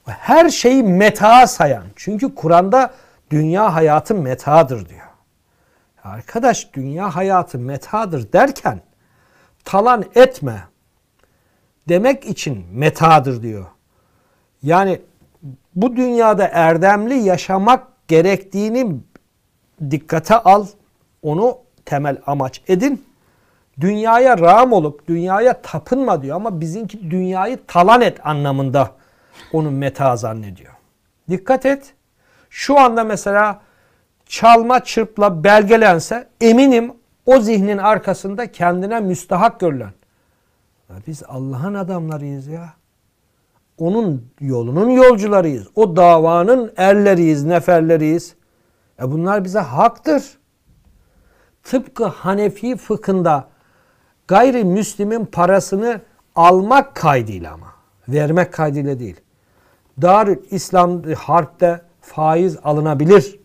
her 0.04 0.48
şeyi 0.48 0.82
meta 0.82 1.46
sayan. 1.46 1.84
Çünkü 1.96 2.34
Kur'an'da 2.34 2.90
dünya 3.30 3.74
hayatı 3.74 4.14
metadır 4.14 4.88
diyor. 4.88 5.06
Arkadaş 6.04 6.74
dünya 6.74 7.16
hayatı 7.16 7.58
metadır 7.58 8.32
derken 8.32 8.80
talan 9.64 10.04
etme 10.14 10.62
demek 11.88 12.24
için 12.24 12.66
metadır 12.72 13.42
diyor. 13.42 13.66
Yani 14.62 15.00
bu 15.74 15.96
dünyada 15.96 16.48
erdemli 16.52 17.14
yaşamak 17.14 18.08
gerektiğini 18.08 19.00
dikkate 19.90 20.36
al. 20.36 20.66
Onu 21.22 21.58
temel 21.84 22.18
amaç 22.26 22.62
edin. 22.68 23.04
Dünyaya 23.80 24.38
rağm 24.38 24.72
olup 24.72 25.08
dünyaya 25.08 25.62
tapınma 25.62 26.22
diyor 26.22 26.36
ama 26.36 26.60
bizimki 26.60 27.10
dünyayı 27.10 27.58
talan 27.66 28.00
et 28.00 28.26
anlamında 28.26 28.90
onu 29.52 29.70
meta 29.70 30.16
zannediyor. 30.16 30.72
Dikkat 31.30 31.66
et. 31.66 31.94
Şu 32.50 32.78
anda 32.78 33.04
mesela 33.04 33.60
çalma 34.26 34.84
çırpla 34.84 35.44
belgelense 35.44 36.28
eminim 36.40 36.92
o 37.26 37.40
zihnin 37.40 37.78
arkasında 37.78 38.52
kendine 38.52 39.00
müstahak 39.00 39.60
görülen. 39.60 39.92
Biz 41.06 41.22
Allah'ın 41.28 41.74
adamlarıyız 41.74 42.46
ya. 42.46 42.74
Onun 43.78 44.26
yolunun 44.40 44.90
yolcularıyız. 44.90 45.66
O 45.74 45.96
davanın 45.96 46.72
erleriyiz, 46.76 47.44
neferleriyiz. 47.44 48.34
E 49.02 49.10
bunlar 49.10 49.44
bize 49.44 49.58
haktır. 49.58 50.38
Tıpkı 51.62 52.04
Hanefi 52.04 52.76
fıkhında 52.76 53.48
gayrimüslimin 54.28 55.24
parasını 55.24 56.00
almak 56.34 56.94
kaydıyla 56.94 57.52
ama. 57.52 57.72
Vermek 58.08 58.52
kaydıyla 58.52 58.98
değil. 58.98 59.20
Darül 60.02 60.38
İslam 60.50 61.02
harpte 61.02 61.82
faiz 62.00 62.56
alınabilir. 62.64 63.40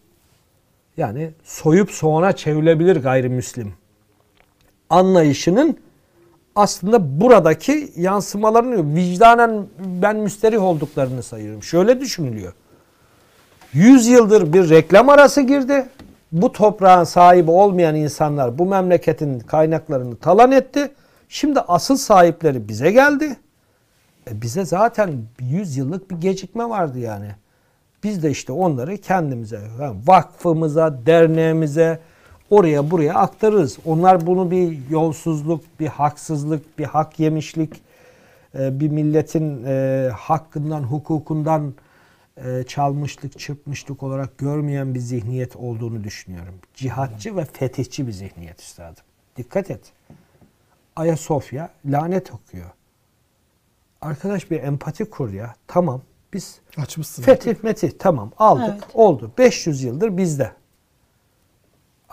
Yani 0.98 1.34
soyup 1.44 1.92
soğana 1.92 2.32
çevrilebilir 2.32 2.96
gayrimüslim. 2.96 3.74
Anlayışının 4.90 5.78
aslında 6.58 7.22
buradaki 7.22 7.92
yansımalarını 7.96 8.96
vicdanen 8.96 9.66
ben 9.80 10.16
müsterih 10.16 10.64
olduklarını 10.64 11.24
sayıyorum. 11.24 11.64
Şöyle 11.64 12.00
düşünülüyor. 12.00 12.54
100 13.74 14.08
yıldır 14.08 14.54
bir 14.54 14.70
reklam 14.70 15.10
arası 15.10 15.42
girdi. 15.42 15.86
Bu 16.32 16.52
toprağın 16.52 17.04
sahibi 17.04 17.52
olmayan 17.52 17.96
insanlar 17.96 18.58
bu 18.58 18.66
memleketin 18.66 19.40
kaynaklarını 19.40 20.16
talan 20.16 20.52
etti. 20.52 20.92
Şimdi 21.30 21.60
asıl 21.60 21.98
sahipleri 21.98 22.70
bize 22.70 22.92
geldi. 22.92 23.38
E 24.30 24.42
bize 24.42 24.66
zaten 24.66 25.14
100 25.40 25.78
yıllık 25.78 26.12
bir 26.12 26.16
gecikme 26.16 26.70
vardı 26.70 27.00
yani. 27.00 27.32
Biz 28.04 28.24
de 28.24 28.32
işte 28.32 28.52
onları 28.52 28.98
kendimize, 28.98 29.62
vakfımıza, 30.06 31.06
derneğimize, 31.06 32.00
oraya 32.50 32.92
buraya 32.92 33.14
aktarırız. 33.14 33.78
Onlar 33.86 34.28
bunu 34.28 34.52
bir 34.52 34.90
yolsuzluk, 34.90 35.64
bir 35.80 35.88
haksızlık, 35.88 36.80
bir 36.80 36.86
hak 36.86 37.20
yemişlik, 37.20 37.82
e, 38.60 38.80
bir 38.80 38.90
milletin 38.90 39.64
e, 39.66 40.10
hakkından, 40.14 40.84
hukukundan 40.84 41.74
e, 42.38 42.64
çalmışlık, 42.68 43.40
çırpmışlık 43.40 44.04
olarak 44.04 44.38
görmeyen 44.38 44.96
bir 44.96 45.00
zihniyet 45.00 45.56
olduğunu 45.56 46.04
düşünüyorum. 46.04 46.54
Cihatçı 46.74 47.38
ve 47.38 47.46
fetihçi 47.46 48.08
bir 48.08 48.12
zihniyet 48.12 48.62
üstadım. 48.62 49.04
Dikkat 49.38 49.72
et. 49.72 49.82
Ayasofya 50.96 51.70
lanet 51.86 52.34
okuyor. 52.34 52.70
Arkadaş 54.02 54.52
bir 54.52 54.64
empati 54.64 55.06
kur 55.06 55.34
ya. 55.34 55.56
Tamam 55.68 56.02
biz 56.34 56.60
Açmışsın. 56.78 57.24
fetih 57.24 57.64
metih 57.64 57.92
tamam 58.00 58.32
aldık 58.38 58.76
Evet. 58.84 58.84
oldu. 58.94 59.32
500 59.38 59.84
yıldır 59.84 60.18
bizde. 60.18 60.52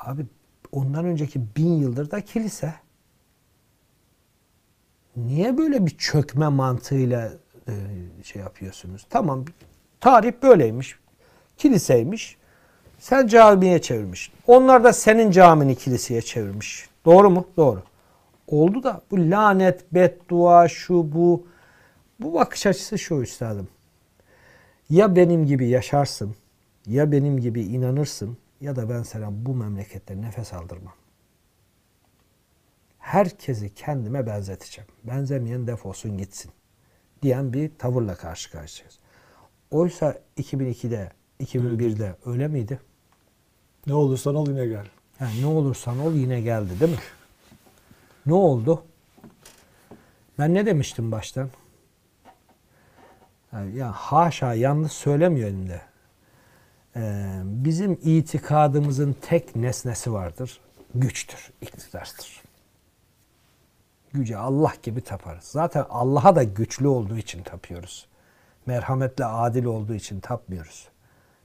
Abi 0.06 0.26
ondan 0.72 1.04
önceki 1.04 1.40
bin 1.56 1.72
yıldır 1.72 2.10
da 2.10 2.20
kilise. 2.20 2.74
Niye 5.16 5.58
böyle 5.58 5.86
bir 5.86 5.98
çökme 5.98 6.48
mantığıyla 6.48 7.32
e, 7.68 7.72
şey 8.24 8.42
yapıyorsunuz? 8.42 9.06
Tamam 9.10 9.44
tarih 10.00 10.32
böyleymiş. 10.42 10.98
kiliseymiş. 11.56 12.36
Sen 12.98 13.26
camiye 13.26 13.82
çevirmiş. 13.82 14.32
Onlar 14.46 14.84
da 14.84 14.92
senin 14.92 15.30
camini 15.30 15.76
kiliseye 15.76 16.22
çevirmiş. 16.22 16.88
Doğru 17.04 17.30
mu? 17.30 17.48
Doğru. 17.56 17.82
Oldu 18.46 18.82
da 18.82 19.02
bu 19.10 19.30
lanet, 19.30 19.94
beddua, 19.94 20.68
şu 20.68 21.12
bu. 21.12 21.46
Bu 22.20 22.34
bakış 22.34 22.66
açısı 22.66 22.98
şu 22.98 23.14
üstadım. 23.14 23.68
Ya 24.90 25.16
benim 25.16 25.46
gibi 25.46 25.68
yaşarsın, 25.68 26.36
ya 26.86 27.12
benim 27.12 27.40
gibi 27.40 27.62
inanırsın 27.62 28.36
ya 28.64 28.76
da 28.76 28.88
ben 28.88 29.02
sana 29.02 29.46
bu 29.46 29.54
memlekette 29.54 30.20
nefes 30.20 30.52
aldırmam. 30.52 30.94
Herkesi 32.98 33.74
kendime 33.74 34.26
benzeteceğim. 34.26 34.90
Benzemeyen 35.04 35.66
defolsun 35.66 36.18
gitsin 36.18 36.50
diyen 37.22 37.52
bir 37.52 37.70
tavırla 37.78 38.14
karşı 38.14 38.50
karşıyayız. 38.50 38.98
Oysa 39.70 40.18
2002'de, 40.38 41.12
2001'de 41.40 42.16
öyle 42.26 42.48
miydi? 42.48 42.80
Ne 43.86 43.94
olursan 43.94 44.34
ol 44.34 44.48
yine 44.48 44.66
gel. 44.66 44.86
Yani 45.20 45.42
ne 45.42 45.46
olursan 45.46 45.98
ol 45.98 46.12
yine 46.12 46.40
geldi 46.40 46.80
değil 46.80 46.92
mi? 46.92 46.98
Ne 48.26 48.34
oldu? 48.34 48.84
Ben 50.38 50.54
ne 50.54 50.66
demiştim 50.66 51.12
baştan? 51.12 51.50
Yani 53.52 53.76
ya 53.76 53.92
haşa 53.92 54.54
yanlış 54.54 54.92
söylemiyorum 54.92 55.68
da. 55.68 55.93
Ee, 56.96 57.40
bizim 57.44 57.92
itikadımızın 57.92 59.16
tek 59.20 59.56
nesnesi 59.56 60.12
vardır. 60.12 60.60
Güçtür, 60.94 61.50
iktidarsdır. 61.60 62.42
Güce 64.12 64.36
Allah 64.36 64.72
gibi 64.82 65.00
taparız. 65.00 65.44
Zaten 65.44 65.86
Allah'a 65.90 66.36
da 66.36 66.42
güçlü 66.42 66.88
olduğu 66.88 67.18
için 67.18 67.42
tapıyoruz. 67.42 68.06
Merhametle 68.66 69.24
adil 69.24 69.64
olduğu 69.64 69.94
için 69.94 70.20
tapmıyoruz. 70.20 70.88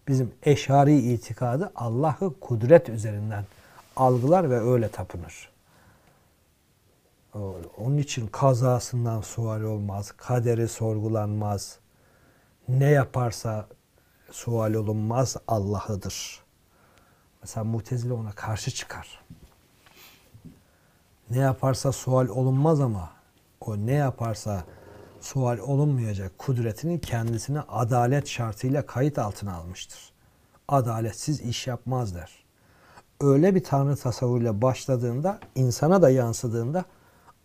Bizim 0.07 0.34
eşari 0.43 0.97
itikadı 0.97 1.71
Allah'ı 1.76 2.39
kudret 2.39 2.89
üzerinden 2.89 3.45
algılar 3.95 4.49
ve 4.49 4.59
öyle 4.59 4.89
tapınır. 4.89 5.49
Onun 7.77 7.97
için 7.97 8.27
kazasından 8.27 9.21
sual 9.21 9.61
olmaz, 9.61 10.11
kaderi 10.11 10.67
sorgulanmaz. 10.67 11.80
Ne 12.67 12.89
yaparsa 12.89 13.67
sual 14.31 14.73
olunmaz 14.73 15.38
Allah'ıdır. 15.47 16.43
Mesela 17.41 17.64
Mutezile 17.64 18.14
ona 18.14 18.31
karşı 18.31 18.72
çıkar. 18.72 19.22
Ne 21.30 21.38
yaparsa 21.38 21.91
sual 21.91 22.27
olunmaz 22.27 22.81
ama 22.81 23.10
o 23.61 23.77
ne 23.77 23.93
yaparsa 23.93 24.64
sual 25.22 25.57
olunmayacak 25.57 26.38
kudretini 26.38 27.01
kendisine 27.01 27.61
adalet 27.61 28.27
şartıyla 28.27 28.85
kayıt 28.85 29.19
altına 29.19 29.56
almıştır. 29.56 30.11
Adaletsiz 30.68 31.41
iş 31.41 31.68
yapmaz 31.68 32.15
der. 32.15 32.43
Öyle 33.22 33.56
bir 33.56 33.64
tanrı 33.64 33.95
tasavvuruyla 33.95 34.61
başladığında, 34.61 35.39
insana 35.56 36.01
da 36.01 36.10
yansıdığında 36.10 36.85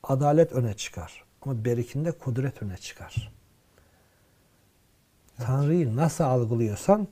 adalet 0.02 0.52
öne 0.52 0.74
çıkar. 0.74 1.24
Ama 1.42 1.64
berikinde 1.64 2.12
kudret 2.12 2.62
öne 2.62 2.76
çıkar. 2.76 3.33
Tanrı'yı 5.38 5.96
nasıl 5.96 6.24
algılıyorsan 6.24 7.08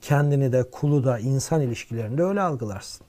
kendini 0.00 0.52
de 0.52 0.70
kulu 0.70 1.04
da 1.04 1.18
insan 1.18 1.60
ilişkilerinde 1.60 2.22
öyle 2.22 2.40
algılarsın. 2.40 3.06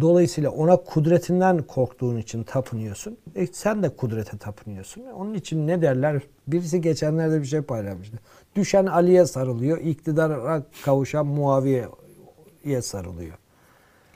Dolayısıyla 0.00 0.50
ona 0.50 0.76
kudretinden 0.76 1.62
korktuğun 1.62 2.16
için 2.16 2.42
tapınıyorsun. 2.42 3.18
E 3.34 3.46
sen 3.46 3.82
de 3.82 3.88
kudrete 3.96 4.38
tapınıyorsun. 4.38 5.02
Onun 5.02 5.34
için 5.34 5.66
ne 5.66 5.82
derler? 5.82 6.22
Birisi 6.46 6.80
geçenlerde 6.80 7.40
bir 7.40 7.46
şey 7.46 7.60
paylaşmıştı. 7.62 8.18
Düşen 8.56 8.86
Ali'ye 8.86 9.26
sarılıyor, 9.26 9.78
iktidara 9.78 10.62
kavuşan 10.84 11.26
Muaviye'ye 11.26 12.82
sarılıyor. 12.82 13.38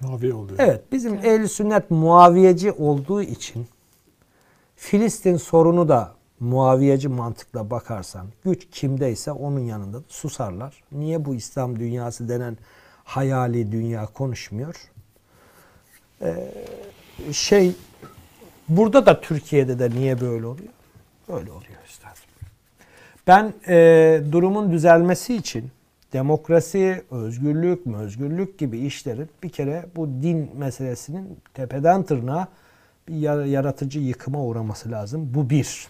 Mavi 0.00 0.32
oluyor. 0.32 0.58
Evet, 0.58 0.82
bizim 0.92 1.14
ehl 1.14 1.46
sünnet 1.46 1.90
muaviyeci 1.90 2.72
olduğu 2.72 3.22
için 3.22 3.66
Filistin 4.76 5.36
sorunu 5.36 5.88
da 5.88 6.12
muaviyeci 6.42 7.08
mantıkla 7.08 7.70
bakarsan 7.70 8.26
güç 8.44 8.66
kimdeyse 8.70 9.32
onun 9.32 9.60
yanında 9.60 9.98
da 9.98 10.04
susarlar. 10.08 10.82
Niye 10.92 11.24
bu 11.24 11.34
İslam 11.34 11.78
dünyası 11.78 12.28
denen 12.28 12.56
hayali 13.04 13.72
dünya 13.72 14.06
konuşmuyor? 14.06 14.74
Ee, 16.22 16.52
şey 17.32 17.72
burada 18.68 19.06
da 19.06 19.20
Türkiye'de 19.20 19.78
de 19.78 19.90
niye 19.90 20.20
böyle 20.20 20.46
oluyor? 20.46 20.72
Böyle 21.28 21.50
oluyor 21.50 21.82
üstadım. 21.86 22.16
Ben 23.26 23.54
e, 23.68 24.20
durumun 24.32 24.72
düzelmesi 24.72 25.34
için 25.34 25.70
demokrasi, 26.12 27.02
özgürlük, 27.10 27.86
özgürlük 27.86 28.58
gibi 28.58 28.78
işlerin 28.78 29.28
bir 29.42 29.48
kere 29.48 29.86
bu 29.96 30.06
din 30.06 30.50
meselesinin 30.56 31.38
tepeden 31.54 32.02
tırnağa 32.02 32.48
bir 33.08 33.14
yar- 33.14 33.44
yaratıcı 33.44 34.00
yıkıma 34.00 34.44
uğraması 34.44 34.90
lazım. 34.90 35.34
Bu 35.34 35.50
bir. 35.50 35.88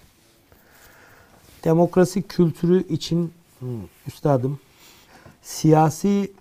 Demokrasi 1.64 2.22
kültürü 2.22 2.88
için 2.88 3.32
hı, 3.60 3.66
üstadım 4.06 4.58
siyasi 5.42 6.32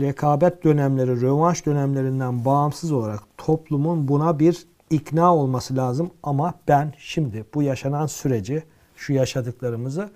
rekabet 0.00 0.64
dönemleri, 0.64 1.20
rövanş 1.20 1.66
dönemlerinden 1.66 2.44
bağımsız 2.44 2.92
olarak 2.92 3.20
toplumun 3.38 4.08
buna 4.08 4.38
bir 4.38 4.66
ikna 4.90 5.34
olması 5.34 5.76
lazım. 5.76 6.10
Ama 6.22 6.54
ben 6.68 6.94
şimdi 6.98 7.44
bu 7.54 7.62
yaşanan 7.62 8.06
süreci, 8.06 8.62
şu 8.96 9.12
yaşadıklarımızı 9.12 10.10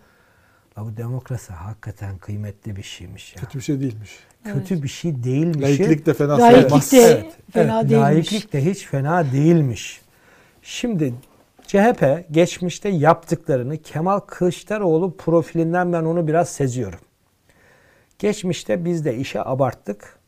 La 0.79 0.85
bu 0.87 0.97
demokrasi 0.97 1.53
hakikaten 1.53 2.19
kıymetli 2.19 2.77
bir 2.77 2.83
şeymiş 2.83 3.37
ya. 3.37 3.43
Kötü 3.43 3.59
bir 3.59 3.65
şey 3.65 3.81
değilmiş. 3.81 4.11
Kötü 4.45 4.83
bir 4.83 4.89
şey 4.89 5.25
değilmiş. 5.25 5.63
Laiklik 5.63 6.07
de 6.07 6.15
fena 6.15 6.39
Laiklik 6.39 6.85
sayılmaz. 6.85 6.93
de 6.93 6.99
Evet, 6.99 7.37
fena 7.53 7.81
evet, 7.81 7.91
değilmiş. 7.91 8.33
Laiklik 8.33 8.53
de 8.53 8.65
hiç 8.65 8.87
fena 8.87 9.33
değilmiş. 9.33 10.01
Şimdi 10.63 11.15
CHP 11.67 12.25
geçmişte 12.31 12.89
yaptıklarını 12.89 13.79
Kemal 13.79 14.19
Kılıçdaroğlu 14.19 15.17
profilinden 15.17 15.93
ben 15.93 16.05
onu 16.05 16.27
biraz 16.27 16.49
seziyorum. 16.49 16.99
Geçmişte 18.19 18.85
biz 18.85 19.05
de 19.05 19.17
işe 19.17 19.45
abarttık. 19.45 20.19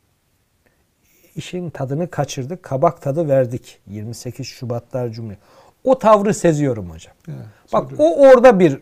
İşin 1.36 1.70
tadını 1.70 2.10
kaçırdık. 2.10 2.62
Kabak 2.62 3.02
tadı 3.02 3.28
verdik. 3.28 3.78
28 3.86 4.46
Şubatlar 4.46 5.08
Cumhuriyeti. 5.08 5.42
O 5.84 5.98
tavrı 5.98 6.34
seziyorum 6.34 6.90
hocam. 6.90 7.14
Evet, 7.28 7.38
Bak 7.72 7.88
söylüyorum. 7.88 8.14
o 8.18 8.28
orada 8.28 8.60
bir 8.60 8.78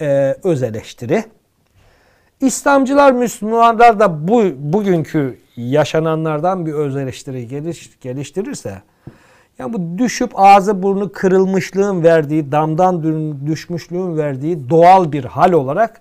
e, 0.00 0.36
öz 0.44 0.62
eleştiri. 0.62 1.24
İslamcılar, 2.40 3.12
Müslümanlar 3.12 4.00
da 4.00 4.28
bu 4.28 4.44
bugünkü 4.58 5.38
yaşananlardan 5.56 6.66
bir 6.66 6.72
öz 6.72 6.96
eleştiri 6.96 7.48
geliş, 7.48 8.00
geliştirirse 8.00 8.82
yani 9.58 9.72
bu 9.72 9.98
düşüp 9.98 10.30
ağzı 10.34 10.82
burnu 10.82 11.12
kırılmışlığın 11.12 12.02
verdiği, 12.02 12.52
damdan 12.52 13.02
düşmüşlüğün 13.46 14.16
verdiği 14.16 14.70
doğal 14.70 15.12
bir 15.12 15.24
hal 15.24 15.52
olarak 15.52 16.00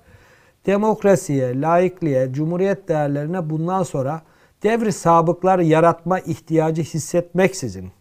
demokrasiye, 0.65 1.61
laikliğe, 1.61 2.33
cumhuriyet 2.33 2.87
değerlerine 2.87 3.49
bundan 3.49 3.83
sonra 3.83 4.21
devri 4.63 4.93
sabıklar 4.93 5.59
yaratma 5.59 6.19
ihtiyacı 6.19 6.81
hissetmeksizin 6.81 7.91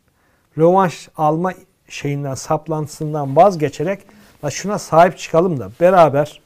rövanş 0.58 1.08
alma 1.16 1.52
şeyinden, 1.88 2.34
saplantısından 2.34 3.36
vazgeçerek 3.36 4.00
"La 4.44 4.50
şuna 4.50 4.78
sahip 4.78 5.18
çıkalım 5.18 5.60
da 5.60 5.70
beraber 5.80 6.40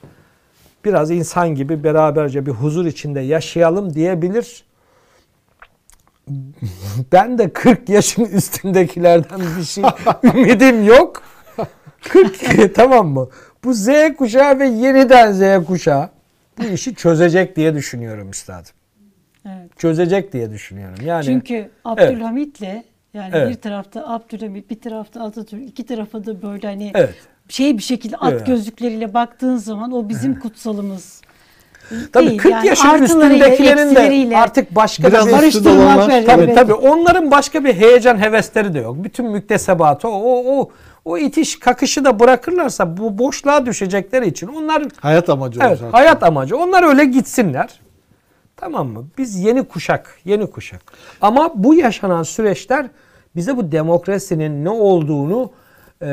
biraz 0.84 1.10
insan 1.10 1.54
gibi 1.54 1.84
beraberce 1.84 2.46
bir 2.46 2.50
huzur 2.50 2.86
içinde 2.86 3.20
yaşayalım 3.20 3.94
diyebilir. 3.94 4.64
Ben 7.12 7.38
de 7.38 7.52
40 7.52 7.88
yaşın 7.88 8.24
üstündekilerden 8.24 9.40
bir 9.58 9.64
şey 9.64 9.84
ümidim 10.22 10.84
yok. 10.84 11.22
40 12.02 12.74
tamam 12.74 13.08
mı? 13.08 13.28
Bu 13.64 13.74
Z 13.74 13.88
kuşağı 14.18 14.58
ve 14.58 14.66
yeniden 14.66 15.32
Z 15.32 15.66
kuşağı 15.66 16.10
bu 16.58 16.64
işi 16.64 16.94
çözecek 16.94 17.56
diye 17.56 17.74
düşünüyorum 17.74 18.30
üstadım. 18.30 18.72
Evet. 19.46 19.78
Çözecek 19.78 20.32
diye 20.32 20.50
düşünüyorum. 20.50 21.06
Yani 21.06 21.24
Çünkü 21.24 21.70
Abdülhamit'le 21.84 22.84
yani 23.14 23.30
Evet. 23.34 23.50
bir 23.50 23.54
tarafta 23.54 24.08
Abdülhamit, 24.08 24.70
bir 24.70 24.80
tarafta 24.80 25.22
Atatürk, 25.22 25.68
iki 25.68 25.86
tarafa 25.86 26.26
da 26.26 26.42
böyle 26.42 26.66
hani 26.66 26.92
evet. 26.94 27.14
şey 27.48 27.78
bir 27.78 27.82
şekilde 27.82 28.16
at 28.16 28.32
Evet. 28.32 28.46
gözlükleriyle 28.46 29.14
baktığın 29.14 29.56
zaman 29.56 29.92
o 29.92 30.08
bizim 30.08 30.40
kutsalımız. 30.40 31.20
Tabii 32.12 32.26
değil. 32.26 32.38
40 32.38 32.52
Yani 32.52 32.66
yaşın 32.66 33.02
üstündekilerin 33.02 33.94
de 34.30 34.36
artık 34.38 34.74
başka 34.74 35.08
Biraz 35.08 35.26
bir 35.26 35.32
üstü 35.32 35.42
barıştırmak 35.42 35.98
var. 35.98 36.22
Tabii 36.26 36.42
evet. 36.44 36.54
tabii 36.54 36.74
onların 36.74 37.30
başka 37.30 37.64
bir 37.64 37.74
heyecan 37.74 38.18
hevesleri 38.18 38.74
de 38.74 38.78
yok. 38.78 38.96
Bütün 39.04 39.26
müktesebatı 39.26 40.08
o 40.08 40.12
o 40.12 40.60
o, 40.60 40.70
o 41.04 41.18
itiş 41.18 41.58
kakışı 41.58 42.04
da 42.04 42.20
bırakırlarsa 42.20 42.96
bu 42.96 43.18
boşluğa 43.18 43.66
düşecekleri 43.66 44.28
için 44.28 44.46
onlar 44.46 44.82
Hayat 45.00 45.28
amacı 45.28 45.60
evet, 45.62 45.70
olacak. 45.70 45.94
hayat 45.94 46.22
amacı. 46.22 46.56
Onlar 46.56 46.82
öyle 46.82 47.04
gitsinler. 47.04 47.80
Tamam 48.56 48.88
mı? 48.88 49.04
Biz 49.18 49.36
yeni 49.36 49.62
kuşak, 49.64 50.18
yeni 50.24 50.50
kuşak. 50.50 50.80
Ama 51.20 51.52
bu 51.54 51.74
yaşanan 51.74 52.22
süreçler 52.22 52.86
bize 53.36 53.56
bu 53.56 53.72
demokrasinin 53.72 54.64
ne 54.64 54.70
olduğunu 54.70 55.50
e, 56.02 56.06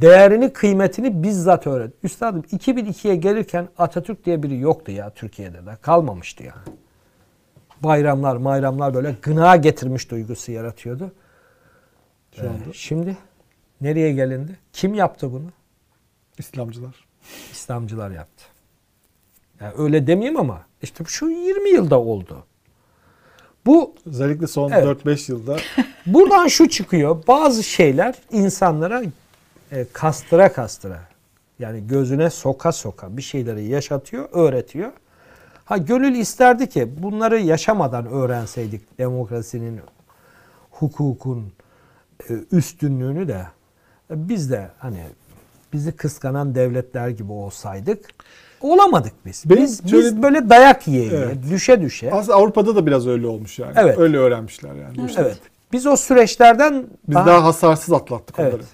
değerini, 0.00 0.52
kıymetini 0.52 1.22
bizzat 1.22 1.66
öğret. 1.66 1.92
Üstadım 2.02 2.40
2002'ye 2.40 3.16
gelirken 3.16 3.68
Atatürk 3.78 4.24
diye 4.24 4.42
biri 4.42 4.58
yoktu 4.58 4.92
ya 4.92 5.10
Türkiye'de 5.10 5.66
de. 5.66 5.76
Kalmamıştı 5.82 6.42
yani. 6.42 6.76
Bayramlar, 7.82 8.36
mayramlar 8.36 8.94
böyle 8.94 9.16
gına 9.22 9.56
getirmiş 9.56 10.10
duygusu 10.10 10.52
yaratıyordu. 10.52 11.12
Ee, 12.38 12.48
şimdi 12.72 13.16
nereye 13.80 14.12
gelindi? 14.12 14.56
Kim 14.72 14.94
yaptı 14.94 15.32
bunu? 15.32 15.50
İslamcılar. 16.38 16.94
İslamcılar 17.52 18.10
yaptı. 18.10 18.44
Yani 19.60 19.72
öyle 19.78 20.06
demeyeyim 20.06 20.40
ama 20.40 20.66
işte 20.82 21.04
şu 21.06 21.28
20 21.28 21.70
yılda 21.70 22.00
oldu. 22.00 22.44
Bu 23.66 23.94
Özellikle 24.06 24.46
son 24.46 24.70
Evet. 24.70 25.04
4-5 25.04 25.32
yılda 25.32 25.56
buradan 26.06 26.48
şu 26.48 26.68
çıkıyor. 26.68 27.22
Bazı 27.28 27.62
şeyler 27.62 28.14
insanlara 28.32 29.02
e, 29.72 29.86
kastıra 29.92 30.52
kastıra 30.52 31.00
yani 31.58 31.86
gözüne 31.86 32.30
soka 32.30 32.72
soka 32.72 33.16
bir 33.16 33.22
şeyleri 33.22 33.64
yaşatıyor, 33.64 34.28
öğretiyor. 34.32 34.92
Ha 35.64 35.76
gönül 35.76 36.14
isterdi 36.14 36.68
ki 36.68 37.02
bunları 37.02 37.38
yaşamadan 37.38 38.06
öğrenseydik 38.06 38.98
demokrasinin, 38.98 39.80
hukukun 40.70 41.52
e, 42.30 42.34
üstünlüğünü 42.52 43.28
de 43.28 43.46
e, 44.10 44.28
biz 44.28 44.50
de 44.50 44.70
hani 44.78 45.06
bizi 45.72 45.92
kıskanan 45.92 46.54
devletler 46.54 47.08
gibi 47.08 47.32
olsaydık 47.32 48.10
olamadık 48.60 49.12
biz. 49.26 49.42
Benim 49.46 49.62
biz, 49.62 49.84
biz 49.84 49.90
şöyle- 49.90 50.22
böyle 50.22 50.50
dayak 50.50 50.88
yiye 50.88 51.02
yiye, 51.04 51.12
Evet. 51.16 51.36
düşe 51.50 51.80
düşe. 51.82 52.10
aslında 52.12 52.36
Avrupa'da 52.38 52.76
da 52.76 52.86
biraz 52.86 53.06
öyle 53.06 53.26
olmuş 53.26 53.58
yani. 53.58 53.72
Evet. 53.76 53.98
Öyle 53.98 54.16
öğrenmişler 54.18 54.70
yani. 54.74 55.10
işleri. 55.10 55.26
Evet. 55.26 55.38
Biz 55.72 55.86
o 55.86 55.96
süreçlerden 55.96 56.84
Biz 57.08 57.14
daha, 57.14 57.44
hasarsız 57.44 57.92
atlattık 57.94 58.36
evet. 58.38 58.54
onları. 58.54 58.64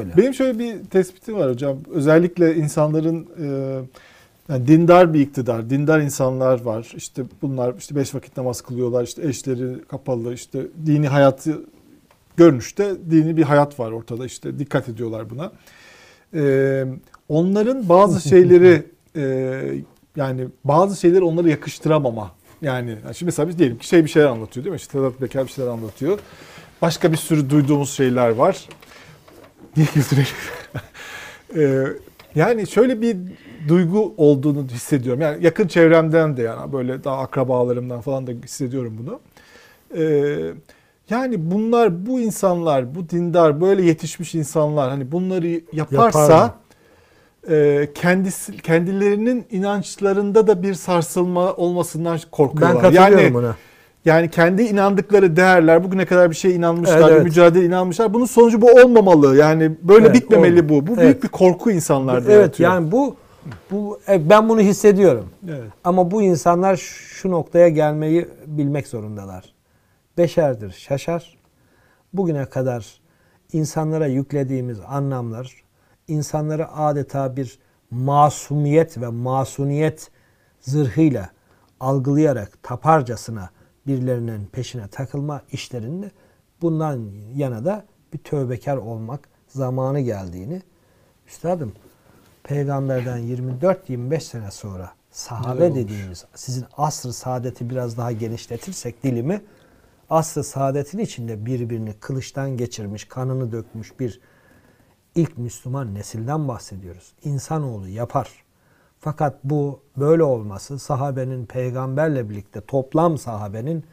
Öyle. 0.00 0.16
Benim 0.16 0.34
şöyle 0.34 0.58
bir 0.58 0.84
tespitim 0.84 1.34
var 1.38 1.50
hocam. 1.50 1.76
Özellikle 1.94 2.54
insanların 2.56 3.26
e, 3.42 3.46
yani 4.52 4.66
dindar 4.66 5.14
bir 5.14 5.20
iktidar, 5.20 5.70
dindar 5.70 6.00
insanlar 6.00 6.60
var. 6.60 6.92
İşte 6.96 7.22
bunlar 7.42 7.74
işte 7.78 7.96
beş 7.96 8.14
vakit 8.14 8.36
namaz 8.36 8.60
kılıyorlar. 8.60 9.04
işte 9.04 9.28
eşleri 9.28 9.84
kapalı. 9.88 10.34
işte 10.34 10.66
dini 10.86 11.08
hayatı 11.08 11.60
görünüşte 12.36 12.90
dini 13.10 13.36
bir 13.36 13.42
hayat 13.42 13.80
var 13.80 13.92
ortada. 13.92 14.26
işte 14.26 14.58
dikkat 14.58 14.88
ediyorlar 14.88 15.30
buna. 15.30 15.52
E, 16.34 16.84
onların 17.28 17.88
bazı 17.88 18.20
şeyleri 18.28 18.82
e, 19.16 19.84
yani 20.16 20.46
bazı 20.64 21.00
şeyleri 21.00 21.22
onlara 21.22 21.48
yakıştıramama. 21.48 22.30
Yani 22.62 22.96
şimdi 23.02 23.24
mesela 23.24 23.48
biz 23.48 23.58
diyelim 23.58 23.78
ki 23.78 23.86
şey 23.88 24.04
bir 24.04 24.10
şeyler 24.10 24.28
anlatıyor 24.28 24.64
değil 24.64 24.72
mi? 24.72 24.76
İşte 24.76 24.92
Sedat 24.92 25.18
Peker 25.18 25.46
bir 25.46 25.50
şeyler 25.52 25.70
anlatıyor. 25.70 26.18
Başka 26.82 27.12
bir 27.12 27.16
sürü 27.16 27.50
duyduğumuz 27.50 27.90
şeyler 27.90 28.28
var. 28.28 28.68
Niye 29.76 29.88
güldürelim? 29.94 30.26
Ee, 31.56 31.84
yani 32.34 32.66
şöyle 32.66 33.00
bir 33.00 33.16
duygu 33.68 34.14
olduğunu 34.16 34.66
hissediyorum. 34.68 35.20
Yani 35.20 35.44
yakın 35.44 35.68
çevremden 35.68 36.36
de 36.36 36.42
yani 36.42 36.72
böyle 36.72 37.04
daha 37.04 37.18
akrabalarımdan 37.18 38.00
falan 38.00 38.26
da 38.26 38.30
hissediyorum 38.30 38.98
bunu. 39.00 39.20
Ee, 40.00 40.52
yani 41.10 41.50
bunlar 41.50 42.06
bu 42.06 42.20
insanlar, 42.20 42.94
bu 42.94 43.08
dindar 43.08 43.60
böyle 43.60 43.82
yetişmiş 43.82 44.34
insanlar 44.34 44.90
hani 44.90 45.12
bunları 45.12 45.60
yaparsa 45.72 46.20
Yapar. 46.20 46.50
E, 47.50 47.88
kendisi 47.94 48.56
kendilerinin 48.56 49.46
inançlarında 49.50 50.46
da 50.46 50.62
bir 50.62 50.74
sarsılma 50.74 51.52
olmasından 51.54 52.18
korkuyorlar. 52.30 52.74
Ben 52.74 52.80
katılıyorum 52.82 53.18
yani 53.24 53.34
buna. 53.34 53.56
yani 54.04 54.30
kendi 54.30 54.62
inandıkları 54.62 55.36
değerler, 55.36 55.84
bugüne 55.84 56.06
kadar 56.06 56.30
bir 56.30 56.36
şeye 56.36 56.54
inanmışlar, 56.54 56.96
Evet, 56.98 57.08
bir 57.08 57.12
evet. 57.14 57.24
mücadele 57.24 57.64
inanmışlar. 57.66 58.14
Bunun 58.14 58.24
sonucu 58.24 58.60
bu 58.62 58.70
olmamalı. 58.70 59.36
Yani 59.36 59.72
böyle 59.82 60.06
Evet, 60.06 60.14
bitmemeli 60.16 60.60
olma- 60.60 60.68
bu. 60.68 60.86
Bu 60.86 60.92
Evet. 60.92 61.02
büyük 61.02 61.22
bir 61.22 61.28
korku 61.28 61.70
insanlarda 61.70 62.20
Evet 62.32 62.40
yaratıyor. 62.40 62.70
yani 62.72 62.92
bu 62.92 63.16
bu 63.70 64.00
e, 64.08 64.30
ben 64.30 64.48
bunu 64.48 64.60
hissediyorum. 64.60 65.28
Evet. 65.48 65.70
Ama 65.84 66.10
bu 66.10 66.22
insanlar 66.22 66.76
şu 66.76 67.30
noktaya 67.30 67.68
gelmeyi 67.68 68.28
bilmek 68.46 68.86
zorundalar. 68.88 69.44
Beşerdir, 70.18 70.70
şaşar. 70.70 71.38
Bugüne 72.12 72.44
kadar 72.46 72.86
insanlara 73.52 74.06
yüklediğimiz 74.06 74.78
anlamlar 74.88 75.52
insanları 76.08 76.72
adeta 76.72 77.36
bir 77.36 77.58
masumiyet 77.90 79.00
ve 79.00 79.08
masuniyet 79.08 80.10
zırhıyla 80.60 81.30
algılayarak 81.80 82.62
taparcasına 82.62 83.50
birilerinin 83.86 84.46
peşine 84.46 84.88
takılma 84.88 85.42
işlerinde 85.52 86.10
bundan 86.62 87.10
yana 87.34 87.64
da 87.64 87.84
bir 88.12 88.18
tövbekar 88.18 88.76
olmak 88.76 89.28
zamanı 89.48 90.00
geldiğini 90.00 90.62
üstadım 91.26 91.72
peygamberden 92.42 93.18
24-25 93.18 94.20
sene 94.20 94.50
sonra 94.50 94.90
sahabe 95.10 95.64
olmuş? 95.64 95.76
dediğimiz 95.76 96.24
sizin 96.34 96.64
asr-ı 96.76 97.12
saadeti 97.12 97.70
biraz 97.70 97.96
daha 97.96 98.12
genişletirsek 98.12 99.02
dilimi 99.02 99.42
asr-ı 100.10 100.44
saadetin 100.44 100.98
içinde 100.98 101.46
birbirini 101.46 101.92
kılıçtan 101.92 102.56
geçirmiş, 102.56 103.04
kanını 103.04 103.52
dökmüş 103.52 104.00
bir 104.00 104.20
ilk 105.18 105.38
Müslüman 105.38 105.94
nesilden 105.94 106.48
bahsediyoruz. 106.48 107.12
İnsanoğlu 107.24 107.88
yapar. 107.88 108.30
Fakat 109.00 109.44
bu 109.44 109.80
böyle 109.96 110.22
olması 110.22 110.78
sahabenin 110.78 111.46
peygamberle 111.46 112.30
birlikte 112.30 112.60
toplam 112.60 113.18
sahabenin 113.18 113.84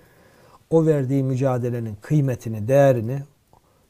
o 0.70 0.86
verdiği 0.86 1.24
mücadelenin 1.24 1.98
kıymetini, 2.02 2.68
değerini 2.68 3.24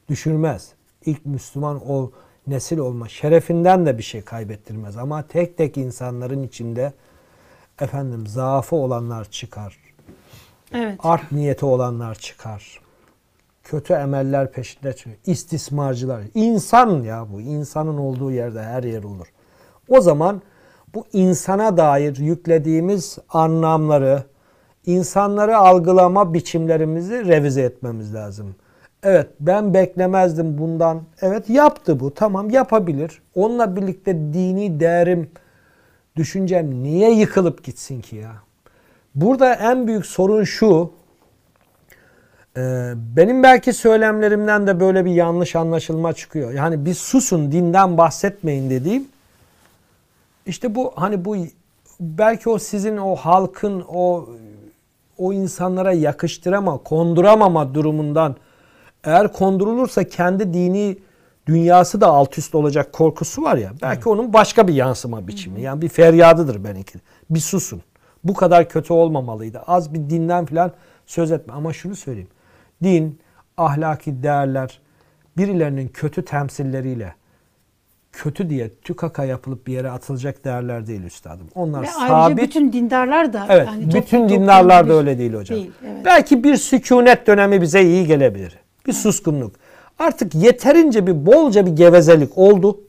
düşürmez. 0.09 0.73
İlk 1.05 1.25
Müslüman 1.25 1.81
o 1.87 2.11
nesil 2.47 2.77
olma 2.77 3.07
şerefinden 3.07 3.85
de 3.85 3.97
bir 3.97 4.03
şey 4.03 4.21
kaybettirmez. 4.21 4.97
Ama 4.97 5.27
tek 5.27 5.57
tek 5.57 5.77
insanların 5.77 6.43
içinde 6.43 6.93
efendim 7.79 8.27
zaafı 8.27 8.75
olanlar 8.75 9.31
çıkar. 9.31 9.77
Evet. 10.73 10.99
Art 11.03 11.31
niyeti 11.31 11.65
olanlar 11.65 12.15
çıkar. 12.15 12.84
Kötü 13.65 13.93
emeller 13.93 14.51
peşinde 14.51 14.93
çıkıyor. 14.93 15.17
İstismarcılar. 15.25 16.21
İnsan 16.33 17.03
ya 17.03 17.25
bu. 17.33 17.41
insanın 17.41 17.97
olduğu 17.97 18.31
yerde 18.31 18.63
her 18.63 18.83
yer 18.83 19.03
olur. 19.03 19.27
O 19.89 20.01
zaman 20.01 20.41
bu 20.93 21.05
insana 21.13 21.77
dair 21.77 22.17
yüklediğimiz 22.17 23.17
anlamları, 23.29 24.23
insanları 24.85 25.57
algılama 25.57 26.33
biçimlerimizi 26.33 27.27
revize 27.27 27.61
etmemiz 27.61 28.13
lazım. 28.13 28.55
Evet 29.03 29.27
ben 29.39 29.73
beklemezdim 29.73 30.57
bundan. 30.57 31.01
Evet 31.21 31.49
yaptı 31.49 31.99
bu. 31.99 32.13
Tamam 32.13 32.49
yapabilir. 32.49 33.21
Onunla 33.35 33.75
birlikte 33.75 34.15
dini 34.15 34.79
değerim, 34.79 35.29
düşüncem 36.15 36.83
niye 36.83 37.11
yıkılıp 37.11 37.63
gitsin 37.63 38.01
ki 38.01 38.15
ya? 38.15 38.31
Burada 39.15 39.53
en 39.53 39.87
büyük 39.87 40.05
sorun 40.05 40.43
şu. 40.43 40.91
E, 42.57 42.94
Benim 42.95 43.44
belki 43.44 43.73
söylemlerimden 43.73 44.68
de 44.68 44.80
böyle 44.80 45.06
bir 45.06 45.11
yanlış 45.11 45.56
anlaşılma 45.56 46.14
çıkıyor. 46.14 46.52
Yani 46.52 46.86
bir 46.86 46.94
susun 46.94 47.52
dinden 47.52 47.98
bahsetmeyin 47.98 48.69
dediğim. 48.69 49.07
İşte 50.45 50.76
bu 50.76 50.94
hani 50.95 51.26
bu 51.26 51.36
belki 51.99 52.49
o 52.49 52.57
sizin 52.60 52.98
o 52.98 53.15
halkın 53.15 53.86
o 53.90 54.30
o 55.18 55.34
insanlara 55.34 55.94
yakıştırama, 55.94 56.77
konduramama 56.77 57.73
durumundan 57.73 58.36
eğer 59.03 59.34
kondurulursa 59.34 60.03
kendi 60.03 60.53
dini 60.53 60.98
dünyası 61.48 62.02
da 62.02 62.07
alt 62.07 62.38
üst 62.38 62.56
olacak 62.56 62.94
korkusu 62.94 63.41
var 63.41 63.57
ya. 63.57 63.72
Belki 63.82 64.10
onun 64.10 64.34
başka 64.34 64.68
bir 64.68 64.73
yansıma 64.73 65.27
biçimi. 65.27 65.61
Yani 65.61 65.82
bir 65.82 65.90
feryadıdır 65.90 66.64
benimki. 66.64 66.99
Bir 67.30 67.40
susun. 67.40 67.82
Bu 68.23 68.34
kadar 68.34 68.69
kötü 68.69 68.94
olmamalıydı. 68.94 69.60
Az 69.68 69.94
bir 69.94 69.99
dinden 69.99 70.45
falan 70.45 70.72
söz 71.06 71.32
etme. 71.32 71.53
Ama 71.53 71.73
şunu 71.73 71.95
söyleyeyim. 71.95 72.30
Din, 72.84 73.19
ahlaki 73.57 74.23
değerler 74.23 74.80
birilerinin 75.38 75.88
kötü 75.88 76.26
temsilleriyle 76.26 77.15
kötü 78.15 78.49
diye 78.49 78.69
tükaka 78.84 79.26
yapılıp 79.26 79.68
bir 79.68 79.73
yere 79.73 79.89
atılacak 79.89 80.45
değerler 80.45 80.88
değil 80.88 81.03
üstadım. 81.03 81.47
Onlar 81.56 81.81
Ve 81.81 81.88
ayrıca 81.99 82.07
sabit. 82.07 82.43
bütün 82.43 82.73
dindarlar 82.73 83.34
da 83.34 83.45
Evet, 83.49 83.68
yani 83.68 83.93
bütün 83.93 84.30
dindarlar 84.30 84.89
da 84.89 84.93
öyle 84.93 85.18
değil 85.18 85.34
hocam. 85.34 85.57
Değil, 85.57 85.72
evet. 85.85 86.06
Belki 86.06 86.43
bir 86.43 86.56
sükunet 86.57 87.27
dönemi 87.27 87.61
bize 87.61 87.81
iyi 87.81 88.07
gelebilir. 88.07 88.60
Bir 88.88 88.93
suskunluk. 88.93 89.56
Artık 89.99 90.35
yeterince 90.35 91.07
bir 91.07 91.26
bolca 91.26 91.65
bir 91.65 91.72
gevezelik 91.72 92.38
oldu. 92.38 92.80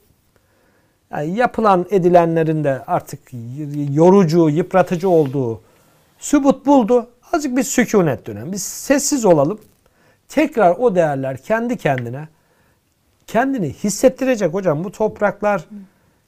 Yani 1.10 1.36
yapılan 1.36 1.86
edilenlerin 1.90 2.64
de 2.64 2.82
artık 2.86 3.20
yorucu, 3.90 4.48
yıpratıcı 4.48 5.08
olduğu 5.08 5.60
sübut 6.18 6.66
buldu. 6.66 7.06
Azıcık 7.32 7.56
bir 7.56 7.62
sükunet 7.62 8.26
dönemi. 8.26 8.52
Biz 8.52 8.62
sessiz 8.62 9.24
olalım. 9.24 9.58
Tekrar 10.28 10.76
o 10.76 10.94
değerler 10.94 11.36
kendi 11.36 11.76
kendine 11.76 12.28
kendini 13.26 13.72
hissettirecek 13.72 14.54
hocam. 14.54 14.84
Bu 14.84 14.92
topraklar 14.92 15.64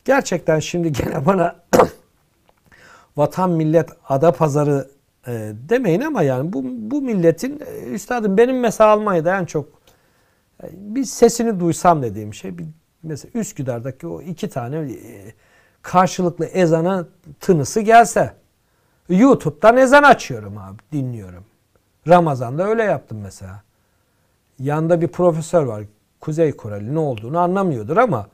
gerçekten 0.04 0.58
şimdi 0.58 0.92
gene 0.92 1.26
bana 1.26 1.56
vatan 3.16 3.50
millet 3.50 3.90
ada 4.08 4.32
pazarı 4.32 4.90
e, 5.26 5.52
demeyin 5.68 6.00
ama 6.00 6.22
yani 6.22 6.52
bu 6.52 6.64
bu 6.64 7.02
milletin 7.02 7.62
e, 7.66 7.82
üstadım 7.82 8.36
benim 8.36 8.60
mesela 8.60 8.90
Almanya'da 8.90 9.38
en 9.38 9.44
çok 9.44 9.66
bir 10.72 11.04
sesini 11.04 11.60
duysam 11.60 12.02
dediğim 12.02 12.34
şey 12.34 12.58
bir 12.58 12.66
mesela 13.02 13.40
Üsküdar'daki 13.40 14.06
o 14.06 14.22
iki 14.22 14.48
tane 14.48 14.76
e, 14.76 15.34
karşılıklı 15.82 16.44
ezana 16.44 17.06
tınısı 17.40 17.80
gelse 17.80 18.34
YouTube'dan 19.08 19.76
ezan 19.76 20.02
açıyorum 20.02 20.58
abi 20.58 20.78
dinliyorum. 20.92 21.44
Ramazan'da 22.08 22.68
öyle 22.68 22.82
yaptım 22.82 23.18
mesela. 23.22 23.62
Yanda 24.58 25.00
bir 25.00 25.08
profesör 25.08 25.62
var. 25.62 25.82
Kuzey 26.20 26.52
Koreli 26.52 26.94
ne 26.94 26.98
olduğunu 26.98 27.38
anlamıyordur 27.38 27.96
ama 27.96 28.26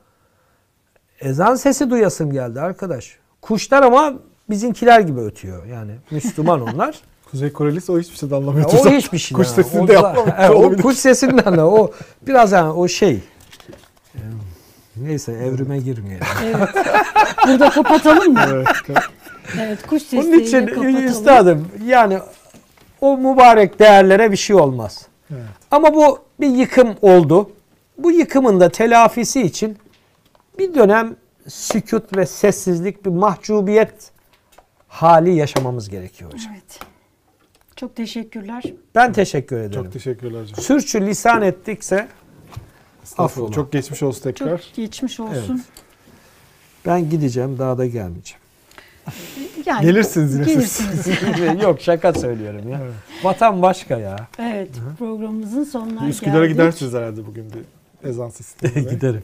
ezan 1.19 1.55
sesi 1.55 1.89
duyasım 1.89 2.31
geldi 2.31 2.61
arkadaş. 2.61 3.17
Kuşlar 3.41 3.83
ama 3.83 4.13
bizimkiler 4.49 4.99
gibi 4.99 5.19
ötüyor. 5.19 5.65
Yani 5.65 5.91
Müslüman 6.11 6.61
onlar. 6.61 6.99
Kuzey 7.31 7.53
Korelisi 7.53 7.91
o 7.91 7.99
hiçbir 7.99 8.17
şeyden 8.17 8.35
Ya 8.35 8.41
anlamıyor. 8.41 8.65
o 8.73 8.89
hiçbir 8.89 9.17
şey. 9.17 9.35
Kuş 9.35 9.47
sesini 9.47 9.81
O 9.83 9.87
de 9.87 9.93
yapmamış 9.93 10.79
o 10.79 10.81
kuş 10.81 10.97
sesinden 10.97 11.57
de 11.57 11.61
o 11.63 11.91
biraz 12.27 12.51
yani 12.51 12.71
o 12.71 12.87
şey. 12.87 13.19
Neyse 14.95 15.31
evrime 15.31 15.77
girmeyelim. 15.79 16.27
Evet. 16.45 16.69
Burada 17.47 17.69
kapatalım 17.69 18.33
mı? 18.33 18.39
Evet. 18.53 18.67
Evet 19.59 19.87
kuş 19.87 19.91
Onun 20.13 20.21
sesleriyle 20.21 20.43
için 20.43 20.65
kapatalım. 20.67 21.05
üstadım 21.07 21.67
yani 21.85 22.19
o 23.01 23.17
mübarek 23.17 23.79
değerlere 23.79 24.31
bir 24.31 24.37
şey 24.37 24.55
olmaz. 24.55 25.05
Evet. 25.31 25.41
Ama 25.71 25.93
bu 25.93 26.19
bir 26.39 26.47
yıkım 26.47 26.95
oldu. 27.01 27.51
Bu 27.97 28.11
yıkımın 28.11 28.59
da 28.59 28.69
telafisi 28.69 29.41
için 29.41 29.77
bir 30.59 30.73
dönem 30.75 31.15
sükut 31.47 32.17
ve 32.17 32.25
sessizlik 32.25 33.05
bir 33.05 33.09
mahcubiyet 33.09 34.11
hali 34.87 35.35
yaşamamız 35.35 35.89
gerekiyor 35.89 36.33
hocam. 36.33 36.53
Evet. 36.53 36.79
Çok 37.75 37.95
teşekkürler. 37.95 38.63
Ben 38.95 39.13
teşekkür 39.13 39.55
ederim. 39.57 39.83
Çok 39.83 39.93
teşekkürler 39.93 40.41
hocam. 40.41 40.59
Sürçü 40.59 41.07
lisan 41.07 41.41
ettikse 41.41 42.07
affola. 43.17 43.51
Çok 43.51 43.71
geçmiş 43.71 44.03
olsun 44.03 44.23
tekrar. 44.23 44.57
Çok 44.57 44.75
geçmiş 44.75 45.19
olsun. 45.19 45.63
ben 46.85 47.09
gideceğim 47.09 47.59
daha 47.59 47.77
da 47.77 47.85
gelmeyeceğim. 47.85 48.44
Yani 49.65 49.85
Gelirsiniz 49.85 50.33
yine 50.35 50.45
siz. 50.45 51.05
Gelirsiniz. 51.05 51.63
Yok 51.63 51.81
şaka 51.81 52.13
söylüyorum 52.13 52.69
ya. 52.69 52.81
Vatan 53.23 53.61
başka 53.61 53.97
ya. 53.97 54.15
evet 54.39 54.69
programımızın 54.99 55.63
sonuna 55.63 56.07
Üsküdar'a 56.09 56.39
geldik. 56.45 56.51
gidersiniz 56.51 56.93
herhalde 56.93 57.25
bugün 57.25 57.45
bir 57.53 58.09
ezan 58.09 58.29
sesi. 58.29 58.59
dinlemeye. 58.61 58.89
Giderim. 58.95 59.23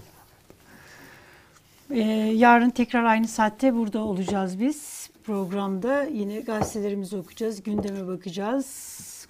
Ee, 1.91 1.99
yarın 2.35 2.69
tekrar 2.69 3.03
aynı 3.03 3.27
saatte 3.27 3.73
burada 3.75 3.99
olacağız 3.99 4.59
biz. 4.59 5.09
Programda 5.23 6.03
yine 6.03 6.39
gazetelerimizi 6.39 7.17
okuyacağız, 7.17 7.63
gündeme 7.63 8.07
bakacağız. 8.07 8.67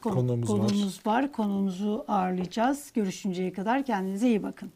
Kon- 0.01 0.13
Konuğumuz 0.13 0.49
var. 0.49 0.57
konuğumuz 0.57 0.99
var. 1.05 1.31
Konuğumuzu 1.31 2.05
ağırlayacağız. 2.07 2.91
Görüşünceye 2.93 3.53
kadar 3.53 3.83
kendinize 3.85 4.27
iyi 4.27 4.43
bakın. 4.43 4.71